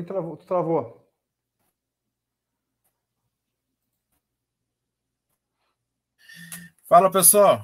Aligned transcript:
travou. 0.00 0.36
Tu 0.36 0.46
travou. 0.46 1.02
Fala, 6.88 7.10
pessoal. 7.10 7.60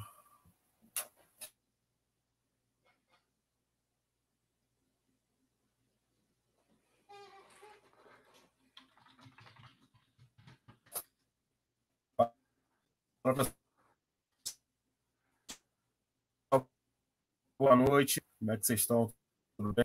Boa 17.59 17.77
noite, 17.77 18.23
como 18.39 18.53
é 18.53 18.57
que 18.57 18.67
vocês 18.67 18.81
estão? 18.81 19.13
Tudo 19.57 19.75
bem? 19.75 19.85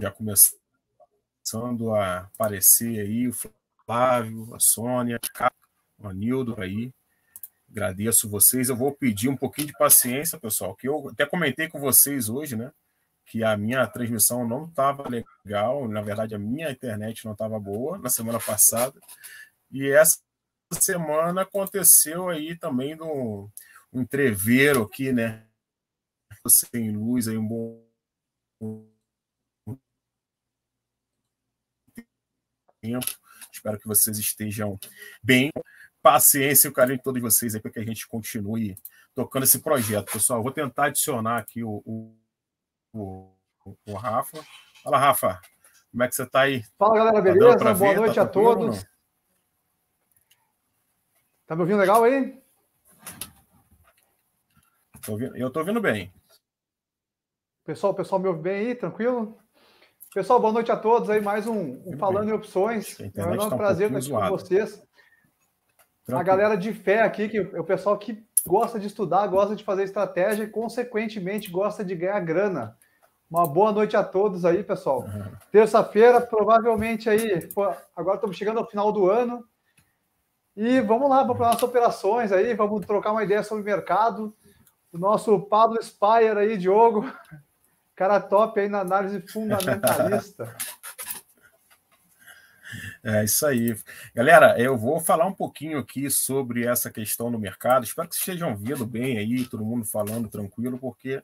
Já 0.00 0.10
começando 1.46 1.94
a 1.94 2.18
aparecer 2.22 3.00
aí 3.00 3.28
o 3.28 3.34
Flávio, 3.84 4.52
a 4.52 4.58
Sônia, 4.58 5.20
o 5.96 6.08
Anildo 6.08 6.60
aí. 6.60 6.92
Agradeço 7.70 8.28
vocês. 8.28 8.68
Eu 8.68 8.76
vou 8.76 8.92
pedir 8.92 9.28
um 9.28 9.36
pouquinho 9.36 9.68
de 9.68 9.72
paciência, 9.74 10.40
pessoal, 10.40 10.74
que 10.74 10.88
eu 10.88 11.08
até 11.08 11.24
comentei 11.24 11.68
com 11.68 11.78
vocês 11.78 12.28
hoje, 12.28 12.56
né? 12.56 12.72
Que 13.26 13.44
a 13.44 13.56
minha 13.56 13.86
transmissão 13.86 14.46
não 14.46 14.64
estava 14.64 15.08
legal, 15.08 15.86
na 15.88 16.02
verdade, 16.02 16.34
a 16.34 16.38
minha 16.38 16.70
internet 16.70 17.24
não 17.24 17.32
estava 17.32 17.60
boa 17.60 17.96
na 17.98 18.08
semana 18.08 18.40
passada. 18.40 18.98
E 19.70 19.88
essa 19.88 20.18
semana 20.80 21.42
aconteceu 21.42 22.28
aí 22.28 22.56
também 22.58 22.96
no, 22.96 23.48
um 23.92 24.02
entreveiro 24.02 24.82
aqui, 24.82 25.12
né? 25.12 25.46
Sem 26.48 26.90
luz 26.90 27.28
aí 27.28 27.38
um 27.38 27.46
bom 27.46 28.95
tempo. 32.86 33.06
Espero 33.50 33.78
que 33.78 33.86
vocês 33.86 34.18
estejam 34.18 34.78
bem. 35.22 35.50
Paciência 36.02 36.68
e 36.68 36.70
o 36.70 36.72
carinho 36.72 36.98
de 36.98 37.02
todos 37.02 37.20
vocês 37.20 37.54
aí 37.54 37.60
para 37.60 37.70
que 37.70 37.80
a 37.80 37.84
gente 37.84 38.06
continue 38.06 38.76
tocando 39.14 39.42
esse 39.42 39.58
projeto, 39.58 40.12
pessoal. 40.12 40.42
Vou 40.42 40.52
tentar 40.52 40.86
adicionar 40.86 41.38
aqui 41.38 41.64
o, 41.64 41.82
o, 41.84 42.14
o, 42.92 43.76
o 43.86 43.94
Rafa. 43.94 44.44
Fala, 44.84 44.98
Rafa. 44.98 45.40
Como 45.90 46.02
é 46.04 46.08
que 46.08 46.14
você 46.14 46.22
está 46.22 46.40
aí? 46.42 46.62
Fala, 46.78 46.96
galera, 46.96 47.20
beleza? 47.20 47.58
Tá 47.58 47.74
Boa 47.74 47.94
noite 47.94 48.14
tá 48.14 48.22
a 48.22 48.26
todos. 48.26 48.86
Tá 51.46 51.56
me 51.56 51.62
ouvindo 51.62 51.78
legal 51.78 52.04
aí? 52.04 52.40
Eu 55.34 55.50
tô 55.50 55.60
ouvindo 55.60 55.80
bem. 55.80 56.12
Pessoal, 57.64 57.92
o 57.92 57.96
pessoal 57.96 58.20
me 58.20 58.28
ouve 58.28 58.42
bem 58.42 58.66
aí, 58.66 58.74
tranquilo? 58.74 59.38
Pessoal, 60.16 60.40
boa 60.40 60.50
noite 60.50 60.72
a 60.72 60.76
todos 60.78 61.10
aí, 61.10 61.20
mais 61.20 61.46
um, 61.46 61.78
um 61.84 61.98
Falando 61.98 62.30
em 62.30 62.32
Opções. 62.32 62.98
É 62.98 63.22
um 63.22 63.50
tá 63.50 63.54
prazer 63.54 63.92
estar 63.92 63.98
aqui 63.98 64.08
com 64.08 64.30
vocês. 64.30 64.70
Tranquilo. 66.06 66.18
A 66.18 66.22
galera 66.22 66.56
de 66.56 66.72
fé 66.72 67.02
aqui, 67.02 67.28
que 67.28 67.36
é 67.36 67.60
o 67.60 67.64
pessoal 67.64 67.98
que 67.98 68.24
gosta 68.46 68.80
de 68.80 68.86
estudar, 68.86 69.26
gosta 69.26 69.54
de 69.54 69.62
fazer 69.62 69.82
estratégia 69.82 70.44
e, 70.44 70.48
consequentemente, 70.48 71.50
gosta 71.50 71.84
de 71.84 71.94
ganhar 71.94 72.18
grana. 72.20 72.78
Uma 73.30 73.46
boa 73.46 73.72
noite 73.72 73.94
a 73.94 74.02
todos 74.02 74.46
aí, 74.46 74.64
pessoal. 74.64 75.00
Uhum. 75.00 75.32
Terça-feira, 75.52 76.18
provavelmente 76.18 77.10
aí, 77.10 77.46
agora 77.94 78.16
estamos 78.16 78.38
chegando 78.38 78.58
ao 78.58 78.70
final 78.70 78.90
do 78.90 79.10
ano, 79.10 79.44
e 80.56 80.80
vamos 80.80 81.10
lá, 81.10 81.24
vamos 81.24 81.36
para 81.36 81.48
nossas 81.48 81.62
operações 81.62 82.32
aí, 82.32 82.54
vamos 82.54 82.86
trocar 82.86 83.12
uma 83.12 83.22
ideia 83.22 83.42
sobre 83.42 83.62
o 83.62 83.66
mercado. 83.66 84.34
O 84.90 84.96
nosso 84.96 85.38
Pablo 85.40 85.76
Spire 85.82 86.38
aí, 86.38 86.56
Diogo, 86.56 87.04
cara 87.96 88.20
top 88.20 88.60
aí 88.60 88.68
na 88.68 88.80
análise 88.80 89.20
fundamentalista. 89.26 90.54
É 93.02 93.22
isso 93.22 93.46
aí. 93.46 93.74
Galera, 94.12 94.60
eu 94.60 94.76
vou 94.76 94.98
falar 94.98 95.26
um 95.26 95.32
pouquinho 95.32 95.78
aqui 95.78 96.10
sobre 96.10 96.66
essa 96.66 96.90
questão 96.90 97.30
no 97.30 97.38
mercado. 97.38 97.84
Espero 97.84 98.08
que 98.08 98.16
vocês 98.16 98.36
estejam 98.36 98.56
vendo 98.56 98.84
bem 98.84 99.16
aí, 99.16 99.46
todo 99.46 99.64
mundo 99.64 99.84
falando 99.84 100.28
tranquilo, 100.28 100.76
porque 100.76 101.22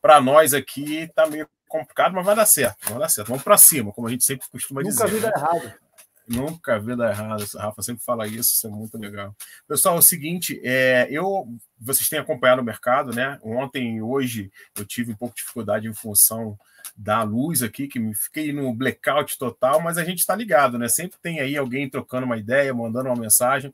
para 0.00 0.20
nós 0.20 0.54
aqui 0.54 0.98
está 1.00 1.26
meio 1.26 1.48
complicado, 1.68 2.14
mas 2.14 2.24
vai 2.24 2.36
dar 2.36 2.46
certo. 2.46 2.88
Vai 2.88 3.00
dar 3.00 3.08
certo. 3.08 3.28
Vamos 3.28 3.42
para 3.42 3.58
cima, 3.58 3.92
como 3.92 4.06
a 4.06 4.10
gente 4.10 4.24
sempre 4.24 4.48
costuma 4.48 4.80
Nunca 4.80 4.92
dizer. 4.92 5.12
Nunca 5.12 5.16
vi 5.16 5.20
dar 5.20 5.32
né? 5.32 5.34
errado. 5.36 5.83
Nunca 6.26 6.78
vi 6.78 6.96
dar 6.96 7.10
errado. 7.10 7.44
A 7.56 7.62
Rafa 7.62 7.82
sempre 7.82 8.02
fala 8.02 8.26
isso, 8.26 8.54
isso 8.54 8.66
é 8.66 8.70
muito 8.70 8.96
legal. 8.96 9.34
Pessoal, 9.68 9.96
é 9.96 9.98
o 9.98 10.02
seguinte, 10.02 10.60
é, 10.64 11.06
eu, 11.10 11.46
vocês 11.78 12.08
têm 12.08 12.18
acompanhado 12.18 12.62
o 12.62 12.64
mercado, 12.64 13.14
né? 13.14 13.38
Ontem 13.42 13.96
e 13.96 14.02
hoje 14.02 14.50
eu 14.76 14.84
tive 14.84 15.12
um 15.12 15.16
pouco 15.16 15.34
de 15.34 15.42
dificuldade 15.42 15.86
em 15.86 15.92
função 15.94 16.58
da 16.96 17.22
luz 17.22 17.62
aqui, 17.62 17.88
que 17.88 17.98
me 17.98 18.14
fiquei 18.14 18.52
no 18.52 18.72
blackout 18.72 19.36
total, 19.36 19.80
mas 19.80 19.98
a 19.98 20.04
gente 20.04 20.20
está 20.20 20.34
ligado, 20.34 20.78
né? 20.78 20.88
Sempre 20.88 21.18
tem 21.20 21.40
aí 21.40 21.56
alguém 21.56 21.90
trocando 21.90 22.24
uma 22.24 22.38
ideia, 22.38 22.72
mandando 22.72 23.08
uma 23.08 23.20
mensagem. 23.20 23.72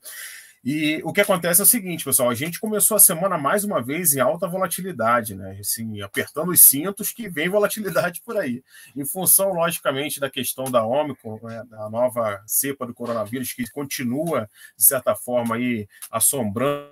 E 0.63 1.01
o 1.03 1.11
que 1.11 1.21
acontece 1.21 1.59
é 1.59 1.63
o 1.63 1.67
seguinte, 1.67 2.05
pessoal, 2.05 2.29
a 2.29 2.35
gente 2.35 2.59
começou 2.59 2.95
a 2.95 2.99
semana 2.99 3.35
mais 3.35 3.63
uma 3.63 3.81
vez 3.81 4.13
em 4.13 4.19
alta 4.19 4.47
volatilidade, 4.47 5.33
né? 5.33 5.57
Assim, 5.59 6.01
apertando 6.01 6.51
os 6.51 6.61
cintos 6.61 7.11
que 7.11 7.27
vem 7.27 7.49
volatilidade 7.49 8.21
por 8.23 8.37
aí. 8.37 8.63
Em 8.95 9.03
função, 9.03 9.53
logicamente, 9.53 10.19
da 10.19 10.29
questão 10.29 10.65
da 10.65 10.83
Ômicron, 10.85 11.39
né? 11.41 11.63
da 11.67 11.89
nova 11.89 12.43
cepa 12.45 12.85
do 12.85 12.93
coronavírus, 12.93 13.53
que 13.53 13.67
continua, 13.71 14.47
de 14.77 14.83
certa 14.83 15.15
forma, 15.15 15.55
aí 15.55 15.87
assombrando 16.11 16.91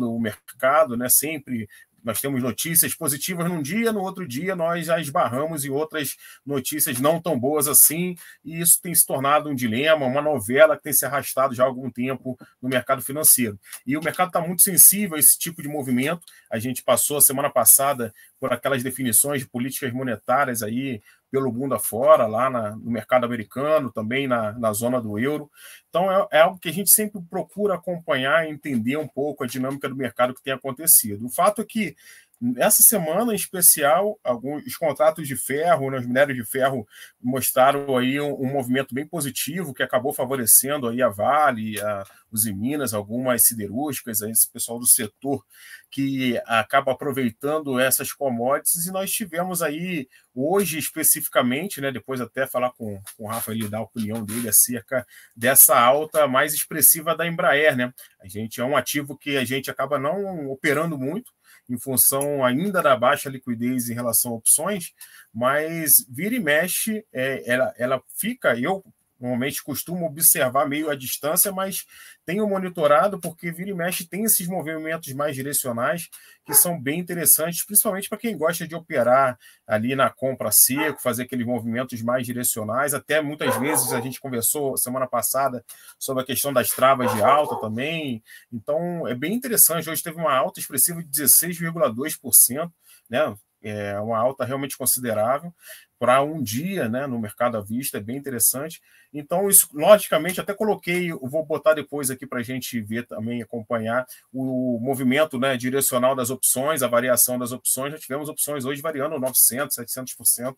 o 0.00 0.20
mercado, 0.20 0.96
né? 0.96 1.08
Sempre 1.08 1.68
nós 2.02 2.20
temos 2.20 2.42
notícias 2.42 2.94
positivas 2.94 3.48
num 3.48 3.62
dia, 3.62 3.92
no 3.92 4.00
outro 4.00 4.26
dia 4.26 4.56
nós 4.56 4.86
já 4.86 5.00
esbarramos 5.00 5.64
em 5.64 5.70
outras 5.70 6.16
notícias 6.44 6.98
não 6.98 7.20
tão 7.20 7.38
boas 7.38 7.68
assim, 7.68 8.16
e 8.44 8.60
isso 8.60 8.80
tem 8.82 8.94
se 8.94 9.06
tornado 9.06 9.48
um 9.48 9.54
dilema, 9.54 10.06
uma 10.06 10.22
novela 10.22 10.76
que 10.76 10.82
tem 10.82 10.92
se 10.92 11.04
arrastado 11.04 11.54
já 11.54 11.64
há 11.64 11.66
algum 11.66 11.90
tempo 11.90 12.38
no 12.60 12.68
mercado 12.68 13.02
financeiro. 13.02 13.58
E 13.86 13.96
o 13.96 14.02
mercado 14.02 14.28
está 14.28 14.40
muito 14.40 14.62
sensível 14.62 15.16
a 15.16 15.20
esse 15.20 15.38
tipo 15.38 15.62
de 15.62 15.68
movimento. 15.68 16.26
A 16.50 16.58
gente 16.58 16.82
passou 16.82 17.16
a 17.16 17.20
semana 17.20 17.50
passada 17.50 18.12
por 18.38 18.52
aquelas 18.52 18.82
definições 18.82 19.40
de 19.40 19.48
políticas 19.48 19.92
monetárias 19.92 20.62
aí 20.62 21.00
pelo 21.32 21.50
mundo 21.50 21.74
afora, 21.74 22.26
lá 22.26 22.50
na, 22.50 22.76
no 22.76 22.90
mercado 22.90 23.24
americano, 23.24 23.90
também 23.90 24.28
na, 24.28 24.52
na 24.52 24.70
zona 24.74 25.00
do 25.00 25.18
euro. 25.18 25.50
Então, 25.88 26.12
é, 26.12 26.28
é, 26.30 26.40
algo 26.42 26.58
que 26.58 26.68
a 26.68 26.72
gente 26.72 26.90
sempre 26.90 27.22
procura 27.22 27.74
acompanhar 27.74 28.46
entender 28.46 28.98
um 28.98 29.08
pouco 29.08 29.42
a 29.42 29.46
dinâmica 29.46 29.88
do 29.88 29.96
mercado 29.96 30.34
que 30.34 30.42
tem 30.42 30.52
acontecido. 30.52 31.24
O 31.24 31.30
fato 31.30 31.62
é 31.62 31.64
que 31.64 31.96
Nessa 32.44 32.82
semana, 32.82 33.30
em 33.30 33.36
especial, 33.36 34.18
alguns 34.24 34.76
contratos 34.76 35.28
de 35.28 35.36
ferro, 35.36 35.92
né, 35.92 35.98
os 35.98 36.06
minérios 36.06 36.36
de 36.36 36.44
ferro 36.44 36.84
mostraram 37.22 37.96
aí 37.96 38.20
um, 38.20 38.34
um, 38.34 38.52
movimento 38.52 38.92
bem 38.92 39.06
positivo 39.06 39.72
que 39.72 39.80
acabou 39.80 40.12
favorecendo 40.12 40.88
aí 40.88 41.00
a 41.00 41.08
Vale, 41.08 41.80
a 41.80 42.04
Minas, 42.52 42.94
algumas 42.94 43.46
siderúrgicas, 43.46 44.22
esse 44.22 44.50
pessoal 44.50 44.80
do 44.80 44.88
setor 44.88 45.44
que 45.88 46.36
acaba 46.46 46.90
aproveitando 46.90 47.78
essas 47.78 48.12
commodities 48.12 48.86
e 48.86 48.90
nós 48.90 49.12
tivemos 49.12 49.62
aí 49.62 50.08
hoje 50.34 50.80
especificamente, 50.80 51.80
né, 51.80 51.92
depois 51.92 52.20
até 52.20 52.44
falar 52.44 52.72
com, 52.72 53.00
com 53.16 53.24
o 53.24 53.28
Rafa 53.28 53.52
ele 53.52 53.68
dar 53.68 53.78
a 53.78 53.82
opinião 53.82 54.24
dele 54.24 54.48
acerca 54.48 55.06
dessa 55.36 55.78
alta 55.78 56.26
mais 56.26 56.54
expressiva 56.54 57.14
da 57.14 57.24
Embraer, 57.24 57.76
né? 57.76 57.94
A 58.20 58.26
gente 58.26 58.60
é 58.60 58.64
um 58.64 58.76
ativo 58.76 59.16
que 59.16 59.36
a 59.36 59.44
gente 59.44 59.70
acaba 59.70 59.96
não 59.96 60.50
operando 60.50 60.98
muito, 60.98 61.30
em 61.68 61.78
função 61.78 62.44
ainda 62.44 62.82
da 62.82 62.96
baixa 62.96 63.30
liquidez 63.30 63.88
em 63.88 63.94
relação 63.94 64.32
a 64.32 64.36
opções, 64.36 64.92
mas 65.32 65.92
vira 66.08 66.34
e 66.34 66.40
mexe, 66.40 67.04
é, 67.12 67.42
ela, 67.50 67.72
ela 67.76 68.02
fica, 68.18 68.58
eu 68.58 68.84
normalmente 69.22 69.62
costumo 69.62 70.04
observar 70.04 70.68
meio 70.68 70.90
à 70.90 70.96
distância, 70.96 71.52
mas 71.52 71.86
tenho 72.26 72.46
monitorado 72.48 73.20
porque 73.20 73.52
vira 73.52 73.70
e 73.70 73.74
mexe 73.74 74.04
tem 74.04 74.24
esses 74.24 74.48
movimentos 74.48 75.12
mais 75.12 75.36
direcionais 75.36 76.08
que 76.44 76.52
são 76.52 76.80
bem 76.80 76.98
interessantes, 76.98 77.64
principalmente 77.64 78.08
para 78.08 78.18
quem 78.18 78.36
gosta 78.36 78.66
de 78.66 78.74
operar 78.74 79.38
ali 79.64 79.94
na 79.94 80.10
compra 80.10 80.50
seco, 80.50 81.00
fazer 81.00 81.22
aqueles 81.22 81.46
movimentos 81.46 82.02
mais 82.02 82.26
direcionais. 82.26 82.94
Até 82.94 83.22
muitas 83.22 83.56
vezes 83.58 83.92
a 83.92 84.00
gente 84.00 84.20
conversou 84.20 84.76
semana 84.76 85.06
passada 85.06 85.64
sobre 86.00 86.24
a 86.24 86.26
questão 86.26 86.52
das 86.52 86.70
travas 86.70 87.14
de 87.14 87.22
alta 87.22 87.60
também. 87.60 88.22
Então 88.52 89.06
é 89.06 89.14
bem 89.14 89.34
interessante. 89.34 89.88
Hoje 89.88 90.02
teve 90.02 90.16
uma 90.16 90.34
alta 90.34 90.58
expressiva 90.58 91.00
de 91.00 91.08
16,2%, 91.08 92.72
né? 93.08 93.36
É 93.64 94.00
uma 94.00 94.18
alta 94.18 94.44
realmente 94.44 94.76
considerável 94.76 95.54
para 96.02 96.20
um 96.20 96.42
dia 96.42 96.88
né, 96.88 97.06
no 97.06 97.16
mercado 97.16 97.56
à 97.56 97.60
vista, 97.60 97.98
é 97.98 98.00
bem 98.00 98.16
interessante. 98.16 98.82
Então, 99.14 99.48
isso, 99.48 99.68
logicamente, 99.72 100.40
até 100.40 100.52
coloquei, 100.52 101.12
vou 101.12 101.46
botar 101.46 101.74
depois 101.74 102.10
aqui 102.10 102.26
para 102.26 102.40
a 102.40 102.42
gente 102.42 102.80
ver 102.80 103.06
também, 103.06 103.40
acompanhar 103.40 104.04
o 104.34 104.80
movimento 104.80 105.38
né, 105.38 105.56
direcional 105.56 106.16
das 106.16 106.28
opções, 106.28 106.82
a 106.82 106.88
variação 106.88 107.38
das 107.38 107.52
opções. 107.52 107.92
Já 107.92 108.00
tivemos 108.00 108.28
opções 108.28 108.64
hoje 108.64 108.82
variando 108.82 109.14
900%, 109.14 109.68
700%, 109.68 110.56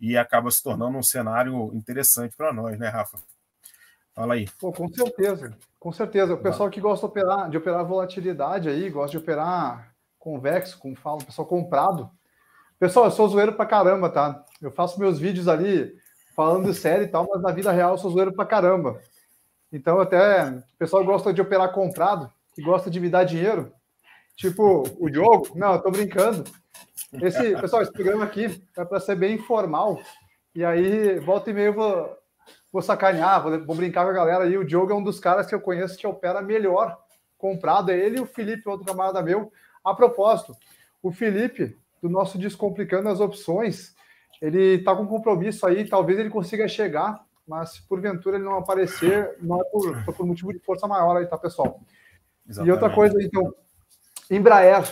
e 0.00 0.16
acaba 0.16 0.50
se 0.50 0.62
tornando 0.62 0.96
um 0.96 1.02
cenário 1.02 1.70
interessante 1.74 2.34
para 2.34 2.50
nós, 2.50 2.78
né, 2.78 2.88
Rafa? 2.88 3.18
Fala 4.14 4.32
aí. 4.32 4.48
Pô, 4.58 4.72
com 4.72 4.88
certeza, 4.88 5.54
com 5.78 5.92
certeza. 5.92 6.32
O 6.32 6.38
pessoal 6.38 6.70
que 6.70 6.80
gosta 6.80 7.06
de 7.06 7.10
operar, 7.10 7.50
de 7.50 7.56
operar 7.58 7.84
volatilidade 7.84 8.70
aí, 8.70 8.88
gosta 8.88 9.10
de 9.10 9.18
operar 9.18 9.94
convexo, 10.18 10.78
como 10.78 10.96
fala, 10.96 11.18
o 11.18 11.26
pessoal 11.26 11.46
comprado. 11.46 12.10
Pessoal, 12.78 13.06
eu 13.06 13.10
sou 13.10 13.26
zoeiro 13.28 13.54
pra 13.54 13.64
caramba, 13.64 14.10
tá? 14.10 14.44
Eu 14.60 14.70
faço 14.70 15.00
meus 15.00 15.18
vídeos 15.18 15.48
ali 15.48 15.94
falando 16.34 16.74
sério 16.74 17.04
e 17.04 17.08
tal, 17.08 17.26
mas 17.32 17.40
na 17.40 17.50
vida 17.50 17.72
real 17.72 17.92
eu 17.92 17.98
sou 17.98 18.10
zoeiro 18.10 18.34
pra 18.34 18.44
caramba. 18.44 19.00
Então, 19.72 19.98
até 19.98 20.50
o 20.50 20.78
pessoal 20.78 21.02
gosta 21.02 21.32
de 21.32 21.40
operar 21.40 21.72
comprado, 21.72 22.30
que 22.54 22.62
gosta 22.62 22.90
de 22.90 23.00
me 23.00 23.08
dar 23.08 23.24
dinheiro. 23.24 23.72
Tipo, 24.36 24.84
o 25.00 25.08
Diogo, 25.08 25.48
não, 25.54 25.72
eu 25.72 25.82
tô 25.82 25.90
brincando. 25.90 26.44
Esse, 27.22 27.56
pessoal, 27.58 27.80
esse 27.80 27.92
programa 27.92 28.24
aqui 28.24 28.62
é 28.76 28.84
para 28.84 29.00
ser 29.00 29.16
bem 29.16 29.36
informal. 29.36 29.98
E 30.54 30.62
aí, 30.62 31.18
volta 31.20 31.50
e 31.50 31.54
meio, 31.54 31.72
vou, 31.72 32.14
vou 32.70 32.82
sacanear, 32.82 33.42
vou, 33.42 33.64
vou 33.64 33.74
brincar 33.74 34.04
com 34.04 34.10
a 34.10 34.14
galera. 34.14 34.44
aí. 34.44 34.58
o 34.58 34.64
Diogo 34.64 34.92
é 34.92 34.94
um 34.94 35.02
dos 35.02 35.18
caras 35.18 35.46
que 35.46 35.54
eu 35.54 35.60
conheço 35.60 35.96
que 35.96 36.06
opera 36.06 36.42
melhor 36.42 36.94
comprado. 37.38 37.90
É 37.90 37.98
ele 37.98 38.18
e 38.18 38.20
o 38.20 38.26
Felipe, 38.26 38.68
outro 38.68 38.84
camarada 38.84 39.22
meu. 39.22 39.50
A 39.82 39.94
propósito, 39.94 40.54
o 41.02 41.10
Felipe, 41.10 41.78
do 42.02 42.08
nosso 42.08 42.38
Descomplicando 42.38 43.08
as 43.08 43.20
Opções, 43.20 43.94
ele 44.40 44.74
está 44.74 44.94
com 44.94 45.06
compromisso 45.06 45.66
aí, 45.66 45.88
talvez 45.88 46.18
ele 46.18 46.30
consiga 46.30 46.68
chegar, 46.68 47.24
mas 47.46 47.70
se 47.70 47.82
porventura 47.82 48.36
ele 48.36 48.44
não 48.44 48.58
aparecer, 48.58 49.36
não 49.40 49.60
é 49.60 49.64
por, 49.64 50.04
por 50.04 50.26
motivo 50.26 50.52
de 50.52 50.58
força 50.58 50.86
maior 50.86 51.16
aí, 51.16 51.26
tá, 51.26 51.38
pessoal? 51.38 51.80
Exatamente. 52.48 52.68
E 52.68 52.72
outra 52.72 52.94
coisa, 52.94 53.22
então, 53.22 53.54
Embraer, 54.30 54.84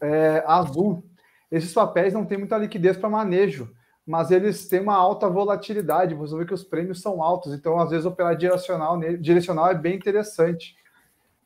é, 0.00 0.42
Azul, 0.46 1.04
esses 1.50 1.72
papéis 1.72 2.12
não 2.12 2.24
têm 2.24 2.38
muita 2.38 2.58
liquidez 2.58 2.96
para 2.96 3.08
manejo, 3.08 3.72
mas 4.06 4.30
eles 4.30 4.68
têm 4.68 4.80
uma 4.80 4.94
alta 4.94 5.28
volatilidade. 5.28 6.14
Você 6.14 6.36
vê 6.36 6.44
que 6.44 6.54
os 6.54 6.64
prêmios 6.64 7.00
são 7.00 7.22
altos, 7.22 7.52
então 7.52 7.78
às 7.78 7.90
vezes 7.90 8.06
operar 8.06 8.36
direcional, 8.36 8.98
direcional 9.18 9.68
é 9.70 9.74
bem 9.74 9.96
interessante. 9.96 10.76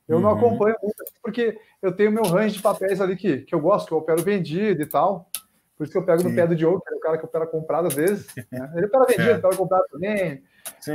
Eu 0.08 0.16
uhum. 0.16 0.22
não 0.22 0.30
acompanho 0.30 0.74
muito, 0.82 1.04
porque 1.22 1.58
eu 1.82 1.92
tenho 1.92 2.12
meu 2.12 2.24
range 2.24 2.56
de 2.56 2.62
papéis 2.62 3.00
ali 3.00 3.16
que, 3.16 3.38
que 3.38 3.54
eu 3.54 3.60
gosto, 3.60 3.88
que 3.88 3.92
eu 3.92 3.98
opero 3.98 4.22
vendido 4.22 4.82
e 4.82 4.86
tal. 4.86 5.30
Por 5.76 5.84
isso 5.84 5.92
que 5.92 5.98
eu 5.98 6.04
pego 6.04 6.20
Sim. 6.20 6.28
no 6.28 6.34
pé 6.34 6.46
do 6.46 6.54
Diogo, 6.54 6.82
que 6.82 6.92
é 6.92 6.96
o 6.96 7.00
cara 7.00 7.16
que 7.16 7.24
opera 7.24 7.46
comprado 7.46 7.88
às 7.88 7.94
vezes. 7.94 8.26
Né? 8.52 8.72
Ele 8.76 8.86
opera 8.86 9.06
vendido, 9.06 9.30
é. 9.30 9.36
opera 9.36 9.56
comprado 9.56 9.84
também. 9.90 10.42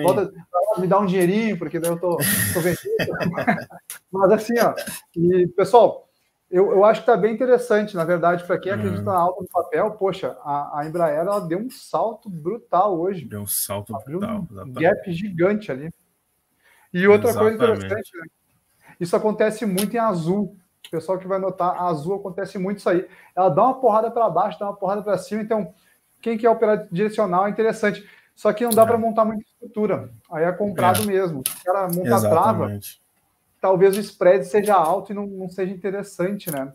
Volta, 0.03 0.31
me 0.77 0.87
dá 0.87 0.99
um 0.99 1.05
dinheirinho, 1.05 1.57
porque 1.57 1.79
daí 1.79 1.89
eu 1.89 1.99
tô, 1.99 2.17
tô 2.53 2.59
vendido. 2.59 2.95
Mas 4.11 4.31
assim, 4.31 4.53
ó. 4.59 4.75
E, 5.15 5.47
pessoal, 5.47 6.07
eu, 6.51 6.71
eu 6.71 6.85
acho 6.85 7.01
que 7.01 7.09
está 7.09 7.19
bem 7.19 7.33
interessante, 7.33 7.95
na 7.95 8.05
verdade, 8.05 8.43
para 8.45 8.59
quem 8.59 8.71
acredita 8.71 8.99
uhum. 8.99 9.05
na 9.05 9.17
alta 9.17 9.41
do 9.41 9.49
papel, 9.49 9.91
poxa, 9.91 10.37
a, 10.43 10.79
a 10.79 10.85
Embraer 10.85 11.19
ela 11.19 11.39
deu 11.39 11.59
um 11.59 11.69
salto 11.69 12.29
brutal 12.29 12.99
hoje. 12.99 13.25
Deu 13.25 13.41
um 13.41 13.47
salto 13.47 13.91
brutal. 14.05 14.47
Um 14.51 14.71
gap 14.73 15.11
gigante 15.11 15.71
ali. 15.71 15.89
E 16.93 17.07
outra 17.07 17.31
exatamente. 17.31 17.57
coisa 17.57 17.73
interessante, 17.73 18.17
né? 18.17 18.27
isso 18.99 19.15
acontece 19.15 19.65
muito 19.65 19.95
em 19.95 19.99
azul. 19.99 20.55
O 20.87 20.91
pessoal 20.91 21.17
que 21.17 21.27
vai 21.27 21.39
notar, 21.39 21.81
azul 21.81 22.15
acontece 22.15 22.57
muito 22.57 22.79
isso 22.79 22.89
aí. 22.89 23.07
Ela 23.35 23.49
dá 23.49 23.63
uma 23.63 23.79
porrada 23.79 24.11
para 24.11 24.29
baixo, 24.29 24.59
dá 24.59 24.67
uma 24.67 24.75
porrada 24.75 25.01
para 25.01 25.17
cima, 25.17 25.41
então 25.41 25.73
quem 26.21 26.37
quer 26.37 26.49
operar 26.49 26.87
direcional 26.91 27.47
é 27.47 27.49
interessante. 27.49 28.07
Só 28.35 28.51
que 28.51 28.63
não 28.63 28.71
dá 28.71 28.83
é. 28.83 28.85
para 28.85 28.97
montar 28.97 29.25
muita 29.25 29.43
estrutura. 29.43 30.09
Aí 30.31 30.43
é 30.43 30.51
comprado 30.51 31.03
é. 31.03 31.05
mesmo. 31.05 31.41
Se 31.47 31.61
o 31.61 31.63
cara 31.63 31.87
monta 31.87 32.21
trava, 32.21 32.79
talvez 33.61 33.97
o 33.97 33.99
spread 33.99 34.45
seja 34.45 34.75
alto 34.75 35.11
e 35.11 35.15
não, 35.15 35.25
não 35.25 35.49
seja 35.49 35.73
interessante, 35.73 36.51
né? 36.51 36.73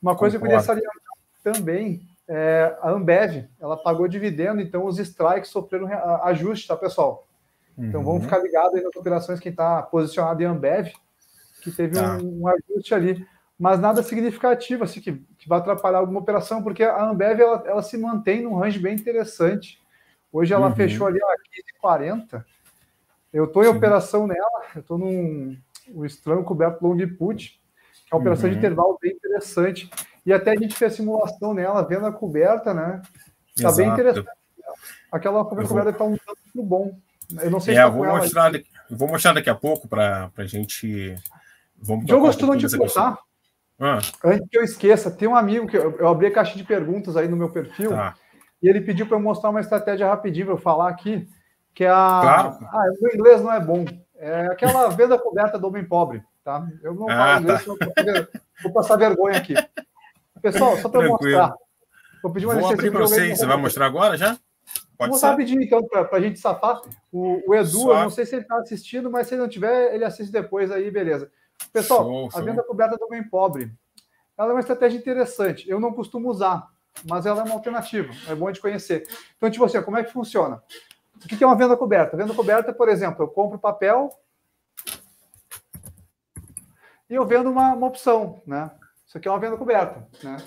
Uma 0.00 0.16
coisa 0.16 0.38
Concordo. 0.38 0.64
que 0.64 0.70
eu 0.70 0.74
queria 0.74 0.84
salientar 0.84 0.94
também 1.42 2.08
é 2.28 2.76
a 2.80 2.90
Ambev, 2.90 3.48
ela 3.60 3.76
pagou 3.76 4.06
dividendo, 4.06 4.60
então 4.60 4.86
os 4.86 5.00
strikes 5.00 5.50
sofreram 5.50 5.88
ajuste, 6.22 6.68
tá, 6.68 6.76
pessoal? 6.76 7.26
Então 7.76 8.00
uhum. 8.00 8.06
vamos 8.06 8.24
ficar 8.24 8.38
ligados 8.38 8.74
aí 8.74 8.82
nas 8.82 8.94
operações 8.94 9.40
quem 9.40 9.50
está 9.50 9.82
posicionado 9.82 10.40
em 10.40 10.46
Ambev, 10.46 10.92
que 11.60 11.72
teve 11.72 11.96
tá. 11.96 12.18
um, 12.18 12.42
um, 12.42 12.46
ajuste 12.46 12.94
ali, 12.94 13.26
mas 13.60 13.78
nada 13.78 14.02
significativo, 14.02 14.84
assim, 14.84 15.02
que, 15.02 15.12
que 15.36 15.46
vai 15.46 15.58
atrapalhar 15.58 15.98
alguma 15.98 16.20
operação, 16.20 16.62
porque 16.62 16.82
a 16.82 17.04
Ambev 17.04 17.38
ela, 17.38 17.62
ela 17.66 17.82
se 17.82 17.98
mantém 17.98 18.40
num 18.40 18.56
range 18.56 18.78
bem 18.78 18.94
interessante. 18.94 19.78
Hoje 20.32 20.54
ela 20.54 20.68
uhum. 20.68 20.74
fechou 20.74 21.06
ali 21.06 21.18
a 21.22 21.86
15,40. 21.86 22.42
Eu 23.30 23.44
estou 23.44 23.62
em 23.62 23.66
Sim. 23.66 23.76
operação 23.76 24.26
nela, 24.26 24.62
eu 24.74 24.80
estou 24.80 24.96
num 24.96 25.58
o 25.92 26.06
estranho 26.06 26.42
coberto 26.42 26.82
long 26.82 26.96
put, 27.18 27.60
que 28.06 28.14
é 28.14 28.16
uma 28.16 28.20
operação 28.22 28.46
uhum. 28.46 28.52
de 28.52 28.58
intervalo 28.58 28.98
bem 28.98 29.12
interessante. 29.12 29.90
E 30.24 30.32
até 30.32 30.52
a 30.52 30.56
gente 30.56 30.74
fez 30.74 30.94
simulação 30.94 31.52
nela, 31.52 31.86
vendo 31.86 32.06
a 32.06 32.12
coberta, 32.12 32.72
né? 32.72 33.02
Está 33.54 33.72
bem 33.72 33.90
interessante. 33.90 34.26
Aquela 35.12 35.44
coberta 35.44 35.74
vou... 35.74 35.90
está 35.90 36.04
um 36.04 36.16
tanto 36.16 36.62
bom. 36.62 36.98
Eu 37.38 37.50
não 37.50 37.60
sei 37.60 37.74
é, 37.74 37.76
se 37.76 37.82
tá 37.82 37.90
vou 37.90 38.06
mostrar, 38.06 38.52
daqui, 38.52 38.66
vou 38.90 39.08
mostrar 39.08 39.32
daqui 39.34 39.50
a 39.50 39.54
pouco 39.54 39.86
para 39.86 40.30
a 40.34 40.46
gente. 40.46 41.14
Vamos 41.76 42.06
Diogo, 42.06 42.24
gostou 42.24 42.56
de 42.56 42.74
cortar? 42.74 43.18
Ah. 43.80 43.98
Antes 44.22 44.48
que 44.48 44.58
eu 44.58 44.62
esqueça, 44.62 45.10
tem 45.10 45.26
um 45.26 45.34
amigo 45.34 45.66
que 45.66 45.76
eu, 45.76 45.96
eu, 45.98 46.08
abri 46.08 46.26
a 46.26 46.32
caixa 46.32 46.56
de 46.56 46.62
perguntas 46.62 47.16
aí 47.16 47.26
no 47.26 47.36
meu 47.36 47.50
perfil 47.50 47.90
tá. 47.90 48.14
e 48.62 48.68
ele 48.68 48.82
pediu 48.82 49.06
para 49.06 49.16
eu 49.16 49.22
mostrar 49.22 49.48
uma 49.48 49.60
estratégia 49.60 50.06
rapidinho 50.06 50.46
para 50.46 50.54
eu 50.54 50.58
falar 50.58 50.90
aqui, 50.90 51.26
que 51.74 51.84
é 51.84 51.88
a. 51.88 52.20
Claro. 52.22 52.58
Ah, 52.60 52.84
o 52.98 53.02
meu 53.02 53.14
inglês 53.14 53.42
não 53.42 53.52
é 53.52 53.58
bom. 53.58 53.86
É 54.16 54.48
aquela 54.48 54.88
venda 54.90 55.18
coberta 55.18 55.58
do 55.58 55.66
homem 55.66 55.82
pobre, 55.82 56.22
tá? 56.44 56.62
Eu 56.82 56.94
não 56.94 57.06
falo 57.06 57.22
ah, 57.22 57.40
inglês, 57.40 57.64
tá. 57.64 58.40
vou 58.62 58.72
passar 58.72 58.96
vergonha 58.96 59.38
aqui. 59.38 59.54
Pessoal, 60.42 60.76
só 60.76 60.88
para 60.90 61.08
mostrar. 61.08 61.54
Vou 62.22 62.30
pedir 62.30 62.44
uma 62.44 62.54
Vou 62.54 62.70
licença. 62.70 62.90
para 62.90 63.00
você, 63.00 63.34
você 63.34 63.46
vai 63.46 63.56
mostrar 63.56 63.86
agora 63.86 64.16
já? 64.16 64.36
Pode 64.98 65.12
Vou 65.12 65.18
ser. 65.18 65.26
rapidinho, 65.26 65.62
então, 65.62 65.82
para 65.88 66.06
a 66.12 66.20
gente 66.20 66.38
safar. 66.38 66.82
O, 67.10 67.50
o 67.50 67.54
Edu, 67.54 67.68
Só... 67.68 67.96
eu 67.96 68.02
não 68.02 68.10
sei 68.10 68.26
se 68.26 68.34
ele 68.34 68.42
está 68.42 68.58
assistindo, 68.58 69.10
mas 69.10 69.26
se 69.26 69.34
ele 69.34 69.40
não 69.40 69.48
tiver, 69.48 69.94
ele 69.94 70.04
assiste 70.04 70.30
depois 70.30 70.70
aí, 70.70 70.90
beleza. 70.90 71.30
Pessoal, 71.72 72.04
show, 72.04 72.30
a 72.34 72.40
venda 72.40 72.62
coberta 72.62 72.96
do 72.96 73.08
bem 73.08 73.22
pobre, 73.22 73.72
ela 74.36 74.50
é 74.50 74.52
uma 74.52 74.60
estratégia 74.60 74.98
interessante. 74.98 75.68
Eu 75.68 75.78
não 75.78 75.92
costumo 75.92 76.28
usar, 76.30 76.68
mas 77.08 77.26
ela 77.26 77.40
é 77.40 77.44
uma 77.44 77.54
alternativa. 77.54 78.12
É 78.28 78.34
bom 78.34 78.50
de 78.50 78.60
conhecer. 78.60 79.06
Então, 79.36 79.50
tipo 79.50 79.64
assim, 79.64 79.80
como 79.82 79.98
é 79.98 80.04
que 80.04 80.12
funciona? 80.12 80.62
O 81.22 81.28
que 81.28 81.42
é 81.42 81.46
uma 81.46 81.56
venda 81.56 81.76
coberta? 81.76 82.16
Venda 82.16 82.34
coberta, 82.34 82.72
por 82.72 82.88
exemplo, 82.88 83.22
eu 83.22 83.28
compro 83.28 83.58
papel 83.58 84.10
e 87.08 87.14
eu 87.14 87.26
vendo 87.26 87.50
uma, 87.50 87.74
uma 87.74 87.86
opção, 87.86 88.40
né? 88.46 88.70
Isso 89.06 89.18
aqui 89.18 89.28
é 89.28 89.30
uma 89.30 89.40
venda 89.40 89.56
coberta, 89.56 90.08
né? 90.22 90.38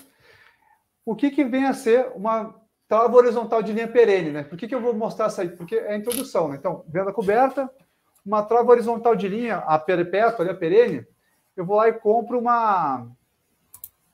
O 1.06 1.16
que, 1.16 1.30
que 1.30 1.44
vem 1.44 1.66
a 1.66 1.74
ser 1.74 2.12
uma 2.16 2.56
trava 2.88 3.16
horizontal 3.16 3.62
de 3.62 3.74
linha 3.74 3.88
perene, 3.88 4.32
né? 4.32 4.44
Por 4.44 4.58
que, 4.58 4.68
que 4.68 4.74
eu 4.74 4.82
vou 4.82 4.94
mostrar 4.94 5.28
isso 5.28 5.42
aí? 5.42 5.50
Porque 5.50 5.76
é 5.76 5.94
a 5.94 5.98
introdução, 5.98 6.48
né? 6.48 6.56
Então, 6.56 6.84
venda 6.88 7.12
coberta, 7.12 7.70
uma 8.26 8.44
trava 8.44 8.72
horizontal 8.72 9.16
de 9.16 9.28
linha, 9.28 9.58
a 9.58 9.78
perpétua, 9.78 10.50
a 10.50 10.54
perene, 10.54 11.06
eu 11.56 11.66
vou 11.66 11.78
lá 11.78 11.90
e 11.90 11.94
compro 11.94 12.40
uma, 12.40 13.08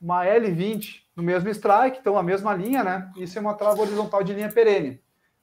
uma 0.01 0.25
L20 0.25 1.03
no 1.15 1.23
mesmo 1.23 1.49
strike, 1.49 1.99
então 1.99 2.17
a 2.17 2.23
mesma 2.23 2.53
linha, 2.53 2.83
né? 2.83 3.11
Isso 3.17 3.37
é 3.37 3.41
uma 3.41 3.53
trava 3.53 3.81
horizontal 3.81 4.23
de 4.23 4.33
linha 4.33 4.51
perene 4.51 5.01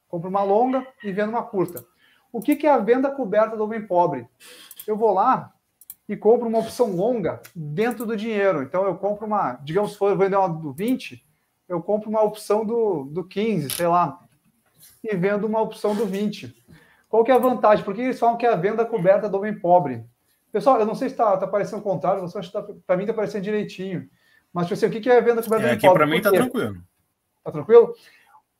compro 0.08 0.30
uma 0.30 0.42
longa 0.42 0.86
e 1.04 1.12
vendo 1.12 1.30
uma 1.30 1.42
curta. 1.42 1.84
O 2.32 2.40
que, 2.40 2.56
que 2.56 2.66
é 2.66 2.70
a 2.70 2.78
venda 2.78 3.10
coberta 3.10 3.56
do 3.56 3.64
homem 3.64 3.86
pobre? 3.86 4.26
Eu 4.86 4.96
vou 4.96 5.12
lá 5.12 5.52
e 6.08 6.16
compro 6.16 6.48
uma 6.48 6.58
opção 6.58 6.94
longa 6.94 7.40
dentro 7.54 8.06
do 8.06 8.16
dinheiro. 8.16 8.62
Então 8.62 8.84
eu 8.84 8.96
compro 8.96 9.26
uma, 9.26 9.54
digamos, 9.62 9.92
se 9.92 9.98
for 9.98 10.16
vender 10.16 10.36
uma 10.36 10.48
do 10.48 10.72
20, 10.72 11.24
eu 11.68 11.82
compro 11.82 12.08
uma 12.08 12.22
opção 12.22 12.64
do, 12.64 13.04
do 13.04 13.24
15, 13.24 13.70
sei 13.70 13.86
lá, 13.86 14.20
e 15.02 15.16
vendo 15.16 15.46
uma 15.46 15.60
opção 15.60 15.94
do 15.94 16.06
20. 16.06 16.64
Qual 17.08 17.24
que 17.24 17.30
é 17.30 17.34
a 17.34 17.38
vantagem? 17.38 17.84
Por 17.84 17.94
que 17.94 18.02
eles 18.02 18.18
falam 18.18 18.36
que 18.36 18.46
é 18.46 18.52
a 18.52 18.56
venda 18.56 18.84
coberta 18.84 19.28
do 19.28 19.36
homem 19.38 19.58
pobre? 19.58 20.04
Pessoal, 20.52 20.78
eu 20.78 20.86
não 20.86 20.94
sei 20.94 21.08
se 21.08 21.14
está 21.14 21.36
tá 21.36 21.46
parecendo 21.46 21.80
o 21.80 21.84
contrário, 21.84 22.20
você 22.20 22.38
acha 22.38 22.48
que 22.48 22.52
tá, 22.52 22.74
para 22.86 22.96
mim 22.96 23.02
está 23.04 23.14
parecendo 23.14 23.44
direitinho. 23.44 24.08
Mas, 24.52 24.66
tipo 24.66 24.74
assim, 24.74 24.86
o 24.86 24.90
que, 24.90 25.00
que 25.00 25.10
é 25.10 25.18
a 25.18 25.20
venda 25.20 25.42
coberta 25.42 25.56
é, 25.56 25.58
do 25.58 25.64
homem 25.64 25.76
aqui 25.76 25.86
pobre? 25.86 25.98
Para 25.98 26.06
mim 26.06 26.16
está 26.16 26.30
tranquilo. 26.30 26.76
Está 27.38 27.52
tranquilo? 27.52 27.94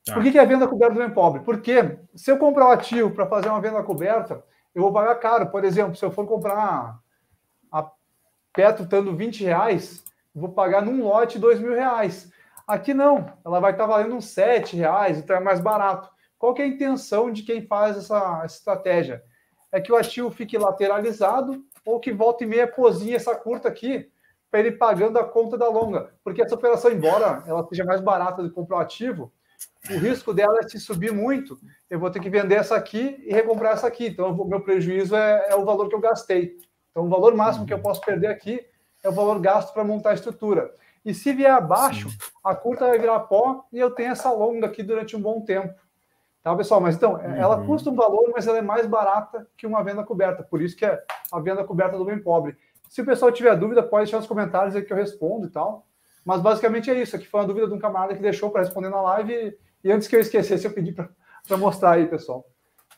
Tá. 0.05 0.15
Por 0.15 0.23
que, 0.23 0.33
que 0.33 0.38
é 0.38 0.47
venda 0.47 0.69
coberta 0.69 0.95
do 0.95 1.00
bem 1.00 1.11
pobre? 1.11 1.41
Porque 1.41 1.99
se 2.15 2.31
eu 2.31 2.38
comprar 2.38 2.69
um 2.69 2.71
ativo 2.71 3.11
para 3.11 3.26
fazer 3.26 3.49
uma 3.49 3.61
venda 3.61 3.83
coberta, 3.83 4.45
eu 4.75 4.83
vou 4.83 4.93
pagar 4.93 5.15
caro. 5.17 5.49
Por 5.49 5.65
exemplo, 5.65 5.97
se 5.97 6.05
eu 6.05 6.11
for 6.11 6.26
comprar 6.26 6.99
a 7.73 7.91
Petro 8.53 8.85
estando 8.85 9.17
20 9.17 9.45
reais, 9.45 10.05
eu 10.35 10.43
vou 10.43 10.50
pagar 10.50 10.83
num 10.83 11.03
lote 11.03 11.38
dois 11.38 11.59
mil 11.59 11.73
reais. 11.73 12.31
Aqui 12.67 12.93
não, 12.93 13.33
ela 13.45 13.61
vai 13.61 13.71
estar 13.71 13.87
valendo 13.87 14.17
uns 14.17 14.26
7 14.26 14.76
reais, 14.76 15.19
então 15.19 15.37
é 15.37 15.41
mais 15.41 15.61
barato. 15.61 16.11
Qual 16.47 16.57
é 16.59 16.62
a 16.62 16.67
intenção 16.69 17.29
de 17.29 17.43
quem 17.43 17.61
faz 17.61 17.97
essa, 17.97 18.45
estratégia? 18.47 19.21
É 19.73 19.81
que 19.81 19.91
o 19.91 19.97
ativo 19.97 20.31
fique 20.31 20.57
lateralizado 20.57 21.61
ou 21.85 21.99
que 21.99 22.12
volta 22.12 22.45
e 22.45 22.47
meia 22.47 22.69
cozinha 22.69 23.17
essa 23.17 23.35
curta 23.35 23.67
aqui 23.67 24.09
para 24.49 24.61
ele 24.61 24.71
pagando 24.71 25.19
a 25.19 25.25
conta 25.25 25.59
da 25.59 25.69
longa. 25.69 26.15
Porque 26.23 26.41
essa 26.41 26.55
operação, 26.55 26.93
embora 26.93 27.43
ela 27.49 27.67
seja 27.67 27.85
mais 27.85 28.00
barata 28.00 28.45
do 28.45 28.49
que 28.49 28.55
comprar 28.55 28.76
o 28.76 28.81
ativo, 28.81 29.33
o 29.91 29.99
risco 29.99 30.33
dela 30.33 30.61
é 30.61 30.69
se 30.69 30.79
subir 30.79 31.12
muito, 31.12 31.59
eu 31.91 31.99
vou 31.99 32.12
ter 32.12 32.21
que 32.21 32.31
vender 32.31 32.55
essa 32.55 32.76
aqui 32.76 33.21
e 33.26 33.33
recomprar 33.33 33.73
essa 33.73 33.88
aqui. 33.88 34.07
Então, 34.07 34.31
o 34.31 34.45
meu 34.45 34.61
prejuízo 34.61 35.17
é, 35.17 35.47
é 35.49 35.57
o 35.57 35.65
valor 35.65 35.88
que 35.88 35.97
eu 35.97 36.00
gastei. 36.00 36.57
Então, 36.93 37.07
o 37.07 37.09
valor 37.09 37.35
máximo 37.35 37.67
que 37.67 37.75
eu 37.75 37.81
posso 37.81 38.00
perder 38.03 38.29
aqui 38.29 38.65
é 39.03 39.09
o 39.09 39.12
valor 39.12 39.41
gasto 39.41 39.75
para 39.75 39.83
montar 39.83 40.11
a 40.11 40.15
estrutura. 40.15 40.73
E 41.05 41.12
se 41.12 41.33
vier 41.33 41.50
abaixo, 41.50 42.09
a 42.45 42.55
curta 42.55 42.87
vai 42.87 43.00
virar 43.00 43.19
pó 43.21 43.65
e 43.73 43.81
eu 43.81 43.91
tenho 43.91 44.12
essa 44.12 44.31
longa 44.31 44.69
aqui 44.69 44.85
durante 44.85 45.17
um 45.17 45.21
bom 45.21 45.41
tempo. 45.41 45.75
Tá, 46.47 46.55
pessoal? 46.55 46.81
Mas 46.81 46.95
então, 46.95 47.15
uhum. 47.15 47.35
ela 47.35 47.67
custa 47.67 47.91
um 47.91 47.97
valor, 47.97 48.31
mas 48.33 48.47
ela 48.47 48.59
é 48.59 48.62
mais 48.62 48.87
barata 48.87 49.49
que 49.57 49.67
uma 49.67 49.83
venda 49.83 50.05
coberta. 50.05 50.45
Por 50.45 50.62
isso 50.62 50.76
que 50.76 50.85
é 50.85 51.03
a 51.33 51.41
venda 51.41 51.65
coberta 51.65 51.99
do 51.99 52.05
bem 52.05 52.21
pobre. 52.21 52.57
Se 52.88 53.03
o 53.03 53.05
pessoal 53.05 53.33
tiver 53.33 53.57
dúvida, 53.57 53.83
pode 53.83 54.05
deixar 54.05 54.19
nos 54.19 54.29
comentários 54.29 54.76
aí 54.76 54.83
que 54.83 54.93
eu 54.93 54.97
respondo 54.97 55.49
e 55.49 55.50
tal. 55.50 55.88
Mas 56.25 56.41
basicamente 56.41 56.88
é 56.88 57.03
isso. 57.03 57.17
Aqui 57.17 57.26
foi 57.26 57.41
uma 57.41 57.49
dúvida 57.49 57.67
de 57.67 57.75
um 57.75 57.81
camarada 57.81 58.15
que 58.15 58.23
deixou 58.23 58.49
para 58.49 58.61
responder 58.61 58.91
na 58.91 59.03
live 59.03 59.59
e 59.83 59.91
antes 59.91 60.07
que 60.07 60.15
eu 60.15 60.21
esquecesse, 60.21 60.65
eu 60.65 60.71
pedi 60.71 60.93
para 60.93 61.57
mostrar 61.57 61.95
aí, 61.95 62.07
pessoal. 62.07 62.47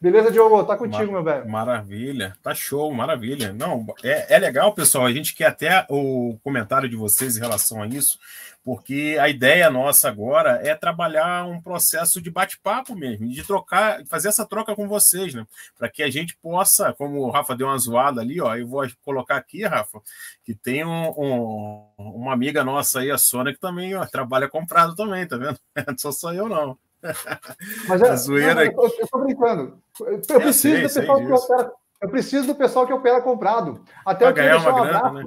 Beleza, 0.01 0.31
Diogo? 0.31 0.63
Tá 0.63 0.77
contigo, 0.77 1.07
Mar 1.07 1.13
meu 1.13 1.25
velho. 1.25 1.49
Maravilha, 1.49 2.37
tá 2.41 2.55
show, 2.55 2.93
maravilha. 2.95 3.53
Não, 3.53 3.85
é, 4.05 4.37
é 4.37 4.39
legal, 4.39 4.73
pessoal. 4.73 5.05
A 5.07 5.13
gente 5.13 5.35
quer 5.35 5.47
até 5.47 5.85
o 5.91 6.39
comentário 6.45 6.89
de 6.89 6.95
vocês 6.95 7.37
em 7.37 7.41
relação 7.41 7.83
a 7.83 7.87
isso, 7.87 8.17
porque 8.65 9.17
a 9.21 9.29
ideia 9.29 9.69
nossa 9.71 10.09
agora 10.09 10.61
é 10.63 10.73
trabalhar 10.73 11.45
um 11.47 11.61
processo 11.61 12.23
de 12.23 12.31
bate-papo 12.31 12.95
mesmo, 12.95 13.27
de 13.29 13.43
trocar, 13.45 14.05
fazer 14.07 14.29
essa 14.29 14.47
troca 14.47 14.77
com 14.77 14.87
vocês, 14.87 15.35
né? 15.35 15.45
Para 15.77 15.89
que 15.89 16.05
a 16.05 16.11
gente 16.11 16.37
possa, 16.37 16.93
como 16.93 17.19
o 17.19 17.31
Rafa 17.31 17.57
deu 17.57 17.67
uma 17.67 17.79
zoada 17.79 18.21
ali, 18.21 18.41
ó, 18.41 18.55
eu 18.55 18.69
vou 18.69 18.87
colocar 19.05 19.37
aqui, 19.37 19.65
Rafa, 19.65 20.01
que 20.45 20.55
tem 20.55 20.85
um, 20.85 21.09
um, 21.19 21.89
uma 21.99 22.33
amiga 22.33 22.63
nossa 22.63 23.01
aí, 23.01 23.11
a 23.11 23.19
Sônia, 23.19 23.53
que 23.53 23.59
também 23.59 23.97
ó, 23.97 24.07
trabalha 24.07 24.49
comprado 24.49 24.95
também, 24.95 25.27
tá 25.27 25.37
vendo? 25.37 25.59
Só 25.99 26.13
sou 26.13 26.33
eu, 26.33 26.49
não. 26.49 26.79
Mas 27.89 28.03
é, 28.03 28.15
zoeira... 28.17 28.55
não, 28.55 28.63
eu, 28.63 28.87
estou 28.87 29.25
brincando. 29.25 29.83
Eu, 30.01 30.23
eu 30.29 30.41
preciso 30.41 30.59
sei, 30.61 30.77
do 30.77 30.83
pessoal 30.83 31.19
que 31.19 31.33
opera, 31.33 31.73
eu 32.03 32.09
preciso 32.09 32.47
do 32.47 32.55
pessoal 32.55 32.87
que 32.87 32.93
opera 32.93 33.21
comprado. 33.21 33.85
Até 34.05 34.19
pra 34.19 34.29
eu 34.31 34.35
queria 34.35 34.51
deixar 34.51 34.75
um 34.75 34.83
grana, 34.83 35.13
né? 35.13 35.25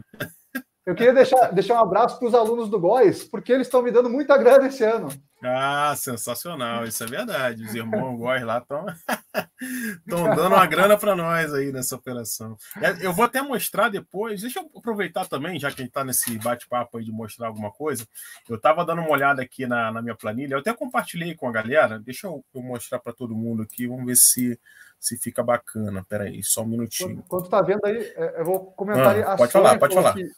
Eu 0.83 0.95
queria 0.95 1.13
deixar, 1.13 1.51
deixar 1.51 1.75
um 1.75 1.83
abraço 1.83 2.17
para 2.17 2.27
os 2.27 2.33
alunos 2.33 2.67
do 2.67 2.79
GOIS, 2.79 3.23
porque 3.23 3.51
eles 3.51 3.67
estão 3.67 3.83
me 3.83 3.91
dando 3.91 4.09
muita 4.09 4.35
grana 4.35 4.65
esse 4.65 4.83
ano. 4.83 5.09
Ah, 5.43 5.93
sensacional, 5.95 6.85
isso 6.85 7.03
é 7.03 7.07
verdade. 7.07 7.63
Os 7.63 7.75
irmãos 7.75 8.17
GOIS 8.17 8.43
lá 8.43 8.57
estão 8.57 8.85
dando 10.35 10.55
uma 10.55 10.65
grana 10.65 10.97
para 10.97 11.15
nós 11.15 11.53
aí 11.53 11.71
nessa 11.71 11.95
operação. 11.95 12.57
É, 12.81 13.05
eu 13.05 13.13
vou 13.13 13.25
até 13.25 13.43
mostrar 13.43 13.89
depois, 13.89 14.41
deixa 14.41 14.59
eu 14.59 14.71
aproveitar 14.75 15.27
também, 15.27 15.59
já 15.59 15.69
que 15.69 15.81
a 15.81 15.83
gente 15.83 15.89
está 15.89 16.03
nesse 16.03 16.35
bate-papo 16.39 16.97
aí 16.97 17.05
de 17.05 17.11
mostrar 17.11 17.47
alguma 17.47 17.71
coisa. 17.71 18.07
Eu 18.50 18.55
estava 18.55 18.83
dando 18.83 19.01
uma 19.01 19.11
olhada 19.11 19.39
aqui 19.43 19.67
na, 19.67 19.91
na 19.91 20.01
minha 20.01 20.15
planilha, 20.15 20.55
eu 20.55 20.59
até 20.59 20.73
compartilhei 20.73 21.35
com 21.35 21.47
a 21.47 21.51
galera, 21.51 22.00
deixa 22.00 22.25
eu, 22.25 22.43
eu 22.55 22.61
mostrar 22.63 22.97
para 22.97 23.13
todo 23.13 23.35
mundo 23.35 23.61
aqui, 23.61 23.85
vamos 23.88 24.05
ver 24.05 24.15
se 24.15 24.59
se 25.00 25.17
fica 25.17 25.41
bacana. 25.41 26.05
Peraí, 26.07 26.43
só 26.43 26.61
um 26.61 26.67
minutinho. 26.67 27.23
Quando 27.27 27.45
está 27.45 27.59
vendo 27.63 27.83
aí, 27.83 27.97
é, 28.15 28.39
eu 28.39 28.45
vou 28.45 28.71
comentar 28.73 29.19
ah, 29.21 29.35
Pode 29.35 29.51
falar, 29.51 29.79
pode 29.79 29.95
falar. 29.95 30.13
Que 30.13 30.29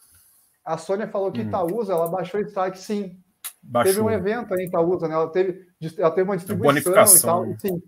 a 0.64 0.78
Sônia 0.78 1.08
falou 1.08 1.30
que 1.30 1.40
hum. 1.40 1.48
Itaúsa, 1.48 1.92
ela 1.92 2.08
baixou 2.08 2.40
o 2.40 2.44
strike, 2.44 2.78
sim. 2.78 3.20
Baixou. 3.62 3.92
Teve 3.92 4.04
um 4.04 4.10
evento 4.10 4.54
aí 4.54 4.64
em 4.64 4.68
Itaúsa, 4.68 5.08
né? 5.08 5.14
Ela 5.14 5.30
teve, 5.30 5.66
ela 5.98 6.10
teve 6.10 6.28
uma 6.28 6.36
distribuição 6.36 6.92
e 6.92 7.20
tal. 7.20 7.50
E, 7.50 7.60
sim. 7.60 7.82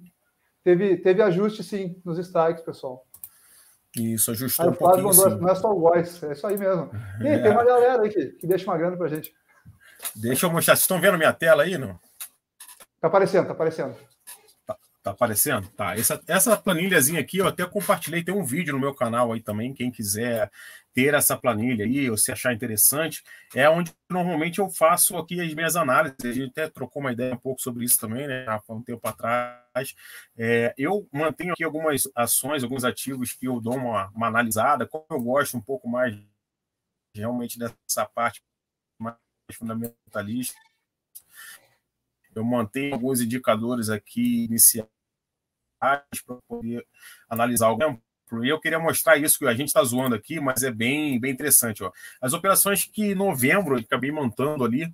Teve, 0.63 0.97
teve 0.97 1.23
ajuste, 1.23 1.63
sim, 1.63 2.01
nos 2.05 2.19
strikes, 2.19 2.65
pessoal. 2.65 3.07
Isso, 3.97 4.31
ajustou 4.31 4.67
aí, 4.67 4.73
um 4.73 4.75
pouquinho, 4.75 5.05
mandou, 5.05 5.39
Não 5.39 5.49
é 5.49 5.55
só 5.55 5.73
o 5.73 5.81
voice, 5.81 6.25
é 6.27 6.33
isso 6.33 6.47
aí 6.47 6.59
mesmo. 6.59 6.91
E 7.23 7.29
é. 7.29 7.39
tem 7.39 7.51
uma 7.51 7.65
galera 7.65 8.03
aí 8.03 8.11
que, 8.11 8.27
que 8.33 8.47
deixa 8.47 8.67
uma 8.67 8.77
grana 8.77 8.97
pra 8.97 9.09
gente. 9.09 9.33
Deixa 10.15 10.47
eu 10.47 10.51
mostrar. 10.51 10.75
Vocês 10.77 10.83
estão 10.83 11.01
vendo 11.01 11.17
minha 11.17 11.33
tela 11.33 11.63
aí, 11.63 11.79
não? 11.79 11.99
Tá 13.01 13.09
aparecendo, 13.09 13.47
tá 13.47 13.53
aparecendo. 13.53 13.97
Tá, 14.67 14.77
tá 15.03 15.11
aparecendo? 15.13 15.69
Tá. 15.69 15.97
Essa, 15.97 16.21
essa 16.27 16.57
planilhazinha 16.57 17.21
aqui 17.21 17.39
eu 17.39 17.47
até 17.47 17.65
compartilhei. 17.65 18.23
Tem 18.23 18.35
um 18.35 18.45
vídeo 18.45 18.75
no 18.75 18.81
meu 18.81 18.95
canal 18.95 19.33
aí 19.33 19.41
também. 19.41 19.73
Quem 19.73 19.91
quiser 19.91 20.51
ter 20.97 21.13
essa 21.13 21.37
planilha 21.37 21.85
aí, 21.85 22.09
ou 22.09 22.17
se 22.17 22.33
achar 22.33 22.55
interessante, 22.55 23.23
é 23.55 23.69
onde 23.69 23.95
normalmente 24.09 24.61
eu 24.61 24.71
faço 24.71 25.19
aqui 25.19 25.39
as 25.39 25.53
minhas 25.53 25.77
análises. 25.77 26.17
A 26.25 26.33
gente 26.33 26.49
até 26.49 26.71
trocou 26.71 27.03
uma 27.03 27.13
ideia 27.13 27.35
um 27.35 27.39
pouco 27.39 27.61
sobre 27.61 27.85
isso 27.85 28.01
também, 28.01 28.27
né? 28.27 28.47
Há 28.49 28.63
um 28.71 28.81
tempo 28.81 29.07
atrás. 29.07 29.95
É, 30.39 30.75
eu 30.79 31.07
mantenho 31.13 31.53
aqui 31.53 31.63
algumas 31.63 32.09
ações, 32.15 32.65
alguns 32.65 32.83
ativos 32.83 33.35
que 33.35 33.47
eu 33.47 33.61
dou 33.61 33.77
uma, 33.77 34.09
uma 34.09 34.29
analisada, 34.29 34.87
como 34.87 35.05
eu 35.11 35.21
gosto 35.21 35.59
um 35.59 35.61
pouco 35.61 35.87
mais 35.87 36.19
realmente 37.15 37.59
dessa 37.59 38.07
parte 38.07 38.43
mais 38.99 39.17
fundamentalista. 39.53 40.59
Eu 42.35 42.43
mantenho 42.43 42.95
alguns 42.95 43.21
indicadores 43.21 43.91
aqui 43.91 44.47
iniciais 44.47 44.89
para 45.79 46.39
poder 46.49 46.87
analisar 47.29 47.67
algo 47.67 48.01
e 48.43 48.49
eu 48.49 48.61
queria 48.61 48.79
mostrar 48.79 49.17
isso 49.17 49.39
que 49.39 49.47
a 49.47 49.55
gente 49.55 49.69
está 49.69 49.83
zoando 49.85 50.15
aqui, 50.15 50.41
mas 50.41 50.63
é 50.63 50.71
bem, 50.71 51.19
bem 51.21 51.33
interessante. 51.33 51.83
Ó. 51.83 51.93
As 52.21 52.33
operações 52.33 52.85
que 52.85 53.13
em 53.13 53.15
novembro 53.15 53.77
eu 53.77 53.81
acabei 53.81 54.11
montando 54.11 54.65
ali, 54.65 54.93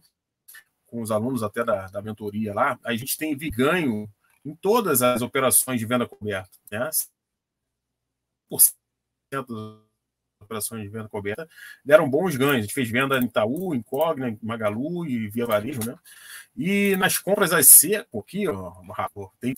com 0.87 1.01
os 1.01 1.11
alunos 1.11 1.43
até 1.43 1.65
da, 1.65 1.87
da 1.89 2.03
mentoria 2.03 2.53
lá, 2.53 2.79
a 2.85 2.95
gente 2.95 3.17
tem 3.17 3.37
ganho 3.51 4.09
em 4.45 4.55
todas 4.55 5.01
as 5.01 5.23
operações 5.23 5.81
de 5.81 5.87
venda 5.87 6.07
coberta. 6.07 6.51
Né? 6.71 6.91
Por 8.49 8.61
cento 9.33 9.83
operações 10.43 10.83
de 10.83 10.89
venda 10.89 11.09
coberta 11.09 11.49
deram 11.85 12.11
bons 12.11 12.37
ganhos. 12.37 12.57
A 12.57 12.61
gente 12.61 12.75
fez 12.75 12.91
venda 12.91 13.19
em 13.19 13.25
Itaú, 13.25 13.75
em 13.75 13.83
Cogna, 13.83 14.37
Magalu 14.43 15.07
e 15.07 15.29
Via 15.29 15.47
Varejo. 15.47 15.81
Né? 15.87 15.97
E 16.57 16.97
nas 16.97 17.17
compras 17.17 17.53
a 17.53 17.62
seco 17.62 18.21
aqui, 18.21 18.47
ó, 18.49 18.75
tem 19.41 19.55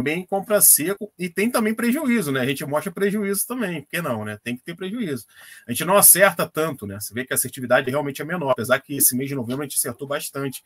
também 0.00 0.24
compra 0.24 0.60
seco 0.62 1.12
e 1.18 1.28
tem 1.28 1.50
também 1.50 1.74
prejuízo, 1.74 2.32
né? 2.32 2.40
A 2.40 2.46
gente 2.46 2.64
mostra 2.64 2.90
prejuízo 2.90 3.46
também, 3.46 3.82
por 3.82 3.90
que 3.90 4.00
não, 4.00 4.24
né? 4.24 4.38
Tem 4.42 4.56
que 4.56 4.62
ter 4.62 4.74
prejuízo. 4.74 5.26
A 5.68 5.72
gente 5.72 5.84
não 5.84 5.96
acerta 5.96 6.48
tanto, 6.48 6.86
né? 6.86 6.98
Você 6.98 7.12
vê 7.12 7.24
que 7.24 7.34
a 7.34 7.36
assertividade 7.36 7.90
realmente 7.90 8.22
é 8.22 8.24
menor, 8.24 8.52
apesar 8.52 8.80
que 8.80 8.96
esse 8.96 9.14
mês 9.14 9.28
de 9.28 9.34
novembro 9.34 9.62
a 9.62 9.64
gente 9.66 9.76
acertou 9.76 10.08
bastante. 10.08 10.64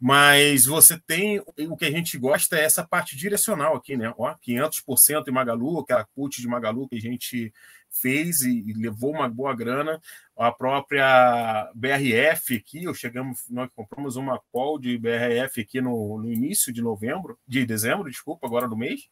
Mas 0.00 0.64
você 0.64 0.98
tem 1.06 1.40
o 1.40 1.76
que 1.76 1.84
a 1.84 1.90
gente 1.90 2.16
gosta 2.16 2.56
é 2.56 2.64
essa 2.64 2.86
parte 2.86 3.16
direcional 3.16 3.74
aqui, 3.74 3.96
né? 3.96 4.14
Ó, 4.16 4.32
500% 4.34 5.28
em 5.28 5.32
Magalu, 5.32 5.80
aquela 5.80 6.06
put 6.14 6.40
de 6.40 6.46
Magalu 6.46 6.88
que 6.88 6.96
a 6.96 7.00
gente 7.00 7.52
fez 7.90 8.42
e, 8.42 8.64
e, 8.66 8.72
levou 8.74 9.12
uma 9.12 9.28
boa 9.28 9.54
grana. 9.54 10.00
A 10.36 10.52
própria 10.52 11.70
BRF 11.74 12.56
aqui, 12.56 12.84
eu 12.84 12.94
chegamos, 12.94 13.44
nós 13.48 13.70
compramos 13.74 14.16
uma 14.16 14.40
call 14.52 14.78
de 14.78 14.96
BRF 14.98 15.60
aqui 15.60 15.80
no, 15.80 16.18
no 16.18 16.32
início 16.32 16.72
de 16.72 16.80
novembro, 16.80 17.38
de 17.46 17.64
dezembro, 17.66 18.10
desculpa, 18.10 18.46
agora 18.46 18.68
do 18.68 18.76
mês. 18.76 19.08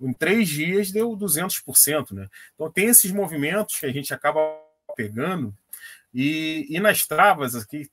Em 0.00 0.12
três 0.12 0.48
dias 0.48 0.90
deu 0.90 1.10
200%, 1.10 2.12
né? 2.12 2.28
Então 2.54 2.70
tem 2.70 2.86
esses 2.86 3.12
movimentos 3.12 3.78
que 3.78 3.86
a 3.86 3.92
gente 3.92 4.12
acaba 4.12 4.40
pegando 4.96 5.54
e, 6.12 6.66
e 6.68 6.80
nas 6.80 7.06
travas 7.06 7.54
aqui 7.54 7.90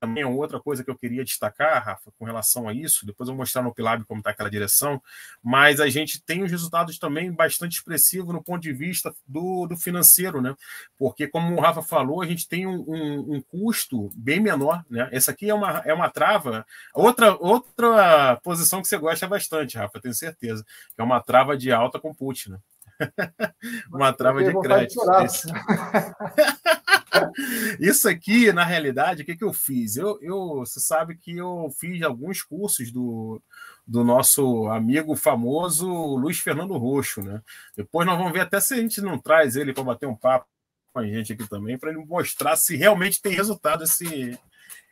também 0.00 0.22
é 0.22 0.26
outra 0.26 0.60
coisa 0.60 0.84
que 0.84 0.90
eu 0.90 0.96
queria 0.96 1.24
destacar, 1.24 1.84
Rafa, 1.84 2.10
com 2.18 2.24
relação 2.24 2.68
a 2.68 2.72
isso. 2.72 3.04
Depois 3.04 3.28
eu 3.28 3.34
vou 3.34 3.42
mostrar 3.42 3.62
no 3.62 3.74
Pilab 3.74 4.04
como 4.04 4.20
está 4.20 4.30
aquela 4.30 4.50
direção. 4.50 5.02
Mas 5.42 5.80
a 5.80 5.88
gente 5.88 6.22
tem 6.22 6.42
os 6.42 6.50
resultados 6.50 6.98
também 6.98 7.32
bastante 7.32 7.74
expressivos 7.74 8.32
no 8.32 8.42
ponto 8.42 8.62
de 8.62 8.72
vista 8.72 9.14
do, 9.26 9.66
do 9.66 9.76
financeiro, 9.76 10.40
né? 10.40 10.54
Porque, 10.98 11.26
como 11.26 11.54
o 11.54 11.60
Rafa 11.60 11.82
falou, 11.82 12.22
a 12.22 12.26
gente 12.26 12.48
tem 12.48 12.66
um, 12.66 12.84
um, 12.86 13.36
um, 13.36 13.42
custo 13.42 14.10
bem 14.14 14.40
menor, 14.40 14.84
né? 14.88 15.08
Essa 15.12 15.32
aqui 15.32 15.50
é 15.50 15.54
uma, 15.54 15.82
é 15.84 15.92
uma 15.92 16.10
trava. 16.10 16.64
Outra, 16.94 17.36
outra 17.36 18.36
posição 18.42 18.80
que 18.80 18.88
você 18.88 18.98
gosta 18.98 19.26
bastante, 19.26 19.76
Rafa, 19.76 20.00
tenho 20.00 20.14
certeza, 20.14 20.64
que 20.94 21.00
é 21.00 21.04
uma 21.04 21.20
trava 21.20 21.56
de 21.56 21.72
alta 21.72 21.98
com 21.98 22.14
put, 22.14 22.50
né? 22.50 22.58
uma 23.92 24.12
trava 24.12 24.42
de 24.42 24.52
crédito. 24.60 25.00
Isso 27.80 28.08
aqui, 28.08 28.52
na 28.52 28.64
realidade, 28.64 29.22
o 29.22 29.24
que, 29.24 29.36
que 29.36 29.44
eu 29.44 29.52
fiz? 29.52 29.96
Eu, 29.96 30.18
eu, 30.20 30.58
você 30.58 30.80
sabe 30.80 31.16
que 31.16 31.36
eu 31.36 31.70
fiz 31.78 32.02
alguns 32.02 32.42
cursos 32.42 32.90
do, 32.90 33.40
do 33.86 34.04
nosso 34.04 34.68
amigo 34.68 35.16
famoso 35.16 35.88
Luiz 36.16 36.38
Fernando 36.38 36.76
Roxo, 36.76 37.22
né? 37.22 37.40
Depois 37.76 38.06
nós 38.06 38.18
vamos 38.18 38.32
ver 38.32 38.40
até 38.40 38.60
se 38.60 38.74
a 38.74 38.76
gente 38.76 39.00
não 39.00 39.18
traz 39.18 39.56
ele 39.56 39.72
para 39.72 39.84
bater 39.84 40.06
um 40.06 40.16
papo 40.16 40.46
com 40.92 41.00
a 41.00 41.06
gente 41.06 41.32
aqui 41.32 41.48
também, 41.48 41.78
para 41.78 41.90
ele 41.90 42.04
mostrar 42.04 42.56
se 42.56 42.76
realmente 42.76 43.22
tem 43.22 43.32
resultado 43.32 43.84
esse, 43.84 44.38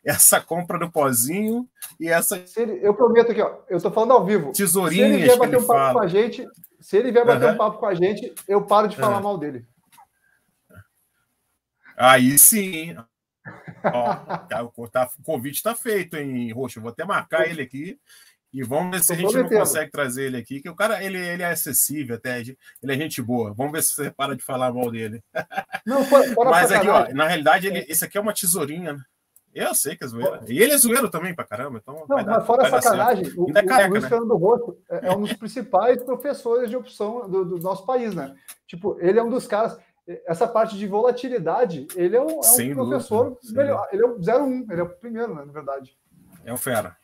essa 0.05 0.41
compra 0.41 0.79
do 0.79 0.91
pozinho 0.91 1.69
e 1.99 2.09
essa. 2.09 2.43
Ele, 2.57 2.79
eu 2.83 2.95
prometo 2.95 3.33
aqui, 3.33 3.43
ó, 3.43 3.59
eu 3.69 3.77
estou 3.77 3.91
falando 3.91 4.13
ao 4.13 4.25
vivo. 4.25 4.53
Tesourinhas. 4.53 5.09
Se 5.09 5.15
ele 5.15 5.25
vier 5.25 5.39
bater 5.39 5.59
um 5.59 5.67
papo 5.67 5.79
fala. 5.79 5.93
com 5.93 6.01
a 6.01 6.07
gente, 6.07 6.49
se 6.81 6.97
ele 6.97 7.13
vier 7.13 7.27
bater 7.27 7.47
uhum. 7.47 7.55
um 7.55 7.57
papo 7.57 7.79
com 7.79 7.87
a 7.87 7.95
gente, 7.95 8.35
eu 8.47 8.63
paro 8.63 8.89
de 8.89 8.97
falar 8.97 9.17
uhum. 9.17 9.23
mal 9.23 9.39
dele. 9.39 9.65
Aí 11.97 12.39
sim. 12.39 12.97
Ó, 13.85 14.15
tá, 14.49 14.63
o 14.63 15.23
convite 15.23 15.57
está 15.57 15.75
feito, 15.75 16.17
hein, 16.17 16.53
Roxo? 16.53 16.81
Vou 16.81 16.91
até 16.91 17.05
marcar 17.05 17.49
ele 17.49 17.63
aqui 17.63 17.99
e 18.53 18.63
vamos 18.63 18.91
ver 18.91 19.05
se 19.05 19.13
a 19.13 19.17
gente 19.17 19.37
não 19.37 19.49
consegue 19.49 19.91
trazer 19.91 20.25
ele 20.25 20.37
aqui, 20.39 20.61
que 20.61 20.69
o 20.69 20.75
cara 20.75 21.05
ele, 21.05 21.19
ele 21.19 21.43
é 21.43 21.51
acessível 21.51 22.17
até, 22.17 22.41
ele 22.41 22.57
é 22.83 22.95
gente 22.95 23.21
boa. 23.21 23.53
Vamos 23.53 23.73
ver 23.73 23.83
se 23.83 23.95
você 23.95 24.11
para 24.11 24.35
de 24.35 24.43
falar 24.43 24.73
mal 24.73 24.91
dele. 24.91 25.23
Não, 25.85 26.05
fora, 26.05 26.33
fora 26.33 26.51
Mas 26.51 26.73
aqui, 26.73 26.89
ó, 26.89 27.07
na 27.13 27.27
realidade, 27.27 27.67
ele, 27.67 27.85
esse 27.89 28.05
aqui 28.05 28.17
é 28.17 28.21
uma 28.21 28.33
tesourinha, 28.33 28.95
né? 28.95 29.01
Eu 29.55 29.75
sei 29.75 29.97
que 29.97 30.05
é 30.05 30.07
zoeira. 30.07 30.41
E 30.49 30.59
ele 30.59 30.73
é 30.73 30.79
zoeiro 30.79 31.11
também 31.11 31.35
pra 31.35 31.45
caramba. 31.45 31.79
Então 31.83 32.05
não, 32.07 32.17
dar, 32.17 32.25
mas 32.25 32.47
fora 32.47 32.67
a 32.67 32.81
sacanagem, 32.81 33.33
o, 33.37 33.51
é 33.51 33.63
careca, 33.63 33.89
o 33.89 33.91
Luiz 33.91 34.03
né? 34.03 34.09
Fernando 34.11 34.37
Rosto 34.37 34.79
é, 34.91 35.09
é 35.09 35.13
um 35.13 35.21
dos 35.23 35.33
principais 35.33 36.03
professores 36.03 36.69
de 36.69 36.77
opção 36.77 37.29
do, 37.29 37.45
do 37.45 37.59
nosso 37.59 37.87
país, 37.87 38.15
né? 38.15 38.35
Tipo, 38.67 38.99
ele 39.01 39.19
é 39.19 39.23
um 39.23 39.31
dos 39.31 39.47
caras 39.47 39.79
essa 40.27 40.47
parte 40.47 40.77
de 40.77 40.87
volatilidade, 40.87 41.87
ele 41.97 42.17
é 42.17 42.21
um, 42.21 42.41
é 42.41 42.63
um 42.63 42.75
professor 42.75 43.39
dúvida, 43.43 43.63
melhor. 43.63 43.89
Ele 43.93 44.03
é 44.03 44.07
o 44.07 44.17
01, 44.17 44.67
ele 44.71 44.81
é 44.81 44.85
o 44.85 44.89
primeiro, 44.89 45.35
né, 45.35 45.45
na 45.45 45.53
verdade. 45.53 45.97
É 46.45 46.53
o 46.53 46.57
fera. 46.57 46.97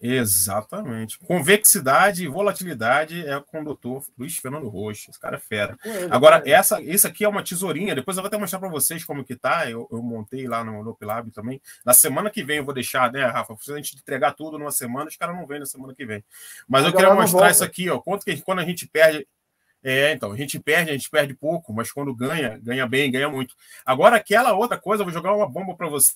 Exatamente. 0.00 1.18
Convexidade 1.18 2.24
e 2.24 2.28
volatilidade 2.28 3.26
é 3.26 3.40
com 3.40 3.60
o 3.60 3.64
doutor 3.64 4.04
Luiz 4.16 4.36
Fernando 4.36 4.68
Rocha. 4.68 5.10
Esse 5.10 5.18
cara 5.18 5.36
é 5.36 5.40
fera. 5.40 5.76
Agora, 6.08 6.42
essa, 6.46 6.80
esse 6.82 7.06
aqui 7.06 7.24
é 7.24 7.28
uma 7.28 7.42
tesourinha. 7.42 7.96
Depois 7.96 8.16
eu 8.16 8.22
vou 8.22 8.28
até 8.28 8.36
mostrar 8.36 8.60
para 8.60 8.68
vocês 8.68 9.04
como 9.04 9.24
que 9.24 9.34
tá. 9.34 9.68
Eu, 9.68 9.88
eu 9.90 10.00
montei 10.00 10.46
lá 10.46 10.62
no 10.62 10.82
Lopilab 10.82 11.30
também. 11.32 11.60
Na 11.84 11.92
semana 11.92 12.30
que 12.30 12.44
vem 12.44 12.58
eu 12.58 12.64
vou 12.64 12.74
deixar, 12.74 13.10
né, 13.10 13.24
Rafa? 13.26 13.56
Se 13.60 13.72
a 13.72 13.76
gente 13.76 13.96
entregar 13.96 14.34
tudo 14.34 14.56
numa 14.56 14.70
semana, 14.70 15.08
os 15.08 15.16
caras 15.16 15.34
não 15.34 15.46
vêm 15.46 15.58
na 15.58 15.66
semana 15.66 15.92
que 15.92 16.06
vem. 16.06 16.24
Mas 16.68 16.84
eu 16.84 16.92
queria 16.92 17.12
mostrar 17.12 17.50
isso 17.50 17.64
aqui, 17.64 17.90
ó. 17.90 17.98
Quanto 17.98 18.24
que 18.24 18.40
quando 18.42 18.60
a 18.60 18.64
gente 18.64 18.86
perde. 18.86 19.26
É, 19.82 20.12
então, 20.12 20.32
a 20.32 20.36
gente 20.36 20.58
perde, 20.58 20.90
a 20.90 20.94
gente 20.94 21.08
perde 21.08 21.34
pouco, 21.34 21.72
mas 21.72 21.92
quando 21.92 22.14
ganha, 22.14 22.58
ganha 22.58 22.86
bem, 22.86 23.10
ganha 23.10 23.28
muito. 23.28 23.54
Agora, 23.84 24.16
aquela 24.16 24.52
outra 24.52 24.78
coisa, 24.78 25.02
eu 25.02 25.04
vou 25.04 25.14
jogar 25.14 25.34
uma 25.34 25.48
bomba 25.48 25.76
para 25.76 25.88
você 25.88 26.14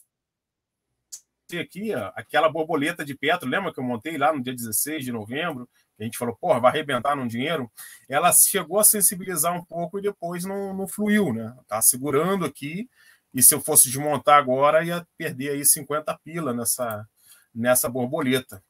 aqui 1.60 1.94
ó, 1.94 2.10
aquela 2.14 2.48
borboleta 2.48 3.04
de 3.04 3.14
Petro, 3.14 3.46
lembra 3.46 3.72
que 3.74 3.78
eu 3.78 3.84
montei 3.84 4.16
lá 4.16 4.32
no 4.32 4.42
dia 4.42 4.54
16 4.54 5.04
de 5.04 5.12
novembro? 5.12 5.68
a 6.02 6.04
gente 6.04 6.18
falou, 6.18 6.36
porra, 6.36 6.60
vai 6.60 6.70
arrebentar 6.72 7.14
no 7.14 7.28
dinheiro. 7.28 7.70
Ela 8.08 8.32
chegou 8.32 8.78
a 8.78 8.84
sensibilizar 8.84 9.56
um 9.56 9.64
pouco 9.64 9.98
e 9.98 10.02
depois 10.02 10.44
não, 10.44 10.74
não 10.74 10.88
fluiu, 10.88 11.32
né? 11.32 11.54
Tá 11.68 11.80
segurando 11.80 12.44
aqui. 12.44 12.88
E 13.32 13.42
se 13.42 13.54
eu 13.54 13.60
fosse 13.60 13.88
desmontar 13.88 14.38
agora, 14.38 14.84
ia 14.84 15.06
perder 15.16 15.50
aí 15.50 15.64
50 15.64 16.18
pila 16.24 16.52
nessa, 16.52 17.06
nessa 17.54 17.88
borboleta. 17.88 18.62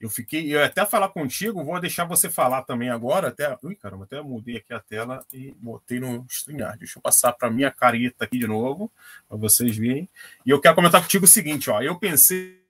Eu 0.00 0.08
fiquei, 0.08 0.54
eu 0.54 0.64
até 0.64 0.86
falar 0.86 1.10
contigo, 1.10 1.62
vou 1.62 1.78
deixar 1.78 2.04
você 2.04 2.30
falar 2.30 2.62
também 2.62 2.88
agora, 2.88 3.28
até, 3.28 3.58
ui, 3.62 3.76
caramba, 3.76 4.04
até 4.04 4.20
mudei 4.22 4.56
aqui 4.56 4.72
a 4.72 4.80
tela 4.80 5.26
e 5.30 5.54
botei 5.58 6.00
no 6.00 6.24
StreamYard. 6.26 6.78
Deixa 6.78 6.98
eu 6.98 7.02
passar 7.02 7.34
para 7.34 7.50
minha 7.50 7.70
careta 7.70 8.24
aqui 8.24 8.38
de 8.38 8.46
novo, 8.46 8.90
para 9.28 9.36
vocês 9.36 9.76
verem. 9.76 10.08
E 10.46 10.48
eu 10.48 10.58
quero 10.58 10.74
comentar 10.74 11.02
contigo 11.02 11.26
o 11.26 11.28
seguinte, 11.28 11.68
ó, 11.68 11.82
eu 11.82 11.98
pensei 11.98 12.64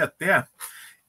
até 0.00 0.46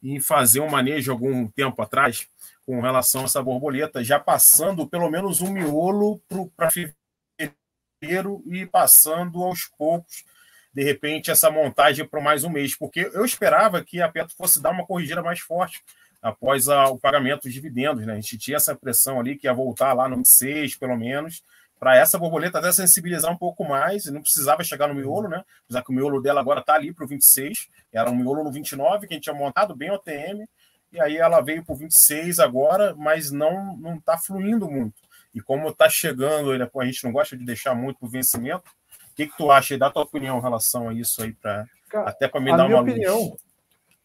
em 0.03 0.19
fazer 0.19 0.59
um 0.59 0.69
manejo 0.69 1.13
algum 1.13 1.47
tempo 1.47 1.81
atrás 1.81 2.27
com 2.65 2.81
relação 2.81 3.21
a 3.21 3.25
essa 3.25 3.41
borboleta, 3.41 4.03
já 4.03 4.19
passando 4.19 4.85
pelo 4.85 5.09
menos 5.09 5.39
um 5.39 5.51
miolo 5.51 6.21
para 6.57 6.69
fevereiro 6.69 8.43
e 8.45 8.65
passando 8.65 9.41
aos 9.41 9.65
poucos 9.77 10.25
de 10.73 10.83
repente, 10.83 11.29
essa 11.29 11.51
montagem 11.51 12.05
para 12.05 12.19
mais 12.19 12.43
um 12.43 12.49
mês, 12.49 12.75
porque 12.75 13.11
eu 13.13 13.23
esperava 13.23 13.83
que 13.83 14.01
a 14.01 14.09
Petro 14.09 14.35
fosse 14.35 14.61
dar 14.61 14.71
uma 14.71 14.85
corrigida 14.85 15.21
mais 15.21 15.39
forte 15.39 15.83
após 16.21 16.67
a, 16.67 16.87
o 16.87 16.97
pagamento 16.97 17.43
dos 17.43 17.53
dividendos. 17.53 18.05
Né? 18.05 18.13
A 18.13 18.15
gente 18.15 18.37
tinha 18.37 18.57
essa 18.57 18.75
pressão 18.75 19.19
ali 19.19 19.37
que 19.37 19.45
ia 19.45 19.53
voltar 19.53 19.93
lá 19.93 20.09
no 20.09 20.17
26, 20.17 20.75
pelo 20.75 20.97
menos, 20.97 21.43
para 21.79 21.97
essa 21.97 22.17
borboleta 22.17 22.59
até 22.59 22.71
sensibilizar 22.71 23.31
um 23.31 23.37
pouco 23.37 23.63
mais, 23.65 24.05
e 24.05 24.11
não 24.11 24.21
precisava 24.21 24.63
chegar 24.63 24.87
no 24.87 24.95
miolo, 24.95 25.27
né? 25.27 25.43
Apesar 25.65 25.83
que 25.83 25.91
o 25.91 25.93
miolo 25.93 26.21
dela 26.21 26.39
agora 26.39 26.61
está 26.61 26.75
ali 26.75 26.93
para 26.93 27.03
o 27.03 27.07
26, 27.07 27.67
era 27.91 28.09
um 28.09 28.15
miolo 28.15 28.41
no 28.41 28.51
29 28.51 29.05
que 29.05 29.13
a 29.13 29.15
gente 29.15 29.25
tinha 29.25 29.35
montado 29.35 29.75
bem 29.75 29.91
OTM, 29.91 30.47
e 30.93 31.01
aí 31.01 31.17
ela 31.17 31.41
veio 31.41 31.63
para 31.63 31.73
o 31.73 31.75
26 31.75 32.39
agora, 32.39 32.95
mas 32.95 33.31
não 33.31 33.75
não 33.75 33.95
está 33.95 34.17
fluindo 34.17 34.69
muito. 34.69 34.95
E 35.35 35.41
como 35.41 35.67
está 35.67 35.89
chegando, 35.89 36.51
a 36.53 36.85
gente 36.85 37.03
não 37.03 37.11
gosta 37.11 37.35
de 37.35 37.43
deixar 37.43 37.75
muito 37.75 37.97
o 38.05 38.07
vencimento, 38.07 38.71
o 39.13 39.15
que, 39.15 39.27
que 39.27 39.37
tu 39.37 39.51
acha 39.51 39.75
e 39.75 39.77
dá 39.77 39.91
tua 39.91 40.01
opinião 40.01 40.39
em 40.39 40.41
relação 40.41 40.89
a 40.89 40.93
isso 40.93 41.21
aí, 41.21 41.33
pra, 41.33 41.67
até 41.93 42.27
para 42.27 42.41
me 42.41 42.55
dar 42.55 42.65
uma 42.65 42.81
opinião, 42.81 43.37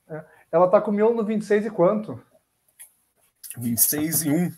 é, 0.07 0.23
ela 0.53 0.67
está 0.67 0.83
com 0.83 0.91
o 0.91 0.95
miolo 0.95 1.17
no 1.17 1.25
26 1.25 1.65
e 1.65 1.71
quanto? 1.71 2.23
26 3.57 4.23
e 4.25 4.31
1. 4.31 4.53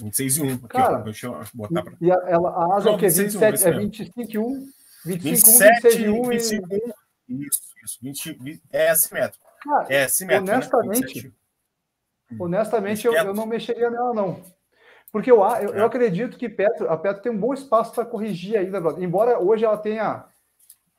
26 0.00 0.36
e 0.38 0.42
1. 0.42 0.54
Aqui, 0.54 0.68
Cara, 0.68 0.98
ó, 0.98 1.02
deixa 1.02 1.26
eu 1.26 1.44
botar 1.52 1.82
pra... 1.82 1.92
E 2.00 2.10
a, 2.10 2.14
ela, 2.26 2.48
a 2.48 2.76
asa 2.76 2.86
Não, 2.86 2.92
é 2.92 2.96
o 2.96 2.98
quê? 2.98 3.08
27, 3.10 3.64
1, 3.64 3.68
é 3.68 3.78
25 3.78 4.32
e 4.32 4.38
1? 4.38 4.68
25, 5.04 5.22
27, 5.22 5.82
26 5.82 5.94
e 5.96 6.08
1 6.08 6.22
25 6.22 6.74
e... 6.74 6.76
1. 6.76 7.42
Isso, 7.42 7.60
isso. 7.84 7.98
20, 8.00 8.62
é 8.72 8.88
assimétrico. 8.88 9.44
Cara, 9.62 9.86
é 9.90 10.04
assimétrico, 10.04 10.76
honestamente, 10.78 11.26
né? 11.26 12.36
honestamente 12.40 13.06
eu, 13.06 13.12
eu 13.12 13.34
não 13.34 13.44
mexeria 13.44 13.90
nela, 13.90 14.14
não. 14.14 14.42
Porque 15.12 15.30
eu, 15.30 15.42
eu, 15.42 15.74
eu, 15.74 15.84
acredito 15.84 16.36
que 16.36 16.48
Petro, 16.48 16.88
a 16.88 16.96
Petro 16.96 17.22
tem 17.22 17.32
um 17.32 17.38
bom 17.38 17.52
espaço 17.52 17.92
para 17.92 18.04
corrigir 18.04 18.56
ainda, 18.56 18.78
embora 18.98 19.40
hoje 19.40 19.64
ela 19.64 19.76
tenha 19.76 20.24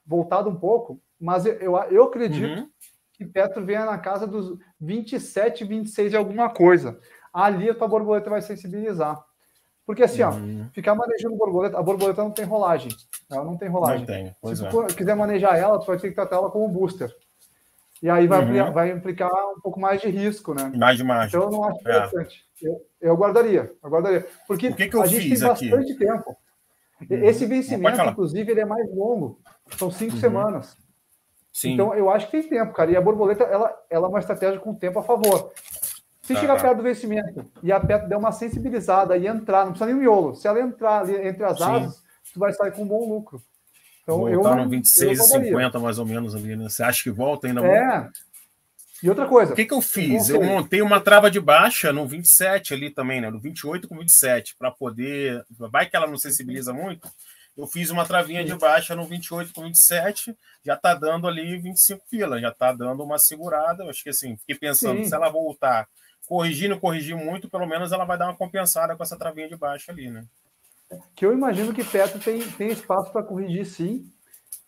voltado 0.06 0.50
um 0.50 0.56
pouco, 0.56 1.02
mas 1.20 1.46
eu, 1.46 1.54
eu, 1.54 1.76
eu 1.90 2.04
acredito 2.04 2.60
uhum. 2.60 2.70
que 3.14 3.26
Petro 3.26 3.66
venha 3.66 3.86
na 3.86 3.98
casa 3.98 4.28
dos 4.28 4.58
27, 4.80 5.64
26 5.64 6.12
de 6.12 6.18
alguma 6.18 6.50
coisa. 6.50 7.00
Ali 7.34 7.70
a 7.70 7.76
tua 7.76 7.88
borboleta 7.88 8.30
vai 8.30 8.42
sensibilizar. 8.42 9.24
Porque 9.86 10.04
assim, 10.04 10.24
uhum. 10.24 10.68
ó, 10.68 10.74
ficar 10.74 10.94
manejando 10.94 11.38
borboleta, 11.38 11.80
a 11.80 11.84
borboleta 11.84 12.22
não 12.22 12.32
tem 12.32 12.46
rolagem. 12.46 12.92
Ela 13.30 13.46
não 13.46 13.58
tem 13.58 13.70
rolagem. 13.70 14.00
Não 14.00 14.06
tem, 14.06 14.56
Se 14.56 14.70
tu 14.70 14.84
é. 14.84 14.88
quiser 14.88 15.16
manejar 15.16 15.58
ela, 15.58 15.80
tu 15.80 15.86
vai 15.86 15.98
ter 15.98 16.10
que 16.10 16.16
tratar 16.16 16.36
ela 16.36 16.52
como 16.52 16.68
booster. 16.68 17.16
E 18.02 18.10
aí 18.10 18.26
vai, 18.26 18.44
uhum. 18.44 18.72
vai 18.72 18.92
implicar 18.92 19.30
um 19.30 19.62
pouco 19.62 19.80
mais 19.80 20.02
de 20.02 20.10
risco, 20.10 20.56
né? 20.56 20.72
Mais 20.76 20.98
de 20.98 21.04
margem. 21.04 21.40
Então 21.40 21.44
eu 21.44 21.52
não 21.52 21.64
acho 21.66 21.78
é. 21.78 21.82
interessante. 21.82 22.46
É. 22.64 22.68
Eu, 22.68 22.82
eu 23.02 23.16
guardaria, 23.16 23.72
eu 23.84 23.90
guardaria. 23.90 24.28
Porque 24.48 24.70
o 24.70 24.76
que 24.76 24.90
que 24.90 25.00
a 25.00 25.06
gente 25.06 25.30
tem 25.30 25.48
bastante 25.48 25.92
aqui? 25.92 25.96
tempo. 25.96 26.38
Uhum. 27.10 27.24
Esse 27.24 27.46
vencimento, 27.46 28.02
inclusive, 28.02 28.52
ele 28.52 28.62
é 28.62 28.66
mais 28.66 28.88
longo. 28.96 29.40
São 29.78 29.92
cinco 29.92 30.16
uhum. 30.16 30.20
semanas. 30.20 30.78
Sim. 31.54 31.74
Então 31.74 31.94
eu 31.94 32.10
acho 32.10 32.28
que 32.28 32.40
tem 32.40 32.50
tempo, 32.50 32.74
cara. 32.74 32.92
E 32.92 32.98
a 32.98 33.02
borboleta, 33.02 33.44
ela, 33.44 33.76
ela 33.90 34.08
é 34.08 34.10
uma 34.10 34.20
estratégia 34.20 34.60
com 34.60 34.74
tempo 34.74 35.00
a 35.00 35.04
favor. 35.04 35.52
Se 36.22 36.34
tá. 36.34 36.40
chegar 36.40 36.62
perto 36.62 36.78
do 36.78 36.84
vencimento 36.84 37.46
e 37.62 37.72
a 37.72 37.80
Petro 37.80 38.08
der 38.08 38.18
uma 38.18 38.32
sensibilizada 38.32 39.18
e 39.18 39.28
entrar, 39.28 39.66
não 39.66 39.72
precisa 39.74 39.88
nem 39.92 39.96
miolo. 39.96 40.36
Se 40.36 40.48
ela 40.48 40.60
entrar 40.60 41.02
ali 41.02 41.16
entre 41.28 41.44
as 41.44 41.62
asas, 41.62 41.96
Sim. 41.96 42.34
tu 42.34 42.40
vai 42.40 42.54
sair 42.54 42.72
com 42.72 42.84
um 42.84 42.88
bom 42.88 43.08
lucro. 43.08 43.42
Então, 44.04 44.20
Voltar 44.20 44.58
eu, 44.58 44.66
no 44.66 44.70
26,50 44.70 45.80
mais 45.80 46.00
ou 46.00 46.06
menos 46.06 46.36
ali, 46.36 46.56
né? 46.56 46.70
Você 46.70 46.84
acha 46.84 47.04
que 47.04 47.12
volta 47.12 47.48
ainda? 47.48 47.66
É. 47.66 48.10
E 49.04 49.10
outra 49.10 49.28
coisa. 49.28 49.54
O 49.54 49.56
que, 49.56 49.66
que 49.66 49.74
eu 49.74 49.82
fiz? 49.82 50.30
Eu 50.30 50.44
montei 50.44 50.82
uma 50.82 51.00
trava 51.00 51.30
de 51.32 51.40
baixa 51.40 51.92
no 51.92 52.08
27 52.08 52.74
ali 52.74 52.90
também, 52.92 53.20
né? 53.20 53.30
No 53.30 53.40
28 53.40 53.88
com 53.88 53.98
27, 53.98 54.56
para 54.58 54.70
poder. 54.70 55.44
Vai 55.50 55.90
que 55.90 55.96
ela 55.96 56.08
não 56.08 56.18
sensibiliza 56.18 56.72
muito. 56.72 57.10
Eu 57.58 57.68
fiz 57.68 57.90
uma 57.90 58.06
travinha 58.06 58.46
de 58.46 58.56
baixa 58.56 58.96
no 58.96 59.06
28 59.06 59.54
com 59.54 59.64
27, 59.64 60.38
já 60.64 60.78
tá 60.78 60.94
dando 60.94 61.28
ali 61.28 61.58
25 61.58 62.02
pila, 62.10 62.40
já 62.40 62.52
tá 62.52 62.72
dando 62.72 63.04
uma 63.04 63.20
segurada. 63.20 63.84
Eu 63.84 63.90
acho 63.90 64.04
que 64.04 64.10
assim, 64.10 64.38
fiquei 64.38 64.56
pensando, 64.56 65.00
Sim. 65.00 65.10
se 65.10 65.16
ela 65.16 65.30
voltar 65.30 65.88
corrigindo, 66.28 66.80
corrigir 66.80 67.16
muito, 67.16 67.50
pelo 67.50 67.66
menos 67.66 67.92
ela 67.92 68.06
vai 68.06 68.18
dar 68.18 68.28
uma 68.28 68.36
compensada 68.38 68.96
com 68.96 69.04
essa 69.04 69.18
travinha 69.18 69.50
de 69.50 69.58
baixa 69.58 69.92
ali, 69.92 70.10
né? 70.10 70.24
Que 71.16 71.26
eu 71.26 71.34
imagino 71.34 71.74
que 71.74 71.84
Petro 71.84 72.20
tem, 72.20 72.42
tem 72.42 72.70
espaço 72.70 73.12
para 73.12 73.24
corrigir 73.24 73.66
sim. 73.66 74.06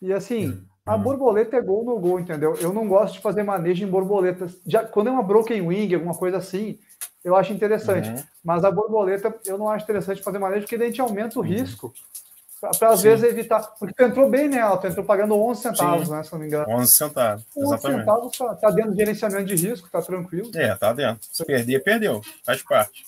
E 0.00 0.12
assim, 0.12 0.48
hum, 0.48 0.64
a 0.86 0.96
hum. 0.96 1.02
borboleta 1.02 1.56
é 1.56 1.60
gol 1.60 1.84
no 1.84 1.98
gol, 1.98 2.20
entendeu? 2.20 2.54
Eu 2.60 2.72
não 2.72 2.86
gosto 2.86 3.14
de 3.14 3.20
fazer 3.20 3.42
manejo 3.42 3.84
em 3.84 3.90
borboletas. 3.90 4.58
Já, 4.66 4.84
quando 4.84 5.08
é 5.08 5.10
uma 5.10 5.22
broken 5.22 5.62
wing, 5.62 5.94
alguma 5.94 6.14
coisa 6.14 6.36
assim, 6.36 6.78
eu 7.24 7.34
acho 7.34 7.52
interessante. 7.52 8.10
Uhum. 8.10 8.22
Mas 8.44 8.64
a 8.64 8.70
borboleta 8.70 9.34
eu 9.46 9.56
não 9.56 9.68
acho 9.68 9.84
interessante 9.84 10.22
fazer 10.22 10.38
manejo, 10.38 10.62
porque 10.62 10.76
daí 10.76 10.88
a 10.88 10.90
gente 10.90 11.00
aumenta 11.00 11.38
o 11.38 11.42
uhum. 11.42 11.48
risco. 11.48 11.92
Para 12.78 12.90
às 12.90 13.00
Sim. 13.00 13.08
vezes 13.08 13.24
evitar. 13.24 13.60
Porque 13.78 13.94
tu 13.94 14.02
entrou 14.02 14.30
bem 14.30 14.48
nela, 14.48 14.76
tu 14.78 14.86
entrou 14.86 15.04
pagando 15.04 15.34
11 15.34 15.60
centavos, 15.60 16.08
Sim. 16.08 16.14
né? 16.14 16.22
Se 16.22 16.32
não 16.32 16.38
me 16.38 16.46
engano. 16.46 16.66
11 16.70 16.92
centavos. 16.92 17.44
11 17.56 17.66
exatamente. 17.66 17.98
centavos 18.00 18.38
tá, 18.38 18.54
tá 18.54 18.70
dentro 18.70 18.90
do 18.92 18.96
gerenciamento 18.96 19.44
de 19.44 19.54
risco, 19.54 19.88
tá 19.90 20.00
tranquilo. 20.00 20.50
É, 20.54 20.74
tá 20.74 20.92
dentro. 20.92 21.26
Se 21.30 21.44
perder, 21.44 21.82
perdeu. 21.82 22.22
Faz 22.44 22.62
parte. 22.62 23.06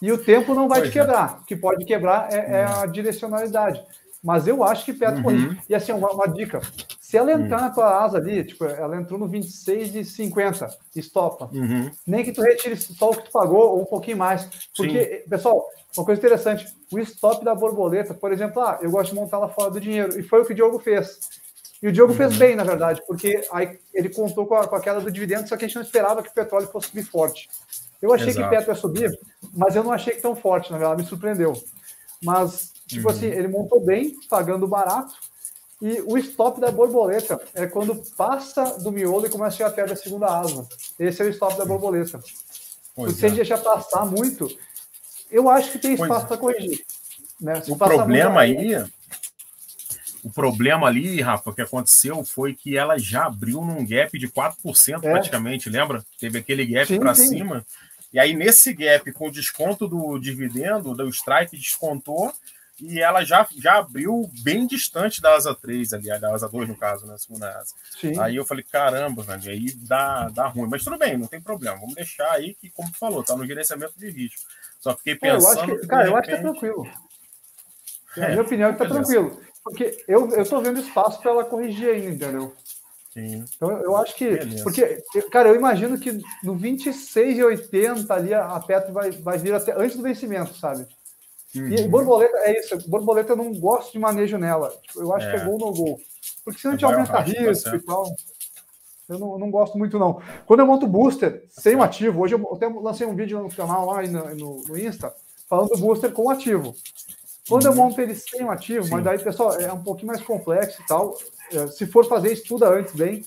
E 0.00 0.12
o 0.12 0.18
tempo 0.18 0.54
não 0.54 0.68
vai 0.68 0.80
pois 0.80 0.92
te 0.92 0.98
é. 0.98 1.02
quebrar. 1.02 1.36
É. 1.38 1.42
O 1.42 1.44
que 1.44 1.56
pode 1.56 1.84
quebrar 1.84 2.32
é, 2.32 2.36
é, 2.36 2.64
a 2.64 2.86
direcionalidade. 2.86 3.82
Mas 4.22 4.46
eu 4.46 4.64
acho 4.64 4.86
que 4.86 4.92
Petro 4.94 5.22
uhum. 5.28 5.54
E 5.68 5.74
assim, 5.74 5.92
uma, 5.92 6.10
uma, 6.10 6.26
dica: 6.26 6.60
se 6.98 7.16
ela 7.16 7.30
entrar 7.32 7.58
uhum. 7.58 7.64
na 7.64 7.70
tua 7.70 8.04
asa 8.04 8.16
ali, 8.16 8.42
tipo, 8.42 8.64
ela 8.64 8.96
entrou 8.96 9.18
no 9.18 9.28
26 9.28 9.94
e 9.96 10.04
50, 10.04 10.66
estopa. 10.96 11.50
Uhum. 11.52 11.90
Nem 12.06 12.24
que 12.24 12.32
tu 12.32 12.40
retire 12.40 12.74
só 12.74 13.10
o 13.10 13.16
que 13.16 13.24
tu 13.24 13.30
pagou 13.30 13.72
ou 13.72 13.82
um 13.82 13.84
pouquinho 13.84 14.16
mais. 14.16 14.48
Porque, 14.74 15.22
Sim. 15.22 15.28
pessoal, 15.28 15.66
uma 15.94 16.06
coisa 16.06 16.18
interessante: 16.18 16.66
o 16.90 16.98
stop 17.00 17.44
da 17.44 17.54
borboleta, 17.54 18.14
por 18.14 18.32
exemplo, 18.32 18.62
ah, 18.62 18.78
eu 18.80 18.90
gosto 18.90 19.10
de 19.10 19.16
montar 19.16 19.36
ela 19.36 19.48
fora 19.48 19.70
do 19.70 19.80
dinheiro. 19.80 20.18
E 20.18 20.22
foi 20.22 20.40
o 20.40 20.44
que 20.46 20.52
o 20.52 20.56
Diogo 20.56 20.78
fez. 20.78 21.18
E 21.82 21.88
o 21.88 21.92
Diogo 21.92 22.14
fez 22.14 22.32
uhum. 22.32 22.38
bem, 22.38 22.56
na 22.56 22.64
verdade, 22.64 23.02
porque 23.06 23.46
aí 23.52 23.78
ele 23.92 24.08
contou 24.08 24.46
com 24.46 24.54
a, 24.54 24.66
com 24.66 24.74
a 24.74 24.80
queda 24.80 25.00
do 25.00 25.10
dividendo, 25.10 25.46
só 25.46 25.54
que 25.54 25.66
a 25.66 25.68
gente 25.68 25.76
não 25.76 25.82
esperava 25.82 26.22
que 26.22 26.30
o 26.30 26.32
petróleo 26.32 26.66
fosse 26.68 26.88
subir 26.88 27.04
forte. 27.04 27.46
Eu 28.00 28.12
achei 28.12 28.28
Exato. 28.28 28.48
que 28.48 28.56
Petro 28.56 28.72
ia 28.72 28.74
subir, 28.74 29.18
mas 29.54 29.76
eu 29.76 29.84
não 29.84 29.92
achei 29.92 30.16
tão 30.16 30.34
forte, 30.34 30.72
na 30.72 30.78
verdade, 30.78 31.02
me 31.02 31.08
surpreendeu. 31.08 31.52
Mas, 32.22 32.72
tipo 32.86 33.08
uhum. 33.08 33.14
assim, 33.14 33.26
ele 33.26 33.48
montou 33.48 33.80
bem, 33.80 34.16
pagando 34.28 34.66
barato, 34.66 35.14
e 35.80 36.00
o 36.06 36.16
stop 36.18 36.60
da 36.60 36.70
borboleta 36.70 37.40
é 37.54 37.66
quando 37.66 37.96
passa 38.16 38.78
do 38.78 38.90
miolo 38.90 39.26
e 39.26 39.30
começa 39.30 39.54
a 39.54 39.58
chegar 39.58 39.70
perto 39.70 39.90
da 39.90 39.96
segunda 39.96 40.26
asa. 40.26 40.66
Esse 40.98 41.22
é 41.22 41.26
o 41.26 41.28
stop 41.28 41.58
da 41.58 41.64
borboleta. 41.64 42.20
Pois 42.94 43.16
se 43.16 43.26
é. 43.26 43.30
deixar 43.30 43.58
passar 43.58 44.06
muito, 44.06 44.48
eu 45.30 45.48
acho 45.50 45.72
que 45.72 45.78
tem 45.78 45.94
espaço 45.94 46.24
é. 46.24 46.28
para 46.28 46.36
corrigir. 46.38 46.84
Né? 47.40 47.60
o 47.68 47.76
problema 47.76 48.40
aí, 48.40 48.76
o 50.22 50.30
problema 50.30 50.86
ali, 50.86 51.20
Rafa, 51.20 51.52
que 51.52 51.60
aconteceu 51.60 52.24
foi 52.24 52.54
que 52.54 52.78
ela 52.78 52.96
já 52.98 53.26
abriu 53.26 53.60
num 53.60 53.84
gap 53.84 54.18
de 54.18 54.26
4% 54.26 54.54
é. 55.02 55.10
praticamente, 55.10 55.68
lembra? 55.68 56.02
Teve 56.18 56.38
aquele 56.38 56.64
gap 56.64 56.98
para 56.98 57.14
cima. 57.14 57.66
E 58.14 58.20
aí, 58.20 58.32
nesse 58.32 58.72
gap, 58.72 59.10
com 59.10 59.26
o 59.26 59.32
desconto 59.32 59.88
do 59.88 60.16
dividendo, 60.20 60.94
do 60.94 61.08
strike 61.08 61.56
descontou, 61.56 62.32
e 62.80 63.00
ela 63.00 63.24
já, 63.24 63.44
já 63.60 63.78
abriu 63.78 64.30
bem 64.40 64.68
distante 64.68 65.20
da 65.20 65.34
asa 65.34 65.52
3 65.52 65.92
ali, 65.94 66.20
da 66.20 66.32
asa 66.32 66.48
2, 66.48 66.68
no 66.68 66.76
caso, 66.76 67.08
né? 67.08 67.16
Segunda 67.18 67.50
asa. 67.50 67.74
Sim. 68.00 68.16
Aí 68.20 68.36
eu 68.36 68.46
falei, 68.46 68.62
caramba, 68.62 69.24
velho, 69.24 69.50
aí 69.50 69.74
dá, 69.78 70.28
dá 70.28 70.46
ruim. 70.46 70.68
Mas 70.70 70.84
tudo 70.84 70.96
bem, 70.96 71.18
não 71.18 71.26
tem 71.26 71.40
problema. 71.40 71.76
Vamos 71.76 71.96
deixar 71.96 72.30
aí 72.30 72.54
que, 72.54 72.70
como 72.70 72.88
tu 72.88 72.98
falou, 72.98 73.24
tá 73.24 73.36
no 73.36 73.44
gerenciamento 73.44 73.98
de 73.98 74.08
risco. 74.08 74.42
Só 74.78 74.96
fiquei 74.96 75.16
pensando. 75.16 75.72
É, 75.72 75.74
eu 75.74 75.80
que, 75.80 75.86
cara, 75.88 76.04
repente... 76.04 76.12
eu 76.12 76.16
acho 76.16 76.28
que 76.28 76.34
é 76.34 76.40
tranquilo. 76.40 76.88
É, 78.16 78.20
na 78.20 78.28
minha 78.28 78.42
opinião, 78.42 78.70
está 78.70 78.86
tranquilo. 78.86 79.40
Porque 79.64 80.04
eu, 80.06 80.30
eu 80.30 80.48
tô 80.48 80.60
vendo 80.60 80.78
espaço 80.78 81.20
para 81.20 81.32
ela 81.32 81.44
corrigir 81.44 81.88
ainda, 81.88 82.26
entendeu? 82.26 82.54
Sim. 83.14 83.44
Então 83.56 83.70
eu 83.70 83.96
acho 83.96 84.14
que. 84.16 84.28
Beleza. 84.28 84.64
Porque, 84.64 85.02
cara, 85.30 85.48
eu 85.48 85.54
imagino 85.54 85.98
que 85.98 86.12
no 86.42 86.56
26,80 86.56 88.10
ali 88.10 88.34
a 88.34 88.58
Petro 88.58 88.92
vai, 88.92 89.12
vai 89.12 89.38
vir 89.38 89.54
até 89.54 89.72
antes 89.72 89.96
do 89.96 90.02
vencimento, 90.02 90.52
sabe? 90.54 90.84
Uhum. 91.54 91.68
E 91.68 91.88
borboleta 91.88 92.36
é 92.38 92.58
isso, 92.58 92.76
borboleta 92.90 93.32
eu 93.32 93.36
não 93.36 93.54
gosto 93.54 93.92
de 93.92 94.00
manejo 94.00 94.36
nela. 94.36 94.74
Tipo, 94.82 95.00
eu 95.00 95.14
acho 95.14 95.28
é. 95.28 95.30
que 95.30 95.36
é 95.36 95.44
gol 95.44 95.58
no 95.58 95.72
gol. 95.72 96.00
Porque 96.44 96.60
senão 96.60 96.74
a 96.74 96.76
gente 96.76 96.84
aumenta 96.84 97.20
risco 97.20 97.76
e 97.76 97.80
tal. 97.80 98.04
Eu 99.08 99.18
não, 99.18 99.38
não, 99.38 99.50
gosto 99.50 99.78
muito, 99.78 99.98
não. 99.98 100.20
Quando 100.46 100.60
eu 100.60 100.66
monto 100.66 100.86
booster 100.86 101.44
sem 101.50 101.76
o 101.76 101.82
ativo, 101.82 102.22
hoje 102.22 102.34
eu 102.34 102.52
até 102.52 102.66
lancei 102.66 103.06
um 103.06 103.14
vídeo 103.14 103.40
no 103.40 103.54
canal 103.54 103.86
lá 103.86 104.02
no, 104.02 104.34
no, 104.34 104.64
no 104.66 104.78
Insta, 104.78 105.14
falando 105.48 105.68
do 105.68 105.78
booster 105.78 106.10
com 106.10 106.30
ativo. 106.30 106.74
Quando 107.48 107.66
eu 107.66 107.72
uhum. 107.72 107.76
monto 107.76 108.00
ele 108.00 108.14
sem 108.14 108.42
o 108.42 108.46
um 108.46 108.50
ativo, 108.50 108.84
Sim. 108.84 108.90
mas 108.90 109.04
daí, 109.04 109.18
pessoal, 109.18 109.54
é 109.60 109.72
um 109.72 109.82
pouquinho 109.82 110.08
mais 110.08 110.22
complexo 110.22 110.80
e 110.80 110.86
tal. 110.86 111.16
É, 111.52 111.66
se 111.66 111.86
for 111.86 112.06
fazer, 112.06 112.32
estuda 112.32 112.68
antes 112.68 112.94
bem. 112.94 113.24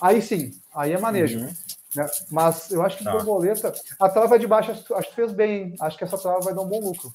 Aí 0.00 0.20
sim, 0.20 0.58
aí 0.74 0.92
é 0.92 0.98
manejo. 0.98 1.38
Uhum. 1.38 1.54
Né? 1.94 2.06
Mas 2.30 2.70
eu 2.70 2.82
acho 2.82 2.98
que 2.98 3.04
tá. 3.04 3.12
borboleta, 3.12 3.72
a 3.98 4.08
trava 4.08 4.38
de 4.38 4.46
baixo 4.46 4.70
acho 4.70 5.08
que 5.08 5.14
fez 5.14 5.32
bem. 5.32 5.74
Acho 5.80 5.98
que 5.98 6.04
essa 6.04 6.18
trava 6.18 6.40
vai 6.40 6.54
dar 6.54 6.62
um 6.62 6.68
bom 6.68 6.80
lucro. 6.80 7.12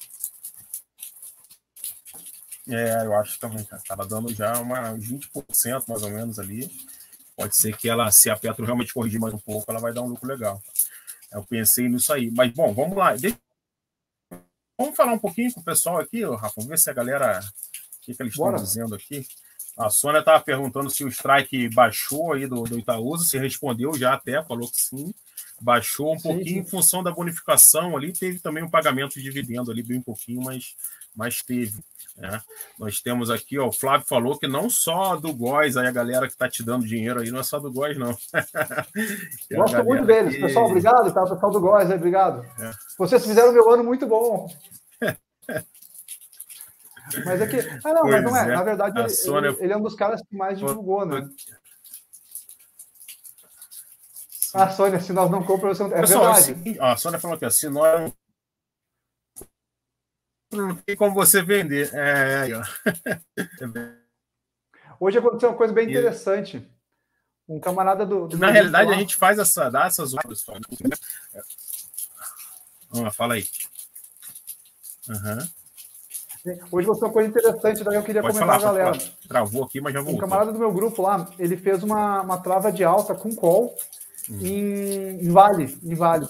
É, 2.68 3.04
eu 3.04 3.14
acho 3.14 3.38
também, 3.38 3.64
cara. 3.64 3.80
Estava 3.80 4.06
dando 4.06 4.32
já 4.34 4.58
uma 4.58 4.94
20% 4.94 5.84
mais 5.88 6.02
ou 6.02 6.10
menos 6.10 6.38
ali. 6.38 6.70
Pode 7.36 7.56
ser 7.56 7.76
que 7.76 7.88
ela, 7.88 8.10
se 8.10 8.30
a 8.30 8.36
Petro 8.36 8.64
realmente 8.64 8.94
corrigir 8.94 9.20
mais 9.20 9.34
um 9.34 9.38
pouco, 9.38 9.70
ela 9.70 9.80
vai 9.80 9.92
dar 9.92 10.02
um 10.02 10.08
lucro 10.08 10.26
legal. 10.26 10.60
Eu 11.32 11.44
pensei 11.44 11.88
nisso 11.88 12.12
aí. 12.12 12.30
Mas, 12.30 12.52
bom, 12.52 12.72
vamos 12.72 12.96
lá. 12.96 13.14
Vamos 14.78 14.96
falar 14.96 15.12
um 15.12 15.18
pouquinho 15.18 15.52
com 15.52 15.60
o 15.60 15.64
pessoal 15.64 15.98
aqui, 15.98 16.24
Rafa. 16.24 16.54
Vamos 16.56 16.68
ver 16.68 16.78
se 16.78 16.90
a 16.90 16.92
galera. 16.92 17.40
O 17.40 18.00
que, 18.02 18.14
que 18.14 18.22
eles 18.22 18.36
Bora. 18.36 18.56
estão 18.56 18.64
dizendo 18.64 18.94
aqui. 18.94 19.26
A 19.76 19.90
Sônia 19.90 20.20
estava 20.20 20.42
perguntando 20.42 20.90
se 20.90 21.04
o 21.04 21.08
strike 21.08 21.68
baixou 21.74 22.32
aí 22.32 22.46
do, 22.46 22.62
do 22.62 22.78
Itaúsa. 22.78 23.24
Você 23.24 23.38
respondeu 23.38 23.94
já 23.94 24.14
até, 24.14 24.42
falou 24.42 24.70
que 24.70 24.80
sim. 24.80 25.12
Baixou 25.60 26.14
um 26.14 26.18
sim, 26.18 26.28
pouquinho 26.28 26.54
sim. 26.54 26.60
em 26.60 26.64
função 26.64 27.02
da 27.02 27.10
bonificação 27.10 27.96
ali. 27.96 28.12
Teve 28.12 28.38
também 28.38 28.62
um 28.62 28.70
pagamento 28.70 29.14
de 29.14 29.22
dividendo 29.22 29.70
ali, 29.70 29.82
bem 29.82 30.00
pouquinho, 30.00 30.42
mas, 30.42 30.76
mas 31.14 31.42
teve. 31.42 31.82
Né? 32.16 32.40
Nós 32.78 33.00
temos 33.00 33.30
aqui, 33.30 33.58
ó, 33.58 33.68
o 33.68 33.72
Flávio 33.72 34.06
falou 34.06 34.38
que 34.38 34.46
não 34.46 34.70
só 34.70 35.16
do 35.16 35.34
Góis, 35.34 35.76
aí 35.76 35.86
a 35.86 35.92
galera 35.92 36.26
que 36.26 36.32
está 36.32 36.48
te 36.48 36.62
dando 36.62 36.86
dinheiro 36.86 37.20
aí, 37.20 37.30
não 37.30 37.40
é 37.40 37.42
só 37.42 37.58
do 37.58 37.70
Góis, 37.70 37.98
não. 37.98 38.16
Gosto 39.52 39.84
muito 39.84 40.06
deles, 40.06 40.34
que... 40.34 40.40
pessoal. 40.40 40.66
Obrigado, 40.66 41.12
tá? 41.12 41.22
Pessoal 41.22 41.52
do 41.52 41.60
Góis, 41.60 41.90
aí, 41.90 41.96
obrigado. 41.96 42.42
É. 42.58 42.70
Vocês 42.98 43.24
fizeram 43.24 43.52
meu 43.52 43.70
ano 43.70 43.84
muito 43.84 44.06
bom. 44.06 44.48
mas 47.24 47.40
é 47.40 47.46
que. 47.46 47.58
Ah, 47.84 47.92
não, 47.92 48.02
pois 48.02 48.14
mas 48.14 48.24
não 48.24 48.36
é. 48.36 48.42
é. 48.42 48.46
Na 48.46 48.62
verdade, 48.62 48.98
ele, 48.98 49.10
Sônia... 49.10 49.50
ele, 49.50 49.58
ele, 49.60 49.72
é 49.74 49.76
um 49.76 49.82
dos 49.82 49.94
caras 49.94 50.22
que 50.22 50.34
mais 50.34 50.58
divulgou, 50.58 51.04
né? 51.04 51.28
A 54.56 54.70
Sônia, 54.70 55.00
se 55.00 55.12
nós 55.12 55.30
não 55.30 55.42
compramos, 55.44 55.80
é 55.80 55.88
Pessoal, 55.88 56.34
verdade. 56.34 56.52
Assim, 56.52 56.76
a 56.80 56.96
Sônia 56.96 57.20
falou 57.20 57.36
aqui, 57.36 57.50
se 57.50 57.68
nós 57.68 58.12
não 60.52 60.74
tem 60.76 60.96
como 60.96 61.14
você 61.14 61.42
vender. 61.42 61.90
É, 61.92 62.48
Hoje 64.98 65.18
aconteceu 65.18 65.50
uma 65.50 65.56
coisa 65.56 65.74
bem 65.74 65.88
interessante. 65.88 66.66
Um 67.48 67.60
camarada 67.60 68.04
do. 68.04 68.26
do 68.26 68.38
Na 68.38 68.50
realidade, 68.50 68.90
a 68.90 68.96
gente 68.96 69.14
faz 69.14 69.38
essa, 69.38 69.70
dá 69.70 69.86
essas 69.86 70.12
outras. 70.14 70.44
Ah, 73.04 73.10
fala 73.10 73.34
aí. 73.34 73.44
Uhum. 75.08 75.48
Hoje 76.70 76.86
você 76.86 77.04
uma 77.04 77.12
coisa 77.12 77.28
interessante, 77.28 77.82
daí 77.82 77.96
eu 77.96 78.02
queria 78.02 78.22
Pode 78.22 78.34
comentar 78.34 78.60
falar, 78.60 78.70
a 78.70 78.84
galera. 78.84 78.98
Travou 79.28 79.64
aqui, 79.64 79.80
mas 79.80 79.92
já 79.92 80.00
vou. 80.00 80.14
Um 80.14 80.18
camarada 80.18 80.52
do 80.52 80.58
meu 80.58 80.72
grupo 80.72 81.02
lá, 81.02 81.28
ele 81.38 81.56
fez 81.56 81.82
uma, 81.82 82.22
uma 82.22 82.38
trava 82.38 82.72
de 82.72 82.84
alta 82.84 83.14
com 83.14 83.34
call. 83.34 83.76
Em, 84.30 85.24
em 85.24 85.30
Vale, 85.30 85.78
em 85.82 85.94
Vale. 85.94 86.28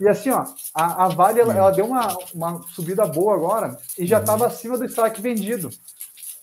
E 0.00 0.08
assim, 0.08 0.30
ó, 0.30 0.44
a, 0.74 1.06
a 1.06 1.08
Vale 1.08 1.40
ela, 1.40 1.54
ela, 1.54 1.70
deu 1.70 1.86
uma, 1.86 2.16
uma 2.32 2.62
subida 2.68 3.04
boa 3.06 3.34
agora 3.34 3.76
e 3.98 4.06
já 4.06 4.20
estava 4.20 4.44
uhum. 4.44 4.50
acima 4.50 4.78
do 4.78 4.84
strike 4.84 5.20
vendido. 5.20 5.70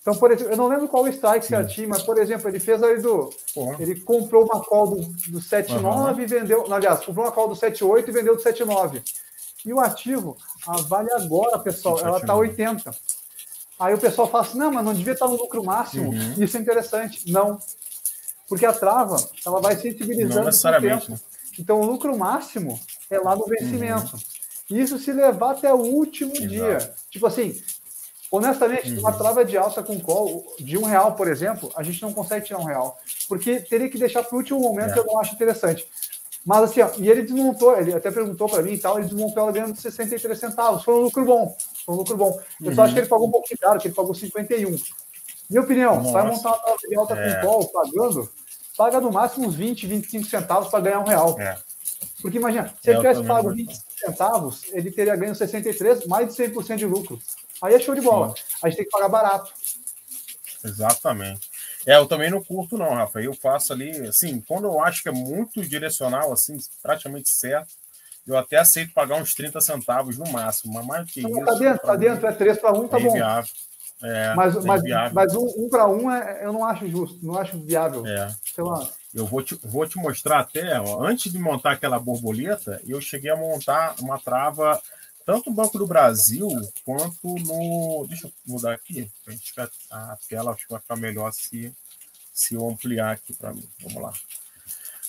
Então, 0.01 0.13
por 0.15 0.31
exemplo, 0.31 0.53
eu 0.53 0.57
não 0.57 0.67
lembro 0.67 0.87
qual 0.87 1.03
o 1.03 1.07
strike 1.07 1.47
certinho, 1.47 1.89
mas, 1.89 2.03
por 2.03 2.19
exemplo, 2.19 2.47
ele 2.47 2.59
fez 2.59 2.83
aí 2.83 3.01
do. 3.01 3.31
Porra. 3.55 3.77
Ele 3.79 3.99
comprou 4.01 4.43
uma 4.43 4.63
call 4.63 4.87
do, 4.91 4.97
do 5.01 5.39
7,9 5.39 5.83
uhum. 5.83 6.19
e 6.19 6.25
vendeu. 6.27 6.71
Aliás, 6.71 7.03
comprou 7.03 7.25
uma 7.25 7.31
call 7.31 7.47
do 7.47 7.55
7,8 7.55 8.07
e 8.07 8.11
vendeu 8.11 8.35
do 8.35 8.43
7,9. 8.43 9.01
E 9.65 9.73
o 9.73 9.79
ativo, 9.79 10.37
a 10.67 10.77
Vale 10.81 11.11
agora, 11.11 11.57
pessoal, 11.57 11.99
ela 11.99 12.19
está 12.19 12.35
80. 12.35 12.91
Aí 13.79 13.95
o 13.95 13.97
pessoal 13.97 14.29
fala 14.29 14.43
assim: 14.43 14.59
não, 14.59 14.71
mas 14.71 14.85
não 14.85 14.93
devia 14.93 15.13
estar 15.13 15.27
no 15.27 15.37
lucro 15.37 15.63
máximo. 15.63 16.11
Uhum. 16.11 16.35
Isso 16.37 16.55
é 16.55 16.59
interessante. 16.59 17.31
Não. 17.31 17.57
Porque 18.47 18.65
a 18.65 18.73
trava, 18.73 19.17
ela 19.45 19.59
vai 19.59 19.75
sensibilizando. 19.75 20.35
Não 20.35 20.45
necessariamente. 20.45 21.11
Né? 21.11 21.19
Então, 21.59 21.79
o 21.79 21.85
lucro 21.85 22.17
máximo 22.17 22.79
é 23.09 23.17
lá 23.17 23.35
no 23.35 23.45
vencimento. 23.45 24.15
Uhum. 24.69 24.77
Isso 24.77 24.97
se 24.97 25.11
levar 25.11 25.51
até 25.51 25.73
o 25.73 25.77
último 25.77 26.31
Exato. 26.31 26.47
dia. 26.47 26.93
Tipo 27.09 27.27
assim, 27.27 27.59
honestamente, 28.31 28.91
uhum. 28.91 28.99
uma 28.99 29.13
trava 29.13 29.45
de 29.45 29.57
alta 29.57 29.83
com 29.83 29.99
call 29.99 30.45
de 30.59 30.77
um 30.77 30.83
real, 30.83 31.13
por 31.13 31.27
exemplo, 31.27 31.71
a 31.75 31.83
gente 31.83 32.01
não 32.01 32.13
consegue 32.13 32.45
tirar 32.45 32.59
um 32.59 32.65
real. 32.65 32.97
Porque 33.27 33.59
teria 33.61 33.89
que 33.89 33.97
deixar 33.97 34.23
para 34.23 34.35
o 34.35 34.39
último 34.39 34.59
momento, 34.59 34.95
é. 34.95 34.99
eu 34.99 35.05
não 35.05 35.19
acho 35.19 35.33
interessante. 35.33 35.87
Mas 36.45 36.63
assim, 36.63 36.81
ó, 36.81 36.91
e 36.97 37.09
ele 37.09 37.23
desmontou, 37.23 37.75
ele 37.75 37.93
até 37.93 38.11
perguntou 38.11 38.47
para 38.47 38.61
mim 38.61 38.73
e 38.73 38.77
tal, 38.77 38.99
ele 38.99 39.07
desmontou 39.07 39.41
ela 39.41 39.51
ganhando 39.51 39.75
63 39.75 40.37
centavos. 40.37 40.83
Foi 40.83 40.93
um 40.93 40.99
lucro 40.99 41.25
bom. 41.25 41.57
Foi 41.83 41.95
um 41.95 41.97
lucro 41.97 42.15
bom. 42.15 42.39
Eu 42.61 42.69
uhum. 42.69 42.75
só 42.75 42.83
acho 42.83 42.93
que 42.93 42.99
ele 42.99 43.07
pagou 43.07 43.27
um 43.27 43.31
pouquinho 43.31 43.57
caro, 43.59 43.79
que 43.79 43.87
ele 43.87 43.95
pagou 43.95 44.13
51. 44.13 44.75
Minha 45.49 45.61
opinião, 45.61 45.95
Nossa. 45.97 46.11
vai 46.11 46.27
montar 46.27 46.49
uma 46.49 46.57
trava 46.59 46.77
de 46.87 46.95
alta 46.95 47.13
é. 47.15 47.35
com 47.35 47.47
call 47.47 47.67
pagando, 47.69 48.31
paga 48.77 48.99
no 48.99 49.11
máximo 49.11 49.47
uns 49.47 49.55
20, 49.55 49.87
25 49.87 50.25
centavos 50.25 50.69
para 50.69 50.79
ganhar 50.79 50.99
um 50.99 51.05
real. 51.05 51.39
É. 51.39 51.57
Porque 52.21 52.37
imagina, 52.37 52.73
se 52.81 52.89
ele 52.89 52.97
tivesse 52.97 53.23
pago 53.23 53.53
20 53.53 53.77
centavos, 53.97 54.63
ele 54.71 54.91
teria 54.91 55.15
ganho 55.15 55.35
63, 55.35 56.05
mais 56.07 56.35
de 56.35 56.43
100% 56.43 56.77
de 56.77 56.85
lucro. 56.85 57.19
Aí 57.61 57.73
é 57.73 57.79
show 57.79 57.95
de 57.95 58.01
bola. 58.01 58.33
Sim. 58.35 58.43
A 58.63 58.69
gente 58.69 58.77
tem 58.77 58.85
que 58.85 58.91
pagar 58.91 59.09
barato. 59.09 59.53
Exatamente. 60.63 61.49
É, 61.85 61.97
eu 61.97 62.07
também 62.07 62.31
não 62.31 62.43
curto, 62.43 62.77
não, 62.77 62.95
Rafa. 62.95 63.21
Eu 63.21 63.33
faço 63.33 63.71
ali, 63.71 63.91
assim, 64.07 64.41
quando 64.41 64.65
eu 64.65 64.83
acho 64.83 65.03
que 65.03 65.09
é 65.09 65.11
muito 65.11 65.61
direcional, 65.61 66.33
assim, 66.33 66.57
praticamente 66.81 67.29
certo, 67.29 67.69
eu 68.27 68.35
até 68.35 68.57
aceito 68.57 68.91
pagar 68.91 69.21
uns 69.21 69.35
30 69.35 69.61
centavos 69.61 70.17
no 70.17 70.27
máximo, 70.31 70.73
mas 70.73 70.85
mais 70.85 71.11
que 71.11 71.21
não, 71.21 71.29
isso. 71.29 71.45
Tá 71.45 71.53
dentro, 71.53 71.87
tá 71.87 71.95
dentro, 71.95 72.27
é 72.27 72.31
3 72.31 72.57
para 72.57 72.73
1, 72.73 72.87
tá 72.87 72.97
é 72.97 73.03
bom. 73.03 73.09
Inviável. 73.09 73.51
É, 74.01 74.33
mas, 74.35 74.63
mas, 74.63 74.83
mas 75.13 75.35
um, 75.35 75.45
um 75.57 75.69
para 75.69 75.87
um 75.87 76.11
é, 76.11 76.45
eu 76.45 76.51
não 76.51 76.65
acho 76.65 76.87
justo, 76.87 77.17
não 77.23 77.37
acho 77.37 77.57
viável. 77.59 78.05
É. 78.05 78.33
Sei 78.53 78.63
lá. 78.63 78.87
Eu 79.13 79.25
vou 79.25 79.41
te, 79.41 79.55
vou 79.63 79.87
te 79.87 79.97
mostrar 79.97 80.39
até, 80.39 80.79
ó, 80.79 81.01
antes 81.03 81.31
de 81.31 81.39
montar 81.39 81.71
aquela 81.71 81.97
borboleta, 81.97 82.81
eu 82.85 82.99
cheguei 82.99 83.31
a 83.31 83.37
montar 83.37 83.95
uma 83.99 84.19
trava 84.19 84.81
tanto 85.25 85.49
no 85.49 85.55
Banco 85.55 85.77
do 85.77 85.87
Brasil 85.87 86.47
quanto 86.83 87.35
no. 87.39 88.05
Deixa 88.07 88.27
eu 88.27 88.31
mudar 88.45 88.73
aqui, 88.73 89.09
a 89.89 90.17
tela 90.29 90.51
acho 90.51 90.65
que 90.65 90.71
vai 90.71 90.79
ficar 90.79 90.95
melhor 90.97 91.31
se, 91.33 91.73
se 92.31 92.53
eu 92.53 92.69
ampliar 92.69 93.13
aqui 93.13 93.33
para 93.33 93.53
mim. 93.53 93.67
Vamos 93.81 94.01
lá. 94.01 94.13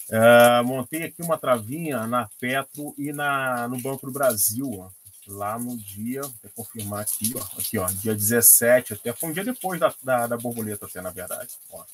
É, 0.08 0.62
montei 0.62 1.02
aqui 1.02 1.20
uma 1.20 1.36
travinha 1.36 2.06
na 2.06 2.28
Petro 2.40 2.94
e 2.96 3.12
na, 3.12 3.66
no 3.68 3.78
Banco 3.78 4.06
do 4.06 4.12
Brasil, 4.12 4.70
ó, 4.78 4.88
lá 5.28 5.58
no 5.58 5.76
dia, 5.76 6.22
vou 6.22 6.50
confirmar 6.54 7.00
aqui, 7.00 7.34
ó, 7.36 7.42
aqui, 7.58 7.78
ó, 7.78 7.86
dia 7.86 8.14
17, 8.14 8.94
até 8.94 9.12
foi 9.12 9.30
um 9.30 9.32
dia 9.32 9.44
depois 9.44 9.80
da, 9.80 9.94
da, 10.02 10.26
da 10.26 10.36
borboleta, 10.36 10.86
até 10.86 11.00
na 11.00 11.10
verdade. 11.10 11.54
Ó. 11.70 11.84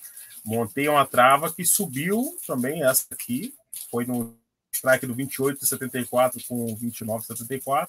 Montei 0.45 0.89
uma 0.89 1.07
trava 1.07 1.53
que 1.53 1.65
subiu 1.65 2.37
também, 2.47 2.85
essa 2.85 3.07
aqui, 3.11 3.55
foi 3.91 4.05
no 4.05 4.37
strike 4.73 5.07
do 5.07 5.15
28,74 5.15 6.47
com 6.49 6.67
29,74 6.77 7.89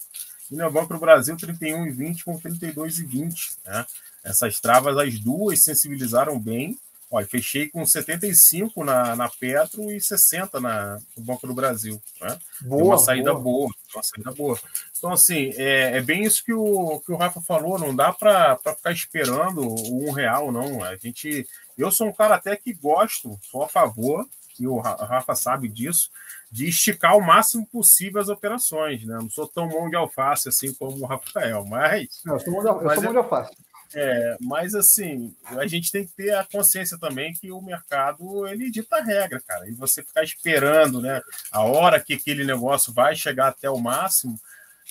e 0.52 0.56
no 0.56 0.72
Banco 0.72 0.94
do 0.94 1.00
Brasil 1.00 1.36
31,20 1.36 2.24
com 2.24 2.40
32,20. 2.40 3.58
Né? 3.66 3.86
Essas 4.24 4.60
travas, 4.60 4.98
as 4.98 5.20
duas 5.20 5.60
sensibilizaram 5.62 6.40
bem. 6.40 6.78
Olha, 7.10 7.28
fechei 7.28 7.70
com 7.70 7.86
75 7.86 8.84
na, 8.84 9.16
na 9.16 9.30
Petro 9.30 9.92
e 9.92 10.02
60 10.02 10.60
na, 10.60 11.00
no 11.16 11.24
Banco 11.24 11.46
do 11.46 11.54
Brasil. 11.54 12.02
Né? 12.20 12.40
Boa, 12.62 12.84
uma 12.84 12.98
saída 12.98 13.34
boa. 13.34 13.44
boa. 13.44 13.72
Uma 13.94 14.04
saída 14.04 14.32
boa. 14.32 14.60
Então, 15.04 15.12
assim, 15.12 15.52
é, 15.58 15.98
é 15.98 16.02
bem 16.02 16.24
isso 16.24 16.42
que 16.46 16.54
o, 16.54 17.02
que 17.06 17.12
o 17.12 17.18
Rafa 17.18 17.42
falou. 17.42 17.78
Não 17.78 17.94
dá 17.94 18.14
para 18.14 18.58
ficar 18.58 18.94
esperando 18.94 19.62
um 19.62 20.14
real, 20.14 20.50
não. 20.50 20.82
A 20.82 20.96
gente 20.96 21.46
eu 21.78 21.92
sou 21.92 22.08
um 22.08 22.14
cara 22.14 22.36
até 22.36 22.56
que 22.56 22.72
gosto, 22.72 23.38
sou 23.42 23.64
a 23.64 23.68
favor 23.68 24.26
e 24.58 24.66
o 24.66 24.80
Rafa 24.80 25.36
sabe 25.36 25.68
disso, 25.68 26.10
de 26.50 26.70
esticar 26.70 27.18
o 27.18 27.22
máximo 27.22 27.68
possível 27.68 28.22
as 28.22 28.30
operações. 28.30 29.04
Né? 29.04 29.18
Não 29.20 29.30
sou 29.30 29.46
tão 29.46 29.68
mão 29.68 29.90
de 29.90 29.98
alface 29.98 30.48
assim 30.48 30.74
como 30.74 31.04
o 31.04 31.06
Rafael, 31.06 31.66
mas. 31.66 32.22
Não, 32.24 32.36
eu 32.36 32.40
sou 32.40 32.54
mão 32.54 32.62
de, 32.62 32.86
eu 32.86 32.94
sou 32.94 33.04
mão 33.04 33.12
de 33.12 33.18
alface. 33.18 33.54
É, 33.96 34.38
mas 34.40 34.74
assim, 34.74 35.36
a 35.46 35.68
gente 35.68 35.92
tem 35.92 36.08
que 36.08 36.14
ter 36.14 36.34
a 36.34 36.46
consciência 36.46 36.98
também 36.98 37.34
que 37.34 37.52
o 37.52 37.62
mercado 37.62 38.48
ele 38.48 38.72
dita 38.72 38.96
a 38.96 39.04
regra, 39.04 39.42
cara. 39.46 39.68
E 39.68 39.74
você 39.74 40.02
ficar 40.02 40.24
esperando, 40.24 41.02
né, 41.02 41.22
a 41.52 41.62
hora 41.62 42.00
que 42.00 42.14
aquele 42.14 42.46
negócio 42.46 42.94
vai 42.94 43.16
chegar 43.16 43.50
até 43.50 43.70
o 43.70 43.78
máximo, 43.78 44.40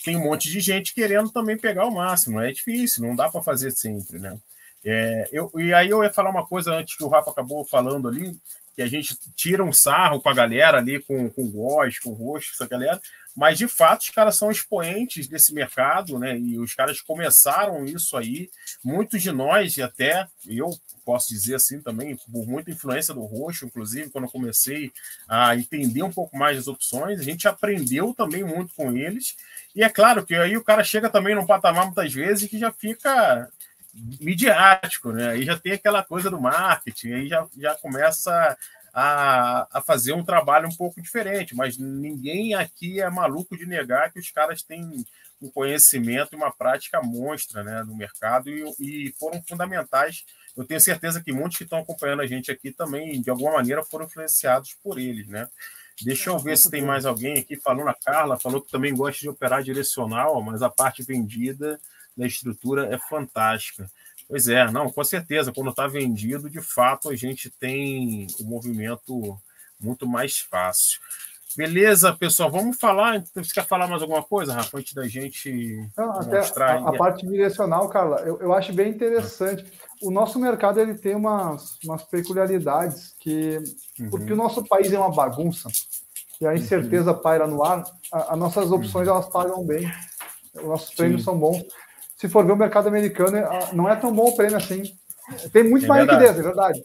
tem 0.03 0.17
um 0.17 0.25
monte 0.25 0.51
de 0.51 0.61
gente 0.61 0.95
querendo 0.95 1.31
também 1.31 1.57
pegar 1.57 1.87
o 1.87 1.95
máximo. 1.95 2.41
É 2.41 2.51
difícil, 2.53 3.07
não 3.07 3.15
dá 3.15 3.29
para 3.29 3.43
fazer 3.43 3.71
sempre, 3.71 4.19
né? 4.19 4.37
É, 4.85 5.29
eu, 5.33 5.51
e 5.57 5.73
aí 5.73 5.91
eu 5.91 6.03
ia 6.03 6.13
falar 6.13 6.31
uma 6.31 6.47
coisa 6.47 6.75
antes 6.75 6.97
que 6.97 7.05
o 7.05 7.09
Rafa 7.09 7.31
acabou 7.31 7.65
falando 7.65 8.09
ali, 8.09 8.37
que 8.75 8.83
a 8.83 8.87
gente 8.87 9.17
tira 9.35 9.63
um 9.63 9.73
sarro 9.73 10.21
com 10.21 10.29
a 10.29 10.35
galera 10.35 10.79
ali, 10.79 11.01
com, 11.01 11.29
com 11.31 11.43
o 11.43 11.51
Góis, 11.51 11.99
com 11.99 12.11
o 12.11 12.15
Roxo, 12.15 12.53
essa 12.55 12.67
galera, 12.67 13.01
mas 13.35 13.59
de 13.59 13.67
fato 13.67 14.03
os 14.03 14.11
caras 14.11 14.37
são 14.37 14.51
expoentes 14.51 15.27
desse 15.27 15.55
mercado, 15.55 16.19
né? 16.19 16.39
E 16.39 16.59
os 16.59 16.75
caras 16.75 17.01
começaram 17.01 17.85
isso 17.85 18.17
aí. 18.17 18.51
Muitos 18.85 19.23
de 19.23 19.33
nós, 19.33 19.77
e 19.77 19.83
até 19.83 20.27
eu 20.47 20.71
posso 21.05 21.31
dizer 21.31 21.55
assim 21.55 21.81
também, 21.81 22.17
por 22.17 22.47
muita 22.47 22.71
influência 22.71 23.15
do 23.15 23.25
Roxo, 23.25 23.65
inclusive, 23.65 24.11
quando 24.11 24.25
eu 24.25 24.31
comecei 24.31 24.93
a 25.27 25.57
entender 25.57 26.03
um 26.03 26.13
pouco 26.13 26.37
mais 26.37 26.57
das 26.57 26.69
opções, 26.69 27.21
a 27.21 27.23
gente 27.23 27.49
aprendeu 27.49 28.15
também 28.15 28.45
muito 28.45 28.75
com 28.75 28.97
eles. 28.97 29.37
E 29.75 29.83
é 29.83 29.89
claro 29.89 30.25
que 30.25 30.35
aí 30.35 30.57
o 30.57 30.65
cara 30.65 30.85
chega 30.85 31.09
também 31.09 31.35
num 31.35 31.47
patamar 31.47 31.87
muitas 31.87 32.13
vezes 32.13 32.49
que 32.49 32.59
já 32.59 32.71
fica 32.71 33.49
midiático, 33.93 35.13
né? 35.13 35.31
Aí 35.31 35.45
já 35.45 35.59
tem 35.59 35.73
aquela 35.73 36.03
coisa 36.03 36.31
do 36.31 36.41
marketing, 36.41 37.13
aí 37.13 37.29
já, 37.29 37.47
já 37.57 37.75
começa 37.75 38.57
a, 38.93 39.67
a 39.71 39.83
fazer 39.83 40.13
um 40.13 40.25
trabalho 40.25 40.69
um 40.69 40.75
pouco 40.75 41.01
diferente, 41.01 41.55
mas 41.55 41.79
ninguém 41.79 42.55
aqui 42.55 43.01
é 43.01 43.09
maluco 43.09 43.57
de 43.57 43.67
negar 43.67 44.13
que 44.13 44.19
os 44.19 44.31
caras 44.31 44.63
têm 44.63 45.05
um 45.41 45.51
conhecimento 45.51 46.33
e 46.33 46.37
uma 46.37 46.53
prática 46.53 47.03
monstra 47.03 47.65
né, 47.65 47.83
no 47.83 47.97
mercado 47.97 48.49
e, 48.49 48.65
e 48.79 49.13
foram 49.19 49.43
fundamentais. 49.47 50.25
Eu 50.57 50.65
tenho 50.65 50.81
certeza 50.81 51.23
que 51.23 51.33
muitos 51.33 51.59
que 51.59 51.65
estão 51.65 51.81
acompanhando 51.81 52.23
a 52.23 52.27
gente 52.27 52.51
aqui 52.51 52.71
também, 52.71 53.21
de 53.21 53.31
alguma 53.31 53.53
maneira, 53.53 53.83
foram 53.83 54.05
influenciados 54.05 54.77
por 54.83 54.99
eles, 54.99 55.27
né? 55.27 55.49
Deixa 56.01 56.31
eu 56.31 56.39
ver 56.39 56.57
se 56.57 56.71
tem 56.71 56.83
mais 56.83 57.05
alguém 57.05 57.39
aqui 57.39 57.57
falando. 57.57 57.89
A 57.89 57.95
Carla 57.95 58.39
falou 58.39 58.61
que 58.61 58.71
também 58.71 58.95
gosta 58.95 59.21
de 59.21 59.29
operar 59.29 59.63
direcional, 59.63 60.41
mas 60.43 60.63
a 60.63 60.71
parte 60.71 61.03
vendida 61.03 61.79
da 62.17 62.27
estrutura 62.27 62.95
é 62.95 62.99
fantástica. 62.99 63.91
Pois 64.29 64.49
é, 64.49 64.71
não, 64.71 64.91
com 64.91 65.05
certeza. 65.05 65.53
Quando 65.53 65.71
está 65.71 65.87
vendido, 65.87 66.49
de 66.49 66.61
fato, 66.61 67.11
a 67.11 67.17
gente 67.17 67.51
tem 67.51 68.27
o 68.41 68.45
um 68.45 68.47
movimento 68.47 69.39
muito 69.79 70.07
mais 70.07 70.39
fácil. 70.39 71.01
Beleza, 71.57 72.15
pessoal, 72.15 72.51
vamos 72.51 72.79
falar. 72.79 73.23
Você 73.35 73.53
quer 73.53 73.67
falar 73.67 73.87
mais 73.87 74.01
alguma 74.01 74.23
coisa, 74.23 74.55
Rafa, 74.55 74.79
antes 74.79 74.95
da 74.95 75.07
gente 75.07 75.87
Não, 75.97 76.21
mostrar? 76.23 76.79
A, 76.79 76.89
a, 76.89 76.97
parte 76.97 77.27
direcional, 77.27 77.89
Carla, 77.91 78.21
eu, 78.21 78.41
eu 78.41 78.55
acho 78.55 78.73
bem 78.73 78.91
interessante. 78.91 79.67
O 80.01 80.11
nosso 80.11 80.39
mercado 80.39 80.81
ele 80.81 80.95
tem 80.95 81.15
umas, 81.15 81.79
umas 81.85 82.03
peculiaridades 82.05 83.15
que, 83.21 83.59
uhum. 84.01 84.09
porque 84.09 84.33
o 84.33 84.37
nosso 84.37 84.65
país 84.65 84.91
é 84.93 84.99
uma 84.99 85.13
bagunça 85.13 85.69
e 86.41 86.47
a 86.47 86.55
incerteza 86.55 87.13
uhum. 87.13 87.21
paira 87.21 87.47
no 87.47 87.63
ar, 87.63 87.85
as 88.11 88.39
nossas 88.39 88.73
opções 88.73 89.07
uhum. 89.07 89.15
elas 89.15 89.29
pagam 89.29 89.65
bem, 89.65 89.93
os 90.55 90.65
nossos 90.65 90.95
prêmios 90.95 91.21
Sim. 91.21 91.27
são 91.27 91.39
bons 91.39 91.63
se 92.23 92.29
for 92.29 92.47
ver 92.47 92.53
o 92.53 92.57
mercado 92.57 92.87
americano, 92.87 93.37
é, 93.37 93.71
não 93.73 93.89
é 93.89 93.97
tão 93.97 94.15
bom 94.15 94.29
o 94.29 94.37
prêmio 94.37 94.57
assim. 94.57 94.85
Tem 95.53 95.65
muito 95.65 95.87
é 95.87 95.89
mais 95.89 96.07
verdade. 96.07 96.23
liquidez, 96.23 96.39
é 96.39 96.49
verdade. 96.49 96.85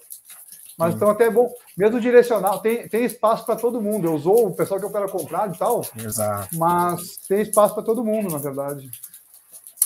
Mas 0.76 0.96
então 0.96 1.12
até 1.12 1.26
é 1.26 1.30
bom, 1.30 1.48
mesmo 1.78 2.02
direcional, 2.02 2.60
tem, 2.60 2.88
tem 2.88 3.06
espaço 3.06 3.46
para 3.46 3.56
todo 3.56 3.80
mundo. 3.80 4.08
Eu 4.08 4.16
usou 4.16 4.48
o 4.48 4.56
pessoal 4.56 4.80
que 4.80 4.88
eu 4.88 4.92
quero 4.92 5.08
comprar 5.12 5.54
e 5.54 5.56
tal. 5.56 5.86
Exato. 5.96 6.58
Mas 6.58 7.18
tem 7.28 7.42
espaço 7.42 7.76
para 7.76 7.84
todo 7.84 8.04
mundo, 8.04 8.32
na 8.32 8.40
verdade. 8.40 8.90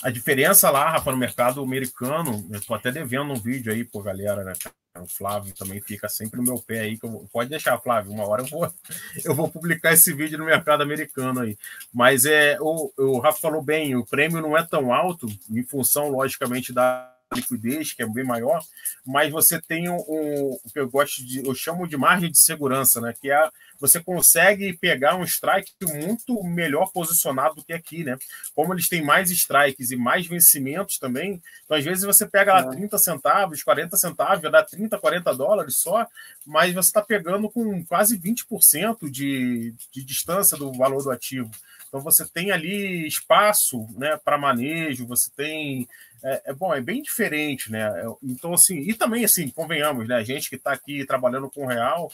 A 0.02 0.10
diferença 0.10 0.70
lá, 0.70 0.92
Rafa, 0.92 1.12
no 1.12 1.18
mercado 1.18 1.62
americano, 1.62 2.48
eu 2.50 2.62
tô 2.62 2.74
até 2.74 2.90
devendo 2.90 3.34
um 3.34 3.40
vídeo 3.40 3.74
aí 3.74 3.84
por 3.84 4.04
galera, 4.04 4.46
né? 4.46 4.54
O 5.00 5.08
Flávio 5.08 5.54
também 5.54 5.80
fica 5.80 6.10
sempre 6.10 6.38
no 6.38 6.44
meu 6.44 6.60
pé 6.60 6.82
aí. 6.82 7.00
Eu, 7.02 7.28
pode 7.32 7.50
deixar, 7.50 7.80
Flávio, 7.80 8.12
uma 8.12 8.28
hora 8.28 8.42
eu 8.44 8.48
vou, 8.48 8.74
eu 9.24 9.34
vou 9.34 9.50
publicar 9.50 9.94
esse 9.94 10.14
vídeo 10.14 10.38
no 10.38 10.46
mercado 10.46 10.82
americano 10.82 11.40
aí. 11.40 11.58
Mas 11.94 12.26
é, 12.26 12.58
o, 12.60 12.92
o 12.98 13.20
Rafa 13.20 13.40
falou 13.40 13.62
bem, 13.62 13.96
o 13.96 14.06
prêmio 14.06 14.42
não 14.42 14.58
é 14.58 14.64
tão 14.64 14.94
alto, 14.94 15.28
em 15.50 15.64
função, 15.64 16.10
logicamente, 16.10 16.74
da 16.74 17.16
liquidez, 17.34 17.94
que 17.94 18.04
é 18.04 18.08
bem 18.08 18.24
maior, 18.24 18.62
mas 19.06 19.32
você 19.32 19.62
tem 19.62 19.90
o 19.90 19.96
um, 19.96 20.52
um, 20.54 20.60
que 20.72 20.80
eu 20.80 20.90
gosto 20.90 21.26
de, 21.26 21.46
eu 21.46 21.56
chamo 21.56 21.88
de 21.88 21.98
margem 21.98 22.32
de 22.32 22.42
segurança, 22.42 23.00
né? 23.00 23.14
Que 23.20 23.32
é 23.32 23.50
você 23.80 24.00
consegue 24.00 24.74
pegar 24.74 25.16
um 25.16 25.24
strike 25.24 25.74
muito 25.82 26.44
melhor 26.44 26.92
posicionado 26.92 27.56
do 27.56 27.64
que 27.64 27.74
aqui, 27.74 28.04
né? 28.04 28.16
Como 28.54 28.74
eles 28.74 28.88
têm 28.88 29.04
mais 29.04 29.32
strikes 29.32 29.92
e 29.92 29.96
mais 29.96 30.28
vencimentos 30.28 31.00
também, 31.00 31.42
então 31.66 31.78
às 31.78 31.84
vezes 31.84 32.04
você 32.04 32.28
pega 32.28 32.54
lá 32.54 32.70
30 32.70 32.96
é. 32.96 33.00
centavos, 33.00 33.64
40 33.64 33.98
centavos, 33.98 34.42
vai 34.42 34.52
dar 34.52 34.64
30, 34.64 35.00
40 35.00 35.34
dólares 35.36 35.78
só, 35.78 36.06
mas 36.46 36.74
você 36.74 36.90
está 36.90 37.02
pegando 37.02 37.50
com 37.50 37.84
quase 37.86 38.20
20% 38.20 39.10
de, 39.10 39.74
de 39.92 40.04
distância 40.04 40.58
do 40.58 40.72
valor 40.74 41.04
do 41.04 41.12
ativo. 41.12 41.50
Então 41.92 42.00
você 42.00 42.26
tem 42.26 42.52
ali 42.52 43.06
espaço 43.06 43.86
né, 43.98 44.18
para 44.24 44.38
manejo, 44.38 45.06
você 45.06 45.30
tem. 45.36 45.90
É, 46.24 46.42
é, 46.46 46.54
bom, 46.54 46.74
é 46.74 46.80
bem 46.80 47.02
diferente, 47.02 47.70
né? 47.70 47.82
É, 47.82 48.06
então, 48.24 48.54
assim, 48.54 48.78
e 48.78 48.94
também 48.94 49.26
assim, 49.26 49.50
convenhamos, 49.50 50.08
né? 50.08 50.16
A 50.16 50.24
gente 50.24 50.50
que 50.50 50.56
está 50.56 50.72
aqui 50.72 51.06
trabalhando 51.06 51.50
com 51.50 51.66
real, 51.66 52.10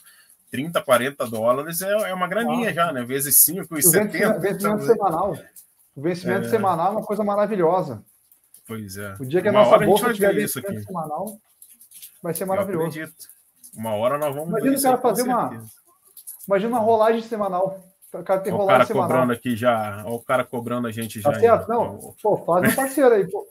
30, 0.50 0.82
40 0.82 1.28
dólares 1.28 1.84
é, 1.84 1.92
é 2.10 2.13
uma 2.13 2.28
graninha 2.28 2.72
ah, 2.72 2.74
já, 2.74 2.92
né? 2.92 3.04
Vezes 3.04 3.44
5 3.44 3.78
e 3.78 3.84
70. 3.84 4.40
Vencimento 4.40 4.84
semanal. 4.84 5.38
O 5.96 6.02
vencimento 6.02 6.48
é... 6.48 6.50
semanal 6.50 6.88
é 6.88 6.98
uma 6.98 7.06
coisa 7.06 7.24
maravilhosa. 7.24 8.04
Pois 8.68 8.98
é. 8.98 9.13
O 9.20 9.26
dia 9.26 9.44
que 9.44 9.48
a 9.48 9.52
uma 9.52 9.63
nossa 9.63 9.86
bolsa 9.86 10.12
tiver 10.12 10.34
vencimento 10.34 10.72
aqui. 10.72 10.86
semanal, 10.86 11.40
vai 12.24 12.34
ser 12.34 12.46
maravilhoso. 12.46 13.00
Uma 13.76 13.94
hora 13.94 14.18
nós 14.18 14.34
vamos 14.34 14.50
Imagina 14.50 14.76
o 14.76 14.82
cara 14.82 14.98
fazer 14.98 15.22
uma. 15.22 15.63
Imagina 16.48 16.70
uma 16.76 16.80
rolagem 16.80 17.22
semanal. 17.22 17.80
O 18.13 18.24
cara 18.24 18.39
tem 18.39 18.54
rolagem 18.54 18.84
o 18.84 18.88
cara 18.88 19.08
cobrando 19.08 19.34
aqui 19.34 19.56
já. 19.56 20.04
Olha 20.06 20.15
o 20.15 20.24
cara 20.24 20.43
cobrando 20.46 20.88
a 20.88 20.91
gente 20.91 21.20
já. 21.20 21.32
Tá 21.32 21.39
certo? 21.39 21.67
Não, 21.67 22.13
pô, 22.22 22.38
faz 22.38 22.72
um 22.72 22.76
parceiro 22.76 23.13
aí. 23.13 23.28
Pô. 23.30 23.46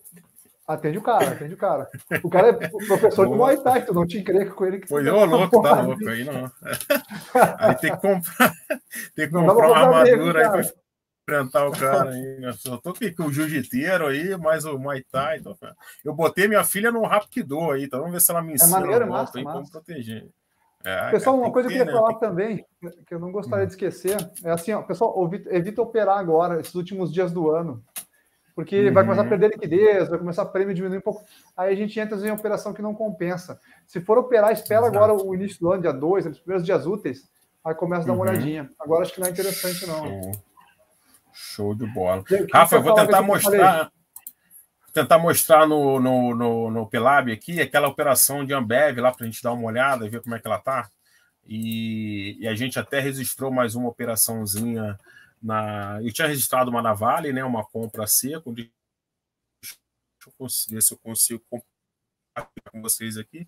Atende 0.66 0.99
o 0.99 1.03
cara, 1.03 1.31
atende 1.31 1.55
o 1.55 1.57
cara. 1.57 1.88
O 2.25 2.29
cara 2.29 2.49
é 2.49 2.69
professor 2.69 3.29
de 3.29 3.35
Muay 3.35 3.57
Thai, 3.59 3.85
tu 3.85 3.95
não 3.95 4.05
te 4.05 4.19
encrenca 4.19 4.51
com 4.53 4.66
ele. 4.66 4.81
Que 4.81 4.88
pois 4.88 5.07
é, 5.07 5.11
louco, 5.12 5.62
tá 5.62 5.79
louco 5.83 6.09
aí, 6.09 6.25
não. 6.25 6.51
Aí 7.59 7.75
tem 7.77 7.92
que 7.92 8.01
comprar, 8.01 8.53
tem 9.14 9.27
que 9.27 9.33
comprar 9.33 9.69
uma 9.69 9.79
armadura 9.79 10.40
aí 10.40 10.51
para 10.51 11.40
enfrentar 11.40 11.69
o 11.69 11.71
cara 11.71 12.11
aí. 12.11 12.40
Né? 12.40 12.53
Só 12.55 12.79
tô 12.79 12.90
aqui 12.90 13.12
com 13.12 13.27
o 13.27 13.33
jiu-jiteiro 13.33 14.09
aí, 14.09 14.37
mais 14.37 14.64
o 14.64 14.77
Muay 14.77 15.05
Thai. 15.05 15.38
Então, 15.38 15.57
eu 16.05 16.12
botei 16.12 16.49
minha 16.49 16.64
filha 16.64 16.90
no 16.90 17.03
Rapkido 17.03 17.71
aí, 17.71 17.85
então 17.85 18.01
vamos 18.01 18.14
ver 18.14 18.21
se 18.21 18.33
ela 18.33 18.42
me 18.42 18.51
é 18.51 18.55
ensina 18.55 18.79
é 18.79 18.81
maneiro, 18.81 19.09
massa, 19.09 19.38
aí 19.38 19.45
massa. 19.45 19.59
como 19.59 19.71
proteger. 19.71 20.27
É, 20.87 21.11
pessoal, 21.11 21.37
uma 21.37 21.53
coisa 21.53 21.68
que 21.68 21.75
eu 21.75 21.79
queria 21.79 21.92
né? 21.92 21.99
falar 21.99 22.14
também, 22.18 22.64
que 23.07 23.14
eu 23.14 23.18
não 23.18 23.33
gostaria 23.33 23.64
hum. 23.64 23.66
de 23.66 23.72
esquecer, 23.72 24.16
é 24.44 24.51
assim, 24.51 24.72
ó, 24.72 24.83
pessoal, 24.83 25.14
evita 25.51 25.83
operar 25.83 26.18
agora, 26.18 26.61
esses 26.61 26.75
últimos 26.75 27.12
dias 27.12 27.33
do 27.33 27.51
ano 27.51 27.83
porque 28.57 28.87
uhum. 28.87 28.94
vai 28.94 29.05
começar 29.05 29.20
a 29.20 29.29
perder 29.29 29.51
liquidez, 29.51 30.09
vai 30.09 30.18
começar 30.18 30.40
a 30.40 30.46
prêmio 30.46 30.75
diminuir 30.75 30.96
um 30.96 31.03
pouco. 31.03 31.22
Aí 31.55 31.70
a 31.70 31.77
gente 31.77 32.01
entra 32.01 32.16
em 32.16 32.31
operação 32.31 32.72
que 32.72 32.81
não 32.81 32.94
compensa. 32.94 33.61
Se 33.87 34.01
for 34.01 34.16
operar, 34.16 34.51
espera 34.51 34.81
Exato. 34.87 34.96
agora 34.96 35.12
o 35.12 35.35
início 35.35 35.61
do 35.61 35.70
ano, 35.70 35.83
dia 35.83 35.92
2, 35.92 36.25
os 36.25 36.38
primeiros 36.38 36.64
dias 36.64 36.87
úteis, 36.87 37.29
aí 37.62 37.75
começa 37.75 38.05
a 38.05 38.07
dar 38.07 38.14
uma 38.14 38.25
uhum. 38.25 38.31
olhadinha. 38.31 38.70
Agora 38.81 39.03
acho 39.03 39.12
que 39.12 39.20
não 39.20 39.27
é 39.27 39.31
interessante, 39.31 39.87
não. 39.87 40.07
Show, 40.07 40.33
Show 41.35 41.75
de 41.75 41.87
bola. 41.87 42.25
Rafa, 42.51 42.77
eu 42.77 42.83
vou 42.83 42.94
tentar 42.94 43.20
mostrar. 43.20 43.92
Tentar 44.97 45.19
mostrar 45.19 45.69
no, 45.69 46.01
no, 46.01 46.35
no, 46.35 46.71
no 46.71 46.87
Pelab 46.87 47.31
aqui 47.31 47.61
aquela 47.61 47.87
operação 47.87 48.47
de 48.47 48.55
Ambev 48.55 48.99
lá 48.99 49.13
para 49.13 49.27
a 49.27 49.29
gente 49.29 49.43
dar 49.43 49.53
uma 49.53 49.67
olhada 49.67 50.07
e 50.07 50.09
ver 50.09 50.23
como 50.23 50.35
é 50.35 50.41
que 50.41 50.47
ela 50.47 50.59
tá. 50.59 50.89
E, 51.45 52.39
e 52.41 52.49
a 52.49 52.55
gente 52.55 52.79
até 52.79 52.99
registrou 52.99 53.53
mais 53.53 53.75
uma 53.75 53.91
operaçãozinha 53.91 54.99
na, 55.43 56.01
eu 56.03 56.11
tinha 56.15 56.27
registrado 56.27 56.71
uma 56.71 56.81
na 56.81 56.95
Vale, 56.95 57.31
né, 57.31 57.45
uma 57.45 57.63
compra 57.63 58.07
seca, 58.07 58.41
deixa 58.51 59.77
eu 60.25 60.47
ver 60.71 60.81
se 60.81 60.95
eu 60.95 60.99
consigo 60.99 61.45
compartilhar 61.51 62.71
com 62.73 62.81
vocês 62.81 63.19
aqui, 63.19 63.47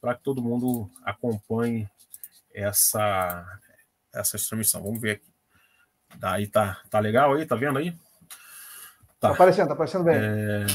para 0.00 0.16
que 0.16 0.24
todo 0.24 0.42
mundo 0.42 0.90
acompanhe 1.04 1.88
essa, 2.52 3.60
essa 4.12 4.36
transmissão. 4.36 4.82
Vamos 4.82 5.00
ver 5.00 5.12
aqui. 5.12 5.32
Daí 6.16 6.48
tá, 6.48 6.82
tá 6.90 6.98
legal 6.98 7.34
aí? 7.34 7.46
Tá 7.46 7.54
vendo 7.54 7.78
aí? 7.78 7.94
Tá, 9.20 9.28
tá 9.28 9.34
aparecendo, 9.34 9.68
tá 9.68 9.74
aparecendo 9.74 10.04
bem. 10.04 10.16
É... 10.16 10.66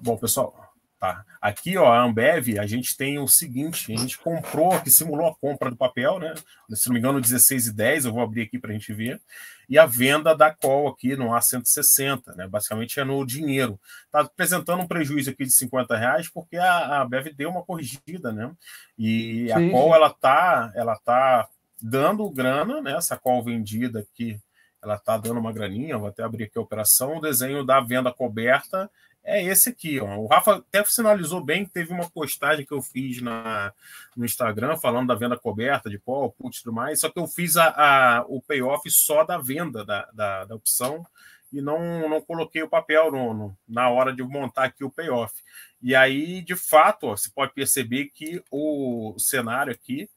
Bom, 0.00 0.16
pessoal, 0.16 0.72
Tá. 1.02 1.24
Aqui, 1.40 1.76
ó, 1.76 1.92
a 1.92 2.04
Ambev, 2.04 2.60
a 2.60 2.64
gente 2.64 2.96
tem 2.96 3.18
o 3.18 3.26
seguinte: 3.26 3.92
a 3.92 3.96
gente 3.96 4.16
comprou, 4.16 4.80
que 4.80 4.88
simulou 4.88 5.26
a 5.26 5.34
compra 5.34 5.68
do 5.68 5.76
papel, 5.76 6.20
né? 6.20 6.32
Se 6.70 6.86
não 6.86 6.94
me 6.94 7.00
engano, 7.00 7.20
16 7.20 7.66
e 7.66 7.72
10, 7.72 8.04
eu 8.04 8.12
vou 8.12 8.22
abrir 8.22 8.42
aqui 8.42 8.56
para 8.56 8.70
a 8.70 8.72
gente 8.72 8.94
ver. 8.94 9.20
E 9.68 9.76
a 9.76 9.84
venda 9.84 10.32
da 10.32 10.54
call 10.54 10.86
aqui 10.86 11.16
no 11.16 11.30
A160, 11.30 12.36
né? 12.36 12.46
Basicamente 12.46 13.00
é 13.00 13.04
no 13.04 13.26
dinheiro. 13.26 13.80
Está 14.06 14.20
apresentando 14.20 14.80
um 14.80 14.86
prejuízo 14.86 15.30
aqui 15.30 15.44
de 15.44 15.52
50 15.52 15.96
reais, 15.96 16.28
porque 16.28 16.56
a, 16.56 16.70
a 16.70 17.02
Ambev 17.02 17.34
deu 17.34 17.50
uma 17.50 17.64
corrigida, 17.64 18.30
né? 18.30 18.52
E 18.96 19.48
sim, 19.48 19.50
a 19.50 19.70
call, 19.72 19.96
ela 19.96 20.10
tá, 20.10 20.72
ela 20.76 20.96
tá 21.04 21.48
dando 21.82 22.30
grana, 22.30 22.80
né? 22.80 22.92
Essa 22.92 23.16
call 23.16 23.42
vendida 23.42 23.98
aqui, 23.98 24.38
ela 24.82 24.96
está 24.96 25.16
dando 25.16 25.38
uma 25.38 25.52
graninha. 25.52 25.98
Vou 25.98 26.08
até 26.08 26.22
abrir 26.22 26.44
aqui 26.44 26.58
a 26.58 26.62
operação. 26.62 27.16
O 27.16 27.20
desenho 27.20 27.64
da 27.64 27.80
venda 27.80 28.12
coberta 28.12 28.90
é 29.24 29.42
esse 29.42 29.70
aqui. 29.70 30.00
Ó. 30.00 30.16
O 30.18 30.26
Rafa 30.26 30.56
até 30.56 30.84
sinalizou 30.84 31.42
bem 31.42 31.64
que 31.64 31.70
teve 31.70 31.92
uma 31.92 32.10
postagem 32.10 32.66
que 32.66 32.72
eu 32.72 32.82
fiz 32.82 33.22
na, 33.22 33.72
no 34.16 34.24
Instagram 34.24 34.76
falando 34.76 35.08
da 35.08 35.14
venda 35.14 35.38
coberta, 35.38 35.88
de 35.88 35.98
call, 35.98 36.32
put 36.32 36.56
e 36.56 36.62
tudo 36.62 36.74
mais. 36.74 37.00
Só 37.00 37.08
que 37.08 37.18
eu 37.18 37.26
fiz 37.26 37.56
a, 37.56 37.68
a 37.68 38.24
o 38.26 38.42
payoff 38.42 38.90
só 38.90 39.24
da 39.24 39.38
venda 39.38 39.84
da, 39.84 40.08
da, 40.12 40.44
da, 40.44 40.54
opção 40.54 41.06
e 41.52 41.60
não, 41.60 42.08
não 42.08 42.20
coloquei 42.20 42.62
o 42.62 42.68
papel 42.68 43.12
no, 43.12 43.34
no, 43.34 43.56
na 43.68 43.88
hora 43.88 44.12
de 44.12 44.22
montar 44.22 44.64
aqui 44.64 44.84
o 44.84 44.90
payoff. 44.90 45.34
E 45.80 45.94
aí, 45.94 46.42
de 46.42 46.56
fato, 46.56 47.08
ó, 47.08 47.16
você 47.16 47.30
pode 47.30 47.52
perceber 47.52 48.06
que 48.06 48.42
o 48.50 49.14
cenário 49.18 49.72
aqui 49.72 50.08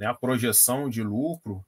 né, 0.00 0.06
a 0.06 0.14
projeção 0.14 0.88
de 0.88 1.02
lucro, 1.02 1.62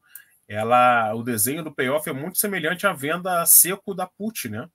ela, 0.52 1.14
o 1.14 1.22
desenho 1.22 1.64
do 1.64 1.72
payoff 1.72 2.08
é 2.08 2.12
muito 2.12 2.38
semelhante 2.38 2.86
à 2.86 2.92
venda 2.92 3.44
seco 3.46 3.94
da 3.94 4.06
put, 4.06 4.48
né? 4.48 4.68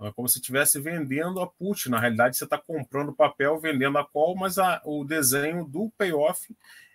É 0.00 0.12
como 0.12 0.28
se 0.28 0.38
estivesse 0.38 0.80
vendendo 0.80 1.40
a 1.40 1.46
put. 1.46 1.90
Na 1.90 1.98
realidade, 1.98 2.36
você 2.36 2.44
está 2.44 2.58
comprando 2.58 3.12
papel, 3.12 3.58
vendendo 3.58 3.98
a 3.98 4.04
call, 4.04 4.36
mas 4.36 4.58
a, 4.58 4.80
o 4.84 5.04
desenho 5.04 5.64
do 5.64 5.90
payoff 5.96 6.54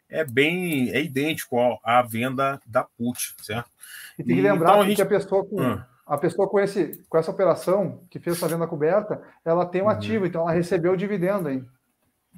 é 0.10 0.24
bem 0.24 0.90
é 0.92 1.02
idêntico 1.02 1.58
à 1.84 2.02
venda 2.02 2.60
da 2.66 2.84
put, 2.84 3.36
certo? 3.42 3.70
E 4.18 4.24
tem 4.24 4.36
que 4.38 4.42
lembrar 4.42 4.72
então, 4.72 4.82
a 4.82 4.86
gente... 4.86 4.96
que 4.96 5.02
a 5.02 5.06
pessoa 5.06 5.46
com, 5.46 5.62
ah. 5.62 5.88
a 6.06 6.18
pessoa 6.18 6.48
com, 6.50 6.60
esse, 6.60 7.04
com 7.10 7.18
essa 7.18 7.32
operação 7.32 8.04
que 8.10 8.20
fez 8.20 8.38
essa 8.38 8.48
venda 8.48 8.68
coberta, 8.68 9.22
ela 9.44 9.66
tem 9.66 9.82
um 9.82 9.86
uhum. 9.86 9.92
ativo, 9.92 10.26
então 10.26 10.42
ela 10.42 10.52
recebeu 10.52 10.94
o 10.94 10.98
dividendo 10.98 11.50
aí. 11.50 11.64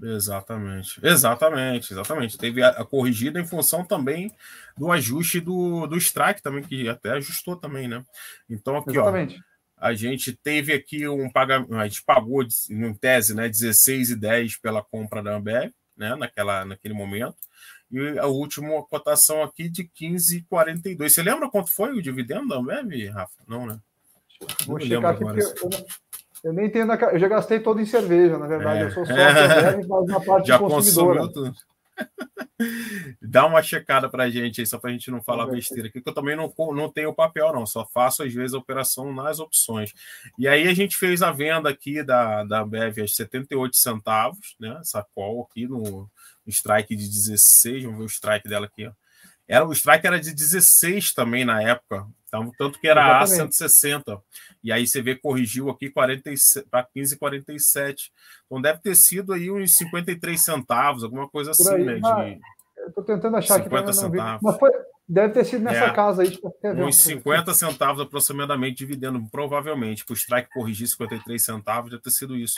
Exatamente, 0.02 1.00
exatamente, 1.04 1.94
exatamente. 1.94 2.38
Teve 2.38 2.64
a, 2.64 2.70
a, 2.70 2.86
corrigida 2.86 3.40
em 3.40 3.46
função 3.46 3.84
também 3.84 4.32
do 4.78 4.92
ajuste 4.92 5.40
do, 5.40 5.86
do 5.86 5.98
strike 5.98 6.42
também, 6.42 6.64
que 6.64 6.88
até 6.88 7.12
ajustou 7.12 7.56
também, 7.56 7.88
né? 7.88 8.04
Então, 8.50 8.78
aqui, 8.78 8.92
exatamente. 8.92 9.40
ó, 9.40 9.52
a 9.86 9.94
gente 9.94 10.34
teve 10.34 10.74
aqui 10.74 11.08
um 11.08 11.30
pagamento, 11.30 11.74
a 11.76 11.88
gente 11.88 12.04
pagou, 12.04 12.46
em 12.70 12.94
tese, 12.94 13.36
né, 13.36 13.50
16,10 13.50 14.60
pela 14.62 14.84
compra 14.84 15.22
da 15.22 15.36
Ambev, 15.36 15.72
né, 15.98 16.16
naquela, 16.16 16.64
naquele 16.64 16.94
momento, 16.94 17.36
e 17.92 18.18
a 18.18 18.28
última 18.28 18.82
cotação 18.84 19.44
aqui 19.44 19.68
de 19.68 19.84
15,42. 19.84 21.10
Você 21.10 21.22
lembra 21.22 21.50
quanto 21.50 21.70
foi 21.70 21.92
o 21.92 22.02
dividendo 22.02 22.48
da 22.48 22.58
Ambev, 22.58 23.10
Rafa? 23.10 23.44
Não, 23.48 23.66
né? 23.66 23.80
Vou 24.66 24.80
checar 24.80 25.14
aqui. 25.14 25.24
Eu, 25.24 25.70
eu 26.44 26.54
nem 26.54 26.66
entendo, 26.66 26.94
eu 26.94 27.20
já 27.20 27.28
gastei 27.28 27.60
todo 27.60 27.80
em 27.80 27.86
cerveja, 27.86 28.38
na 28.38 28.48
verdade. 28.48 28.80
É. 28.80 28.84
Eu 28.86 28.92
sou 28.92 29.06
só 29.06 29.14
é. 29.14 29.86
mas 29.86 30.08
na 30.08 30.20
parte 30.20 30.48
já 30.48 30.58
consumidora. 30.58 31.32
Tudo. 31.32 31.54
Dá 33.22 33.46
uma 33.46 33.62
checada 33.62 34.10
para 34.10 34.24
a 34.24 34.30
gente 34.30 34.62
aí, 34.62 34.68
só 34.68 34.78
para 34.78 34.90
a 34.90 34.94
gente 34.94 35.12
não 35.12 35.22
falar 35.22 35.48
besteira 35.48 35.88
aqui, 35.88 36.02
que 36.02 36.10
eu 36.10 36.14
também 36.14 36.36
não, 36.36 36.52
não 36.74 36.92
tenho 36.92 37.14
papel, 37.14 37.54
não, 37.54 37.66
só 37.66 37.86
faço 37.86 38.24
às 38.24 38.34
vezes 38.34 38.54
a 38.54 38.58
operação 38.58 39.14
nas 39.14 39.40
opções. 39.40 39.94
E 40.38 40.48
aí 40.48 40.68
a 40.68 40.74
gente 40.74 40.96
fez 40.96 41.22
a 41.22 41.32
venda 41.32 41.70
aqui 41.70 42.04
da, 42.04 42.44
da 42.44 42.66
Bev 42.66 43.00
a 43.00 43.08
78 43.08 43.76
centavos, 43.76 44.56
né? 44.60 44.78
Essa 44.80 45.06
call 45.16 45.48
aqui 45.50 45.68
no, 45.68 45.82
no 45.82 46.10
strike 46.48 46.96
de 46.96 47.08
16, 47.08 47.84
vamos 47.84 48.00
ver 48.00 48.06
o 48.06 48.10
strike 48.10 48.48
dela 48.48 48.66
aqui, 48.66 48.88
ó. 48.88 48.92
Era, 49.52 49.68
o 49.68 49.74
strike 49.74 50.08
era 50.08 50.18
de 50.18 50.34
16 50.34 51.14
também 51.14 51.44
na 51.44 51.62
época, 51.62 52.08
então, 52.26 52.50
tanto 52.58 52.80
que 52.80 52.88
era 52.88 53.02
Exatamente. 53.02 53.34
A 53.34 53.52
160. 53.52 54.22
E 54.64 54.72
aí 54.72 54.88
você 54.88 55.02
vê, 55.02 55.16
corrigiu 55.16 55.70
aqui 55.70 55.90
para 55.90 56.16
15,47. 56.16 58.10
Então 58.46 58.62
deve 58.62 58.80
ter 58.80 58.96
sido 58.96 59.34
aí 59.34 59.52
uns 59.52 59.76
53 59.76 60.42
centavos, 60.42 61.04
alguma 61.04 61.28
coisa 61.28 61.52
assim, 61.52 61.74
aí, 61.74 61.84
né? 61.84 61.96
De... 62.00 62.40
Eu 62.78 62.88
estou 62.88 63.04
tentando 63.04 63.36
achar 63.36 63.62
50 63.62 63.84
aqui. 63.84 63.94
Centavos. 63.94 64.42
Mas 64.42 64.58
foi, 64.58 64.72
Deve 65.12 65.34
ter 65.34 65.44
sido 65.44 65.62
nessa 65.66 65.88
é, 65.88 65.94
casa 65.94 66.22
aí. 66.22 66.40
Uns 66.64 67.04
50 67.04 67.54
centavos 67.54 68.02
aproximadamente, 68.02 68.78
dividendo, 68.78 69.22
provavelmente, 69.30 70.06
para 70.06 70.14
o 70.14 70.16
strike 70.16 70.50
corrigir 70.54 70.88
53 70.88 71.44
centavos, 71.44 71.92
deve 71.92 72.02
ter 72.02 72.12
sido 72.12 72.34
isso. 72.38 72.56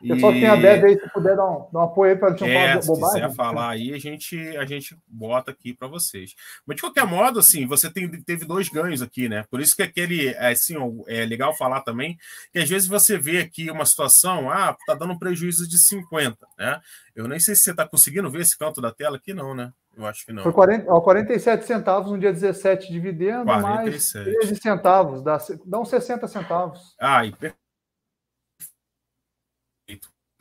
Pessoal 0.00 0.34
e... 0.34 0.40
tem 0.40 0.48
a 0.48 0.56
BED 0.56 0.84
aí, 0.84 0.98
se 0.98 1.08
puder 1.12 1.36
dar 1.36 1.48
um, 1.48 1.68
dar 1.72 1.78
um 1.78 1.82
apoio 1.82 2.18
para 2.18 2.30
a 2.30 2.30
gente 2.32 2.50
é, 2.50 2.54
falar 2.54 2.86
bobagem. 2.86 3.06
Se 3.06 3.20
quiser 3.20 3.36
falar 3.36 3.70
aí, 3.70 3.94
a 3.94 3.98
gente, 4.00 4.36
a 4.56 4.64
gente 4.64 4.98
bota 5.06 5.52
aqui 5.52 5.72
para 5.72 5.86
vocês. 5.86 6.34
Mas, 6.66 6.74
de 6.74 6.82
qualquer 6.82 7.06
modo, 7.06 7.38
assim, 7.38 7.68
você 7.68 7.88
tem, 7.88 8.10
teve 8.10 8.44
dois 8.44 8.68
ganhos 8.68 9.00
aqui, 9.00 9.28
né? 9.28 9.44
Por 9.48 9.60
isso 9.60 9.76
que 9.76 9.82
aquele, 9.84 10.26
é, 10.26 10.50
assim, 10.50 10.74
é 11.06 11.24
legal 11.24 11.56
falar 11.56 11.82
também, 11.82 12.18
que 12.52 12.58
às 12.58 12.68
vezes 12.68 12.88
você 12.88 13.16
vê 13.16 13.38
aqui 13.38 13.70
uma 13.70 13.86
situação, 13.86 14.50
ah, 14.50 14.76
tá 14.88 14.94
dando 14.94 15.12
um 15.12 15.18
prejuízo 15.18 15.68
de 15.68 15.78
50, 15.78 16.36
né? 16.58 16.80
Eu 17.14 17.28
nem 17.28 17.38
sei 17.38 17.54
se 17.54 17.62
você 17.62 17.70
está 17.70 17.86
conseguindo 17.86 18.28
ver 18.28 18.40
esse 18.40 18.58
canto 18.58 18.80
da 18.80 18.90
tela 18.90 19.18
aqui, 19.18 19.32
não, 19.32 19.54
né? 19.54 19.72
Eu 19.96 20.06
acho 20.06 20.24
que 20.24 20.32
não. 20.32 20.42
Foi 20.42 20.52
40, 20.52 20.90
ó, 20.90 21.00
47 21.00 21.66
centavos 21.66 22.10
no 22.10 22.18
dia 22.18 22.32
17, 22.32 22.90
dividendo 22.90 23.44
47. 23.44 24.24
mais 24.24 24.38
13 24.40 24.56
centavos, 24.56 25.22
dá, 25.22 25.38
dá 25.66 25.78
uns 25.80 25.88
60 25.88 26.26
centavos. 26.28 26.94
Ah, 26.98 27.24
e 27.26 27.32
perfeito. 27.32 27.62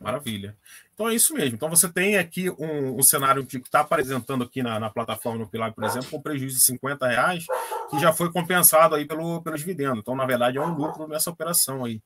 Maravilha. 0.01 0.57
Então 0.93 1.07
é 1.07 1.13
isso 1.13 1.33
mesmo. 1.33 1.55
Então 1.55 1.69
você 1.69 1.87
tem 1.87 2.17
aqui 2.17 2.49
um, 2.49 2.97
um 2.97 3.03
cenário 3.03 3.45
que 3.45 3.57
está 3.57 3.81
apresentando 3.81 4.43
aqui 4.43 4.63
na, 4.63 4.79
na, 4.79 4.89
plataforma 4.89 5.39
no 5.39 5.47
Pilar, 5.47 5.73
por 5.73 5.83
exemplo, 5.83 6.09
com 6.09 6.21
prejuízo 6.21 6.57
de 6.57 6.63
50 6.63 7.07
reais, 7.07 7.45
que 7.89 7.99
já 7.99 8.11
foi 8.11 8.31
compensado 8.31 8.95
aí 8.95 9.05
pelo, 9.05 9.41
pelos 9.43 9.59
dividendos. 9.59 9.99
Então, 9.99 10.15
na 10.15 10.25
verdade, 10.25 10.57
é 10.57 10.61
um 10.61 10.73
lucro 10.73 11.07
nessa 11.07 11.29
operação 11.29 11.85
aí. 11.85 12.01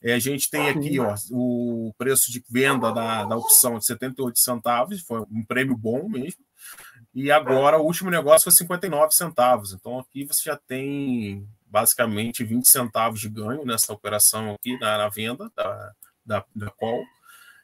É, 0.00 0.14
a 0.14 0.18
gente 0.20 0.48
tem 0.48 0.68
aqui 0.68 1.00
ó, 1.00 1.14
o 1.32 1.92
preço 1.98 2.30
de 2.30 2.42
venda 2.48 2.92
da, 2.92 3.24
da 3.24 3.36
opção 3.36 3.78
de 3.78 3.86
78 3.86 4.38
centavos, 4.38 5.00
foi 5.00 5.20
um 5.20 5.44
prêmio 5.44 5.76
bom 5.76 6.08
mesmo. 6.08 6.44
E 7.14 7.30
agora 7.30 7.78
o 7.78 7.84
último 7.84 8.10
negócio 8.10 8.44
foi 8.44 8.52
59 8.52 9.12
centavos. 9.14 9.72
Então 9.72 9.98
aqui 9.98 10.24
você 10.24 10.42
já 10.44 10.56
tem 10.56 11.46
basicamente 11.66 12.44
20 12.44 12.68
centavos 12.68 13.20
de 13.20 13.28
ganho 13.28 13.64
nessa 13.64 13.92
operação 13.92 14.54
aqui 14.54 14.78
na, 14.78 14.98
na 14.98 15.08
venda 15.08 15.50
da, 15.56 15.92
da, 16.24 16.44
da 16.54 16.70
call. 16.70 17.02